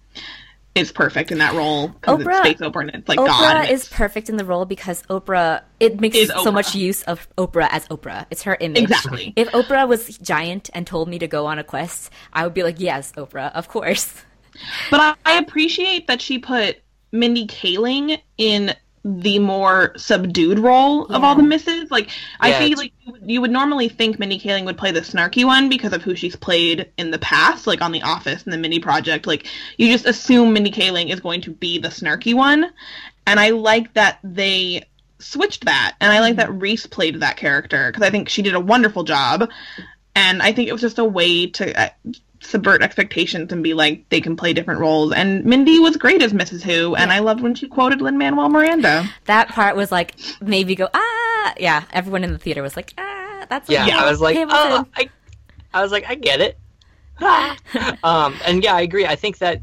is 0.76 0.92
perfect 0.92 1.32
in 1.32 1.40
that 1.40 1.54
role 1.54 1.90
because 1.90 2.22
it's 2.22 2.38
space 2.38 2.62
opera 2.62 2.84
and 2.84 2.96
it's 2.96 3.10
like 3.10 3.18
Oprah 3.18 3.28
God. 3.28 3.70
is 3.70 3.88
perfect 3.90 4.30
in 4.30 4.38
the 4.38 4.46
role 4.46 4.66
because 4.66 5.02
Oprah 5.04 5.64
it 5.80 6.00
makes 6.00 6.28
so 6.28 6.46
Oprah. 6.46 6.54
much 6.54 6.76
use 6.76 7.04
of 7.04 7.28
Oprah 7.38 7.68
as 7.72 7.88
Oprah. 7.88 8.26
It's 8.30 8.44
her 8.44 8.56
image. 8.60 8.84
Exactly. 8.84 9.34
If 9.36 9.50
Oprah 9.50 9.88
was 9.88 10.18
giant 10.20 10.70
and 10.74 10.86
told 10.86 11.10
me 11.10 11.20
to 11.20 11.28
go 11.28 11.48
on 11.48 11.60
a 11.60 11.64
quest, 11.64 12.12
I 12.34 12.44
would 12.44 12.54
be 12.54 12.64
like, 12.64 12.80
yes, 12.80 13.12
Oprah, 13.14 13.52
of 13.54 13.68
course. 13.68 14.14
But 14.92 15.00
I, 15.00 15.16
I 15.26 15.38
appreciate 15.38 16.08
that 16.08 16.22
she 16.22 16.38
put 16.38 16.78
Mindy 17.12 17.48
Kaling 17.48 18.22
in 18.38 18.76
the 19.18 19.40
more 19.40 19.94
subdued 19.98 20.60
role 20.60 21.08
yeah. 21.10 21.16
of 21.16 21.24
all 21.24 21.36
the 21.36 21.44
misses. 21.44 21.90
Like, 21.90 22.08
yeah, 22.08 22.14
I 22.42 22.60
feel 22.60 22.78
like 22.78 22.94
you 23.02 23.12
would, 23.12 23.32
you 23.32 23.42
would, 23.42 23.52
normally 23.52 23.90
think 23.90 24.20
Mindy 24.20 24.40
Kaling 24.40 24.66
would 24.66 24.78
play 24.78 24.92
the 24.92 25.02
snarky 25.02 25.44
one 25.44 25.68
because 25.68 25.94
of 25.94 26.04
who 26.04 26.16
she's 26.16 26.36
played 26.36 26.92
in 26.98 27.10
the 27.10 27.18
past, 27.18 27.66
like 27.66 27.82
on 27.82 27.92
The 27.92 28.04
Office 28.04 28.44
and 28.44 28.54
the 28.54 28.58
Mindy 28.58 28.80
Project. 28.80 29.26
Like, 29.26 29.48
you 29.78 29.92
just 29.92 30.06
assume 30.06 30.54
Mindy 30.54 30.72
Kaling 30.72 31.12
is 31.12 31.20
going 31.20 31.42
to 31.42 31.52
be 31.52 31.80
the 31.80 31.88
snarky 31.88 32.36
one. 32.36 32.72
And 33.26 33.40
I 33.40 33.50
like 33.50 33.94
that 33.96 34.20
they 34.24 34.86
switched 35.18 35.66
that. 35.66 35.96
And 36.00 36.12
I 36.12 36.20
like 36.20 36.36
that 36.36 36.50
mm-hmm. 36.50 36.60
Reese 36.60 36.86
played 36.86 37.20
that 37.22 37.38
character 37.38 37.92
because 37.92 38.06
I 38.06 38.12
think 38.12 38.30
she 38.30 38.44
did 38.44 38.54
a 38.54 38.60
wonderful 38.60 39.04
job. 39.04 39.50
And 40.16 40.42
I 40.42 40.52
think 40.52 40.70
it 40.70 40.74
was 40.74 40.82
just 40.82 41.00
a 41.00 41.06
way 41.06 41.48
to 41.48 41.82
uh, 41.82 41.90
subvert 42.42 42.82
expectations 42.82 43.52
and 43.52 43.64
be 43.64 43.74
like 43.74 44.08
they 44.10 44.22
can 44.22 44.36
play 44.36 44.54
different 44.54 44.80
roles. 44.80 45.14
And 45.14 45.44
Mindy 45.46 45.80
was 45.80 45.98
great 45.98 46.22
as 46.22 46.34
Mrs. 46.34 46.62
Who, 46.62 46.96
and 46.96 47.12
I 47.12 47.20
loved 47.20 47.42
when 47.42 47.56
she 47.56 47.68
quoted 47.68 48.02
Lin 48.02 48.18
Manuel 48.18 48.50
Miranda. 48.50 49.08
That 49.26 49.50
part 49.50 49.76
was 49.76 49.92
like 49.92 50.16
maybe 50.42 50.76
go 50.76 50.90
ah 50.94 51.54
yeah. 51.58 51.84
Everyone 51.92 52.24
in 52.24 52.34
the 52.34 52.40
theater 52.40 52.62
was 52.62 52.76
like 52.76 52.94
ah 52.98 53.46
that's 53.50 53.70
yeah. 53.70 53.88
I 53.88 54.10
was 54.10 54.22
like 54.22 54.38
oh 54.38 54.86
I, 54.96 55.10
I 55.74 55.82
was 55.82 55.92
like 55.92 56.06
I 56.08 56.16
get 56.16 56.42
it. 56.42 56.58
um, 58.04 58.36
and 58.46 58.64
yeah, 58.64 58.76
I 58.76 58.82
agree. 58.82 59.06
I 59.06 59.16
think 59.16 59.40
that 59.40 59.62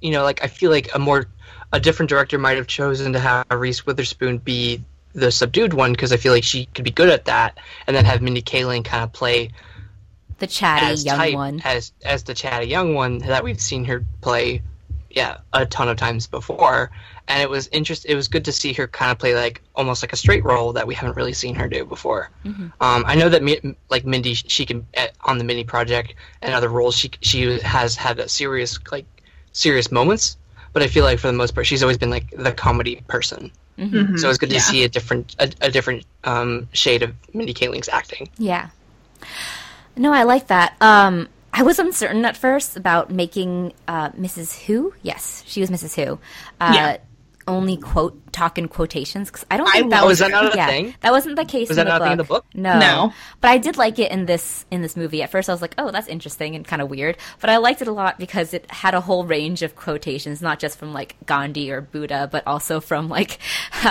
you 0.00 0.12
know 0.12 0.22
like 0.22 0.42
I 0.42 0.46
feel 0.46 0.70
like 0.70 0.94
a 0.94 0.98
more 0.98 1.26
a 1.72 1.80
different 1.80 2.08
director 2.08 2.38
might 2.38 2.56
have 2.56 2.66
chosen 2.66 3.12
to 3.14 3.18
have 3.18 3.46
Reese 3.50 3.84
Witherspoon 3.86 4.38
be 4.38 4.84
the 5.14 5.30
subdued 5.30 5.74
one 5.74 5.92
because 5.92 6.12
I 6.12 6.16
feel 6.16 6.32
like 6.32 6.44
she 6.44 6.66
could 6.66 6.84
be 6.84 6.90
good 6.90 7.08
at 7.08 7.24
that, 7.26 7.58
and 7.86 7.96
then 7.96 8.04
have 8.04 8.22
Mindy 8.22 8.42
Kaling 8.42 8.84
kind 8.84 9.04
of 9.04 9.12
play 9.12 9.50
the 10.42 10.48
chatty 10.48 11.00
young 11.02 11.16
type, 11.16 11.34
one. 11.34 11.60
as 11.64 11.92
as 12.04 12.24
the 12.24 12.34
chatty 12.34 12.66
young 12.66 12.94
one 12.94 13.18
that 13.18 13.44
we've 13.44 13.60
seen 13.60 13.84
her 13.84 14.04
play 14.22 14.60
yeah 15.08 15.38
a 15.52 15.64
ton 15.64 15.88
of 15.88 15.96
times 15.96 16.26
before. 16.26 16.90
And 17.28 17.40
it 17.40 17.48
was 17.48 17.68
interest 17.68 18.06
it 18.06 18.16
was 18.16 18.26
good 18.26 18.44
to 18.46 18.52
see 18.52 18.72
her 18.72 18.88
kind 18.88 19.12
of 19.12 19.20
play 19.20 19.36
like 19.36 19.62
almost 19.76 20.02
like 20.02 20.12
a 20.12 20.16
straight 20.16 20.42
role 20.42 20.72
that 20.72 20.88
we 20.88 20.96
haven't 20.96 21.14
really 21.14 21.32
seen 21.32 21.54
her 21.54 21.68
do 21.68 21.84
before. 21.84 22.30
Mm-hmm. 22.44 22.64
um, 22.80 23.04
i 23.06 23.14
know 23.14 23.28
that 23.28 23.42
like 23.88 24.04
mindy 24.04 24.34
she 24.34 24.66
can 24.66 24.84
eh, 24.94 25.08
on 25.20 25.38
the 25.38 25.44
Mindy 25.44 25.62
project 25.62 26.14
and 26.42 26.52
other 26.52 26.68
roles 26.68 26.96
she 26.96 27.12
she 27.20 27.60
has 27.60 27.94
had 27.94 28.18
a 28.18 28.28
serious 28.28 28.80
like 28.90 29.06
serious 29.52 29.92
moments. 29.92 30.36
But 30.72 30.82
i 30.82 30.88
feel 30.88 31.04
like 31.04 31.20
for 31.20 31.28
the 31.28 31.34
most 31.34 31.54
part 31.54 31.68
she's 31.68 31.84
always 31.84 31.98
been 31.98 32.10
like 32.10 32.30
the 32.36 32.52
comedy 32.52 33.00
person. 33.06 33.52
Mm-hmm. 33.78 34.16
so 34.16 34.28
it's 34.28 34.38
good 34.38 34.50
to 34.50 34.56
yeah. 34.56 34.60
see 34.60 34.82
a 34.82 34.88
different 34.88 35.36
a, 35.38 35.52
a 35.60 35.70
different 35.70 36.04
um, 36.24 36.68
shade 36.72 37.04
of 37.04 37.14
mindy 37.32 37.54
kaling's 37.54 37.88
acting. 37.88 38.28
Yeah 38.38 38.70
no, 39.96 40.12
I 40.12 40.22
like 40.24 40.48
that. 40.48 40.76
Um, 40.80 41.28
I 41.52 41.62
was 41.62 41.78
uncertain 41.78 42.24
at 42.24 42.36
first 42.36 42.76
about 42.76 43.10
making 43.10 43.74
uh, 43.86 44.10
Mrs. 44.10 44.64
Who. 44.64 44.94
Yes, 45.02 45.42
she 45.46 45.60
was 45.60 45.70
Mrs. 45.70 46.02
Who. 46.02 46.18
Uh, 46.60 46.72
yeah. 46.74 46.96
Only 47.48 47.76
quote 47.76 48.32
talk 48.32 48.56
in 48.56 48.68
quotations 48.68 49.28
because 49.28 49.44
I 49.50 49.56
don't 49.56 49.68
think 49.68 49.86
I, 49.86 49.88
that 49.88 50.02
was, 50.02 50.10
was 50.10 50.18
that 50.20 50.30
not 50.30 50.54
a 50.54 50.56
yeah, 50.56 50.66
thing. 50.68 50.94
That 51.00 51.10
wasn't 51.10 51.34
the 51.34 51.44
case. 51.44 51.68
Was 51.68 51.76
in 51.76 51.86
that 51.86 51.98
the 51.98 52.04
not 52.04 52.12
in 52.12 52.18
the 52.18 52.24
book? 52.24 52.46
No, 52.54 52.78
no. 52.78 53.12
But 53.40 53.50
I 53.50 53.58
did 53.58 53.76
like 53.76 53.98
it 53.98 54.12
in 54.12 54.26
this 54.26 54.64
in 54.70 54.80
this 54.80 54.96
movie. 54.96 55.24
At 55.24 55.30
first, 55.30 55.48
I 55.48 55.52
was 55.52 55.60
like, 55.60 55.74
"Oh, 55.76 55.90
that's 55.90 56.06
interesting 56.06 56.54
and 56.54 56.64
kind 56.64 56.80
of 56.80 56.88
weird," 56.88 57.16
but 57.40 57.50
I 57.50 57.56
liked 57.56 57.82
it 57.82 57.88
a 57.88 57.92
lot 57.92 58.16
because 58.16 58.54
it 58.54 58.70
had 58.70 58.94
a 58.94 59.00
whole 59.00 59.24
range 59.24 59.62
of 59.62 59.74
quotations, 59.74 60.40
not 60.40 60.60
just 60.60 60.78
from 60.78 60.92
like 60.92 61.16
Gandhi 61.26 61.72
or 61.72 61.80
Buddha, 61.80 62.28
but 62.30 62.46
also 62.46 62.78
from 62.78 63.08
like 63.08 63.40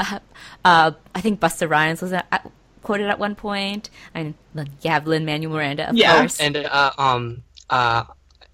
uh, 0.64 0.92
I 1.14 1.22
think 1.22 1.42
Busta 1.42 1.70
Rhymes 1.70 2.02
was 2.02 2.14
at, 2.14 2.50
quoted 2.92 3.08
at 3.08 3.20
one 3.20 3.36
point. 3.36 3.90
And 4.14 4.34
you 4.82 4.90
have 4.90 5.08
Lin 5.08 5.24
Manuel 5.24 5.54
Miranda, 5.54 5.90
of 5.90 5.96
yeah. 5.96 6.18
course. 6.18 6.42
And 6.42 6.58
uh, 6.58 6.92
um, 6.98 7.42
uh, 7.70 8.04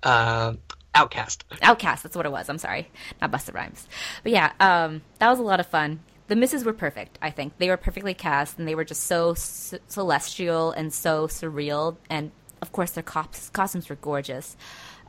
uh, 0.04 0.54
OutKast. 0.94 1.40
OutKast, 1.64 2.04
that's 2.04 2.16
what 2.16 2.28
it 2.28 2.32
was. 2.32 2.48
I'm 2.48 2.60
sorry, 2.60 2.88
not 3.20 3.32
Busta 3.32 3.52
Rhymes. 3.52 3.88
But 4.22 4.32
yeah, 4.32 4.52
um, 4.60 5.02
that 5.18 5.28
was 5.28 5.40
a 5.40 5.44
lot 5.44 5.60
of 5.60 5.66
fun. 5.66 6.02
The 6.28 6.36
misses 6.36 6.64
were 6.64 6.74
perfect. 6.74 7.18
I 7.20 7.32
think 7.32 7.58
they 7.58 7.68
were 7.70 7.78
perfectly 7.78 8.14
cast, 8.14 8.60
and 8.60 8.68
they 8.68 8.76
were 8.76 8.84
just 8.84 9.06
so 9.06 9.34
c- 9.34 9.80
celestial 9.88 10.72
and 10.72 10.94
so 10.94 11.26
surreal. 11.26 11.96
And 12.08 12.32
of 12.62 12.72
course, 12.72 12.92
their 12.92 13.04
cops- 13.04 13.50
costumes 13.50 13.90
were 13.90 13.96
gorgeous. 13.96 14.56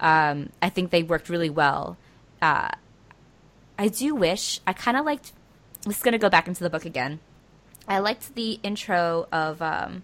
Um, 0.00 0.50
I 0.62 0.70
think 0.70 0.90
they 0.90 1.02
worked 1.02 1.28
really 1.28 1.50
well. 1.50 1.98
Uh, 2.40 2.70
I 3.78 3.88
do 3.88 4.14
wish 4.14 4.60
I 4.66 4.72
kind 4.72 4.96
of 4.96 5.04
liked. 5.04 5.32
This 5.84 5.98
is 5.98 6.02
going 6.02 6.12
to 6.12 6.18
go 6.18 6.30
back 6.30 6.48
into 6.48 6.64
the 6.64 6.70
book 6.70 6.86
again. 6.86 7.20
I 7.88 7.98
liked 8.00 8.34
the 8.34 8.60
intro 8.62 9.26
of 9.32 9.60
um, 9.62 10.02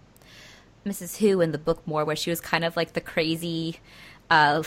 Mrs. 0.85 1.17
Who 1.17 1.41
in 1.41 1.51
the 1.51 1.57
book 1.57 1.85
more, 1.87 2.03
where 2.03 2.15
she 2.15 2.29
was 2.29 2.41
kind 2.41 2.65
of 2.65 2.75
like 2.75 2.93
the 2.93 3.01
crazy 3.01 3.77
uh, 4.29 4.63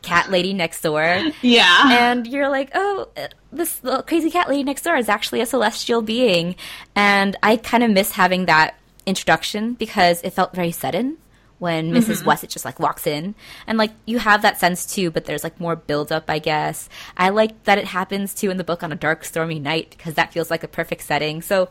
cat 0.00 0.30
lady 0.30 0.52
next 0.52 0.80
door. 0.80 1.02
Yeah. 1.42 2.10
And 2.12 2.26
you're 2.26 2.48
like, 2.48 2.70
oh, 2.74 3.08
this 3.52 3.80
crazy 4.06 4.30
cat 4.30 4.48
lady 4.48 4.62
next 4.62 4.82
door 4.82 4.96
is 4.96 5.08
actually 5.08 5.40
a 5.40 5.46
celestial 5.46 6.02
being. 6.02 6.56
And 6.94 7.36
I 7.42 7.56
kind 7.56 7.82
of 7.82 7.90
miss 7.90 8.12
having 8.12 8.46
that 8.46 8.74
introduction 9.04 9.74
because 9.74 10.22
it 10.22 10.30
felt 10.30 10.54
very 10.54 10.70
sudden 10.70 11.18
when 11.58 11.92
missus 11.92 12.20
mm-hmm. 12.20 12.28
Whatsit 12.28 12.48
just 12.48 12.64
like 12.64 12.80
walks 12.80 13.06
in. 13.06 13.34
And 13.66 13.76
like 13.78 13.92
you 14.06 14.18
have 14.18 14.42
that 14.42 14.58
sense 14.58 14.86
too, 14.86 15.10
but 15.10 15.26
there's 15.26 15.44
like 15.44 15.60
more 15.60 15.76
build 15.76 16.10
up, 16.10 16.24
I 16.28 16.38
guess. 16.38 16.88
I 17.16 17.28
like 17.28 17.64
that 17.64 17.78
it 17.78 17.86
happens 17.86 18.34
too 18.34 18.50
in 18.50 18.56
the 18.56 18.64
book 18.64 18.82
on 18.82 18.92
a 18.92 18.96
dark, 18.96 19.24
stormy 19.24 19.58
night 19.58 19.94
because 19.96 20.14
that 20.14 20.32
feels 20.32 20.50
like 20.50 20.64
a 20.64 20.68
perfect 20.68 21.02
setting. 21.02 21.42
So 21.42 21.68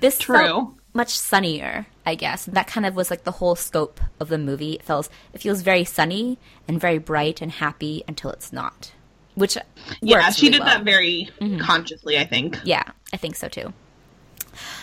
this 0.00 0.18
True. 0.18 0.36
felt 0.36 0.74
much 0.94 1.18
sunnier, 1.18 1.86
I 2.06 2.14
guess. 2.14 2.46
And 2.46 2.56
that 2.56 2.66
kind 2.66 2.86
of 2.86 2.94
was 2.94 3.10
like 3.10 3.24
the 3.24 3.32
whole 3.32 3.56
scope 3.56 4.00
of 4.20 4.28
the 4.28 4.38
movie. 4.38 4.74
It 4.74 4.82
feels 4.82 5.10
it 5.32 5.40
feels 5.40 5.62
very 5.62 5.84
sunny 5.84 6.38
and 6.66 6.80
very 6.80 6.98
bright 6.98 7.42
and 7.42 7.50
happy 7.50 8.02
until 8.08 8.30
it's 8.30 8.52
not. 8.52 8.92
Which 9.34 9.58
yeah, 10.00 10.30
she 10.30 10.46
really 10.46 10.58
did 10.58 10.64
well. 10.64 10.78
that 10.78 10.84
very 10.84 11.28
mm-hmm. 11.40 11.58
consciously, 11.58 12.16
I 12.18 12.24
think. 12.24 12.60
Yeah, 12.64 12.84
I 13.12 13.16
think 13.16 13.34
so 13.34 13.48
too. 13.48 13.72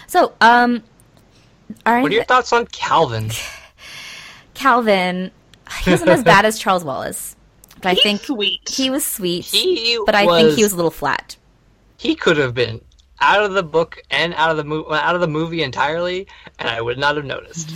So, 0.08 0.34
um, 0.42 0.84
what 1.84 1.88
are 1.88 2.10
your 2.10 2.26
thoughts 2.26 2.52
on 2.52 2.66
Calvin? 2.68 3.32
Calvin, 4.54 5.32
he 5.84 5.92
wasn't 5.92 6.10
as 6.10 6.24
bad 6.24 6.46
as 6.46 6.60
Charles 6.60 6.84
Wallace, 6.84 7.38
but 7.82 7.92
He's 7.92 8.00
I 8.00 8.04
think 8.04 8.22
sweet. 8.24 8.70
he 8.70 8.90
was 8.90 9.06
sweet. 9.06 9.46
He 9.46 10.00
but 10.06 10.16
I 10.16 10.26
think 10.28 10.58
he 10.58 10.64
was 10.64 10.74
a 10.74 10.76
little 10.76 10.92
flat. 10.92 11.38
He 11.98 12.16
could 12.16 12.36
have 12.36 12.54
been 12.54 12.82
out 13.22 13.44
of 13.44 13.54
the 13.54 13.64
book 13.64 14.02
and 14.10 14.34
out 14.34 14.52
of 14.52 14.58
the 14.58 14.64
movie, 14.64 14.90
out 14.92 15.16
of 15.16 15.22
the 15.22 15.28
movie 15.28 15.64
entirely, 15.64 16.28
and 16.60 16.68
I 16.68 16.82
would 16.82 16.98
not 16.98 17.16
have 17.16 17.26
noticed. 17.26 17.72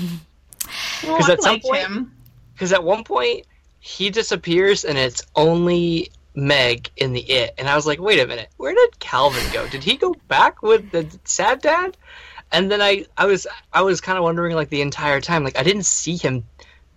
Because 0.59 1.03
well, 1.03 1.31
at 1.31 1.41
some 1.41 1.59
point, 1.59 2.09
because 2.53 2.73
at 2.73 2.83
one 2.83 3.03
point 3.03 3.45
he 3.79 4.09
disappears 4.09 4.83
and 4.83 4.97
it's 4.97 5.21
only 5.35 6.09
Meg 6.33 6.89
in 6.97 7.13
the 7.13 7.21
It, 7.21 7.53
and 7.57 7.69
I 7.69 7.75
was 7.75 7.85
like, 7.85 7.99
wait 7.99 8.19
a 8.19 8.27
minute, 8.27 8.49
where 8.57 8.73
did 8.73 8.99
Calvin 8.99 9.45
go? 9.53 9.67
Did 9.69 9.83
he 9.83 9.95
go 9.95 10.15
back 10.27 10.61
with 10.61 10.91
the 10.91 11.07
sad 11.23 11.61
dad? 11.61 11.95
And 12.51 12.71
then 12.71 12.81
I, 12.81 13.05
I 13.17 13.25
was, 13.25 13.47
I 13.71 13.81
was 13.83 14.01
kind 14.01 14.17
of 14.17 14.23
wondering 14.23 14.55
like 14.55 14.69
the 14.69 14.81
entire 14.81 15.21
time, 15.21 15.43
like 15.43 15.57
I 15.57 15.63
didn't 15.63 15.85
see 15.85 16.17
him 16.17 16.43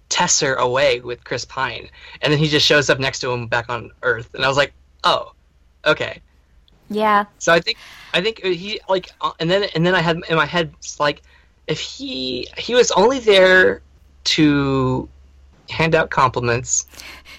Tesser 0.08 0.56
away 0.56 1.00
with 1.00 1.22
Chris 1.22 1.44
Pine, 1.44 1.90
and 2.22 2.32
then 2.32 2.38
he 2.40 2.48
just 2.48 2.64
shows 2.64 2.88
up 2.88 2.98
next 2.98 3.18
to 3.20 3.30
him 3.30 3.46
back 3.46 3.68
on 3.68 3.90
Earth, 4.02 4.34
and 4.34 4.44
I 4.44 4.48
was 4.48 4.56
like, 4.56 4.72
oh, 5.04 5.32
okay. 5.84 6.22
Yeah. 6.90 7.26
So 7.38 7.52
I 7.52 7.60
think 7.60 7.78
I 8.14 8.20
think 8.20 8.42
he 8.42 8.80
like, 8.88 9.10
uh, 9.20 9.32
and 9.38 9.50
then 9.50 9.64
and 9.74 9.86
then 9.86 9.94
I 9.94 10.00
had 10.00 10.18
in 10.28 10.36
my 10.36 10.46
head 10.46 10.72
like, 10.98 11.22
if 11.66 11.80
he 11.80 12.48
he 12.56 12.74
was 12.74 12.90
only 12.92 13.18
there 13.18 13.82
to 14.24 15.08
hand 15.70 15.94
out 15.94 16.10
compliments 16.10 16.86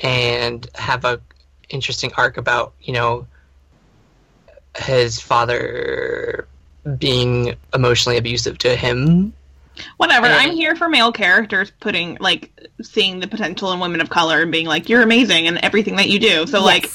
and 0.02 0.68
have 0.76 1.06
a 1.06 1.20
interesting 1.70 2.12
arc 2.18 2.38
about 2.38 2.74
you 2.82 2.93
know 2.93 3.28
his 4.78 5.20
father 5.20 6.47
being 6.97 7.56
emotionally 7.74 8.18
abusive 8.18 8.58
to 8.60 8.76
him 8.76 9.34
Whatever. 9.97 10.26
And, 10.26 10.36
I'm 10.36 10.52
here 10.52 10.76
for 10.76 10.89
male 10.89 11.12
characters 11.12 11.72
putting 11.80 12.18
like 12.20 12.52
seeing 12.82 13.20
the 13.20 13.28
potential 13.28 13.72
in 13.72 13.80
women 13.80 14.02
of 14.02 14.10
color 14.10 14.41
and 14.41 14.52
being 14.52 14.66
like, 14.66 14.89
"You're 14.89 15.02
amazing 15.02 15.47
and 15.47 15.58
everything 15.60 15.97
that 15.97 16.10
you 16.10 16.20
do." 16.20 16.47
So 16.47 16.58
yes. 16.58 16.66
like, 16.66 16.89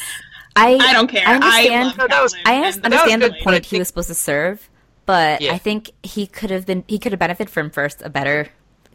I 0.57 0.75
I 0.75 0.93
don't 0.93 1.09
care. 1.09 1.27
I 1.27 1.35
understand. 1.35 2.13
I, 2.13 2.23
was, 2.23 2.35
I 2.45 2.57
understand 2.85 3.23
the 3.23 3.35
point 3.43 3.65
he 3.67 3.79
was 3.79 3.89
supposed 3.89 4.09
to 4.09 4.15
serve, 4.15 4.69
but 5.07 5.41
yeah. 5.41 5.53
I 5.53 5.59
think 5.59 5.91
he 6.03 6.27
could 6.27 6.51
have 6.51 6.67
been 6.67 6.85
he 6.87 6.99
could 6.99 7.13
have 7.13 7.19
benefited 7.19 7.51
from 7.51 7.71
first 7.71 8.03
a 8.03 8.09
better 8.09 8.49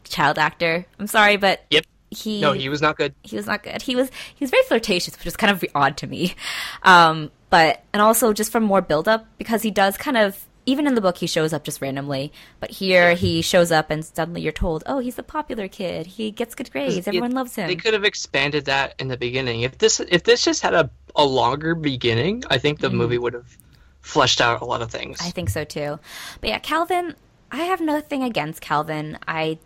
child 0.04 0.38
actor. 0.38 0.86
I'm 1.00 1.08
sorry, 1.08 1.38
but 1.38 1.66
yep. 1.70 1.86
He 2.12 2.42
no, 2.42 2.54
he 2.54 2.70
was 2.70 2.82
not 2.82 2.98
good. 2.98 3.14
He 3.22 3.36
was 3.36 3.46
not 3.46 3.62
good. 3.62 3.84
He 3.84 3.96
was 3.96 4.10
he 4.34 4.44
was 4.44 4.50
very 4.50 4.64
flirtatious, 4.64 5.16
which 5.16 5.28
is 5.28 5.38
kind 5.38 5.52
of 5.52 5.64
odd 5.76 5.98
to 5.98 6.08
me. 6.08 6.34
Um, 6.82 7.30
but 7.50 7.84
and 7.94 8.02
also 8.02 8.34
just 8.34 8.52
from 8.52 8.64
more 8.64 8.82
build 8.82 9.08
up 9.08 9.28
because 9.38 9.62
he 9.62 9.70
does 9.70 9.98
kind 9.98 10.18
of 10.18 10.46
even 10.70 10.86
in 10.88 10.96
the 10.96 11.02
book 11.02 11.18
he 11.18 11.28
shows 11.28 11.54
up 11.54 11.64
just 11.64 11.82
randomly 11.82 12.32
but 12.60 12.70
here 12.70 13.16
he 13.16 13.42
shows 13.42 13.72
up 13.72 13.90
and 13.90 14.06
suddenly 14.06 14.42
you're 14.42 14.52
told 14.52 14.84
oh 14.86 15.00
he's 15.00 15.18
a 15.18 15.24
popular 15.24 15.68
kid. 15.68 16.06
He 16.06 16.32
gets 16.32 16.56
good 16.56 16.72
grades. 16.72 17.08
everyone 17.08 17.32
it, 17.32 17.36
loves 17.36 17.56
him. 17.56 17.68
they 17.68 17.76
could 17.76 17.94
have 17.94 18.04
expanded 18.04 18.66
that 18.66 18.96
in 19.00 19.08
the 19.08 19.18
beginning. 19.18 19.62
If 19.62 19.78
this 19.78 20.00
if 20.00 20.24
this 20.24 20.44
just 20.44 20.62
had 20.62 20.74
a, 20.74 20.90
a 21.16 21.26
longer 21.26 21.76
beginning 21.76 22.44
i 22.50 22.58
think 22.58 22.80
the 22.80 22.90
mm. 22.90 22.94
movie 22.94 23.18
would 23.18 23.34
have 23.34 23.58
fleshed 24.02 24.42
out 24.42 24.62
a 24.62 24.66
lot 24.66 24.82
of 24.82 24.92
things. 24.92 25.20
I 25.22 25.32
think 25.32 25.50
so 25.50 25.64
too. 25.64 26.00
But 26.42 26.50
yeah 26.50 26.60
calvin 26.60 27.16
i 27.52 27.64
have 27.64 27.82
nothing 27.82 28.24
against 28.24 28.62
calvin. 28.62 29.18
I 29.28 29.58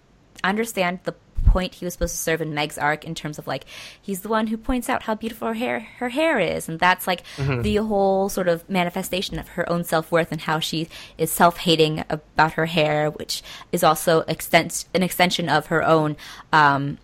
understand 0.43 0.99
the 1.04 1.16
point 1.54 1.76
he 1.76 1.86
was 1.86 1.93
supposed 1.93 2.16
to 2.16 2.22
serve 2.22 2.41
in 2.41 2.54
Meg's 2.54 2.78
arc 2.78 3.06
in 3.06 3.14
terms 3.14 3.38
of 3.38 3.45
like 3.47 3.66
he's 4.01 4.22
the 4.22 4.30
one 4.30 4.47
who 4.47 4.58
points 4.58 4.89
out 4.89 5.04
how 5.04 5.14
beautiful 5.14 5.47
her 5.49 5.54
hair 5.54 5.80
her 5.99 6.10
hair 6.10 6.39
is, 6.39 6.68
and 6.68 6.80
that's 6.80 7.06
like 7.06 7.24
mm-hmm. 7.38 7.62
the 7.62 7.76
whole 7.78 8.28
sort 8.28 8.47
of 8.47 8.68
manifestation 8.70 9.38
of 9.38 9.49
her 9.49 9.70
own 9.70 9.84
self 9.84 10.12
worth 10.12 10.32
and 10.32 10.41
how 10.41 10.60
she 10.60 10.89
is 11.18 11.32
self 11.32 11.58
hating 11.58 12.04
about 12.10 12.54
her 12.54 12.66
hair, 12.66 13.12
which 13.12 13.43
is 13.72 13.84
also 13.84 14.22
extent 14.22 14.86
an 14.93 15.04
extension 15.04 15.47
of 15.47 15.68
her 15.68 15.84
own 15.84 16.18
um, 16.51 16.97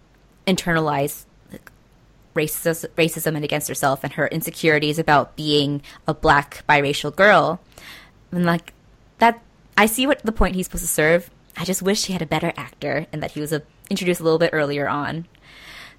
internalized 0.47 1.25
racism, 2.35 2.89
racism 2.95 3.35
and 3.35 3.43
against 3.43 3.67
herself 3.67 4.03
and 4.03 4.13
her 4.13 4.27
insecurities 4.27 4.99
about 4.99 5.35
being 5.35 5.81
a 6.07 6.13
black 6.13 6.63
biracial 6.67 7.15
girl. 7.15 7.59
And 8.31 8.45
like 8.45 8.73
that, 9.19 9.41
I 9.77 9.85
see 9.85 10.07
what 10.07 10.23
the 10.23 10.31
point 10.31 10.55
he's 10.55 10.67
supposed 10.67 10.83
to 10.83 10.89
serve. 10.89 11.29
I 11.57 11.65
just 11.65 11.81
wish 11.81 12.05
he 12.05 12.13
had 12.13 12.21
a 12.21 12.27
better 12.27 12.53
actor 12.55 13.05
and 13.11 13.21
that 13.21 13.31
he 13.31 13.41
was 13.41 13.51
a 13.51 13.63
introduced 13.89 14.19
a 14.19 14.23
little 14.23 14.39
bit 14.39 14.51
earlier 14.53 14.87
on. 14.87 15.27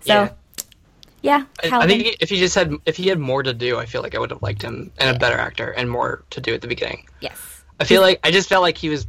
So, 0.00 0.12
yeah, 0.14 0.30
yeah 1.22 1.44
I, 1.62 1.84
I, 1.84 1.86
think 1.86 2.16
if 2.20 2.30
he 2.30 2.38
just 2.38 2.54
had 2.54 2.72
if 2.86 2.96
he 2.96 3.08
had 3.08 3.18
more 3.18 3.42
to 3.42 3.52
do, 3.52 3.78
I 3.78 3.86
feel 3.86 4.02
like 4.02 4.14
I 4.14 4.18
would 4.18 4.30
have 4.30 4.42
liked 4.42 4.62
him 4.62 4.92
and 4.98 5.10
yeah. 5.10 5.10
a 5.10 5.18
better 5.18 5.36
actor 5.36 5.70
and 5.70 5.90
more 5.90 6.24
to 6.30 6.40
do 6.40 6.54
at 6.54 6.62
the 6.62 6.68
beginning. 6.68 7.06
Yes, 7.20 7.64
I 7.78 7.84
feel 7.84 8.00
like 8.00 8.20
I 8.24 8.30
just 8.30 8.48
felt 8.48 8.62
like 8.62 8.78
he 8.78 8.88
was 8.88 9.06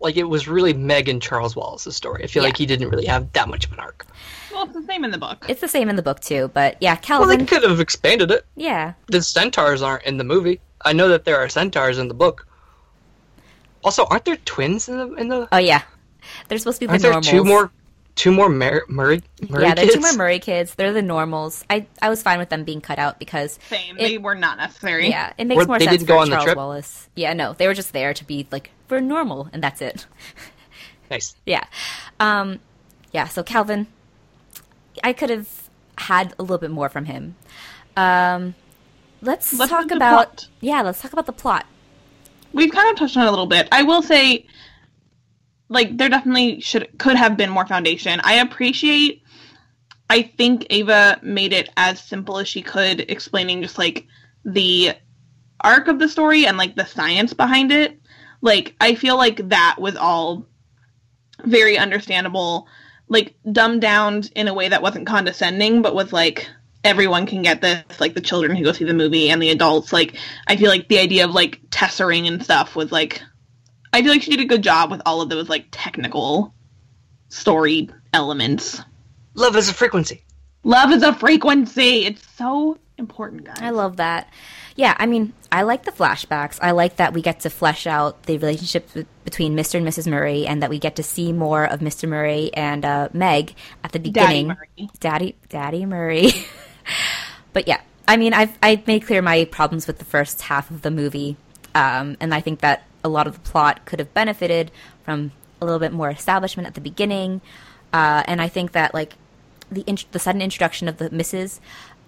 like 0.00 0.16
it 0.16 0.24
was 0.24 0.46
really 0.46 0.74
Meg 0.74 1.08
and 1.08 1.20
Charles 1.20 1.56
Wallace's 1.56 1.96
story. 1.96 2.22
I 2.24 2.26
feel 2.26 2.42
yeah. 2.42 2.48
like 2.48 2.56
he 2.56 2.66
didn't 2.66 2.90
really 2.90 3.06
have 3.06 3.32
that 3.32 3.48
much 3.48 3.66
of 3.66 3.72
an 3.72 3.80
arc. 3.80 4.06
Well, 4.52 4.64
it's 4.64 4.74
the 4.74 4.82
same 4.82 5.04
in 5.04 5.10
the 5.10 5.18
book. 5.18 5.46
It's 5.48 5.60
the 5.60 5.68
same 5.68 5.88
in 5.88 5.96
the 5.96 6.02
book 6.02 6.20
too, 6.20 6.50
but 6.54 6.76
yeah, 6.80 6.94
Calvin. 6.96 7.28
Well, 7.28 7.38
they 7.38 7.44
could 7.44 7.62
have 7.62 7.80
expanded 7.80 8.30
it. 8.30 8.46
Yeah. 8.54 8.92
The 9.08 9.22
centaurs 9.22 9.82
aren't 9.82 10.04
in 10.04 10.18
the 10.18 10.24
movie. 10.24 10.60
I 10.84 10.92
know 10.92 11.08
that 11.08 11.24
there 11.24 11.38
are 11.38 11.48
centaurs 11.48 11.98
in 11.98 12.08
the 12.08 12.14
book. 12.14 12.46
Also, 13.82 14.06
aren't 14.06 14.24
there 14.24 14.36
twins 14.36 14.88
in 14.88 14.98
the 14.98 15.12
in 15.14 15.28
the? 15.28 15.48
Oh 15.50 15.58
yeah, 15.58 15.82
they're 16.48 16.58
supposed 16.58 16.80
to 16.80 16.86
be 16.86 16.90
aren't 16.90 17.02
normals. 17.02 17.26
there 17.26 17.34
two 17.34 17.44
more 17.44 17.70
two 18.16 18.30
more 18.30 18.48
Mur- 18.48 18.84
Murray, 18.88 19.22
Murray 19.48 19.64
yeah, 19.64 19.74
they're 19.74 19.84
kids? 19.84 19.94
two 19.94 20.00
more 20.00 20.12
Murray 20.14 20.38
kids. 20.38 20.74
They're 20.74 20.92
the 20.92 21.02
normals. 21.02 21.64
I 21.68 21.86
I 22.00 22.08
was 22.08 22.22
fine 22.22 22.38
with 22.38 22.48
them 22.48 22.64
being 22.64 22.80
cut 22.80 22.98
out 22.98 23.18
because 23.18 23.58
same. 23.68 23.96
It, 23.96 24.08
they 24.08 24.18
were 24.18 24.34
not 24.34 24.58
necessary. 24.58 25.08
Yeah, 25.08 25.32
it 25.38 25.46
makes 25.46 25.66
more 25.66 25.78
they 25.78 25.86
sense 25.86 26.02
for 26.02 26.26
Charles 26.26 26.56
Wallace. 26.56 27.08
Yeah, 27.14 27.32
no, 27.32 27.52
they 27.52 27.66
were 27.66 27.74
just 27.74 27.92
there 27.92 28.14
to 28.14 28.24
be 28.24 28.46
like 28.50 28.70
we're 28.88 29.00
normal, 29.00 29.48
and 29.52 29.62
that's 29.62 29.80
it. 29.80 30.06
Nice. 31.10 31.36
yeah, 31.44 31.64
um, 32.18 32.60
yeah. 33.12 33.28
So 33.28 33.42
Calvin, 33.42 33.86
I 35.04 35.12
could 35.12 35.28
have 35.30 35.68
had 35.98 36.34
a 36.38 36.42
little 36.42 36.58
bit 36.58 36.70
more 36.70 36.88
from 36.88 37.04
him. 37.04 37.36
Um, 37.96 38.54
let's, 39.20 39.56
let's 39.56 39.70
talk 39.70 39.90
about 39.90 40.36
plot. 40.36 40.48
yeah. 40.60 40.80
Let's 40.82 41.00
talk 41.02 41.12
about 41.12 41.26
the 41.26 41.32
plot. 41.32 41.66
We've 42.52 42.72
kind 42.72 42.90
of 42.90 42.96
touched 42.96 43.16
on 43.16 43.24
it 43.24 43.26
a 43.26 43.30
little 43.30 43.46
bit. 43.46 43.68
I 43.70 43.82
will 43.82 44.00
say 44.02 44.46
like 45.68 45.96
there 45.96 46.08
definitely 46.08 46.60
should 46.60 46.88
could 46.98 47.16
have 47.16 47.36
been 47.36 47.50
more 47.50 47.66
foundation. 47.66 48.20
I 48.22 48.34
appreciate 48.34 49.24
I 50.10 50.22
think 50.22 50.66
Ava 50.70 51.18
made 51.22 51.52
it 51.52 51.70
as 51.76 52.00
simple 52.00 52.38
as 52.38 52.48
she 52.48 52.62
could 52.62 53.00
explaining 53.10 53.62
just 53.62 53.78
like 53.78 54.06
the 54.44 54.92
arc 55.60 55.88
of 55.88 55.98
the 55.98 56.08
story 56.08 56.46
and 56.46 56.58
like 56.58 56.76
the 56.76 56.84
science 56.84 57.32
behind 57.32 57.72
it. 57.72 57.98
Like 58.40 58.74
I 58.80 58.94
feel 58.94 59.16
like 59.16 59.48
that 59.48 59.76
was 59.78 59.96
all 59.96 60.46
very 61.44 61.78
understandable, 61.78 62.68
like 63.08 63.34
dumbed 63.50 63.80
down 63.80 64.24
in 64.36 64.48
a 64.48 64.54
way 64.54 64.68
that 64.68 64.82
wasn't 64.82 65.06
condescending, 65.06 65.80
but 65.80 65.94
was 65.94 66.12
like 66.12 66.48
everyone 66.84 67.24
can 67.24 67.40
get 67.40 67.62
this, 67.62 67.82
like 67.98 68.12
the 68.12 68.20
children 68.20 68.54
who 68.54 68.62
go 68.62 68.72
see 68.72 68.84
the 68.84 68.92
movie 68.92 69.30
and 69.30 69.42
the 69.42 69.50
adults. 69.50 69.92
Like 69.92 70.16
I 70.46 70.56
feel 70.56 70.68
like 70.68 70.88
the 70.88 70.98
idea 70.98 71.24
of 71.24 71.30
like 71.30 71.60
tessering 71.70 72.28
and 72.28 72.44
stuff 72.44 72.76
was 72.76 72.92
like 72.92 73.22
I 73.94 74.02
feel 74.02 74.10
like 74.10 74.22
she 74.22 74.32
did 74.32 74.40
a 74.40 74.44
good 74.44 74.62
job 74.62 74.90
with 74.90 75.00
all 75.06 75.22
of 75.22 75.28
those 75.28 75.48
like 75.48 75.66
technical 75.70 76.52
story 77.28 77.88
elements. 78.12 78.82
Love 79.34 79.54
is 79.54 79.68
a 79.68 79.72
frequency. 79.72 80.24
Love 80.64 80.90
is 80.90 81.04
a 81.04 81.12
frequency. 81.12 82.04
It's 82.04 82.26
so 82.36 82.76
important, 82.98 83.44
guys. 83.44 83.58
I 83.60 83.70
love 83.70 83.98
that. 83.98 84.28
Yeah, 84.74 84.96
I 84.98 85.06
mean, 85.06 85.32
I 85.52 85.62
like 85.62 85.84
the 85.84 85.92
flashbacks. 85.92 86.58
I 86.60 86.72
like 86.72 86.96
that 86.96 87.12
we 87.12 87.22
get 87.22 87.38
to 87.40 87.50
flesh 87.50 87.86
out 87.86 88.24
the 88.24 88.36
relationship 88.36 88.90
between 89.24 89.54
Mr. 89.54 89.76
and 89.76 89.86
Mrs. 89.86 90.10
Murray, 90.10 90.44
and 90.44 90.60
that 90.64 90.70
we 90.70 90.80
get 90.80 90.96
to 90.96 91.04
see 91.04 91.32
more 91.32 91.64
of 91.64 91.78
Mr. 91.78 92.08
Murray 92.08 92.52
and 92.52 92.84
uh, 92.84 93.10
Meg 93.12 93.54
at 93.84 93.92
the 93.92 94.00
beginning. 94.00 94.48
Daddy 94.48 94.58
Murray. 94.58 94.90
Daddy, 94.98 95.36
Daddy 95.48 95.86
Murray. 95.86 96.30
but 97.52 97.68
yeah, 97.68 97.80
I 98.08 98.16
mean, 98.16 98.34
I've 98.34 98.58
I've 98.60 98.88
made 98.88 99.06
clear 99.06 99.22
my 99.22 99.44
problems 99.44 99.86
with 99.86 100.00
the 100.00 100.04
first 100.04 100.42
half 100.42 100.72
of 100.72 100.82
the 100.82 100.90
movie, 100.90 101.36
um, 101.76 102.16
and 102.18 102.34
I 102.34 102.40
think 102.40 102.58
that 102.58 102.82
a 103.04 103.08
lot 103.08 103.26
of 103.26 103.34
the 103.34 103.40
plot 103.40 103.84
could 103.84 103.98
have 103.98 104.12
benefited 104.14 104.70
from 105.04 105.30
a 105.60 105.64
little 105.64 105.78
bit 105.78 105.92
more 105.92 106.10
establishment 106.10 106.66
at 106.66 106.74
the 106.74 106.80
beginning. 106.80 107.40
Uh, 107.92 108.24
and 108.26 108.40
I 108.40 108.48
think 108.48 108.72
that 108.72 108.94
like 108.94 109.14
the 109.70 109.84
int- 109.86 110.10
the 110.12 110.18
sudden 110.18 110.42
introduction 110.42 110.88
of 110.88 110.96
the 110.96 111.10
misses 111.10 111.60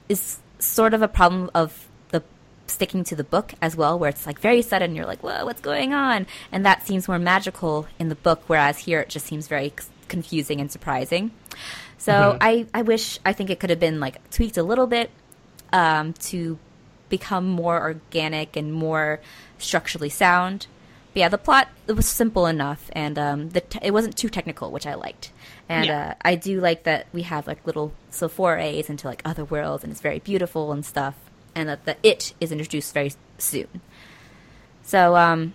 is 0.08 0.38
sort 0.58 0.94
of 0.94 1.02
a 1.02 1.08
problem 1.08 1.50
of 1.54 1.86
the 2.10 2.22
sticking 2.66 3.04
to 3.04 3.14
the 3.14 3.24
book 3.24 3.54
as 3.60 3.76
well, 3.76 3.98
where 3.98 4.10
it's 4.10 4.26
like 4.26 4.40
very 4.40 4.62
sudden. 4.62 4.96
You're 4.96 5.06
like, 5.06 5.22
whoa, 5.22 5.44
what's 5.44 5.60
going 5.60 5.92
on? 5.92 6.26
And 6.50 6.64
that 6.64 6.86
seems 6.86 7.06
more 7.06 7.18
magical 7.18 7.86
in 7.98 8.08
the 8.08 8.14
book, 8.14 8.42
whereas 8.46 8.78
here 8.78 9.00
it 9.00 9.08
just 9.08 9.26
seems 9.26 9.46
very 9.46 9.72
c- 9.78 9.88
confusing 10.08 10.60
and 10.60 10.72
surprising. 10.72 11.30
So 11.98 12.12
mm-hmm. 12.12 12.38
I, 12.40 12.66
I 12.74 12.82
wish 12.82 13.18
I 13.24 13.32
think 13.32 13.50
it 13.50 13.60
could 13.60 13.70
have 13.70 13.80
been 13.80 14.00
like 14.00 14.30
tweaked 14.30 14.56
a 14.56 14.62
little 14.62 14.86
bit 14.86 15.10
um, 15.72 16.12
to 16.14 16.58
become 17.08 17.48
more 17.48 17.80
organic 17.80 18.56
and 18.56 18.72
more 18.72 19.20
structurally 19.58 20.08
sound. 20.08 20.66
But 21.16 21.20
yeah, 21.20 21.28
the 21.30 21.38
plot 21.38 21.68
it 21.86 21.94
was 21.94 22.06
simple 22.06 22.44
enough, 22.44 22.90
and 22.92 23.18
um, 23.18 23.48
the 23.48 23.62
t- 23.62 23.78
it 23.80 23.90
wasn't 23.90 24.18
too 24.18 24.28
technical, 24.28 24.70
which 24.70 24.86
I 24.86 24.96
liked. 24.96 25.32
And 25.66 25.86
yeah. 25.86 26.08
uh, 26.10 26.14
I 26.20 26.34
do 26.34 26.60
like 26.60 26.82
that 26.82 27.06
we 27.14 27.22
have 27.22 27.46
like 27.46 27.66
little 27.66 27.94
so 28.10 28.28
forays 28.28 28.90
into 28.90 29.06
like 29.06 29.22
other 29.24 29.42
worlds, 29.42 29.82
and 29.82 29.90
it's 29.90 30.02
very 30.02 30.18
beautiful 30.18 30.72
and 30.72 30.84
stuff. 30.84 31.14
And 31.54 31.70
that 31.70 31.86
the 31.86 31.96
it 32.02 32.34
is 32.38 32.52
introduced 32.52 32.92
very 32.92 33.14
soon. 33.38 33.80
So 34.82 35.16
um, 35.16 35.54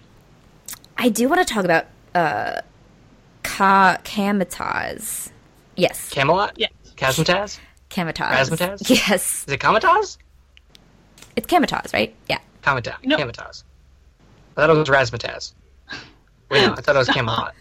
I 0.98 1.10
do 1.10 1.30
want 1.30 1.48
to 1.48 1.54
talk 1.54 1.64
about 1.64 1.86
uh, 2.16 2.62
Ka- 3.44 4.00
Kamataz. 4.04 5.30
Yes. 5.76 6.10
Camelot? 6.10 6.54
Yes. 6.58 6.72
Kazmataz? 6.96 7.60
Kamataz. 7.92 8.50
Kazmataz? 8.50 8.90
Yes. 8.90 9.46
Is 9.48 9.54
it 9.54 9.60
Kamataz? 9.60 10.18
It's 11.36 11.46
Kamataz, 11.46 11.94
right? 11.94 12.16
Yeah. 12.28 12.40
Kamataz. 12.64 13.06
No. 13.06 13.16
Kamataz. 13.16 13.64
I 14.56 14.62
thought 14.62 14.70
it 14.70 14.78
was 14.78 14.90
Razzmatazz. 14.90 15.54
Wait, 16.50 16.66
no, 16.66 16.74
I 16.74 16.82
thought 16.82 16.96
it 16.96 17.00
was 17.00 17.08
Camelot. 17.10 17.56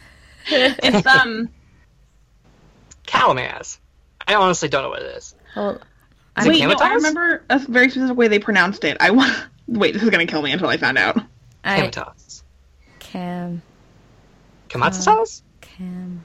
it's, 0.46 1.06
um... 1.06 1.48
Kalamaz. 3.06 3.78
I 4.26 4.34
honestly 4.34 4.68
don't 4.68 4.82
know 4.82 4.90
what 4.90 5.02
it 5.02 5.16
is. 5.16 5.34
Well, 5.56 5.80
is 6.38 6.46
Wait, 6.46 6.64
no, 6.64 6.74
I 6.80 6.94
remember 6.94 7.42
a 7.50 7.58
very 7.58 7.90
specific 7.90 8.16
way 8.16 8.28
they 8.28 8.38
pronounced 8.38 8.84
it. 8.84 8.96
I 9.00 9.10
want... 9.10 9.32
Wait, 9.66 9.92
this 9.92 10.02
is 10.02 10.10
gonna 10.10 10.26
kill 10.26 10.42
me 10.42 10.52
until 10.52 10.68
I 10.68 10.76
found 10.76 10.98
out. 10.98 11.18
Kamataz. 11.64 12.42
Cam... 12.98 13.62
Kamatsaz? 14.68 15.42
Cam... 15.60 16.24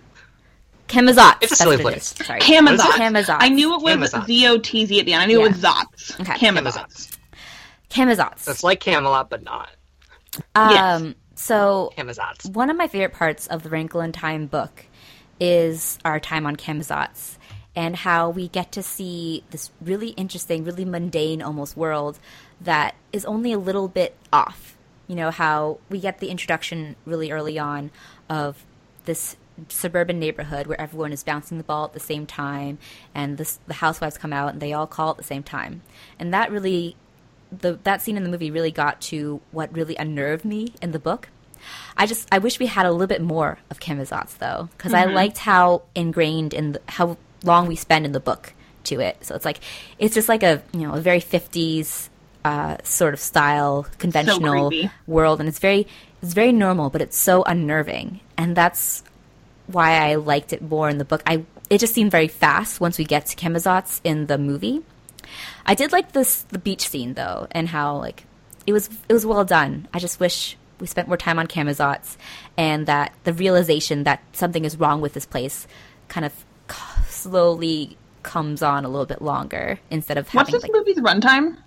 Camazotz. 0.88 1.38
It's 1.42 1.52
a 1.52 1.56
silly 1.56 1.78
place. 1.78 2.14
It 2.20 2.26
Sorry. 2.26 2.40
Camazotz. 2.40 3.38
I 3.40 3.50
knew 3.50 3.76
it 3.76 4.00
was 4.00 4.12
Z 4.26 4.48
O 4.48 4.58
T 4.58 4.86
Z 4.86 5.00
at 5.00 5.06
the 5.06 5.14
end. 5.14 5.24
I 5.24 5.26
knew 5.26 5.40
yeah. 5.40 5.46
it 5.46 5.50
was 5.50 5.62
Zotz. 5.62 6.20
Okay. 6.22 6.34
Camazotz. 6.34 7.18
Camazotz. 7.90 8.48
It's 8.48 8.64
like 8.64 8.80
Camelot, 8.80 9.30
but 9.30 9.44
not. 9.44 9.70
Um, 10.56 10.72
yes. 10.72 11.14
So, 11.36 11.92
Camazotz. 11.98 12.50
one 12.50 12.70
of 12.70 12.78
my 12.78 12.88
favorite 12.88 13.14
parts 13.14 13.48
of 13.48 13.64
the 13.64 13.70
Wrinkle 13.70 14.02
in 14.02 14.12
Time 14.12 14.48
book 14.48 14.86
is 15.40 16.00
our 16.06 16.20
time 16.20 16.46
on 16.46 16.56
Camazotz 16.56 17.38
and 17.76 17.96
how 17.96 18.30
we 18.30 18.48
get 18.48 18.72
to 18.72 18.82
see 18.82 19.44
this 19.52 19.70
really 19.82 20.10
interesting, 20.10 20.64
really 20.64 20.86
mundane 20.86 21.42
almost 21.42 21.76
world 21.76 22.20
that 22.62 22.96
is 23.12 23.26
only 23.26 23.52
a 23.52 23.60
little 23.60 23.90
bit 23.90 24.16
off. 24.32 24.78
You 25.08 25.16
know, 25.16 25.30
how 25.30 25.80
we 25.90 26.00
get 26.00 26.20
the 26.20 26.30
introduction 26.30 26.96
really 27.06 27.32
early 27.32 27.60
on 27.60 27.92
of 28.30 28.66
this 29.04 29.36
suburban 29.70 30.20
neighborhood 30.20 30.68
where 30.68 30.80
everyone 30.80 31.14
is 31.14 31.24
bouncing 31.24 31.58
the 31.58 31.64
ball 31.64 31.86
at 31.86 31.94
the 31.94 32.00
same 32.00 32.26
time 32.26 32.78
and 33.14 33.38
this, 33.38 33.60
the 33.68 33.76
housewives 33.76 34.18
come 34.18 34.34
out 34.34 34.52
and 34.52 34.62
they 34.62 34.74
all 34.74 34.88
call 34.88 35.12
at 35.12 35.18
the 35.18 35.24
same 35.24 35.44
time 35.44 35.82
and 36.20 36.34
that 36.34 36.52
really 36.52 36.98
the 37.62 37.80
that 37.84 38.02
scene 38.02 38.18
in 38.18 38.24
the 38.24 38.30
movie 38.30 38.52
really 38.52 38.72
got 38.72 39.02
to 39.02 39.42
what 39.52 39.74
really 39.74 39.96
unnerved 39.96 40.46
me 40.46 40.74
in 40.82 40.92
the 40.92 41.00
book 41.00 41.30
i 41.98 42.06
just 42.06 42.28
i 42.32 42.38
wish 42.38 42.60
we 42.60 42.66
had 42.66 42.86
a 42.86 42.92
little 42.92 43.08
bit 43.08 43.22
more 43.22 43.58
of 43.70 43.80
Camazotz 43.80 44.38
though 44.38 44.70
because 44.78 44.92
mm-hmm. 44.92 45.10
i 45.10 45.14
liked 45.14 45.38
how 45.38 45.84
ingrained 45.96 46.54
in 46.54 46.74
the, 46.74 46.82
how 46.88 47.18
long 47.44 47.68
we 47.68 47.76
spend 47.76 48.06
in 48.06 48.12
the 48.12 48.20
book 48.20 48.54
to 48.84 49.00
it 49.00 49.18
so 49.26 49.36
it's 49.36 49.46
like 49.46 49.60
it's 49.98 50.14
just 50.14 50.30
like 50.30 50.44
a 50.44 50.62
you 50.74 50.82
know 50.82 50.94
a 50.94 51.02
very 51.02 51.22
50s 51.22 52.10
uh, 52.44 52.78
sort 52.84 53.16
of 53.16 53.20
style 53.20 53.88
conventional 53.98 54.72
so 54.72 54.90
world 55.08 55.40
and 55.40 55.50
it's 55.50 55.58
very 55.58 55.88
it's 56.22 56.34
very 56.34 56.52
normal 56.52 56.92
but 56.92 57.02
it's 57.02 57.18
so 57.18 57.42
unnerving 57.44 58.20
and 58.38 58.56
that's 58.56 59.04
why 59.68 59.94
I 59.94 60.16
liked 60.16 60.54
it 60.54 60.62
more 60.62 60.90
in 60.90 60.98
the 60.98 61.06
book. 61.06 61.22
I 61.26 61.44
it 61.70 61.80
just 61.80 61.94
seemed 61.94 62.12
very 62.12 62.28
fast 62.28 62.80
once 62.80 62.98
we 62.98 63.06
get 63.06 63.26
to 63.28 63.36
Camazotz 63.36 64.00
in 64.04 64.28
the 64.28 64.38
movie. 64.38 64.84
I 65.66 65.76
did 65.76 65.92
like 65.92 66.12
this 66.12 66.42
the 66.44 66.60
beach 66.60 66.88
scene 66.88 67.14
though, 67.14 67.48
and 67.52 67.68
how 67.68 67.98
like 67.98 68.26
it 68.68 68.74
was 68.74 68.90
it 69.10 69.14
was 69.14 69.26
well 69.26 69.46
done. 69.46 69.88
I 69.94 70.00
just 70.00 70.20
wish 70.20 70.58
we 70.80 70.88
spent 70.88 71.08
more 71.08 71.18
time 71.18 71.40
on 71.40 71.48
Camazotz, 71.48 72.18
and 72.58 72.86
that 72.88 73.14
the 73.24 73.34
realization 73.34 74.04
that 74.04 74.22
something 74.34 74.66
is 74.66 74.78
wrong 74.78 75.02
with 75.02 75.14
this 75.14 75.26
place 75.26 75.68
kind 76.08 76.26
of 76.26 76.34
slowly 77.08 77.98
comes 78.24 78.62
on 78.62 78.86
a 78.86 78.90
little 78.90 79.06
bit 79.06 79.22
longer 79.22 79.80
instead 79.90 80.18
of 80.18 80.28
having. 80.28 80.54
What's 80.54 80.64
this 80.64 80.64
like, 80.64 80.72
movie's 80.74 80.98
runtime? 80.98 81.58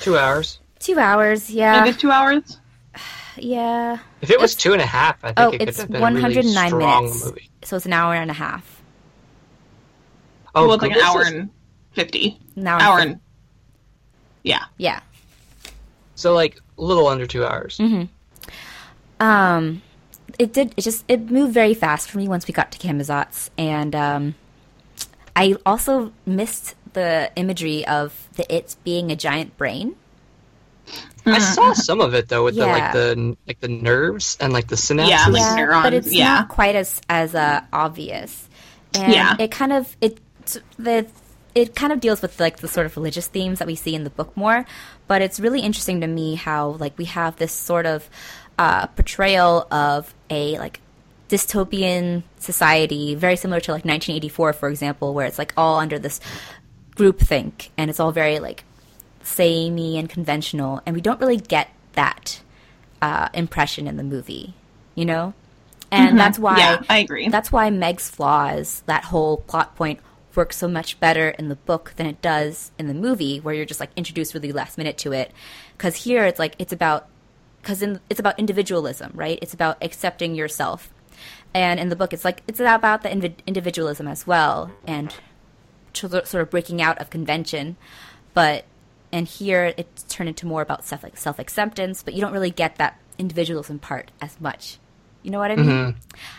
Two 0.00 0.16
hours. 0.16 0.58
Two 0.78 0.98
hours, 0.98 1.50
yeah. 1.50 1.82
Maybe 1.82 1.96
two 1.96 2.10
hours 2.10 2.58
yeah. 3.36 3.98
If 4.20 4.30
it 4.30 4.40
was 4.40 4.54
two 4.54 4.72
and 4.72 4.82
a 4.82 4.86
half, 4.86 5.22
I 5.24 5.28
think 5.28 5.38
oh, 5.38 5.50
it 5.50 5.58
could 5.58 5.68
it's 5.68 5.80
have 5.80 5.90
been 5.90 6.00
109 6.00 6.32
a 6.34 6.76
really 6.76 6.78
strong 6.78 7.04
minutes. 7.04 7.24
movie. 7.24 7.50
So 7.62 7.76
it's 7.76 7.86
an 7.86 7.92
hour 7.92 8.14
and 8.14 8.30
a 8.30 8.34
half. 8.34 8.82
Oh, 10.54 10.66
well, 10.66 10.74
it's 10.74 10.82
like 10.82 10.92
an 10.92 11.02
hour 11.02 11.22
and 11.22 11.50
fifty. 11.92 12.40
An 12.56 12.66
hour, 12.66 12.80
hour 12.80 12.98
and, 13.00 13.10
and 13.12 13.20
yeah, 14.46 14.64
yeah. 14.78 15.00
So 16.14 16.34
like 16.34 16.60
a 16.78 16.82
little 16.82 17.06
under 17.08 17.26
two 17.26 17.44
hours. 17.44 17.78
Mm-hmm. 17.78 18.04
Um, 19.20 19.82
it 20.38 20.52
did. 20.52 20.74
It 20.76 20.82
just 20.82 21.04
it 21.08 21.30
moved 21.30 21.52
very 21.52 21.74
fast 21.74 22.10
for 22.10 22.18
me 22.18 22.28
once 22.28 22.46
we 22.46 22.52
got 22.52 22.72
to 22.72 22.78
Camazotz, 22.78 23.50
and 23.58 23.94
um, 23.94 24.34
I 25.34 25.56
also 25.66 26.12
missed 26.24 26.74
the 26.92 27.30
imagery 27.36 27.86
of 27.86 28.28
the 28.34 28.54
it 28.54 28.76
being 28.84 29.10
a 29.10 29.16
giant 29.16 29.56
brain. 29.56 29.96
I 31.26 31.40
saw 31.40 31.72
some 31.72 32.00
of 32.00 32.14
it 32.14 32.28
though 32.28 32.44
with 32.44 32.54
yeah. 32.54 32.64
the 32.64 32.70
like 32.70 32.92
the 32.92 33.36
like 33.46 33.60
the 33.60 33.68
nerves 33.68 34.36
and 34.40 34.52
like 34.52 34.68
the 34.68 34.76
synapses. 34.76 35.08
Yeah, 35.08 35.26
like 35.26 35.40
yeah, 35.40 35.54
neurons. 35.56 35.82
But 35.82 35.94
it's 35.94 36.12
yeah. 36.12 36.34
not 36.34 36.48
quite 36.48 36.76
as 36.76 37.00
as 37.08 37.34
uh, 37.34 37.62
obvious. 37.72 38.48
And 38.94 39.12
yeah. 39.12 39.36
it 39.38 39.50
kind 39.50 39.72
of 39.72 39.96
it 40.00 40.20
the 40.78 41.06
it 41.56 41.74
kind 41.74 41.90
of 41.90 42.00
deals 42.00 42.20
with 42.20 42.38
like 42.38 42.58
the 42.58 42.68
sort 42.68 42.84
of 42.84 42.96
religious 42.98 43.28
themes 43.28 43.60
that 43.60 43.66
we 43.66 43.74
see 43.74 43.94
in 43.94 44.04
the 44.04 44.10
book 44.10 44.36
more. 44.36 44.66
But 45.08 45.22
it's 45.22 45.40
really 45.40 45.60
interesting 45.60 46.02
to 46.02 46.06
me 46.06 46.34
how 46.34 46.72
like 46.72 46.96
we 46.98 47.06
have 47.06 47.36
this 47.36 47.52
sort 47.52 47.86
of 47.86 48.10
uh, 48.58 48.88
portrayal 48.88 49.66
of 49.70 50.14
a 50.28 50.58
like 50.58 50.80
dystopian 51.30 52.24
society, 52.38 53.14
very 53.14 53.36
similar 53.36 53.60
to 53.60 53.70
like 53.72 53.86
1984, 53.86 54.52
for 54.52 54.68
example, 54.68 55.14
where 55.14 55.26
it's 55.26 55.38
like 55.38 55.54
all 55.56 55.78
under 55.78 55.98
this 55.98 56.20
groupthink 56.94 57.70
and 57.78 57.88
it's 57.88 57.98
all 57.98 58.12
very 58.12 58.38
like 58.38 58.64
samey 59.22 59.98
and 59.98 60.10
conventional, 60.10 60.82
and 60.84 60.94
we 60.94 61.00
don't 61.00 61.20
really 61.20 61.38
get 61.38 61.70
that 61.94 62.42
uh, 63.00 63.30
impression 63.32 63.86
in 63.86 63.96
the 63.96 64.04
movie, 64.04 64.52
you 64.94 65.06
know. 65.06 65.32
And 65.90 66.08
mm-hmm. 66.08 66.18
that's 66.18 66.38
why 66.38 66.58
yeah, 66.58 66.82
I 66.90 66.98
agree. 66.98 67.30
That's 67.30 67.50
why 67.50 67.70
Meg's 67.70 68.10
flaws, 68.10 68.82
that 68.84 69.04
whole 69.04 69.38
plot 69.38 69.74
point, 69.74 70.00
works 70.36 70.56
so 70.56 70.68
much 70.68 71.00
better 71.00 71.30
in 71.30 71.48
the 71.48 71.56
book 71.56 71.94
than 71.96 72.06
it 72.06 72.20
does 72.20 72.70
in 72.78 72.86
the 72.88 72.94
movie, 72.94 73.38
where 73.38 73.54
you're 73.54 73.64
just 73.64 73.80
like 73.80 73.90
introduced 73.96 74.34
really 74.34 74.52
last 74.52 74.78
minute 74.78 74.98
to 74.98 75.12
it. 75.12 75.32
Because 75.76 75.96
here 75.96 76.24
it's 76.24 76.38
like 76.38 76.54
it's 76.58 76.72
about 76.72 77.08
because 77.60 77.82
it's 77.82 78.20
about 78.20 78.38
individualism, 78.38 79.10
right? 79.14 79.38
It's 79.42 79.54
about 79.54 79.78
accepting 79.82 80.34
yourself. 80.34 80.92
And 81.52 81.80
in 81.80 81.88
the 81.88 81.96
book, 81.96 82.12
it's 82.12 82.24
like 82.24 82.42
it's 82.46 82.60
about 82.60 83.02
the 83.02 83.32
individualism 83.46 84.06
as 84.06 84.26
well, 84.26 84.70
and 84.86 85.14
sort 85.92 86.34
of 86.34 86.50
breaking 86.50 86.82
out 86.82 86.98
of 86.98 87.10
convention. 87.10 87.76
But 88.34 88.66
and 89.12 89.26
here 89.26 89.72
it's 89.76 90.02
turned 90.04 90.28
into 90.28 90.46
more 90.46 90.62
about 90.62 90.84
self 90.84 91.02
like 91.02 91.16
self 91.16 91.38
acceptance, 91.38 92.02
but 92.02 92.14
you 92.14 92.20
don't 92.20 92.32
really 92.32 92.50
get 92.50 92.76
that 92.76 93.00
individualism 93.18 93.78
part 93.78 94.10
as 94.20 94.40
much. 94.40 94.78
You 95.22 95.30
know 95.32 95.38
what 95.38 95.50
I 95.50 95.56
mean? 95.56 95.66
Mm-hmm. 95.66 95.98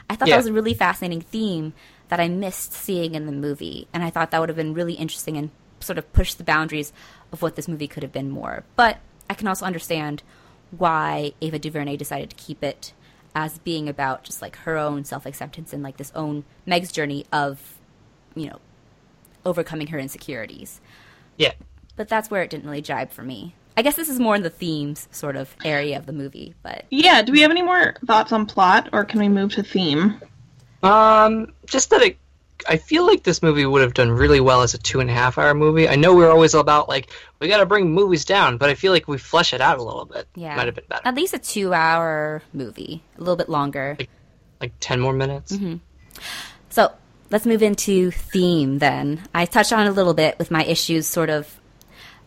I 0.10 0.16
thought 0.16 0.30
yeah. 0.30 0.36
that 0.36 0.38
was 0.38 0.48
a 0.48 0.54
really 0.54 0.74
fascinating 0.74 1.22
theme 1.22 1.74
that 2.10 2.20
I 2.20 2.28
missed 2.28 2.74
seeing 2.74 3.16
in 3.16 3.26
the 3.26 3.32
movie, 3.32 3.88
and 3.94 4.04
I 4.04 4.10
thought 4.10 4.32
that 4.32 4.40
would 4.40 4.50
have 4.50 4.56
been 4.56 4.74
really 4.74 4.94
interesting 4.94 5.38
and 5.38 5.50
sort 5.80 5.98
of 5.98 6.12
pushed 6.14 6.38
the 6.38 6.44
boundaries 6.44 6.94
of 7.32 7.42
what 7.42 7.56
this 7.56 7.68
movie 7.68 7.88
could 7.88 8.04
have 8.04 8.12
been 8.12 8.30
more. 8.30 8.64
But 8.76 8.98
I 9.30 9.34
can 9.34 9.48
also 9.48 9.66
understand 9.66 10.24
why 10.72 11.34
Ava 11.42 11.60
DuVernay 11.60 11.98
decided 11.98 12.30
to 12.30 12.36
keep 12.36 12.64
it 12.64 12.94
as 13.36 13.60
being 13.60 13.88
about 13.88 14.24
just 14.24 14.42
like 14.42 14.56
her 14.58 14.78
own 14.78 15.04
self 15.04 15.26
acceptance 15.26 15.74
and 15.74 15.84
like 15.84 15.98
this 15.98 16.12
own 16.16 16.44
Meg's 16.66 16.92
journey 16.92 17.26
of, 17.32 17.78
you 18.36 18.48
know, 18.48 18.60
overcoming 19.46 19.88
her 19.88 20.00
insecurities. 20.00 20.82
Yeah 21.38 21.54
but 21.98 22.08
that's 22.08 22.32
where 22.32 22.44
it 22.44 22.50
didn't 22.50 22.66
really 22.66 22.82
jibe 22.82 23.12
for 23.12 23.24
me. 23.24 23.54
I 23.76 23.82
guess 23.82 23.96
this 23.96 24.10
is 24.10 24.20
more 24.20 24.36
in 24.36 24.44
the 24.44 24.50
themes 24.50 25.08
sort 25.12 25.36
of 25.36 25.54
area 25.66 25.98
of 25.98 26.06
the 26.06 26.14
movie, 26.14 26.56
but 26.64 26.86
yeah. 26.90 27.22
Do 27.22 27.32
we 27.32 27.42
have 27.42 27.52
any 27.52 27.62
more 27.62 27.96
thoughts 28.06 28.32
on 28.32 28.46
plot, 28.46 28.90
or 28.94 29.04
can 29.04 29.20
we 29.20 29.28
move 29.28 29.52
to 29.54 29.64
theme? 29.64 30.20
Um, 30.84 31.54
just 31.66 31.90
that 31.90 32.02
it. 32.02 32.18
I 32.68 32.78
feel 32.78 33.06
like 33.06 33.22
this 33.24 33.44
movie 33.44 33.66
would 33.66 33.82
have 33.82 33.94
done 33.94 34.10
really 34.12 34.40
well 34.40 34.64
as 34.64 34.74
a 34.74 34.80
two 34.80 35.00
and 35.00 35.10
a 35.10 35.14
half 35.14 35.38
hour 35.38 35.54
movie. 35.54 35.88
I 35.88 35.96
know 35.96 36.16
we're 36.16 36.30
always 36.30 36.56
about 36.56 36.90
like 36.90 37.12
we 37.40 37.48
got 37.48 37.58
to 37.58 37.68
bring 37.68 37.92
movies 37.94 38.26
down, 38.26 38.58
but 38.58 38.70
I 38.70 38.74
feel 38.74 38.92
like 38.92 39.08
we 39.08 39.20
flesh 39.20 39.54
it 39.54 39.62
out 39.62 39.78
a 39.78 39.84
little 39.84 40.06
bit. 40.06 40.28
Yeah, 40.36 40.56
might 40.56 40.66
have 40.66 40.76
been 40.76 40.86
better. 40.90 41.04
At 41.06 41.14
least 41.14 41.36
a 41.36 41.40
two 41.40 41.74
hour 41.74 42.42
movie, 42.54 43.04
a 43.16 43.20
little 43.20 43.36
bit 43.36 43.48
longer, 43.48 43.96
like, 44.00 44.10
like 44.60 44.74
ten 44.80 45.00
more 45.00 45.14
minutes. 45.14 45.52
Mm-hmm. 45.52 45.76
So 46.70 46.92
let's 47.30 47.46
move 47.46 47.62
into 47.62 48.10
theme 48.10 48.80
then. 48.80 49.22
I 49.36 49.46
touched 49.46 49.72
on 49.72 49.86
a 49.86 49.92
little 49.92 50.16
bit 50.16 50.40
with 50.40 50.50
my 50.50 50.64
issues, 50.64 51.06
sort 51.06 51.30
of 51.30 51.60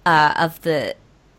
uh, 0.07 0.35
of 0.39 0.61
the 0.63 0.95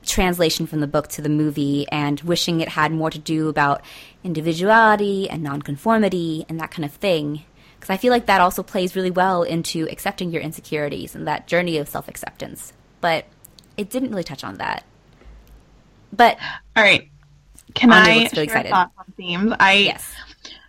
translation 0.06 0.66
from 0.66 0.80
the 0.80 0.88
book 0.88 1.08
to 1.10 1.22
the 1.22 1.30
movie 1.30 1.88
and 1.91 2.20
wishing 2.22 2.62
it 2.62 2.70
had 2.70 2.91
more 2.91 3.10
to 3.10 3.20
do 3.20 3.49
about 3.49 3.82
individuality 4.24 5.30
and 5.30 5.43
nonconformity 5.43 6.45
and 6.49 6.60
that 6.60 6.72
kind 6.72 6.86
of 6.86 6.91
thing. 6.91 7.43
Because 7.76 7.89
I 7.89 7.97
feel 7.97 8.12
like 8.12 8.28
that 8.28 8.41
also 8.41 8.64
plays 8.64 8.95
really 8.95 9.12
well 9.12 9.43
into 9.43 9.88
accepting 9.89 10.32
your 10.32 10.41
insecurities 10.41 11.16
and 11.16 11.28
that 11.28 11.47
journey 11.47 11.78
of 11.78 11.89
self 11.89 12.08
acceptance. 12.08 12.74
But 12.99 13.26
it 13.78 13.89
didn't 13.89 14.10
really 14.10 14.24
touch 14.24 14.43
on 14.43 14.56
that. 14.56 14.84
But 16.14 16.38
all 16.76 16.84
right, 16.84 17.10
can 17.74 17.91
I 17.91 18.28
share 18.28 18.43
excited. 18.43 18.70
thoughts 18.70 18.93
on 18.97 19.06
themes? 19.18 19.54
I 19.60 19.74
yes, 19.74 20.14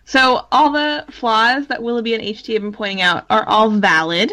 so 0.05 0.47
all 0.51 0.71
the 0.71 1.05
flaws 1.11 1.67
that 1.67 1.83
Willoughby 1.83 2.13
and 2.13 2.23
HT 2.23 2.53
have 2.53 2.61
been 2.61 2.71
pointing 2.71 3.01
out 3.01 3.25
are 3.29 3.45
all 3.47 3.69
valid, 3.69 4.31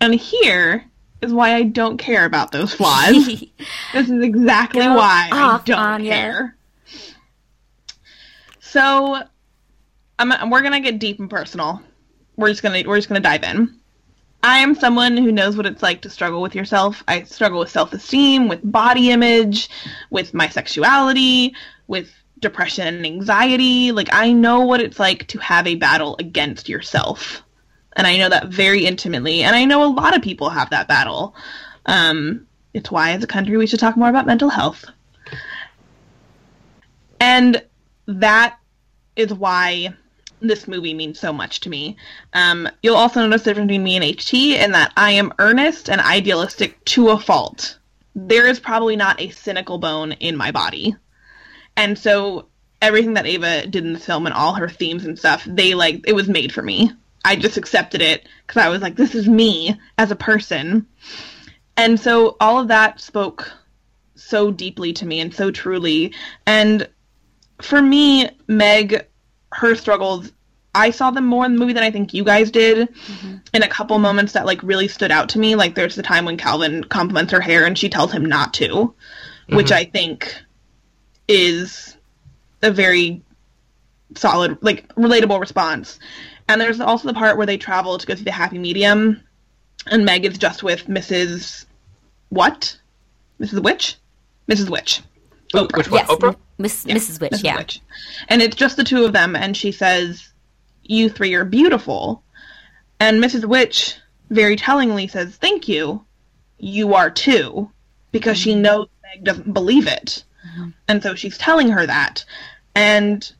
and 0.00 0.14
here 0.14 0.84
is 1.24 1.32
why 1.32 1.54
I 1.54 1.62
don't 1.64 1.98
care 1.98 2.24
about 2.24 2.52
those 2.52 2.72
flaws. 2.74 3.26
this 3.92 4.08
is 4.10 4.22
exactly 4.22 4.82
Go 4.82 4.94
why 4.94 5.28
I 5.32 5.60
don't 5.64 5.78
Anya. 5.78 6.10
care. 6.12 6.56
So, 8.60 9.22
I'm, 10.18 10.50
we're 10.50 10.62
gonna 10.62 10.80
get 10.80 10.98
deep 10.98 11.20
and 11.20 11.30
personal. 11.30 11.82
We're 12.36 12.48
just 12.48 12.62
gonna 12.62 12.82
we're 12.86 12.96
just 12.96 13.08
gonna 13.08 13.20
dive 13.20 13.44
in. 13.44 13.78
I 14.42 14.58
am 14.58 14.74
someone 14.74 15.16
who 15.16 15.32
knows 15.32 15.56
what 15.56 15.66
it's 15.66 15.82
like 15.82 16.02
to 16.02 16.10
struggle 16.10 16.42
with 16.42 16.54
yourself. 16.54 17.02
I 17.08 17.22
struggle 17.22 17.60
with 17.60 17.70
self 17.70 17.92
esteem, 17.92 18.48
with 18.48 18.60
body 18.62 19.10
image, 19.10 19.70
with 20.10 20.34
my 20.34 20.48
sexuality, 20.48 21.54
with 21.86 22.12
depression 22.40 22.86
and 22.88 23.06
anxiety. 23.06 23.92
Like, 23.92 24.08
I 24.12 24.32
know 24.32 24.60
what 24.60 24.80
it's 24.80 24.98
like 24.98 25.26
to 25.28 25.38
have 25.38 25.66
a 25.66 25.76
battle 25.76 26.16
against 26.18 26.68
yourself. 26.68 27.43
And 27.96 28.06
I 28.06 28.16
know 28.16 28.28
that 28.28 28.48
very 28.48 28.86
intimately. 28.86 29.42
And 29.42 29.54
I 29.54 29.64
know 29.64 29.84
a 29.84 29.92
lot 29.92 30.16
of 30.16 30.22
people 30.22 30.50
have 30.50 30.70
that 30.70 30.88
battle. 30.88 31.34
Um, 31.86 32.46
it's 32.72 32.90
why, 32.90 33.12
as 33.12 33.22
a 33.22 33.28
country, 33.28 33.56
we 33.56 33.66
should 33.66 33.80
talk 33.80 33.96
more 33.96 34.08
about 34.08 34.26
mental 34.26 34.48
health. 34.48 34.84
And 37.20 37.62
that 38.06 38.58
is 39.16 39.32
why 39.32 39.94
this 40.40 40.68
movie 40.68 40.94
means 40.94 41.18
so 41.18 41.32
much 41.32 41.60
to 41.60 41.70
me. 41.70 41.96
Um, 42.32 42.68
you'll 42.82 42.96
also 42.96 43.20
notice 43.20 43.42
the 43.42 43.50
difference 43.50 43.68
between 43.68 43.84
me 43.84 43.96
and 43.96 44.04
HT 44.04 44.56
in 44.56 44.72
that 44.72 44.92
I 44.96 45.12
am 45.12 45.32
earnest 45.38 45.88
and 45.88 46.00
idealistic 46.00 46.84
to 46.86 47.10
a 47.10 47.18
fault. 47.18 47.78
There 48.14 48.46
is 48.46 48.60
probably 48.60 48.96
not 48.96 49.20
a 49.20 49.30
cynical 49.30 49.78
bone 49.78 50.12
in 50.12 50.36
my 50.36 50.50
body. 50.50 50.96
And 51.76 51.98
so 51.98 52.46
everything 52.82 53.14
that 53.14 53.26
Ava 53.26 53.66
did 53.66 53.84
in 53.84 53.92
the 53.94 53.98
film 53.98 54.26
and 54.26 54.34
all 54.34 54.54
her 54.54 54.68
themes 54.68 55.04
and 55.04 55.18
stuff, 55.18 55.44
they 55.46 55.74
like 55.74 56.02
it 56.06 56.14
was 56.14 56.28
made 56.28 56.52
for 56.52 56.62
me. 56.62 56.92
I 57.24 57.36
just 57.36 57.56
accepted 57.56 58.02
it 58.02 58.28
because 58.46 58.62
I 58.62 58.68
was 58.68 58.82
like, 58.82 58.96
this 58.96 59.14
is 59.14 59.28
me 59.28 59.78
as 59.98 60.10
a 60.10 60.16
person. 60.16 60.86
And 61.76 61.98
so 61.98 62.36
all 62.40 62.60
of 62.60 62.68
that 62.68 63.00
spoke 63.00 63.50
so 64.14 64.50
deeply 64.50 64.92
to 64.94 65.06
me 65.06 65.20
and 65.20 65.34
so 65.34 65.50
truly. 65.50 66.12
And 66.46 66.88
for 67.60 67.80
me, 67.80 68.28
Meg, 68.46 69.06
her 69.52 69.74
struggles, 69.74 70.32
I 70.74 70.90
saw 70.90 71.10
them 71.10 71.26
more 71.26 71.44
in 71.46 71.54
the 71.54 71.58
movie 71.58 71.72
than 71.72 71.82
I 71.82 71.90
think 71.90 72.14
you 72.14 72.24
guys 72.24 72.50
did. 72.50 72.88
Mm-hmm. 72.88 73.36
In 73.52 73.62
a 73.62 73.68
couple 73.68 73.98
moments 73.98 74.32
that 74.32 74.46
like 74.46 74.62
really 74.62 74.88
stood 74.88 75.10
out 75.10 75.28
to 75.30 75.38
me, 75.38 75.54
like 75.54 75.74
there's 75.74 75.94
the 75.94 76.02
time 76.02 76.24
when 76.24 76.36
Calvin 76.36 76.84
compliments 76.84 77.32
her 77.32 77.40
hair 77.40 77.64
and 77.64 77.78
she 77.78 77.88
tells 77.88 78.12
him 78.12 78.24
not 78.24 78.54
to, 78.54 78.94
which 79.48 79.66
mm-hmm. 79.66 79.74
I 79.74 79.84
think 79.84 80.42
is 81.28 81.96
a 82.62 82.70
very 82.70 83.22
solid, 84.14 84.58
like 84.62 84.92
relatable 84.94 85.40
response. 85.40 85.98
And 86.48 86.60
there's 86.60 86.80
also 86.80 87.08
the 87.08 87.14
part 87.14 87.36
where 87.36 87.46
they 87.46 87.56
travel 87.56 87.98
to 87.98 88.06
go 88.06 88.14
see 88.14 88.24
the 88.24 88.30
happy 88.32 88.58
medium, 88.58 89.22
and 89.86 90.04
Meg 90.04 90.24
is 90.24 90.38
just 90.38 90.62
with 90.62 90.86
Mrs. 90.86 91.66
What? 92.28 92.78
Mrs. 93.40 93.62
Which? 93.62 93.96
Mrs. 94.48 94.68
Which. 94.68 95.02
Oprah. 95.54 95.76
Which 95.76 95.90
one? 95.90 96.00
yes, 96.00 96.10
Oprah? 96.10 96.36
Miss, 96.58 96.84
Yeah, 96.86 96.96
Mrs. 96.96 97.20
Which. 97.20 97.32
Mrs. 97.32 97.44
yeah, 97.44 97.58
Which. 97.58 97.80
And 98.28 98.42
it's 98.42 98.56
just 98.56 98.76
the 98.76 98.84
two 98.84 99.04
of 99.04 99.12
them, 99.12 99.36
and 99.36 99.56
she 99.56 99.72
says, 99.72 100.32
You 100.82 101.08
three 101.08 101.34
are 101.34 101.44
beautiful. 101.44 102.22
And 103.00 103.22
Mrs. 103.22 103.44
Which 103.44 103.96
very 104.30 104.56
tellingly 104.56 105.06
says, 105.06 105.36
Thank 105.36 105.68
you. 105.68 106.04
You 106.58 106.94
are 106.94 107.10
too. 107.10 107.70
Because 108.12 108.38
she 108.38 108.52
mm-hmm. 108.52 108.62
knows 108.62 108.88
Meg 109.02 109.24
doesn't 109.24 109.52
believe 109.52 109.86
it. 109.86 110.24
Mm-hmm. 110.46 110.70
And 110.88 111.02
so 111.02 111.14
she's 111.14 111.38
telling 111.38 111.68
her 111.70 111.86
that. 111.86 112.24
And 112.74 113.30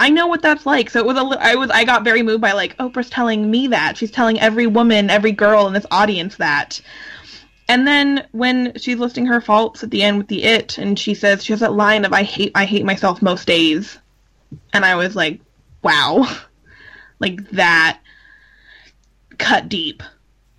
I 0.00 0.10
know 0.10 0.28
what 0.28 0.42
that's 0.42 0.64
like. 0.64 0.90
So 0.90 1.00
it 1.00 1.06
was 1.06 1.16
a 1.16 1.40
I 1.40 1.56
was 1.56 1.70
I 1.70 1.84
got 1.84 2.04
very 2.04 2.22
moved 2.22 2.40
by 2.40 2.52
like 2.52 2.76
Oprah's 2.78 3.10
telling 3.10 3.50
me 3.50 3.68
that. 3.68 3.96
She's 3.96 4.10
telling 4.10 4.38
every 4.38 4.66
woman, 4.66 5.10
every 5.10 5.32
girl 5.32 5.66
in 5.66 5.72
this 5.72 5.86
audience 5.90 6.36
that. 6.36 6.80
And 7.68 7.86
then 7.86 8.26
when 8.32 8.78
she's 8.78 8.98
listing 8.98 9.26
her 9.26 9.40
faults 9.40 9.82
at 9.82 9.90
the 9.90 10.02
end 10.02 10.18
with 10.18 10.28
the 10.28 10.44
it 10.44 10.78
and 10.78 10.98
she 10.98 11.14
says 11.14 11.44
she 11.44 11.52
has 11.52 11.60
that 11.60 11.74
line 11.74 12.04
of 12.04 12.12
I 12.12 12.22
hate 12.22 12.52
I 12.54 12.64
hate 12.64 12.84
myself 12.84 13.20
most 13.20 13.46
days. 13.46 13.98
And 14.72 14.84
I 14.84 14.94
was 14.94 15.16
like, 15.16 15.40
wow. 15.82 16.26
like 17.18 17.50
that 17.50 18.00
cut 19.36 19.68
deep. 19.68 20.02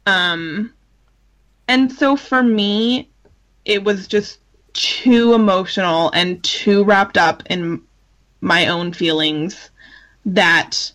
Um 0.06 0.74
and 1.68 1.92
so 1.92 2.18
for 2.18 2.44
me 2.44 3.10
it 3.64 3.84
was 3.84 4.08
just 4.08 4.40
too 4.74 5.34
emotional 5.34 6.12
and 6.12 6.44
too 6.44 6.84
wrapped 6.84 7.18
up 7.18 7.44
in 7.50 7.82
my 8.42 8.68
own 8.68 8.94
feelings 8.94 9.70
that 10.26 10.92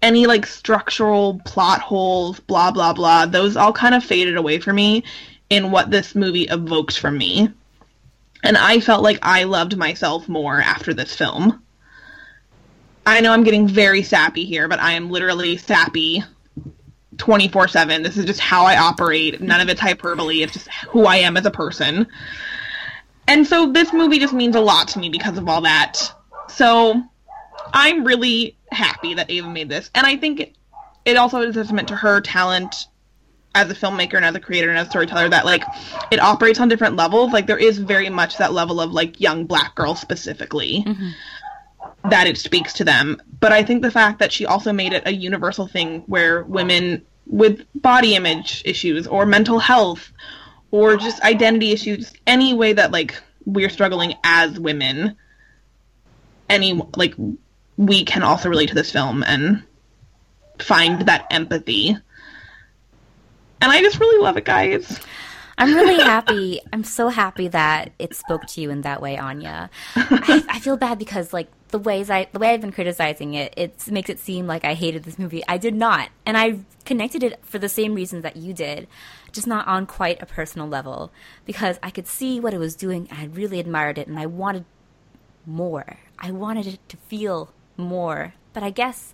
any 0.00 0.26
like 0.26 0.46
structural 0.46 1.40
plot 1.44 1.80
holes, 1.80 2.40
blah 2.40 2.70
blah 2.70 2.92
blah, 2.92 3.26
those 3.26 3.56
all 3.56 3.72
kind 3.72 3.94
of 3.94 4.04
faded 4.04 4.36
away 4.36 4.58
for 4.58 4.72
me 4.72 5.04
in 5.48 5.70
what 5.70 5.90
this 5.90 6.14
movie 6.14 6.44
evoked 6.44 6.98
from 6.98 7.16
me. 7.18 7.48
And 8.42 8.56
I 8.56 8.80
felt 8.80 9.02
like 9.02 9.18
I 9.22 9.44
loved 9.44 9.76
myself 9.76 10.28
more 10.28 10.60
after 10.60 10.92
this 10.92 11.14
film. 11.14 11.62
I 13.06 13.20
know 13.20 13.32
I'm 13.32 13.44
getting 13.44 13.68
very 13.68 14.02
sappy 14.02 14.44
here, 14.44 14.68
but 14.68 14.80
I 14.80 14.92
am 14.92 15.10
literally 15.10 15.56
sappy 15.56 16.24
24 17.18 17.68
7. 17.68 18.02
This 18.02 18.16
is 18.16 18.24
just 18.24 18.40
how 18.40 18.64
I 18.64 18.76
operate. 18.76 19.40
None 19.40 19.60
of 19.60 19.68
it's 19.68 19.80
hyperbole. 19.80 20.42
It's 20.42 20.52
just 20.52 20.68
who 20.88 21.04
I 21.04 21.16
am 21.16 21.36
as 21.36 21.46
a 21.46 21.50
person. 21.50 22.06
And 23.28 23.46
so 23.46 23.70
this 23.70 23.92
movie 23.92 24.18
just 24.18 24.32
means 24.32 24.56
a 24.56 24.60
lot 24.60 24.88
to 24.88 24.98
me 24.98 25.08
because 25.08 25.38
of 25.38 25.48
all 25.48 25.62
that. 25.62 26.12
So 26.48 27.02
I'm 27.72 28.04
really 28.04 28.56
happy 28.70 29.14
that 29.14 29.30
Ava 29.30 29.48
made 29.48 29.68
this. 29.68 29.90
And 29.94 30.06
I 30.06 30.16
think 30.16 30.40
it, 30.40 30.56
it 31.04 31.16
also 31.16 31.40
is 31.42 31.56
a 31.56 31.60
testament 31.60 31.88
to 31.88 31.96
her 31.96 32.20
talent 32.20 32.86
as 33.54 33.70
a 33.70 33.74
filmmaker 33.74 34.14
and 34.14 34.24
as 34.24 34.34
a 34.34 34.40
creator 34.40 34.70
and 34.70 34.78
as 34.78 34.86
a 34.86 34.90
storyteller 34.90 35.28
that 35.28 35.44
like 35.44 35.62
it 36.10 36.18
operates 36.20 36.58
on 36.60 36.68
different 36.68 36.96
levels. 36.96 37.32
Like 37.32 37.46
there 37.46 37.58
is 37.58 37.78
very 37.78 38.08
much 38.08 38.38
that 38.38 38.52
level 38.52 38.80
of 38.80 38.92
like 38.92 39.20
young 39.20 39.44
black 39.44 39.74
girls 39.74 40.00
specifically 40.00 40.84
mm-hmm. 40.86 42.08
that 42.08 42.26
it 42.26 42.38
speaks 42.38 42.72
to 42.74 42.84
them. 42.84 43.20
But 43.40 43.52
I 43.52 43.62
think 43.62 43.82
the 43.82 43.90
fact 43.90 44.20
that 44.20 44.32
she 44.32 44.46
also 44.46 44.72
made 44.72 44.92
it 44.92 45.02
a 45.06 45.12
universal 45.12 45.66
thing 45.66 46.00
where 46.06 46.44
women 46.44 47.04
with 47.26 47.64
body 47.74 48.14
image 48.14 48.62
issues 48.64 49.06
or 49.06 49.26
mental 49.26 49.58
health 49.58 50.12
or 50.70 50.96
just 50.96 51.22
identity 51.22 51.72
issues, 51.72 52.12
any 52.26 52.54
way 52.54 52.72
that 52.72 52.90
like 52.90 53.20
we're 53.44 53.70
struggling 53.70 54.14
as 54.24 54.58
women, 54.58 55.16
any 56.52 56.74
like 56.96 57.14
we 57.76 58.04
can 58.04 58.22
also 58.22 58.48
relate 58.48 58.68
to 58.68 58.74
this 58.74 58.92
film 58.92 59.22
and 59.24 59.62
find 60.58 61.02
that 61.02 61.26
empathy. 61.30 61.96
And 63.60 63.70
I 63.70 63.80
just 63.80 63.98
really 63.98 64.22
love 64.22 64.36
it, 64.36 64.44
guys. 64.44 65.00
I'm 65.58 65.74
really 65.74 66.02
happy. 66.04 66.60
I'm 66.72 66.84
so 66.84 67.08
happy 67.08 67.48
that 67.48 67.92
it 67.98 68.14
spoke 68.14 68.46
to 68.48 68.60
you 68.60 68.70
in 68.70 68.82
that 68.82 69.00
way, 69.00 69.16
Anya. 69.16 69.70
I, 69.94 70.44
I 70.48 70.58
feel 70.60 70.76
bad 70.76 70.98
because 70.98 71.32
like 71.32 71.48
the 71.68 71.78
ways 71.78 72.10
I 72.10 72.28
the 72.32 72.38
way 72.38 72.50
I've 72.50 72.60
been 72.60 72.72
criticizing 72.72 73.34
it, 73.34 73.54
it 73.56 73.90
makes 73.90 74.10
it 74.10 74.18
seem 74.18 74.46
like 74.46 74.64
I 74.64 74.74
hated 74.74 75.04
this 75.04 75.18
movie. 75.18 75.42
I 75.48 75.58
did 75.58 75.74
not, 75.74 76.10
and 76.26 76.36
I 76.36 76.58
connected 76.84 77.22
it 77.22 77.40
for 77.44 77.58
the 77.58 77.68
same 77.68 77.94
reasons 77.94 78.22
that 78.22 78.36
you 78.36 78.52
did, 78.52 78.88
just 79.32 79.46
not 79.46 79.66
on 79.66 79.86
quite 79.86 80.20
a 80.20 80.26
personal 80.26 80.68
level 80.68 81.10
because 81.44 81.78
I 81.82 81.90
could 81.90 82.06
see 82.06 82.40
what 82.40 82.54
it 82.54 82.58
was 82.58 82.74
doing. 82.74 83.08
and 83.10 83.18
I 83.18 83.24
really 83.26 83.60
admired 83.60 83.98
it, 83.98 84.08
and 84.08 84.18
I 84.18 84.26
wanted 84.26 84.64
more. 85.46 85.98
I 86.22 86.30
wanted 86.30 86.66
it 86.66 86.88
to 86.88 86.96
feel 86.96 87.52
more, 87.76 88.34
but 88.52 88.62
I 88.62 88.70
guess 88.70 89.12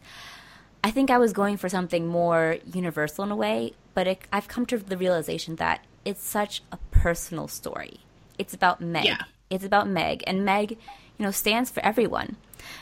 I 0.84 0.90
think 0.90 1.10
I 1.10 1.18
was 1.18 1.32
going 1.32 1.56
for 1.56 1.68
something 1.68 2.06
more 2.06 2.58
universal 2.72 3.24
in 3.24 3.30
a 3.30 3.36
way, 3.36 3.72
but 3.94 4.06
it, 4.06 4.20
I've 4.32 4.46
come 4.46 4.66
to 4.66 4.78
the 4.78 4.96
realization 4.96 5.56
that 5.56 5.84
it's 6.04 6.22
such 6.22 6.62
a 6.70 6.78
personal 6.90 7.48
story. 7.48 8.00
It's 8.38 8.54
about 8.54 8.80
Meg. 8.80 9.06
Yeah. 9.06 9.22
It's 9.50 9.64
about 9.64 9.88
Meg, 9.88 10.22
and 10.26 10.44
Meg, 10.44 10.72
you 10.72 11.24
know, 11.24 11.30
stands 11.30 11.70
for 11.70 11.84
everyone, 11.84 12.36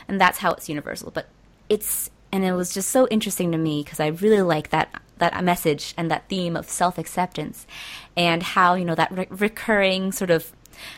and 0.07 0.19
that's 0.19 0.39
how 0.39 0.51
it's 0.51 0.67
universal. 0.69 1.11
But 1.11 1.29
it's 1.69 2.09
and 2.31 2.43
it 2.43 2.51
was 2.53 2.73
just 2.73 2.89
so 2.89 3.07
interesting 3.07 3.51
to 3.53 3.57
me 3.57 3.83
because 3.83 3.99
I 3.99 4.07
really 4.07 4.41
like 4.41 4.69
that 4.69 5.01
that 5.17 5.43
message 5.43 5.93
and 5.97 6.11
that 6.11 6.27
theme 6.29 6.55
of 6.55 6.69
self 6.69 6.97
acceptance, 6.97 7.65
and 8.15 8.43
how 8.43 8.75
you 8.75 8.85
know 8.85 8.95
that 8.95 9.11
re- 9.11 9.27
recurring 9.29 10.11
sort 10.11 10.29
of 10.29 10.51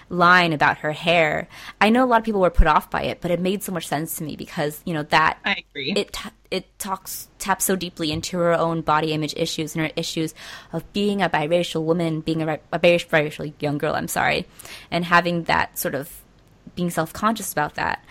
line 0.09 0.53
about 0.53 0.79
her 0.79 0.91
hair. 0.91 1.47
I 1.79 1.89
know 1.89 2.03
a 2.03 2.07
lot 2.07 2.19
of 2.19 2.25
people 2.25 2.41
were 2.41 2.49
put 2.49 2.67
off 2.67 2.89
by 2.89 3.03
it, 3.03 3.21
but 3.21 3.31
it 3.31 3.39
made 3.39 3.63
so 3.63 3.71
much 3.71 3.87
sense 3.87 4.15
to 4.17 4.23
me 4.23 4.35
because 4.35 4.81
you 4.85 4.93
know 4.93 5.03
that 5.03 5.39
I 5.45 5.63
agree. 5.69 5.93
it 5.93 6.15
it 6.51 6.79
talks 6.79 7.27
taps 7.37 7.65
so 7.65 7.75
deeply 7.75 8.11
into 8.11 8.37
her 8.37 8.53
own 8.53 8.81
body 8.81 9.13
image 9.13 9.33
issues 9.37 9.75
and 9.75 9.85
her 9.85 9.91
issues 9.95 10.33
of 10.73 10.91
being 10.93 11.21
a 11.21 11.29
biracial 11.29 11.83
woman, 11.83 12.21
being 12.21 12.41
a, 12.41 12.59
a 12.71 12.79
biracial, 12.79 13.07
biracial 13.07 13.53
young 13.59 13.77
girl. 13.77 13.95
I'm 13.95 14.07
sorry, 14.07 14.45
and 14.91 15.05
having 15.05 15.43
that 15.43 15.77
sort 15.77 15.95
of 15.95 16.21
being 16.75 16.89
self 16.89 17.13
conscious 17.13 17.51
about 17.51 17.75
that. 17.75 18.03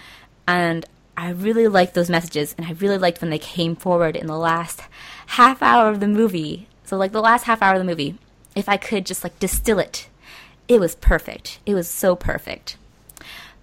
And 0.47 0.87
I 1.17 1.31
really 1.31 1.67
liked 1.67 1.95
those 1.95 2.09
messages, 2.09 2.55
and 2.57 2.67
I 2.67 2.73
really 2.73 2.97
liked 2.97 3.21
when 3.21 3.31
they 3.31 3.41
came 3.41 3.75
forward 3.75 4.15
in 4.15 4.29
the 4.29 4.39
last 4.39 4.83
half 5.27 5.63
hour 5.63 5.89
of 5.89 6.01
the 6.01 6.07
movie. 6.07 6.69
So, 6.85 6.97
like 6.97 7.13
the 7.13 7.21
last 7.21 7.45
half 7.45 7.61
hour 7.61 7.75
of 7.75 7.81
the 7.81 7.85
movie, 7.85 8.17
if 8.55 8.69
I 8.69 8.77
could 8.77 9.05
just 9.05 9.25
like 9.25 9.39
distill 9.41 9.79
it, 9.79 10.09
it 10.69 10.79
was 10.79 10.95
perfect. 10.95 11.59
It 11.67 11.75
was 11.75 11.89
so 11.89 12.15
perfect. 12.15 12.77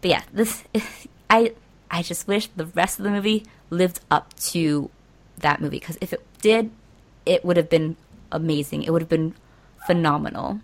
But 0.02 0.12
yeah, 0.12 0.22
this 0.34 0.64
I 1.30 1.54
I 1.90 2.02
just 2.02 2.28
wish 2.28 2.48
the 2.48 2.66
rest 2.66 3.00
of 3.00 3.06
the 3.06 3.12
movie 3.12 3.46
lived 3.70 4.00
up 4.12 4.34
to 4.38 4.90
that 5.38 5.62
movie 5.62 5.80
because 5.80 5.98
if 6.02 6.14
it 6.14 6.26
did, 6.42 6.72
it 7.26 7.46
would 7.46 7.58
have 7.58 7.70
been 7.70 7.96
amazing. 8.32 8.84
It 8.84 8.92
would 8.92 9.02
have 9.02 9.10
been 9.10 9.36
phenomenal. 9.86 10.60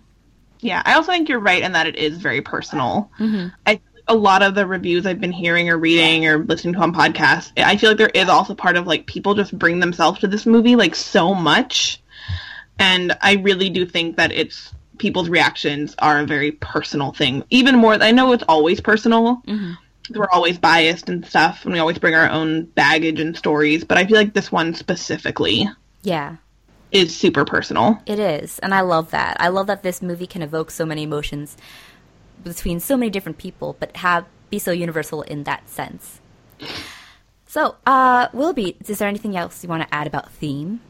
Yeah, 0.60 0.82
I 0.84 0.94
also 0.94 1.10
think 1.10 1.28
you're 1.28 1.40
right 1.40 1.62
in 1.62 1.72
that 1.72 1.86
it 1.86 1.96
is 1.96 2.18
very 2.18 2.40
personal. 2.40 3.10
Mm-hmm. 3.18 3.48
I 3.66 3.80
a 4.08 4.14
lot 4.14 4.42
of 4.42 4.54
the 4.54 4.66
reviews 4.66 5.06
I've 5.06 5.20
been 5.20 5.32
hearing 5.32 5.68
or 5.68 5.78
reading 5.78 6.26
or 6.26 6.38
listening 6.38 6.74
to 6.74 6.80
on 6.80 6.92
podcasts, 6.92 7.52
I 7.56 7.76
feel 7.76 7.90
like 7.90 7.98
there 7.98 8.08
is 8.08 8.28
also 8.28 8.54
part 8.54 8.76
of 8.76 8.86
like 8.86 9.06
people 9.06 9.34
just 9.34 9.56
bring 9.56 9.78
themselves 9.78 10.20
to 10.20 10.26
this 10.26 10.44
movie 10.44 10.76
like 10.76 10.94
so 10.94 11.34
much. 11.34 12.02
And 12.78 13.16
I 13.20 13.34
really 13.34 13.70
do 13.70 13.86
think 13.86 14.16
that 14.16 14.32
it's 14.32 14.74
people's 15.02 15.28
reactions 15.28 15.96
are 15.98 16.20
a 16.20 16.24
very 16.24 16.52
personal 16.52 17.12
thing. 17.12 17.44
Even 17.50 17.76
more, 17.76 17.94
I 18.00 18.12
know 18.12 18.32
it's 18.32 18.44
always 18.48 18.80
personal. 18.80 19.42
Mm-hmm. 19.48 19.72
We're 20.14 20.30
always 20.30 20.58
biased 20.58 21.08
and 21.08 21.26
stuff, 21.26 21.64
and 21.64 21.74
we 21.74 21.80
always 21.80 21.98
bring 21.98 22.14
our 22.14 22.30
own 22.30 22.64
baggage 22.66 23.18
and 23.18 23.36
stories. 23.36 23.82
But 23.82 23.98
I 23.98 24.06
feel 24.06 24.16
like 24.16 24.32
this 24.32 24.52
one 24.52 24.74
specifically, 24.74 25.68
yeah, 26.02 26.36
is 26.92 27.16
super 27.16 27.44
personal. 27.44 28.00
It 28.06 28.20
is, 28.20 28.60
and 28.60 28.72
I 28.72 28.82
love 28.82 29.10
that. 29.10 29.36
I 29.40 29.48
love 29.48 29.66
that 29.66 29.82
this 29.82 30.00
movie 30.00 30.26
can 30.26 30.40
evoke 30.40 30.70
so 30.70 30.86
many 30.86 31.02
emotions 31.02 31.56
between 32.44 32.78
so 32.78 32.96
many 32.96 33.10
different 33.10 33.38
people, 33.38 33.76
but 33.80 33.96
have 33.98 34.24
be 34.50 34.58
so 34.58 34.70
universal 34.70 35.22
in 35.22 35.44
that 35.44 35.68
sense. 35.68 36.20
So, 37.46 37.76
uh, 37.86 38.28
Willoughby, 38.32 38.76
is 38.86 38.98
there 38.98 39.08
anything 39.08 39.36
else 39.36 39.64
you 39.64 39.68
want 39.68 39.82
to 39.82 39.94
add 39.94 40.06
about 40.06 40.30
theme? 40.30 40.80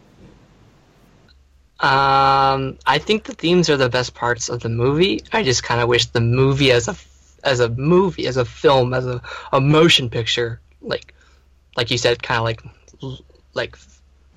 Um, 1.82 2.78
I 2.86 2.98
think 2.98 3.24
the 3.24 3.34
themes 3.34 3.68
are 3.68 3.76
the 3.76 3.88
best 3.88 4.14
parts 4.14 4.48
of 4.48 4.60
the 4.60 4.68
movie. 4.68 5.22
I 5.32 5.42
just 5.42 5.64
kind 5.64 5.80
of 5.80 5.88
wish 5.88 6.06
the 6.06 6.20
movie 6.20 6.70
as 6.70 6.86
a 6.86 6.94
as 7.42 7.58
a 7.58 7.68
movie, 7.68 8.28
as 8.28 8.36
a 8.36 8.44
film, 8.44 8.94
as 8.94 9.04
a, 9.04 9.20
a 9.52 9.60
motion 9.60 10.08
picture, 10.08 10.60
like 10.80 11.12
like 11.76 11.90
you 11.90 11.98
said, 11.98 12.22
kind 12.22 12.38
of 12.38 12.44
like 12.44 12.62
like 13.54 13.76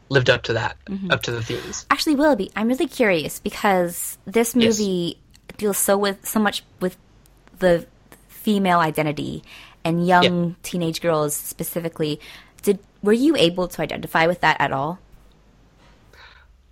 lived 0.09 0.29
up 0.29 0.43
to 0.43 0.53
that, 0.53 0.77
mm-hmm. 0.85 1.11
up 1.11 1.21
to 1.23 1.31
the 1.31 1.43
themes. 1.43 1.85
Actually, 1.91 2.15
Willoughby, 2.15 2.51
I'm 2.55 2.67
really 2.67 2.87
curious 2.87 3.39
because 3.39 4.17
this 4.25 4.55
movie 4.55 5.17
yes. 5.17 5.57
deals 5.57 5.77
so 5.77 5.97
with 5.97 6.25
so 6.25 6.39
much 6.39 6.63
with 6.79 6.97
the 7.59 7.85
female 8.27 8.79
identity 8.79 9.43
and 9.83 10.05
young 10.07 10.49
yeah. 10.49 10.55
teenage 10.63 11.01
girls 11.01 11.35
specifically. 11.35 12.19
Did 12.63 12.79
were 13.03 13.13
you 13.13 13.35
able 13.35 13.67
to 13.67 13.81
identify 13.81 14.25
with 14.25 14.41
that 14.41 14.59
at 14.59 14.71
all? 14.71 14.99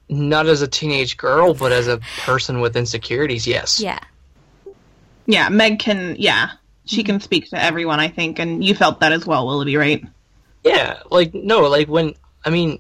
Not 0.10 0.48
as 0.48 0.62
a 0.62 0.68
teenage 0.68 1.18
girl, 1.18 1.54
but 1.54 1.72
as 1.72 1.88
a 1.88 2.00
person 2.20 2.62
with 2.62 2.76
insecurities, 2.76 3.48
yes. 3.48 3.80
Yeah. 3.80 4.00
Yeah, 5.26 5.50
Meg 5.50 5.80
can. 5.80 6.16
Yeah, 6.20 6.52
she 6.86 7.02
mm-hmm. 7.02 7.06
can 7.06 7.20
speak 7.22 7.50
to 7.52 7.62
everyone. 7.62 8.00
I 8.00 8.10
think, 8.10 8.40
and 8.40 8.64
you 8.64 8.76
felt 8.76 9.00
that 9.00 9.14
as 9.14 9.26
well, 9.26 9.48
Willoughby, 9.48 9.78
right? 9.78 10.04
Yeah, 10.64 11.00
like 11.10 11.34
no, 11.34 11.62
like 11.62 11.88
when 11.88 12.16
I 12.46 12.50
mean, 12.50 12.80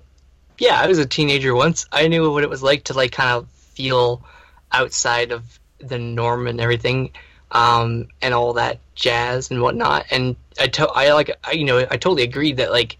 yeah, 0.57 0.79
I 0.79 0.87
was 0.87 0.99
a 0.99 1.05
teenager 1.05 1.55
once. 1.55 1.85
I 1.91 2.07
knew 2.07 2.31
what 2.31 2.43
it 2.43 2.49
was 2.49 2.61
like 2.61 2.85
to 2.85 2.93
like 2.93 3.11
kind 3.11 3.29
of 3.31 3.49
feel 3.49 4.23
outside 4.71 5.31
of 5.31 5.59
the 5.79 5.99
norm 5.99 6.47
and 6.47 6.59
everything 6.59 7.11
um, 7.51 8.07
and 8.21 8.33
all 8.33 8.53
that 8.53 8.79
jazz 8.95 9.51
and 9.51 9.61
whatnot. 9.61 10.05
And 10.11 10.35
I 10.59 10.67
to- 10.67 10.89
I 10.89 11.13
like 11.13 11.31
I, 11.43 11.51
you 11.51 11.65
know 11.65 11.79
I 11.79 11.97
totally 11.97 12.23
agree 12.23 12.53
that 12.53 12.71
like 12.71 12.93
it, 12.93 12.99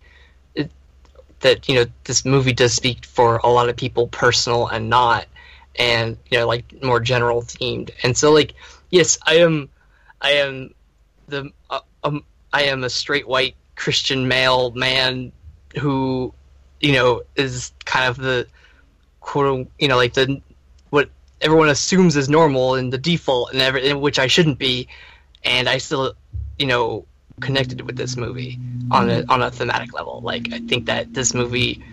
that 1.44 1.70
you 1.70 1.76
know 1.76 1.86
this 2.06 2.26
movie 2.26 2.54
does 2.54 2.74
speak 2.74 3.06
for 3.06 3.38
a 3.38 3.48
lot 3.48 3.70
of 3.70 3.76
people, 3.76 4.08
personal 4.08 4.68
and 4.68 4.90
not, 4.90 5.28
and 5.78 6.18
you 6.30 6.40
know 6.40 6.48
like 6.48 6.82
more 6.84 7.00
general 7.00 7.42
themed. 7.42 7.92
And 8.04 8.18
so 8.18 8.32
like 8.32 8.54
yes, 8.90 9.20
I 9.26 9.36
am 9.36 9.70
I 10.22 10.32
am 10.32 10.74
the 11.28 11.52
uh, 11.70 11.82
um, 12.04 12.26
I 12.52 12.64
am 12.64 12.84
a 12.84 12.90
straight 12.90 13.28
white 13.28 13.56
Christian 13.76 14.28
male 14.28 14.72
man 14.72 15.32
who 15.80 16.34
you 16.80 16.94
know 16.94 17.22
is 17.36 17.72
kind 17.86 18.10
of 18.10 18.18
the 18.18 18.48
quote 19.20 19.68
you 19.80 19.88
know 19.88 19.98
like 19.98 20.14
the 20.14 20.42
what 20.90 21.10
everyone 21.42 21.70
assumes 21.70 22.16
is 22.16 22.30
normal 22.30 22.76
and 22.76 22.92
the 22.92 22.98
default 22.98 23.52
and 23.52 23.62
everything, 23.62 24.00
which 24.00 24.20
I 24.20 24.28
shouldn't 24.28 24.60
be, 24.60 24.88
and 25.44 25.68
I 25.68 25.78
still, 25.78 26.14
you 26.58 26.68
know, 26.68 27.06
connected 27.42 27.82
with 27.82 27.96
this 27.96 28.16
movie 28.18 28.60
on 28.92 29.10
a 29.10 29.24
on 29.30 29.42
a 29.42 29.52
thematic 29.52 29.94
level. 29.94 30.22
Like 30.22 30.52
I 30.54 30.60
think 30.60 30.86
that 30.86 31.14
this 31.14 31.34
movie, 31.34 31.84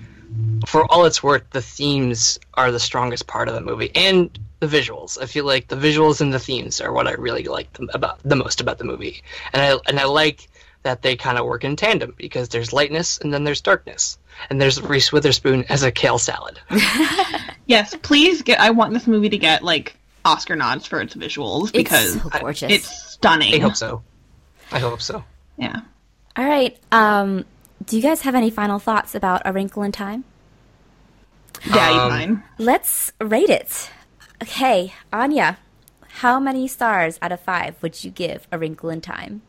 for 0.67 0.91
all 0.91 1.05
it's 1.05 1.23
worth, 1.23 1.49
the 1.51 1.63
themes 1.63 2.39
are 2.55 2.71
the 2.71 2.81
strongest 2.81 3.27
part 3.27 3.49
of 3.49 3.55
the 3.55 3.61
movie 3.61 3.91
and 3.95 4.37
the 4.61 4.67
visuals. 4.67 5.21
I 5.21 5.27
feel 5.27 5.45
like 5.45 5.69
the 5.69 5.77
visuals 5.77 6.21
and 6.21 6.33
the 6.33 6.39
themes 6.39 6.81
are 6.81 6.93
what 6.93 7.09
I 7.09 7.13
really 7.13 7.45
like 7.45 7.77
about 7.93 8.21
the 8.23 8.37
most 8.37 8.61
about 8.61 8.79
the 8.79 8.85
movie, 8.85 9.23
and 9.53 9.63
I 9.63 9.79
and 9.89 9.99
I 9.99 10.05
like 10.05 10.49
that 10.83 11.03
they 11.03 11.17
kind 11.17 11.39
of 11.39 11.45
work 11.45 11.65
in 11.65 11.77
tandem 11.77 12.15
because 12.17 12.49
there's 12.49 12.73
lightness 12.73 13.19
and 13.19 13.35
then 13.35 13.45
there's 13.45 13.61
darkness 13.61 14.19
and 14.49 14.61
there's 14.61 14.81
Reese 14.81 15.13
Witherspoon 15.13 15.65
as 15.69 15.83
a 15.83 15.93
kale 15.93 16.19
salad. 16.19 16.59
yes, 17.67 17.95
please 18.03 18.43
get. 18.43 18.61
I 18.61 18.71
want 18.71 18.95
this 18.95 19.07
movie 19.07 19.29
to 19.31 19.39
get 19.39 19.63
like 19.63 19.97
Oscar 20.25 20.57
nods 20.57 20.87
for 20.87 21.01
its 21.01 21.15
visuals 21.15 21.73
because 21.73 22.15
it's 22.15 22.23
so 22.23 22.31
gorgeous. 22.31 22.73
It's 22.73 23.13
stunning. 23.13 23.55
I 23.55 23.59
hope 23.59 23.77
so. 23.77 24.03
I 24.73 24.79
hope 24.79 25.03
so. 25.03 25.25
Yeah. 25.61 25.83
All 26.37 26.45
right. 26.47 26.77
Um, 26.91 27.45
do 27.85 27.97
you 27.97 28.03
guys 28.03 28.23
have 28.23 28.35
any 28.35 28.51
final 28.51 28.79
thoughts 28.79 29.15
about 29.15 29.43
A 29.45 29.53
Wrinkle 29.53 29.83
in 29.83 29.93
Time? 29.93 30.25
Yeah, 31.67 31.91
um, 31.91 32.11
fine. 32.11 32.43
Let's 32.59 33.13
rate 33.21 33.51
it. 33.51 33.91
Okay, 34.43 34.95
Anya, 35.13 35.59
how 36.09 36.41
many 36.41 36.67
stars 36.67 37.19
out 37.21 37.31
of 37.31 37.41
five 37.41 37.77
would 37.83 38.03
you 38.03 38.11
give 38.11 38.49
A 38.51 38.59
Wrinkle 38.59 38.89
in 38.89 39.03
Time? 39.03 39.43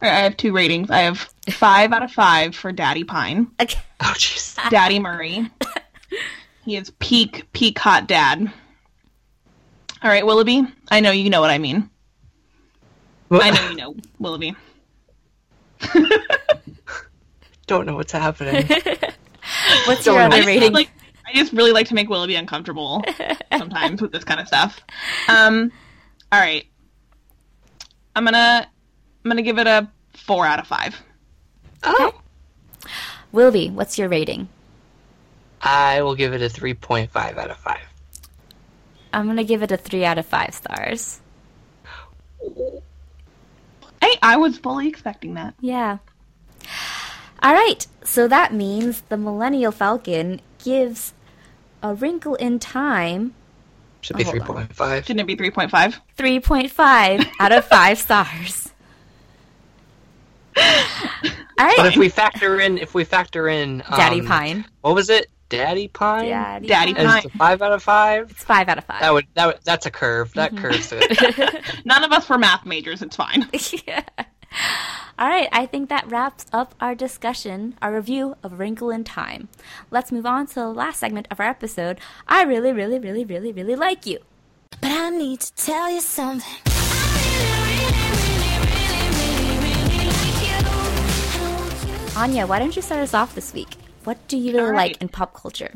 I 0.00 0.06
have 0.08 0.36
two 0.36 0.52
ratings. 0.52 0.90
I 0.90 1.00
have 1.00 1.18
five 1.50 1.92
out 1.92 2.02
of 2.04 2.12
five 2.12 2.54
for 2.54 2.70
Daddy 2.70 3.04
Pine. 3.04 3.48
Okay. 3.60 3.78
Oh, 3.98 4.12
jeez. 4.18 4.54
Daddy 4.70 4.98
Murray. 4.98 5.50
he 6.66 6.76
is 6.76 6.90
peak, 6.98 7.50
peak 7.54 7.78
hot 7.78 8.06
dad. 8.06 8.52
All 10.02 10.10
right, 10.10 10.24
Willoughby. 10.24 10.64
I 10.90 11.00
know 11.00 11.12
you 11.12 11.30
know 11.30 11.40
what 11.40 11.48
I 11.48 11.56
mean. 11.56 11.88
What? 13.28 13.42
I 13.42 13.50
know 13.50 13.70
you 13.70 13.76
know, 13.76 13.96
Willoughby. 14.18 14.54
Don't 17.66 17.86
know 17.86 17.96
what's 17.96 18.12
happening. 18.12 18.66
what's 19.86 20.04
Don't 20.04 20.14
your 20.14 20.22
other 20.22 20.44
rating? 20.44 20.72
Like, 20.72 20.90
I 21.26 21.32
just 21.34 21.52
really 21.52 21.72
like 21.72 21.88
to 21.88 21.94
make 21.94 22.08
Willoughby 22.08 22.36
uncomfortable 22.36 23.04
sometimes 23.56 24.00
with 24.00 24.12
this 24.12 24.24
kind 24.24 24.40
of 24.40 24.46
stuff. 24.46 24.80
Um, 25.28 25.72
all 26.30 26.40
right. 26.40 26.66
I'm 28.14 28.24
gonna 28.24 28.66
I'm 29.24 29.30
gonna 29.30 29.42
give 29.42 29.58
it 29.58 29.66
a 29.66 29.88
four 30.14 30.46
out 30.46 30.58
of 30.58 30.66
five. 30.66 31.00
Oh. 31.82 32.06
Okay. 32.08 32.16
Wilby, 33.32 33.70
what's 33.70 33.98
your 33.98 34.08
rating? 34.08 34.48
I 35.60 36.02
will 36.02 36.14
give 36.14 36.32
it 36.32 36.40
a 36.42 36.48
three 36.48 36.74
point 36.74 37.10
five 37.10 37.36
out 37.36 37.50
of 37.50 37.56
five. 37.58 37.82
I'm 39.12 39.26
gonna 39.26 39.44
give 39.44 39.62
it 39.62 39.72
a 39.72 39.76
three 39.76 40.04
out 40.04 40.18
of 40.18 40.26
five 40.26 40.54
stars. 40.54 41.20
Hey, 44.16 44.20
I 44.22 44.36
was 44.36 44.56
fully 44.56 44.88
expecting 44.88 45.34
that. 45.34 45.54
Yeah. 45.60 45.98
All 47.42 47.52
right, 47.52 47.86
so 48.02 48.26
that 48.28 48.54
means 48.54 49.02
the 49.02 49.16
Millennial 49.16 49.72
Falcon 49.72 50.40
gives 50.64 51.12
a 51.82 51.94
wrinkle 51.94 52.34
in 52.36 52.58
time. 52.58 53.34
Should 54.00 54.16
be 54.16 54.24
oh, 54.24 54.32
3.5. 54.32 55.04
Shouldn't 55.04 55.20
it 55.20 55.26
be 55.26 55.36
3.5? 55.36 56.00
3.5 56.16 57.30
out 57.40 57.52
of 57.52 57.64
5 57.66 57.98
stars. 57.98 58.72
All 60.56 60.64
right. 61.58 61.74
But 61.76 61.86
if 61.86 61.96
we 61.96 62.08
factor 62.08 62.58
in, 62.60 62.78
if 62.78 62.94
we 62.94 63.04
factor 63.04 63.48
in, 63.48 63.82
um, 63.82 63.98
Daddy 63.98 64.22
Pine. 64.22 64.64
What 64.80 64.94
was 64.94 65.10
it? 65.10 65.28
Daddy 65.48 65.88
Pine. 65.88 66.28
Daddy, 66.28 66.66
Daddy 66.66 66.94
Pine. 66.94 67.24
Is 67.24 67.32
five 67.32 67.62
out 67.62 67.72
of 67.72 67.82
five? 67.82 68.30
It's 68.30 68.44
five 68.44 68.68
out 68.68 68.78
of 68.78 68.84
five. 68.84 69.00
That 69.00 69.12
would 69.12 69.26
that 69.34 69.46
would, 69.46 69.58
that's 69.64 69.86
a 69.86 69.90
curve. 69.90 70.32
That 70.34 70.52
mm-hmm. 70.52 70.64
curves 70.64 70.92
it. 70.92 71.64
None 71.84 72.04
of 72.04 72.12
us 72.12 72.28
were 72.28 72.38
math 72.38 72.66
majors. 72.66 73.02
It's 73.02 73.16
fine. 73.16 73.48
yeah. 73.86 74.02
All 75.18 75.28
right, 75.28 75.48
I 75.50 75.64
think 75.66 75.88
that 75.88 76.10
wraps 76.10 76.44
up 76.52 76.74
our 76.78 76.94
discussion, 76.94 77.74
our 77.80 77.94
review 77.94 78.36
of 78.42 78.58
Wrinkle 78.58 78.90
in 78.90 79.02
Time. 79.02 79.48
Let's 79.90 80.12
move 80.12 80.26
on 80.26 80.46
to 80.48 80.54
the 80.54 80.68
last 80.68 81.00
segment 81.00 81.26
of 81.30 81.40
our 81.40 81.46
episode. 81.46 82.00
I 82.28 82.42
really, 82.42 82.72
really, 82.72 82.98
really, 82.98 83.24
really, 83.24 83.52
really 83.52 83.76
like 83.76 84.04
you. 84.04 84.18
But 84.80 84.90
I 84.90 85.10
need 85.10 85.40
to 85.40 85.54
tell 85.54 85.90
you 85.90 86.00
something. 86.02 86.52
Anya, 92.16 92.46
why 92.46 92.58
don't 92.58 92.74
you 92.74 92.82
start 92.82 93.00
us 93.00 93.14
off 93.14 93.34
this 93.34 93.52
week? 93.52 93.76
What 94.06 94.28
do 94.28 94.36
you 94.36 94.52
really 94.52 94.70
right. 94.70 94.92
like 94.92 95.02
in 95.02 95.08
pop 95.08 95.34
culture? 95.34 95.74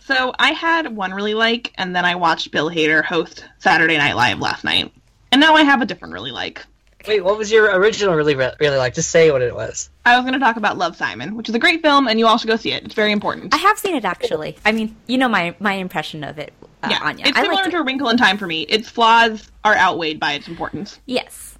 So 0.00 0.34
I 0.40 0.50
had 0.50 0.96
one 0.96 1.14
really 1.14 1.34
like, 1.34 1.72
and 1.76 1.94
then 1.94 2.04
I 2.04 2.16
watched 2.16 2.50
Bill 2.50 2.68
Hader 2.68 3.04
host 3.04 3.44
Saturday 3.60 3.96
Night 3.96 4.16
Live 4.16 4.40
last 4.40 4.64
night, 4.64 4.92
and 5.30 5.40
now 5.40 5.54
I 5.54 5.62
have 5.62 5.80
a 5.80 5.86
different 5.86 6.12
really 6.12 6.32
like. 6.32 6.66
Wait, 7.06 7.22
what 7.22 7.38
was 7.38 7.52
your 7.52 7.72
original 7.78 8.16
really 8.16 8.34
really 8.34 8.76
like? 8.76 8.94
Just 8.94 9.12
say 9.12 9.30
what 9.30 9.40
it 9.40 9.54
was. 9.54 9.88
I 10.04 10.16
was 10.16 10.24
going 10.24 10.32
to 10.34 10.40
talk 10.40 10.56
about 10.56 10.78
Love 10.78 10.96
Simon, 10.96 11.36
which 11.36 11.48
is 11.48 11.54
a 11.54 11.60
great 11.60 11.80
film, 11.80 12.08
and 12.08 12.18
you 12.18 12.26
all 12.26 12.38
should 12.38 12.48
go 12.48 12.56
see 12.56 12.72
it. 12.72 12.82
It's 12.82 12.94
very 12.94 13.12
important. 13.12 13.54
I 13.54 13.58
have 13.58 13.78
seen 13.78 13.94
it 13.94 14.04
actually. 14.04 14.56
I 14.64 14.72
mean, 14.72 14.96
you 15.06 15.16
know 15.16 15.28
my 15.28 15.54
my 15.60 15.74
impression 15.74 16.24
of 16.24 16.38
it, 16.38 16.52
uh, 16.82 16.88
yeah, 16.90 16.98
Anya. 17.02 17.26
it's 17.28 17.38
I 17.38 17.42
similar 17.42 17.62
liked 17.62 17.70
to 17.70 17.76
it. 17.76 17.80
A 17.80 17.84
Wrinkle 17.84 18.08
in 18.08 18.16
Time 18.16 18.36
for 18.36 18.48
me. 18.48 18.62
Its 18.62 18.88
flaws 18.88 19.48
are 19.62 19.76
outweighed 19.76 20.18
by 20.18 20.32
its 20.32 20.48
importance. 20.48 20.98
Yes. 21.06 21.56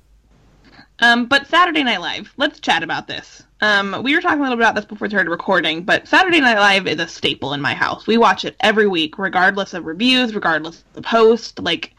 Um, 1.00 1.26
but 1.26 1.46
Saturday 1.46 1.82
Night 1.82 2.00
Live, 2.00 2.32
let's 2.36 2.60
chat 2.60 2.82
about 2.82 3.06
this. 3.06 3.42
Um, 3.62 4.02
we 4.02 4.14
were 4.14 4.20
talking 4.20 4.40
a 4.40 4.42
little 4.42 4.56
bit 4.56 4.62
about 4.62 4.74
this 4.74 4.84
before 4.84 5.06
we 5.06 5.10
started 5.10 5.30
recording, 5.30 5.82
but 5.82 6.06
Saturday 6.06 6.40
Night 6.40 6.58
Live 6.58 6.86
is 6.86 7.00
a 7.00 7.08
staple 7.08 7.54
in 7.54 7.60
my 7.60 7.74
house. 7.74 8.06
We 8.06 8.18
watch 8.18 8.44
it 8.44 8.56
every 8.60 8.86
week, 8.86 9.18
regardless 9.18 9.74
of 9.74 9.84
reviews, 9.86 10.34
regardless 10.34 10.78
of 10.78 10.92
the 10.94 11.02
post. 11.02 11.58
Like, 11.58 11.94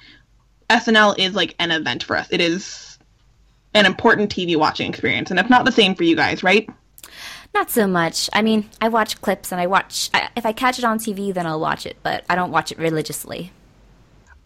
SNL 0.69 1.17
is 1.17 1.35
like 1.35 1.55
an 1.59 1.71
event 1.71 2.03
for 2.03 2.15
us. 2.15 2.27
It 2.31 2.41
is 2.41 2.99
an 3.73 3.85
important 3.85 4.33
TV 4.33 4.55
watching 4.55 4.89
experience, 4.89 5.31
and 5.31 5.39
it's 5.39 5.49
not 5.49 5.65
the 5.65 5.71
same 5.71 5.95
for 5.95 6.03
you 6.03 6.15
guys, 6.15 6.43
right? 6.43 6.69
Not 7.53 7.69
so 7.69 7.87
much. 7.87 8.29
I 8.33 8.41
mean, 8.41 8.69
I 8.79 8.89
watch 8.89 9.19
clips 9.21 9.51
and 9.51 9.59
I 9.59 9.67
watch. 9.67 10.09
I, 10.13 10.29
if 10.35 10.45
I 10.45 10.53
catch 10.53 10.79
it 10.79 10.85
on 10.85 10.99
TV, 10.99 11.33
then 11.33 11.45
I'll 11.45 11.59
watch 11.59 11.85
it, 11.85 11.97
but 12.01 12.23
I 12.29 12.35
don't 12.35 12.51
watch 12.51 12.71
it 12.71 12.77
religiously. 12.77 13.51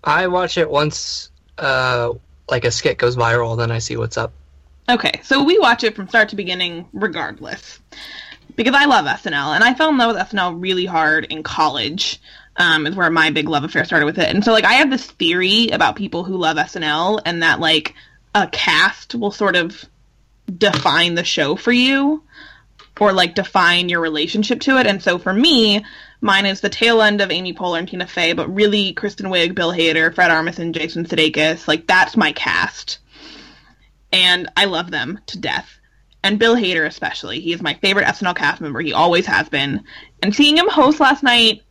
I 0.04 0.28
watch 0.28 0.58
it 0.58 0.70
once, 0.70 1.30
uh, 1.58 2.14
like 2.50 2.64
a 2.66 2.72
skit 2.72 2.98
goes 2.98 3.16
viral, 3.16 3.58
then 3.58 3.72
I 3.72 3.80
see 3.80 3.98
what's 3.98 4.18
up. 4.18 4.34
Okay, 4.88 5.20
so 5.24 5.44
we 5.44 5.58
watch 5.58 5.84
it 5.84 5.96
from 5.96 6.08
start 6.08 6.30
to 6.30 6.36
beginning, 6.36 6.88
regardless, 6.94 7.80
because 8.56 8.76
I 8.76 8.86
love 8.86 9.06
SNL, 9.06 9.56
and 9.56 9.64
I 9.64 9.74
fell 9.74 9.90
in 9.90 9.98
love 9.98 10.16
with 10.16 10.24
SNL 10.28 10.62
really 10.62 10.86
hard 10.86 11.26
in 11.26 11.42
college. 11.44 12.22
Um, 12.58 12.88
is 12.88 12.96
where 12.96 13.10
my 13.10 13.32
big 13.32 13.50
love 13.50 13.66
affair 13.66 13.84
started 13.84 14.06
with 14.06 14.18
it, 14.18 14.34
and 14.34 14.46
so 14.46 14.54
like 14.54 14.64
I 14.64 14.74
have 14.74 14.90
this 14.90 15.06
theory 15.06 15.70
about 15.70 15.98
people 15.98 16.24
who 16.24 16.38
love 16.38 16.56
SNL, 16.56 17.20
and 17.26 17.44
that 17.44 17.60
like 17.60 17.96
a 18.34 18.48
cast 18.48 19.16
will 19.16 19.32
sort 19.32 19.56
of 19.56 19.84
define 20.56 21.16
the 21.16 21.24
show 21.24 21.56
for 21.56 21.72
you, 21.72 22.24
or 23.00 23.12
like 23.12 23.36
define 23.36 23.90
your 23.90 24.02
relationship 24.02 24.62
to 24.62 24.78
it. 24.78 24.88
And 24.88 25.02
so 25.02 25.18
for 25.18 25.34
me, 25.34 25.84
mine 26.22 26.46
is 26.46 26.62
the 26.62 26.70
tail 26.70 27.02
end 27.02 27.22
of 27.22 27.32
Amy 27.32 27.54
Poehler 27.54 27.80
and 27.80 27.88
Tina 27.90 28.08
Fey, 28.08 28.34
but 28.34 28.54
really 28.54 28.94
Kristen 28.94 29.28
Wiig, 29.28 29.56
Bill 29.56 29.74
Hader, 29.74 30.14
Fred 30.14 30.32
Armisen, 30.32 30.74
Jason 30.74 31.06
Sudeikis, 31.06 31.68
like 31.68 31.88
that's 31.88 32.16
my 32.16 32.32
cast 32.32 33.00
and 34.16 34.50
I 34.56 34.64
love 34.64 34.92
them 34.92 35.20
to 35.28 35.38
death. 35.38 35.78
And 36.24 36.40
Bill 36.40 36.56
Hader 36.56 36.86
especially. 36.88 37.42
He 37.42 37.52
is 37.52 37.62
my 37.62 37.74
favorite 37.76 38.08
SNL 38.08 38.36
cast 38.36 38.62
member. 38.62 38.80
He 38.80 38.94
always 38.94 39.26
has 39.26 39.50
been. 39.50 39.84
And 40.24 40.34
seeing 40.34 40.58
him 40.58 40.70
host 40.70 41.02
last 41.02 41.22
night, 41.22 41.62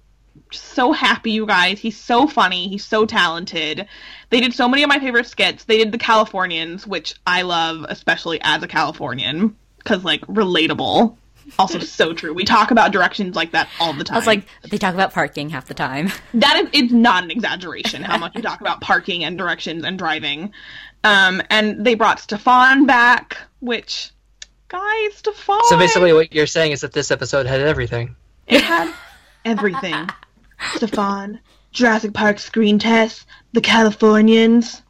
so 0.53 0.93
happy, 0.93 1.33
you 1.33 1.47
guys. 1.47 1.81
He's 1.81 1.99
so 1.99 2.29
funny. 2.29 2.69
He's 2.69 2.85
so 2.85 3.07
talented. 3.07 3.89
They 4.29 4.41
did 4.41 4.53
so 4.53 4.69
many 4.69 4.83
of 4.83 4.89
my 4.89 4.99
favorite 4.99 5.27
skits. 5.27 5.65
They 5.65 5.79
did 5.79 5.91
the 5.91 5.99
Californians, 5.99 6.87
which 6.87 7.15
I 7.27 7.43
love, 7.43 7.87
especially 7.89 8.41
as 8.43 8.63
a 8.63 8.69
Californian, 8.69 9.57
because 9.79 10.05
like 10.05 10.21
relatable. 10.27 11.17
Also 11.59 11.79
so 11.81 12.13
true. 12.13 12.35
We 12.35 12.45
talk 12.45 12.71
about 12.71 12.93
directions 12.93 13.35
like 13.35 13.53
that 13.53 13.69
all 13.81 13.95
the 13.95 14.05
time. 14.05 14.17
I 14.17 14.19
was 14.19 14.27
like, 14.27 14.45
they 14.69 14.79
talk 14.79 14.95
about 14.95 15.15
parking 15.15 15.49
half 15.49 15.67
the 15.67 15.75
time. 15.75 16.13
that 16.35 16.57
is 16.63 16.69
it's 16.73 16.93
not 16.93 17.25
an 17.25 17.31
exaggeration 17.31 18.03
how 18.05 18.19
much 18.19 18.35
we 18.35 18.43
talk 18.43 18.61
about 18.61 18.83
parking 18.83 19.25
and 19.25 19.39
directions 19.39 19.83
and 19.83 19.99
driving. 19.99 20.53
Um, 21.05 21.43
and 21.51 21.85
they 21.85 21.95
brought 21.95 22.19
Stefan 22.19 22.87
back, 22.87 23.37
which 23.61 24.11
guys, 24.69 25.15
Stefan 25.15 25.61
So 25.69 25.79
basically, 25.79 26.13
what 26.13 26.35
you're 26.35 26.47
saying 26.47 26.73
is 26.73 26.81
that 26.81 26.93
this 26.93 27.11
episode 27.11 27.47
had 27.47 27.61
everything. 27.61 28.17
it 28.47 28.63
had 28.63 28.93
everything. 29.45 30.09
Stefan, 30.75 31.41
Jurassic 31.73 32.15
Park 32.15 32.39
screen 32.39 32.79
test, 32.79 33.27
the 33.53 33.61
Californians. 33.61 34.83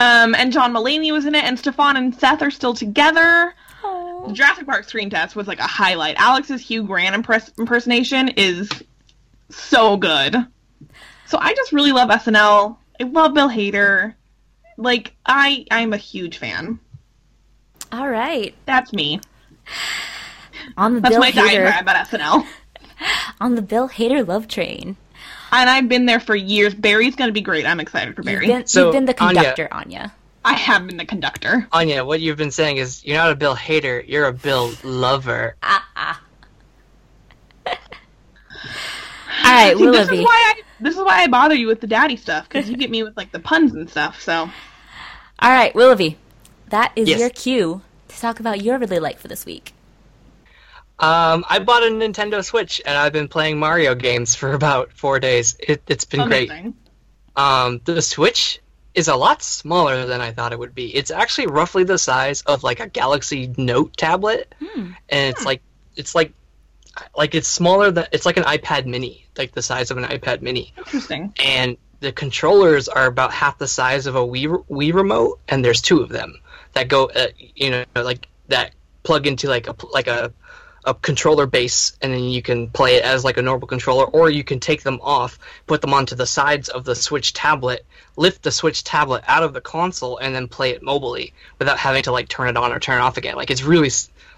Um, 0.00 0.34
and 0.34 0.52
John 0.52 0.72
Mulaney 0.72 1.12
was 1.12 1.24
in 1.26 1.34
it, 1.34 1.44
and 1.44 1.58
Stefan 1.58 1.96
and 1.96 2.14
Seth 2.14 2.42
are 2.42 2.50
still 2.50 2.74
together. 2.74 3.54
The 3.82 4.32
Jurassic 4.32 4.66
Park 4.66 4.88
screen 4.88 5.10
test 5.10 5.36
was 5.36 5.46
like 5.46 5.58
a 5.58 5.66
highlight. 5.66 6.16
Alex's 6.16 6.60
Hugh 6.62 6.84
Grant 6.84 7.14
impress- 7.14 7.50
impersonation 7.58 8.28
is 8.36 8.70
so 9.50 9.96
good. 9.96 10.34
So 11.26 11.38
I 11.38 11.54
just 11.54 11.72
really 11.72 11.92
love 11.92 12.08
SNL. 12.08 12.76
I 13.00 13.04
love 13.04 13.34
Bill 13.34 13.48
Hader. 13.48 14.14
Like 14.76 15.14
I, 15.26 15.66
I'm 15.70 15.92
a 15.92 15.96
huge 15.96 16.38
fan. 16.38 16.78
All 17.92 18.08
right, 18.08 18.54
That's 18.66 18.92
me. 18.92 19.20
on 20.76 20.94
the 20.94 21.00
That's 21.00 21.14
Bill 21.14 21.20
my 21.20 21.30
Hader 21.30 21.34
diagram 21.46 21.82
about 21.82 22.06
SNL. 22.08 22.46
on 23.40 23.54
the 23.54 23.62
Bill 23.62 23.88
Hader 23.88 24.26
love 24.26 24.48
train. 24.48 24.96
And 25.52 25.70
I've 25.70 25.88
been 25.88 26.06
there 26.06 26.18
for 26.18 26.34
years. 26.34 26.74
Barry's 26.74 27.14
gonna 27.14 27.30
be 27.32 27.40
great. 27.40 27.66
I'm 27.66 27.78
excited 27.78 28.16
for 28.16 28.22
You've 28.22 28.26
Barry. 28.26 28.46
been, 28.48 28.66
So, 28.66 28.86
you've 28.86 28.92
been 28.94 29.04
the 29.04 29.14
conductor, 29.14 29.68
Anya. 29.70 30.12
I 30.44 30.54
have 30.54 30.86
been 30.86 30.96
the 30.96 31.06
conductor. 31.06 31.66
Anya, 31.72 32.04
what 32.04 32.20
you've 32.20 32.36
been 32.36 32.50
saying 32.50 32.76
is 32.78 33.04
you're 33.04 33.16
not 33.16 33.30
a 33.30 33.36
Bill 33.36 33.54
hater, 33.54 34.02
you're 34.06 34.26
a 34.26 34.32
Bill 34.32 34.72
lover. 34.82 35.56
All 35.62 35.78
right, 39.54 39.76
See, 39.76 39.86
this 39.90 40.10
is 40.10 40.20
why 40.20 40.54
I 40.56 40.62
this 40.80 40.96
is 40.96 41.02
why 41.02 41.22
I 41.22 41.26
bother 41.28 41.54
you 41.54 41.66
with 41.66 41.80
the 41.80 41.86
daddy 41.86 42.16
stuff 42.16 42.48
because 42.48 42.68
you 42.68 42.76
get 42.76 42.90
me 42.90 43.02
with 43.02 43.16
like 43.16 43.32
the 43.32 43.40
puns 43.40 43.74
and 43.74 43.88
stuff. 43.88 44.20
So 44.20 44.32
All 45.38 45.50
right, 45.50 45.74
Willoughby. 45.74 46.18
That 46.68 46.92
is 46.96 47.08
Yes. 47.08 47.20
your 47.20 47.30
cue 47.30 47.82
to 48.08 48.20
talk 48.20 48.40
about 48.40 48.62
your 48.62 48.78
really 48.78 48.98
like 48.98 49.18
for 49.18 49.28
this 49.28 49.44
week. 49.46 49.72
Um, 50.98 51.44
I 51.48 51.58
bought 51.58 51.82
a 51.82 51.86
Nintendo 51.86 52.44
Switch 52.44 52.80
and 52.86 52.96
I've 52.96 53.12
been 53.12 53.28
playing 53.28 53.58
Mario 53.58 53.94
games 53.94 54.34
for 54.34 54.52
about 54.52 54.92
four 54.92 55.18
days. 55.18 55.56
It, 55.58 55.82
it's 55.88 56.04
been 56.04 56.28
great. 56.28 56.50
Um, 57.36 57.80
the 57.84 58.00
Switch 58.00 58.60
is 58.94 59.08
a 59.08 59.16
lot 59.16 59.42
smaller 59.42 60.06
than 60.06 60.20
I 60.20 60.30
thought 60.30 60.52
it 60.52 60.58
would 60.58 60.74
be. 60.74 60.94
It's 60.94 61.10
actually 61.10 61.48
roughly 61.48 61.82
the 61.82 61.98
size 61.98 62.42
of 62.42 62.62
like 62.62 62.78
a 62.78 62.88
Galaxy 62.88 63.52
Note 63.56 63.96
tablet, 63.96 64.54
and 65.08 65.30
it's 65.34 65.44
like 65.44 65.62
it's 65.96 66.14
like 66.14 66.32
like 67.16 67.34
it's 67.34 67.48
smaller 67.48 67.90
than 67.90 68.06
it's 68.12 68.26
like 68.26 68.36
an 68.36 68.44
iPad 68.44 68.86
Mini, 68.86 69.26
like 69.36 69.52
the 69.52 69.62
size 69.62 69.90
of 69.90 69.96
an 69.96 70.04
iPad 70.04 70.42
Mini, 70.42 70.72
Interesting. 70.76 71.32
and 71.42 71.76
the 72.00 72.12
controllers 72.12 72.88
are 72.88 73.06
about 73.06 73.32
half 73.32 73.58
the 73.58 73.68
size 73.68 74.06
of 74.06 74.16
a 74.16 74.20
Wii 74.20 74.64
Wii 74.68 74.92
remote, 74.92 75.40
and 75.48 75.64
there's 75.64 75.80
two 75.80 76.00
of 76.00 76.08
them 76.08 76.40
that 76.72 76.88
go, 76.88 77.06
uh, 77.06 77.28
you 77.36 77.70
know, 77.70 77.84
like 77.94 78.28
that 78.48 78.72
plug 79.02 79.26
into 79.26 79.48
like 79.48 79.68
a 79.68 79.76
like 79.92 80.06
a 80.06 80.32
a 80.84 80.94
controller 80.94 81.46
base, 81.46 81.96
and 82.02 82.12
then 82.12 82.24
you 82.24 82.42
can 82.42 82.68
play 82.68 82.96
it 82.96 83.04
as 83.04 83.24
like 83.24 83.38
a 83.38 83.42
normal 83.42 83.66
controller, 83.66 84.04
or 84.04 84.28
you 84.28 84.44
can 84.44 84.60
take 84.60 84.82
them 84.82 85.00
off, 85.02 85.38
put 85.66 85.80
them 85.80 85.94
onto 85.94 86.14
the 86.14 86.26
sides 86.26 86.68
of 86.68 86.84
the 86.84 86.94
Switch 86.94 87.32
tablet, 87.32 87.86
lift 88.16 88.42
the 88.42 88.50
Switch 88.50 88.84
tablet 88.84 89.24
out 89.26 89.42
of 89.42 89.54
the 89.54 89.60
console, 89.62 90.18
and 90.18 90.34
then 90.34 90.46
play 90.46 90.70
it 90.70 90.82
mobily 90.82 91.32
without 91.58 91.78
having 91.78 92.02
to 92.02 92.12
like 92.12 92.28
turn 92.28 92.48
it 92.48 92.56
on 92.56 92.70
or 92.70 92.78
turn 92.78 92.98
it 92.98 93.02
off 93.02 93.16
again. 93.16 93.34
Like 93.36 93.50
it's 93.50 93.62
really 93.62 93.90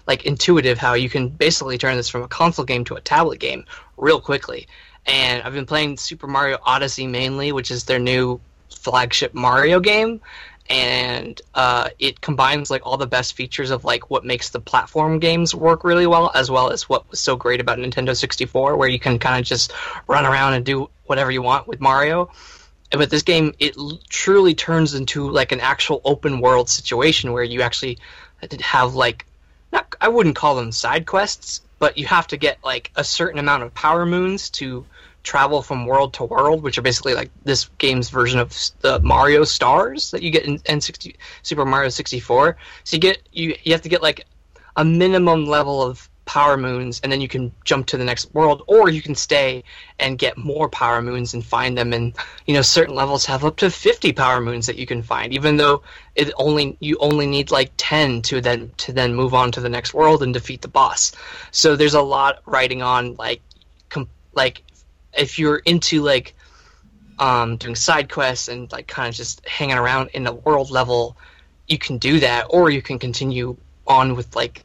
like 0.07 0.25
intuitive 0.25 0.77
how 0.77 0.93
you 0.93 1.09
can 1.09 1.29
basically 1.29 1.77
turn 1.77 1.97
this 1.97 2.09
from 2.09 2.23
a 2.23 2.27
console 2.27 2.65
game 2.65 2.85
to 2.85 2.95
a 2.95 3.01
tablet 3.01 3.39
game 3.39 3.65
real 3.97 4.21
quickly. 4.21 4.67
And 5.05 5.43
I've 5.43 5.53
been 5.53 5.65
playing 5.65 5.97
Super 5.97 6.27
Mario 6.27 6.57
Odyssey 6.65 7.07
mainly, 7.07 7.51
which 7.51 7.71
is 7.71 7.83
their 7.83 7.99
new 7.99 8.39
flagship 8.69 9.33
Mario 9.33 9.79
game, 9.79 10.21
and 10.69 11.41
uh, 11.55 11.89
it 11.97 12.19
combines 12.19 12.69
like 12.69 12.85
all 12.85 12.97
the 12.97 13.07
best 13.07 13.33
features 13.33 13.71
of 13.71 13.85
like 13.85 14.09
what 14.09 14.25
makes 14.25 14.49
the 14.49 14.59
platform 14.59 15.19
games 15.19 15.55
work 15.55 15.83
really 15.83 16.07
well, 16.07 16.31
as 16.35 16.51
well 16.51 16.71
as 16.71 16.89
what 16.89 17.09
was 17.09 17.19
so 17.19 17.35
great 17.35 17.61
about 17.61 17.77
Nintendo 17.77 18.15
64, 18.15 18.75
where 18.75 18.89
you 18.89 18.99
can 18.99 19.17
kind 19.19 19.39
of 19.39 19.45
just 19.45 19.73
run 20.07 20.25
around 20.25 20.53
and 20.53 20.65
do 20.65 20.89
whatever 21.05 21.31
you 21.31 21.41
want 21.41 21.67
with 21.67 21.79
Mario. 21.79 22.29
but 22.91 23.09
this 23.09 23.23
game, 23.23 23.53
it 23.59 23.77
l- 23.77 23.99
truly 24.09 24.55
turns 24.55 24.93
into 24.93 25.29
like 25.29 25.53
an 25.53 25.61
actual 25.61 26.01
open 26.03 26.41
world 26.41 26.69
situation 26.69 27.31
where 27.31 27.43
you 27.43 27.61
actually 27.61 27.97
have 28.61 28.93
like 28.93 29.25
not 29.71 29.95
I 29.99 30.07
wouldn't 30.07 30.35
call 30.35 30.55
them 30.55 30.71
side 30.71 31.05
quests, 31.05 31.61
but 31.79 31.97
you 31.97 32.05
have 32.07 32.27
to 32.27 32.37
get 32.37 32.57
like 32.63 32.91
a 32.95 33.03
certain 33.03 33.39
amount 33.39 33.63
of 33.63 33.73
power 33.73 34.05
moons 34.05 34.49
to 34.51 34.85
travel 35.23 35.61
from 35.61 35.85
world 35.85 36.13
to 36.13 36.23
world, 36.23 36.63
which 36.63 36.77
are 36.77 36.81
basically 36.81 37.13
like 37.13 37.29
this 37.43 37.69
game's 37.77 38.09
version 38.09 38.39
of 38.39 38.55
the 38.79 38.99
Mario 39.01 39.43
stars 39.43 40.11
that 40.11 40.23
you 40.23 40.31
get 40.31 40.45
in 40.45 40.59
N60 40.59 41.15
Super 41.43 41.65
Mario 41.65 41.89
64. 41.89 42.55
So 42.83 42.95
you 42.95 43.01
get 43.01 43.21
you 43.31 43.55
you 43.63 43.73
have 43.73 43.81
to 43.81 43.89
get 43.89 44.01
like 44.01 44.25
a 44.75 44.85
minimum 44.85 45.45
level 45.45 45.83
of 45.83 46.09
power 46.27 46.57
moons 46.57 46.99
and 47.01 47.11
then 47.11 47.21
you 47.21 47.27
can 47.27 47.51
jump 47.63 47.87
to 47.87 47.97
the 47.97 48.03
next 48.03 48.31
world 48.33 48.61
or 48.67 48.89
you 48.89 49.01
can 49.01 49.15
stay 49.15 49.63
and 49.99 50.19
get 50.19 50.37
more 50.37 50.69
power 50.69 51.01
moons 51.01 51.33
and 51.33 51.43
find 51.43 51.75
them. 51.75 51.93
And 51.93 52.13
you 52.45 52.53
know 52.53 52.61
certain 52.61 52.93
levels 52.93 53.25
have 53.25 53.43
up 53.43 53.55
to 53.57 53.71
50 53.71 54.13
power 54.13 54.39
moons 54.39 54.67
that 54.67 54.77
you 54.77 54.85
can 54.85 55.01
find 55.01 55.33
even 55.33 55.57
though 55.57 55.81
it 56.15 56.31
only 56.37 56.77
you 56.79 56.97
only 56.99 57.25
need 57.25 57.49
like 57.49 57.71
10 57.77 58.21
to 58.23 58.41
then 58.41 58.71
to 58.77 58.93
then 58.93 59.15
move 59.15 59.33
on 59.33 59.51
to 59.53 59.61
the 59.61 59.69
next 59.69 59.93
world 59.93 60.21
and 60.21 60.33
defeat 60.33 60.61
the 60.61 60.67
boss. 60.67 61.13
So 61.51 61.75
there's 61.75 61.95
a 61.95 62.01
lot 62.01 62.41
writing 62.45 62.83
on 62.83 63.15
like 63.15 63.41
com- 63.89 64.09
like 64.33 64.61
if 65.17 65.39
you're 65.39 65.57
into 65.57 66.03
like 66.03 66.35
um 67.19 67.57
doing 67.57 67.75
side 67.75 68.11
quests 68.11 68.47
and 68.47 68.71
like 68.71 68.85
kind 68.85 69.07
of 69.07 69.15
just 69.15 69.47
hanging 69.47 69.77
around 69.77 70.11
in 70.13 70.27
a 70.27 70.33
world 70.33 70.69
level 70.69 71.17
you 71.67 71.77
can 71.77 71.97
do 71.97 72.19
that 72.19 72.45
or 72.49 72.69
you 72.69 72.81
can 72.81 72.99
continue 72.99 73.57
on 73.87 74.15
with 74.15 74.35
like 74.35 74.63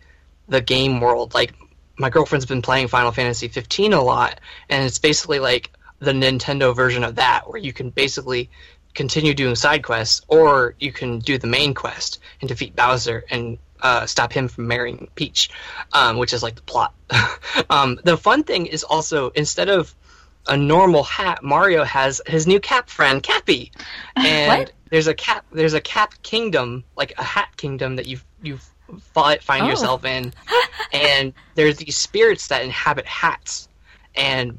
the 0.53 0.61
game 0.61 1.01
world. 1.01 1.35
Like 1.35 1.55
my 1.99 2.11
girlfriend's 2.11 2.47
been 2.47 2.63
playing 2.63 2.89
final 2.89 3.11
fantasy 3.11 3.49
15 3.49 3.93
a 3.93 4.03
lot 4.03 4.41
and 4.69 4.85
it's 4.85 4.99
basically 4.99 5.41
like 5.41 5.71
the 5.99 6.13
nintendo 6.13 6.75
version 6.75 7.05
of 7.05 7.17
that 7.17 7.49
where 7.49 7.59
you 7.59 7.73
can 7.73 7.91
basically 7.91 8.51
continue 8.95 9.35
doing 9.35 9.55
side 9.55 9.83
quests, 9.83 10.23
or 10.29 10.75
you 10.79 10.93
can 10.93 11.19
do 11.19 11.39
the 11.39 11.47
main 11.47 11.75
quest 11.75 12.19
and 12.41 12.49
defeat 12.49 12.77
Bowser 12.77 13.25
and 13.31 13.59
uh, 13.81 14.07
stop 14.07 14.33
him 14.33 14.49
from 14.49 14.69
marrying 14.69 15.09
Peach, 15.15 15.51
um, 15.93 16.19
which 16.19 16.33
is 16.33 16.43
like 16.43 16.55
the 16.55 16.63
plot. 16.63 16.95
um, 17.71 17.99
the 18.05 18.17
fun 18.17 18.45
thing 18.45 18.67
is 18.67 18.85
also 18.85 19.31
instead 19.31 19.69
of 19.69 19.95
a 20.47 20.57
normal 20.57 21.03
hat, 21.05 21.43
Mario 21.43 21.85
has 21.85 22.21
his 22.27 22.47
new 22.47 22.61
cap 22.61 22.89
friend, 22.89 23.23
Cappy, 23.23 23.73
and 24.17 24.71
there's 24.91 25.07
a 25.07 25.15
cap 25.15 25.45
there's 25.53 25.75
a 25.75 25.81
cap 25.81 26.15
kingdom, 26.23 26.85
like 26.97 27.13
a 27.19 27.25
hat 27.25 27.57
kingdom 27.57 27.97
that 27.97 28.07
you 28.07 28.19
you 28.43 28.59
find 29.11 29.43
Oh. 29.65 29.69
yourself 29.69 30.05
in, 30.05 30.33
and 30.93 31.33
there's 31.55 31.77
these 31.79 31.97
spirits 31.97 32.49
that 32.49 32.63
inhabit 32.63 33.07
hats, 33.07 33.69
and 34.15 34.59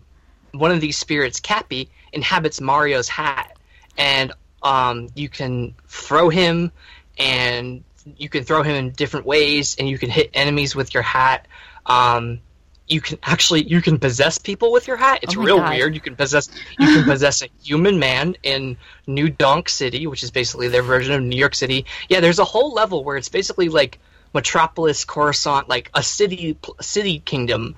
one 0.51 0.71
of 0.71 0.81
these 0.81 0.97
spirits, 0.97 1.39
Cappy, 1.39 1.89
inhabits 2.11 2.61
Mario's 2.61 3.09
hat, 3.09 3.57
and 3.97 4.31
um, 4.61 5.09
you 5.15 5.29
can 5.29 5.75
throw 5.87 6.29
him, 6.29 6.71
and 7.17 7.83
you 8.17 8.29
can 8.29 8.43
throw 8.43 8.63
him 8.63 8.75
in 8.75 8.91
different 8.91 9.25
ways, 9.25 9.75
and 9.79 9.87
you 9.89 9.97
can 9.97 10.09
hit 10.09 10.29
enemies 10.33 10.75
with 10.75 10.93
your 10.93 11.03
hat. 11.03 11.47
Um, 11.85 12.39
you 12.87 12.99
can 12.99 13.17
actually 13.23 13.63
you 13.63 13.81
can 13.81 13.97
possess 13.97 14.37
people 14.37 14.71
with 14.71 14.87
your 14.87 14.97
hat. 14.97 15.19
It's 15.23 15.37
Oh 15.37 15.41
real 15.41 15.57
God. 15.57 15.69
weird. 15.73 15.95
You 15.95 16.01
can 16.01 16.15
possess 16.17 16.49
you 16.77 16.85
can 16.93 17.05
possess 17.05 17.41
a 17.41 17.47
human 17.63 17.97
man 17.97 18.35
in 18.43 18.75
New 19.07 19.29
Donk 19.29 19.69
City, 19.69 20.05
which 20.05 20.21
is 20.21 20.31
basically 20.31 20.67
their 20.67 20.83
version 20.83 21.13
of 21.13 21.21
New 21.23 21.37
York 21.37 21.55
City. 21.55 21.85
Yeah, 22.09 22.19
there's 22.19 22.39
a 22.39 22.43
whole 22.43 22.73
level 22.73 23.03
where 23.05 23.15
it's 23.15 23.29
basically 23.29 23.69
like 23.69 23.99
Metropolis, 24.33 25.05
Coruscant, 25.05 25.69
like 25.69 25.89
a 25.93 26.03
city 26.03 26.57
city 26.81 27.19
kingdom, 27.19 27.75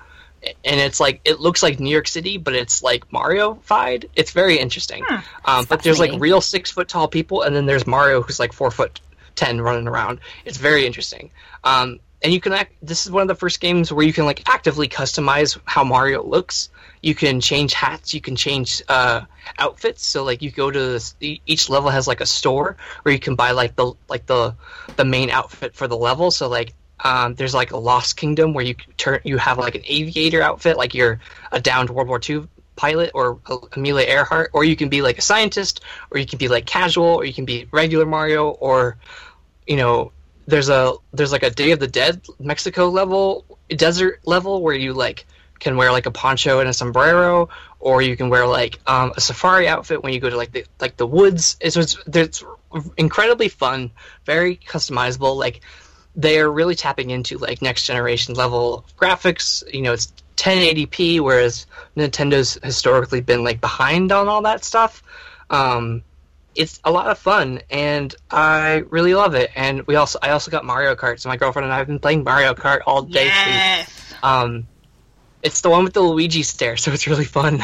and 0.64 0.80
it's 0.80 1.00
like 1.00 1.20
it 1.24 1.40
looks 1.40 1.62
like 1.62 1.80
New 1.80 1.90
York 1.90 2.08
City, 2.08 2.38
but 2.38 2.54
it's 2.54 2.82
like 2.82 3.12
Mario-fied. 3.12 4.08
It's 4.14 4.30
very 4.30 4.58
interesting. 4.58 5.04
Um, 5.44 5.64
but 5.68 5.82
there's 5.82 5.98
like 5.98 6.20
real 6.20 6.40
six 6.40 6.70
foot 6.70 6.88
tall 6.88 7.08
people, 7.08 7.42
and 7.42 7.54
then 7.54 7.66
there's 7.66 7.86
Mario 7.86 8.22
who's 8.22 8.38
like 8.40 8.52
four 8.52 8.70
foot 8.70 9.00
ten 9.34 9.60
running 9.60 9.86
around. 9.88 10.20
It's 10.44 10.56
very 10.58 10.86
interesting. 10.86 11.30
Um, 11.64 12.00
and 12.22 12.32
you 12.32 12.40
can 12.40 12.52
act. 12.52 12.74
This 12.82 13.06
is 13.06 13.12
one 13.12 13.22
of 13.22 13.28
the 13.28 13.34
first 13.34 13.60
games 13.60 13.92
where 13.92 14.04
you 14.04 14.12
can 14.12 14.24
like 14.24 14.48
actively 14.48 14.88
customize 14.88 15.58
how 15.64 15.84
Mario 15.84 16.22
looks. 16.22 16.70
You 17.02 17.14
can 17.14 17.40
change 17.40 17.74
hats. 17.74 18.14
You 18.14 18.20
can 18.20 18.36
change 18.36 18.82
uh, 18.88 19.22
outfits. 19.58 20.04
So 20.06 20.24
like 20.24 20.42
you 20.42 20.50
go 20.50 20.70
to 20.70 20.78
this, 20.78 21.14
each 21.20 21.68
level 21.68 21.90
has 21.90 22.08
like 22.08 22.20
a 22.20 22.26
store 22.26 22.76
where 23.02 23.12
you 23.12 23.20
can 23.20 23.34
buy 23.34 23.52
like 23.52 23.76
the 23.76 23.92
like 24.08 24.26
the 24.26 24.54
the 24.96 25.04
main 25.04 25.30
outfit 25.30 25.74
for 25.74 25.86
the 25.86 25.96
level. 25.96 26.30
So 26.30 26.48
like 26.48 26.74
um, 27.00 27.34
there's 27.34 27.54
like 27.54 27.72
a 27.72 27.76
Lost 27.76 28.16
Kingdom 28.16 28.54
where 28.54 28.64
you 28.64 28.74
turn 28.96 29.20
you 29.24 29.36
have 29.36 29.58
like 29.58 29.74
an 29.74 29.82
aviator 29.84 30.42
outfit, 30.42 30.76
like 30.76 30.94
you're 30.94 31.20
a 31.52 31.60
downed 31.60 31.90
World 31.90 32.08
War 32.08 32.20
II 32.28 32.48
pilot 32.76 33.10
or 33.14 33.38
Amelia 33.72 34.06
Earhart, 34.06 34.50
or 34.52 34.64
you 34.64 34.76
can 34.76 34.88
be 34.88 35.02
like 35.02 35.18
a 35.18 35.22
scientist, 35.22 35.82
or 36.10 36.18
you 36.18 36.26
can 36.26 36.38
be 36.38 36.48
like 36.48 36.66
casual, 36.66 37.06
or 37.06 37.24
you 37.24 37.34
can 37.34 37.44
be 37.44 37.68
regular 37.70 38.06
Mario, 38.06 38.48
or 38.48 38.96
you 39.66 39.76
know 39.76 40.12
there's 40.46 40.68
a 40.68 40.94
there's 41.12 41.32
like 41.32 41.42
a 41.42 41.50
Day 41.50 41.72
of 41.72 41.80
the 41.80 41.88
Dead 41.88 42.24
Mexico 42.38 42.88
level 42.88 43.44
desert 43.68 44.20
level 44.24 44.62
where 44.62 44.74
you 44.74 44.92
like 44.92 45.26
can 45.58 45.76
wear 45.76 45.90
like 45.92 46.06
a 46.06 46.10
poncho 46.10 46.60
and 46.60 46.68
a 46.68 46.72
sombrero, 46.72 47.48
or 47.80 48.02
you 48.02 48.16
can 48.16 48.28
wear 48.28 48.46
like 48.46 48.78
um, 48.86 49.12
a 49.16 49.20
safari 49.20 49.68
outfit 49.68 50.02
when 50.02 50.12
you 50.12 50.20
go 50.20 50.30
to 50.30 50.36
like 50.36 50.52
the 50.52 50.64
like 50.80 50.96
the 50.96 51.06
woods. 51.06 51.56
It's, 51.60 51.76
it's, 51.76 51.96
it's 52.06 52.44
incredibly 52.96 53.48
fun, 53.48 53.90
very 54.24 54.56
customizable. 54.56 55.36
Like 55.36 55.60
they 56.14 56.40
are 56.40 56.50
really 56.50 56.74
tapping 56.74 57.10
into 57.10 57.38
like 57.38 57.62
next 57.62 57.86
generation 57.86 58.34
level 58.34 58.84
graphics. 58.98 59.62
You 59.72 59.82
know, 59.82 59.92
it's 59.92 60.12
1080p, 60.36 61.20
whereas 61.20 61.66
Nintendo's 61.96 62.58
historically 62.62 63.20
been 63.20 63.44
like 63.44 63.60
behind 63.60 64.12
on 64.12 64.28
all 64.28 64.42
that 64.42 64.64
stuff. 64.64 65.02
Um, 65.48 66.02
it's 66.56 66.80
a 66.84 66.90
lot 66.90 67.08
of 67.08 67.18
fun, 67.18 67.60
and 67.70 68.14
I 68.30 68.84
really 68.90 69.14
love 69.14 69.34
it. 69.34 69.50
And 69.54 69.86
we 69.86 69.96
also, 69.96 70.18
I 70.22 70.30
also 70.30 70.50
got 70.50 70.64
Mario 70.64 70.94
Kart, 70.94 71.20
so 71.20 71.28
my 71.28 71.36
girlfriend 71.36 71.64
and 71.64 71.72
I 71.72 71.78
have 71.78 71.86
been 71.86 71.98
playing 71.98 72.24
Mario 72.24 72.54
Kart 72.54 72.80
all 72.86 73.02
day. 73.02 73.26
Yes. 73.26 74.10
Too. 74.10 74.16
Um, 74.22 74.66
it's 75.42 75.60
the 75.60 75.70
one 75.70 75.84
with 75.84 75.92
the 75.92 76.00
Luigi 76.00 76.42
stare, 76.42 76.76
so 76.76 76.92
it's 76.92 77.06
really 77.06 77.24
fun. 77.24 77.60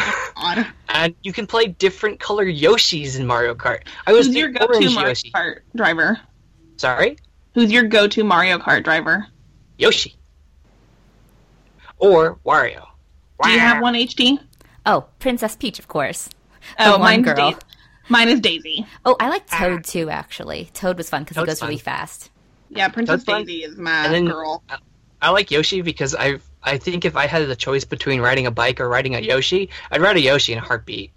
And 0.88 1.14
you 1.22 1.32
can 1.32 1.46
play 1.46 1.66
different 1.66 2.20
color 2.20 2.44
Yoshis 2.44 3.18
in 3.18 3.26
Mario 3.26 3.54
Kart. 3.54 3.82
I 4.06 4.12
was 4.12 4.26
Who's 4.26 4.36
your 4.36 4.48
go-to 4.50 4.90
Mario 4.90 5.08
Yoshi. 5.08 5.30
Kart 5.30 5.60
driver? 5.74 6.20
Sorry, 6.76 7.16
Who's 7.54 7.70
your 7.70 7.84
go-to 7.84 8.24
Mario 8.24 8.58
Kart 8.58 8.82
driver? 8.84 9.26
Yoshi 9.78 10.16
or 12.02 12.36
Wario. 12.44 12.86
Do 13.42 13.50
you 13.50 13.58
have 13.58 13.80
one 13.80 13.94
HD? 13.94 14.38
Oh, 14.84 15.06
Princess 15.20 15.56
Peach, 15.56 15.78
of 15.78 15.88
course. 15.88 16.28
Oh, 16.78 16.92
one 16.92 17.00
mine's 17.00 17.24
girl. 17.24 17.36
Daisy. 17.50 17.60
Mine 18.12 18.28
is 18.28 18.40
Daisy. 18.40 18.86
Oh, 19.04 19.16
I 19.18 19.28
like 19.30 19.48
Toad 19.48 19.84
too. 19.84 20.10
Actually, 20.10 20.68
Toad 20.74 20.96
was 20.98 21.08
fun 21.10 21.22
because 21.24 21.36
he 21.36 21.40
Toad's 21.40 21.60
goes 21.60 21.62
really 21.62 21.78
fast. 21.78 22.30
Yeah, 22.68 22.88
Princess 22.88 23.12
That's 23.16 23.24
fun. 23.24 23.44
Daisy 23.44 23.64
is 23.64 23.76
my 23.76 24.08
then- 24.08 24.26
girl. 24.26 24.62
I 25.20 25.30
like 25.30 25.50
Yoshi 25.50 25.82
because 25.82 26.14
I 26.14 26.38
I 26.62 26.78
think 26.78 27.04
if 27.04 27.16
I 27.16 27.26
had 27.26 27.46
the 27.48 27.56
choice 27.56 27.84
between 27.84 28.20
riding 28.20 28.46
a 28.46 28.50
bike 28.50 28.80
or 28.80 28.88
riding 28.88 29.14
a 29.14 29.20
Yoshi, 29.20 29.70
I'd 29.90 30.00
ride 30.00 30.16
a 30.16 30.20
Yoshi 30.20 30.52
in 30.52 30.58
a 30.58 30.62
heartbeat. 30.62 31.10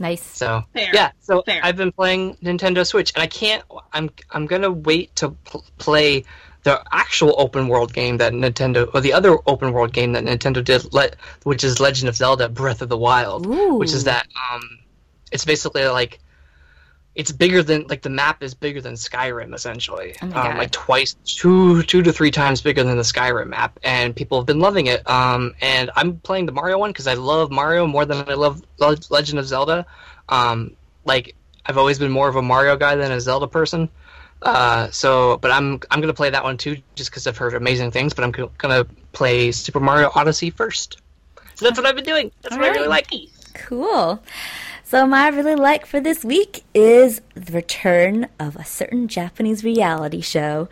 Nice. 0.00 0.22
So 0.24 0.64
Fair. 0.72 0.90
yeah, 0.92 1.12
so 1.20 1.42
Fair. 1.42 1.60
I've 1.62 1.76
been 1.76 1.92
playing 1.92 2.36
Nintendo 2.42 2.84
Switch, 2.86 3.12
and 3.14 3.22
I 3.22 3.26
can't. 3.28 3.62
I'm 3.92 4.10
I'm 4.32 4.46
gonna 4.46 4.70
wait 4.72 5.14
to 5.16 5.30
pl- 5.30 5.64
play 5.78 6.24
the 6.64 6.82
actual 6.90 7.34
open 7.38 7.68
world 7.68 7.92
game 7.92 8.16
that 8.16 8.32
Nintendo, 8.32 8.90
or 8.92 9.00
the 9.00 9.12
other 9.12 9.36
open 9.46 9.72
world 9.72 9.92
game 9.92 10.12
that 10.12 10.24
Nintendo 10.24 10.64
did, 10.64 10.92
le- 10.92 11.10
which 11.44 11.62
is 11.62 11.78
Legend 11.78 12.08
of 12.08 12.16
Zelda: 12.16 12.48
Breath 12.48 12.82
of 12.82 12.88
the 12.88 12.98
Wild, 12.98 13.46
Ooh. 13.46 13.74
which 13.74 13.92
is 13.92 14.02
that 14.04 14.26
um, 14.52 14.62
it's 15.34 15.44
basically 15.44 15.86
like. 15.88 16.20
It's 17.14 17.30
bigger 17.30 17.62
than 17.62 17.86
like 17.86 18.02
the 18.02 18.10
map 18.10 18.42
is 18.42 18.54
bigger 18.54 18.80
than 18.80 18.94
Skyrim 18.94 19.54
essentially, 19.54 20.16
Oh 20.20 20.26
um, 20.26 20.58
like 20.58 20.72
twice, 20.72 21.14
two, 21.24 21.84
two 21.84 22.02
to 22.02 22.12
three 22.12 22.32
times 22.32 22.60
bigger 22.60 22.82
than 22.82 22.96
the 22.96 23.04
Skyrim 23.04 23.50
map, 23.50 23.78
and 23.84 24.16
people 24.16 24.36
have 24.40 24.46
been 24.46 24.58
loving 24.58 24.88
it. 24.88 25.08
Um, 25.08 25.54
and 25.60 25.92
I'm 25.94 26.18
playing 26.18 26.46
the 26.46 26.52
Mario 26.52 26.76
one 26.76 26.90
because 26.90 27.06
I 27.06 27.14
love 27.14 27.52
Mario 27.52 27.86
more 27.86 28.04
than 28.04 28.28
I 28.28 28.34
love 28.34 28.60
Le- 28.78 28.96
Legend 29.10 29.38
of 29.38 29.46
Zelda. 29.46 29.86
Um, 30.28 30.74
like 31.04 31.36
I've 31.64 31.78
always 31.78 32.00
been 32.00 32.10
more 32.10 32.28
of 32.28 32.34
a 32.34 32.42
Mario 32.42 32.76
guy 32.76 32.96
than 32.96 33.12
a 33.12 33.20
Zelda 33.20 33.46
person. 33.46 33.90
Uh, 34.42 34.90
so, 34.90 35.36
but 35.36 35.52
I'm 35.52 35.80
I'm 35.92 36.00
gonna 36.00 36.14
play 36.14 36.30
that 36.30 36.42
one 36.42 36.56
too, 36.56 36.78
just 36.96 37.10
because 37.10 37.28
I've 37.28 37.38
heard 37.38 37.54
amazing 37.54 37.92
things. 37.92 38.12
But 38.12 38.24
I'm 38.24 38.32
go- 38.32 38.50
gonna 38.58 38.86
play 39.12 39.52
Super 39.52 39.78
Mario 39.78 40.10
Odyssey 40.16 40.50
first. 40.50 40.98
So 41.54 41.64
that's 41.64 41.78
what 41.78 41.86
I've 41.86 41.94
been 41.94 42.04
doing. 42.04 42.32
That's 42.42 42.56
what 42.56 42.64
I 42.64 42.70
really 42.70 42.88
like. 42.88 43.06
Cool. 43.54 44.20
So 44.86 45.06
my 45.06 45.28
really 45.28 45.54
like 45.56 45.86
for 45.86 45.98
this 45.98 46.24
week 46.24 46.62
is 46.74 47.20
the 47.34 47.52
return 47.52 48.28
of 48.38 48.54
a 48.56 48.64
certain 48.64 49.08
Japanese 49.08 49.64
reality 49.64 50.20
show, 50.20 50.68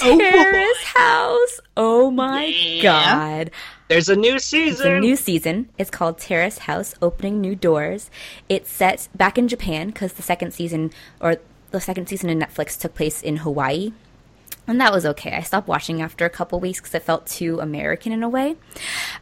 Oh. 0.00 0.18
Terrace 0.18 0.82
House. 0.82 1.60
Oh 1.76 2.10
my 2.10 2.46
Yeah. 2.46 2.82
god. 2.82 3.50
There's 3.88 4.08
a 4.08 4.16
new 4.16 4.38
season. 4.40 4.72
It's 4.72 4.96
a 4.98 5.00
new 5.00 5.16
season. 5.16 5.68
It's 5.78 5.90
called 5.90 6.18
Terrace 6.18 6.58
House 6.58 6.94
Opening 7.00 7.40
New 7.40 7.54
Doors. 7.54 8.10
It's 8.48 8.70
set 8.70 9.08
back 9.14 9.38
in 9.38 9.46
Japan 9.48 9.88
because 9.88 10.14
the 10.14 10.22
second 10.22 10.52
season, 10.52 10.90
or 11.20 11.36
the 11.70 11.80
second 11.80 12.08
season 12.08 12.30
in 12.30 12.40
Netflix, 12.40 12.78
took 12.78 12.94
place 12.94 13.22
in 13.22 13.38
Hawaii. 13.38 13.92
And 14.66 14.80
that 14.80 14.92
was 14.92 15.04
okay. 15.04 15.32
I 15.32 15.42
stopped 15.42 15.66
watching 15.66 16.00
after 16.00 16.24
a 16.24 16.30
couple 16.30 16.60
weeks 16.60 16.80
because 16.80 16.94
it 16.94 17.02
felt 17.02 17.26
too 17.26 17.58
American 17.58 18.12
in 18.12 18.22
a 18.22 18.28
way. 18.28 18.56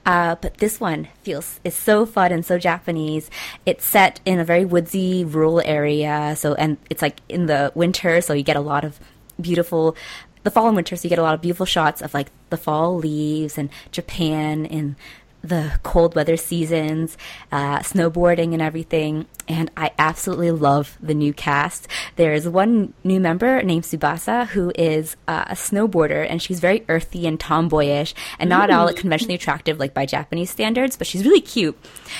Uh, 0.04 0.34
but 0.34 0.58
this 0.58 0.78
one 0.78 1.08
feels 1.22 1.60
is 1.64 1.74
so 1.74 2.04
fun 2.04 2.30
and 2.30 2.44
so 2.44 2.58
Japanese. 2.58 3.30
It's 3.64 3.84
set 3.84 4.20
in 4.26 4.38
a 4.38 4.44
very 4.44 4.64
woodsy 4.66 5.24
rural 5.24 5.62
area. 5.64 6.34
So 6.36 6.54
and 6.54 6.76
it's 6.90 7.00
like 7.00 7.20
in 7.28 7.46
the 7.46 7.72
winter, 7.74 8.20
so 8.20 8.34
you 8.34 8.42
get 8.42 8.56
a 8.56 8.60
lot 8.60 8.84
of 8.84 9.00
beautiful. 9.40 9.96
The 10.42 10.50
fall 10.50 10.68
and 10.68 10.76
winter, 10.76 10.96
so 10.96 11.04
you 11.04 11.10
get 11.10 11.18
a 11.18 11.22
lot 11.22 11.34
of 11.34 11.42
beautiful 11.42 11.66
shots 11.66 12.00
of 12.00 12.14
like 12.14 12.28
the 12.48 12.56
fall 12.56 12.96
leaves 12.96 13.58
and 13.58 13.68
Japan 13.92 14.64
in 14.64 14.96
the 15.42 15.78
cold 15.82 16.14
weather 16.14 16.36
seasons, 16.36 17.16
uh, 17.50 17.80
snowboarding 17.80 18.52
and 18.52 18.62
everything. 18.62 19.26
And 19.48 19.70
I 19.76 19.90
absolutely 19.98 20.50
love 20.50 20.96
the 21.00 21.14
new 21.14 21.32
cast. 21.32 21.88
There's 22.16 22.48
one 22.48 22.94
new 23.02 23.20
member 23.20 23.62
named 23.62 23.84
Tsubasa 23.84 24.46
who 24.48 24.72
is 24.76 25.16
uh, 25.26 25.44
a 25.48 25.54
snowboarder 25.54 26.26
and 26.28 26.40
she's 26.40 26.60
very 26.60 26.84
earthy 26.88 27.26
and 27.26 27.38
tomboyish 27.38 28.14
and 28.38 28.48
not 28.48 28.70
all 28.70 28.92
conventionally 28.92 29.34
attractive 29.34 29.78
like 29.78 29.94
by 29.94 30.06
Japanese 30.06 30.50
standards, 30.50 30.96
but 30.96 31.06
she's 31.06 31.24
really 31.24 31.40
cute. 31.40 31.76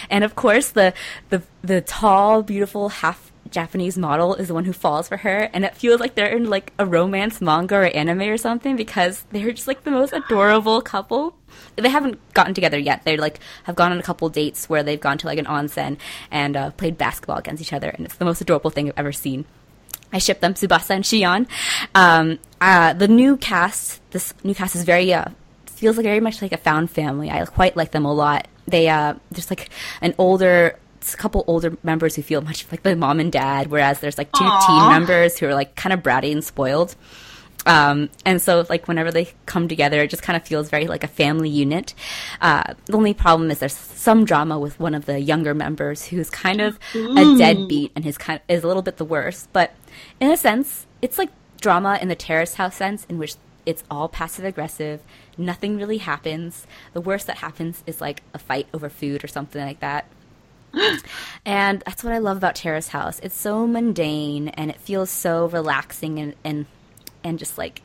And 0.09 0.25
of 0.25 0.35
course, 0.35 0.71
the 0.71 0.93
the 1.29 1.43
the 1.63 1.81
tall, 1.83 2.43
beautiful 2.43 2.89
half 2.89 3.30
Japanese 3.51 3.99
model 3.99 4.35
is 4.35 4.49
the 4.49 4.55
one 4.55 4.65
who 4.65 4.73
falls 4.73 5.09
for 5.09 5.19
her, 5.19 5.51
and 5.53 5.65
it 5.65 5.77
feels 5.77 6.01
like 6.01 6.15
they're 6.15 6.35
in 6.35 6.49
like 6.49 6.73
a 6.79 6.87
romance 6.87 7.41
manga 7.41 7.77
or 7.77 7.85
anime 7.85 8.23
or 8.23 8.37
something 8.37 8.77
because 8.77 9.25
they're 9.31 9.53
just 9.53 9.67
like 9.67 9.85
the 9.85 9.91
most 9.91 10.13
adorable 10.13 10.81
couple. 10.81 11.37
They 11.77 11.89
haven't 11.89 12.19
gotten 12.33 12.55
together 12.55 12.79
yet. 12.79 13.05
They 13.05 13.17
like 13.17 13.41
have 13.65 13.77
gone 13.77 13.93
on 13.93 13.99
a 13.99 14.03
couple 14.03 14.29
dates 14.29 14.69
where 14.69 14.83
they've 14.83 15.01
gone 15.01 15.19
to 15.19 15.27
like 15.27 15.39
an 15.39 15.47
onsen 15.47 15.99
and 16.31 16.57
uh, 16.57 16.71
played 16.73 16.97
basketball 16.97 17.39
against 17.39 17.63
each 17.63 17.73
other, 17.73 17.89
and 17.91 18.07
it's 18.07 18.17
the 18.17 18.25
most 18.25 18.41
adorable 18.41 18.71
thing 18.71 18.89
I've 18.89 18.99
ever 18.99 19.13
seen. 19.13 19.45
I 20.13 20.19
ship 20.19 20.41
them, 20.41 20.55
Tsubasa 20.55 20.91
and 20.91 21.05
Shion. 21.05 21.47
Um, 21.95 22.39
uh, 22.61 22.93
the 22.95 23.09
new 23.09 23.37
cast, 23.37 24.01
this 24.11 24.35
new 24.43 24.55
cast 24.55 24.75
is 24.75 24.85
very 24.85 25.13
uh, 25.13 25.27
feels 25.67 25.97
like 25.97 26.05
very 26.05 26.21
much 26.21 26.43
like 26.43 26.53
a 26.53 26.57
found 26.57 26.91
family. 26.91 27.31
I 27.31 27.45
quite 27.47 27.77
like 27.77 27.91
them 27.91 28.05
a 28.05 28.13
lot. 28.13 28.47
They 28.67 28.89
uh, 28.89 29.15
there's 29.31 29.51
like 29.51 29.71
an 30.01 30.15
older 30.19 30.79
a 31.15 31.17
couple 31.17 31.45
older 31.47 31.77
members 31.83 32.17
who 32.17 32.23
feel 32.23 32.41
much 32.41 32.67
like 32.71 32.83
the 32.83 32.97
mom 32.97 33.21
and 33.21 33.33
dad, 33.33 33.69
whereas 33.69 34.01
there's 34.01 34.19
like 34.19 34.33
two 34.33 34.45
Aww. 34.45 34.67
teen 34.67 34.89
members 34.89 35.39
who 35.39 35.47
are 35.47 35.55
like 35.55 35.75
kind 35.75 35.93
of 35.93 36.01
bratty 36.03 36.33
and 36.33 36.45
spoiled. 36.45 36.95
Um, 37.67 38.09
and 38.25 38.41
so, 38.41 38.65
like, 38.71 38.89
whenever 38.89 39.11
they 39.11 39.29
come 39.47 39.69
together, 39.69 40.01
it 40.01 40.11
just 40.11 40.23
kind 40.23 40.37
of 40.37 40.47
feels 40.47 40.71
very 40.71 40.87
like 40.87 41.05
a 41.05 41.09
family 41.09 41.51
unit. 41.51 41.95
Uh, 42.41 42.75
the 42.87 42.97
only 42.97 43.15
problem 43.15 43.51
is 43.51 43.59
there's 43.59 43.77
some 43.77 44.25
drama 44.25 44.59
with 44.59 44.81
one 44.81 44.95
of 44.95 45.05
the 45.05 45.21
younger 45.21 45.55
members 45.55 46.07
who's 46.07 46.31
kind 46.31 46.61
of 46.61 46.79
Ooh. 46.95 47.19
a 47.19 47.39
deadbeat 47.39 47.93
and 47.95 48.05
his 48.05 48.17
kind 48.17 48.41
of, 48.41 48.57
is 48.57 48.65
a 48.65 48.67
little 48.67 48.83
bit 48.83 48.97
the 48.97 49.05
worst. 49.05 49.53
But 49.53 49.75
in 50.21 50.31
a 50.31 50.37
sense, 50.37 50.87
it's 51.03 51.19
like 51.19 51.31
drama 51.61 51.99
in 52.01 52.09
the 52.09 52.15
Terrace 52.15 52.55
House 52.55 52.77
sense, 52.77 53.05
in 53.11 53.19
which 53.19 53.35
it's 53.67 53.85
all 53.91 54.09
passive 54.09 54.45
aggressive. 54.45 55.03
Nothing 55.37 55.77
really 55.77 55.99
happens. 55.99 56.67
The 56.95 57.01
worst 57.01 57.27
that 57.27 57.39
happens 57.39 57.83
is 57.87 58.01
like 58.01 58.23
a 58.33 58.39
fight 58.39 58.69
over 58.73 58.89
food 58.89 59.23
or 59.23 59.29
something 59.29 59.63
like 59.63 59.81
that. 59.81 60.07
And 61.45 61.81
that's 61.81 62.05
what 62.05 62.13
I 62.13 62.19
love 62.19 62.37
about 62.37 62.55
Terrace 62.55 62.89
House. 62.89 63.21
It's 63.21 63.39
so 63.39 63.67
mundane 63.67 64.49
and 64.49 64.71
it 64.71 64.81
feels 64.81 65.11
so 65.11 65.47
relaxing 65.47 66.19
and, 66.19 66.35
and 66.45 66.67
and 67.23 67.39
just 67.39 67.59
like 67.59 67.83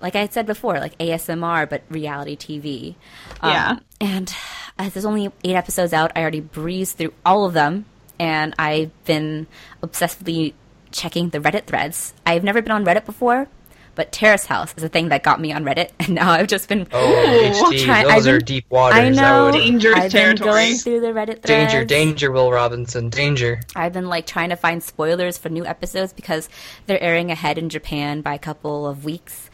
like 0.00 0.16
I 0.16 0.28
said 0.28 0.46
before, 0.46 0.78
like 0.78 0.98
ASMR 0.98 1.68
but 1.68 1.82
reality 1.88 2.36
TV. 2.36 2.94
Um, 3.40 3.52
yeah. 3.52 3.78
And 4.00 4.34
as 4.78 4.92
there's 4.92 5.06
only 5.06 5.30
eight 5.44 5.54
episodes 5.54 5.92
out, 5.92 6.12
I 6.14 6.20
already 6.20 6.40
breezed 6.40 6.98
through 6.98 7.14
all 7.24 7.46
of 7.46 7.54
them, 7.54 7.86
and 8.18 8.54
I've 8.58 8.90
been 9.04 9.46
obsessively 9.82 10.52
checking 10.90 11.30
the 11.30 11.40
Reddit 11.40 11.64
threads. 11.64 12.12
I've 12.26 12.44
never 12.44 12.60
been 12.60 12.72
on 12.72 12.84
Reddit 12.84 13.06
before, 13.06 13.48
but 13.94 14.12
Terrace 14.12 14.46
House 14.46 14.74
is 14.76 14.82
a 14.82 14.88
thing 14.88 15.08
that 15.08 15.22
got 15.22 15.40
me 15.40 15.52
on 15.52 15.64
Reddit, 15.64 15.90
and 16.00 16.14
now 16.14 16.30
I've 16.30 16.46
just 16.46 16.68
been 16.68 16.86
oh, 16.92 17.70
HT, 17.70 17.84
trying, 17.84 18.08
those 18.08 18.24
been, 18.24 18.34
are 18.34 18.38
deep 18.40 18.66
waters. 18.70 18.98
I 18.98 19.08
know, 19.10 19.50
dangerous 19.52 19.96
I've 19.96 20.12
territory. 20.12 20.50
Been 20.50 20.52
going 20.52 20.74
through 20.76 21.00
the 21.00 21.06
Reddit 21.08 21.42
threads. 21.42 21.72
Danger, 21.72 21.84
danger, 21.84 22.32
Will 22.32 22.50
Robinson, 22.50 23.10
danger. 23.10 23.60
I've 23.74 23.92
been 23.92 24.08
like 24.08 24.26
trying 24.26 24.50
to 24.50 24.56
find 24.56 24.82
spoilers 24.82 25.38
for 25.38 25.48
new 25.48 25.64
episodes 25.64 26.12
because 26.12 26.48
they're 26.86 27.02
airing 27.02 27.30
ahead 27.30 27.58
in 27.58 27.68
Japan 27.68 28.20
by 28.20 28.34
a 28.34 28.38
couple 28.38 28.86
of 28.86 29.04
weeks, 29.04 29.50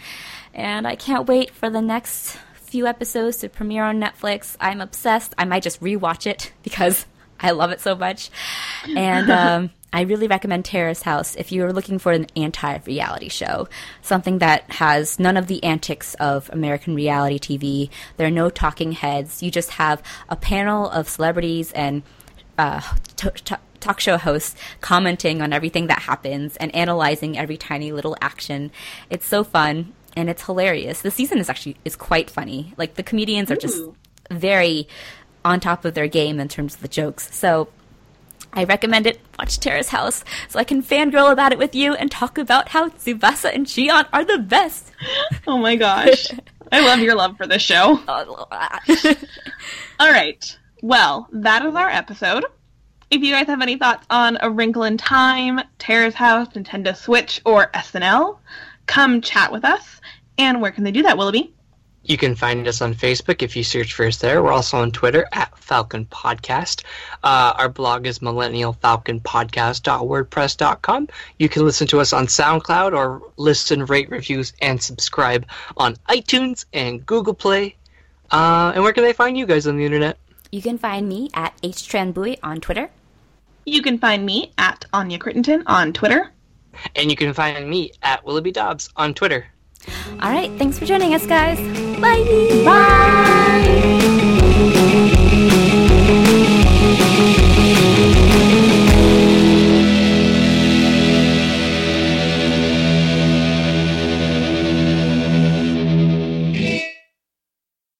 and 0.54 0.86
I 0.86 0.96
can't 0.96 1.28
wait 1.28 1.50
for 1.50 1.70
the 1.70 1.82
next 1.82 2.38
few 2.54 2.86
episodes 2.86 3.38
to 3.38 3.48
premiere 3.48 3.84
on 3.84 4.00
Netflix. 4.00 4.56
I'm 4.60 4.80
obsessed. 4.80 5.34
I 5.36 5.44
might 5.44 5.62
just 5.62 5.80
rewatch 5.80 6.26
it 6.26 6.52
because 6.62 7.06
I 7.38 7.52
love 7.52 7.70
it 7.70 7.80
so 7.80 7.94
much, 7.94 8.30
and. 8.96 9.30
Um, 9.30 9.70
I 9.92 10.02
really 10.02 10.28
recommend 10.28 10.64
Terrace 10.64 11.02
House 11.02 11.34
if 11.34 11.50
you're 11.50 11.72
looking 11.72 11.98
for 11.98 12.12
an 12.12 12.26
anti 12.36 12.78
reality 12.86 13.28
show, 13.28 13.68
something 14.02 14.38
that 14.38 14.70
has 14.72 15.18
none 15.18 15.36
of 15.36 15.48
the 15.48 15.62
antics 15.64 16.14
of 16.14 16.48
American 16.52 16.94
reality 16.94 17.38
TV. 17.38 17.90
There 18.16 18.26
are 18.26 18.30
no 18.30 18.50
talking 18.50 18.92
heads. 18.92 19.42
You 19.42 19.50
just 19.50 19.70
have 19.70 20.02
a 20.28 20.36
panel 20.36 20.88
of 20.88 21.08
celebrities 21.08 21.72
and 21.72 22.02
uh, 22.56 22.80
t- 23.16 23.30
t- 23.44 23.54
talk 23.80 23.98
show 23.98 24.16
hosts 24.16 24.54
commenting 24.80 25.42
on 25.42 25.52
everything 25.52 25.88
that 25.88 26.00
happens 26.02 26.56
and 26.58 26.74
analyzing 26.74 27.36
every 27.36 27.56
tiny 27.56 27.90
little 27.90 28.16
action. 28.20 28.70
It's 29.08 29.26
so 29.26 29.42
fun 29.42 29.92
and 30.16 30.30
it's 30.30 30.44
hilarious. 30.44 31.02
The 31.02 31.10
season 31.10 31.38
is 31.38 31.48
actually 31.48 31.76
is 31.84 31.96
quite 31.96 32.30
funny. 32.30 32.74
Like 32.76 32.94
the 32.94 33.02
comedians 33.02 33.50
are 33.50 33.56
just 33.56 33.82
very 34.30 34.86
on 35.44 35.58
top 35.58 35.84
of 35.84 35.94
their 35.94 36.06
game 36.06 36.38
in 36.38 36.48
terms 36.48 36.74
of 36.74 36.82
the 36.82 36.88
jokes. 36.88 37.34
So 37.34 37.68
I 38.52 38.64
recommend 38.64 39.06
it. 39.06 39.20
Watch 39.38 39.60
Terrace 39.60 39.88
House 39.88 40.24
so 40.48 40.58
I 40.58 40.64
can 40.64 40.82
fangirl 40.82 41.32
about 41.32 41.52
it 41.52 41.58
with 41.58 41.74
you 41.74 41.94
and 41.94 42.10
talk 42.10 42.36
about 42.38 42.70
how 42.70 42.88
Tsubasa 42.88 43.54
and 43.54 43.66
Shion 43.66 44.06
are 44.12 44.24
the 44.24 44.38
best. 44.38 44.92
Oh 45.46 45.58
my 45.58 45.76
gosh. 45.76 46.26
I 46.72 46.80
love 46.80 47.00
your 47.00 47.14
love 47.14 47.36
for 47.36 47.46
this 47.46 47.62
show. 47.62 48.00
Oh, 48.08 48.46
All 50.00 50.10
right. 50.10 50.58
Well, 50.82 51.28
that 51.32 51.64
is 51.64 51.74
our 51.74 51.88
episode. 51.88 52.44
If 53.10 53.22
you 53.22 53.32
guys 53.32 53.46
have 53.48 53.60
any 53.60 53.76
thoughts 53.76 54.06
on 54.08 54.38
A 54.40 54.50
Wrinkle 54.50 54.84
in 54.84 54.96
Time, 54.96 55.60
Terrace 55.78 56.14
House, 56.14 56.48
Nintendo 56.48 56.96
Switch, 56.96 57.40
or 57.44 57.70
SNL, 57.72 58.38
come 58.86 59.20
chat 59.20 59.50
with 59.52 59.64
us. 59.64 60.00
And 60.38 60.60
where 60.60 60.70
can 60.70 60.84
they 60.84 60.92
do 60.92 61.02
that, 61.02 61.18
Willoughby? 61.18 61.52
You 62.10 62.18
can 62.18 62.34
find 62.34 62.66
us 62.66 62.82
on 62.82 62.92
Facebook 62.92 63.40
if 63.40 63.54
you 63.54 63.62
search 63.62 63.94
for 63.94 64.04
us 64.04 64.16
there. 64.16 64.42
We're 64.42 64.50
also 64.50 64.78
on 64.78 64.90
Twitter 64.90 65.28
at 65.30 65.56
Falcon 65.56 66.06
Podcast. 66.06 66.82
Uh, 67.22 67.54
our 67.56 67.68
blog 67.68 68.04
is 68.04 68.18
millennialfalconpodcast.wordpress.com. 68.18 71.08
You 71.38 71.48
can 71.48 71.64
listen 71.64 71.86
to 71.86 72.00
us 72.00 72.12
on 72.12 72.26
SoundCloud 72.26 72.96
or 72.96 73.22
listen, 73.36 73.86
rate, 73.86 74.10
reviews, 74.10 74.52
and 74.60 74.82
subscribe 74.82 75.46
on 75.76 75.94
iTunes 76.08 76.64
and 76.72 77.06
Google 77.06 77.32
Play. 77.32 77.76
Uh, 78.32 78.72
and 78.74 78.82
where 78.82 78.92
can 78.92 79.04
they 79.04 79.12
find 79.12 79.38
you 79.38 79.46
guys 79.46 79.68
on 79.68 79.76
the 79.76 79.84
internet? 79.84 80.18
You 80.50 80.62
can 80.62 80.78
find 80.78 81.08
me 81.08 81.30
at 81.34 81.56
HTranBui 81.62 82.40
on 82.42 82.60
Twitter. 82.60 82.90
You 83.66 83.82
can 83.82 83.98
find 83.98 84.26
me 84.26 84.52
at 84.58 84.84
Anya 84.92 85.20
Crittenton 85.20 85.62
on 85.64 85.92
Twitter. 85.92 86.32
And 86.96 87.08
you 87.08 87.16
can 87.16 87.32
find 87.34 87.70
me 87.70 87.92
at 88.02 88.24
Willoughby 88.24 88.50
Dobbs 88.50 88.90
on 88.96 89.14
Twitter. 89.14 89.46
All 90.20 90.30
right, 90.30 90.50
thanks 90.58 90.78
for 90.78 90.86
joining 90.86 91.14
us, 91.14 91.26
guys. 91.26 91.58
Bye. 92.00 92.24
Bye. 92.64 94.20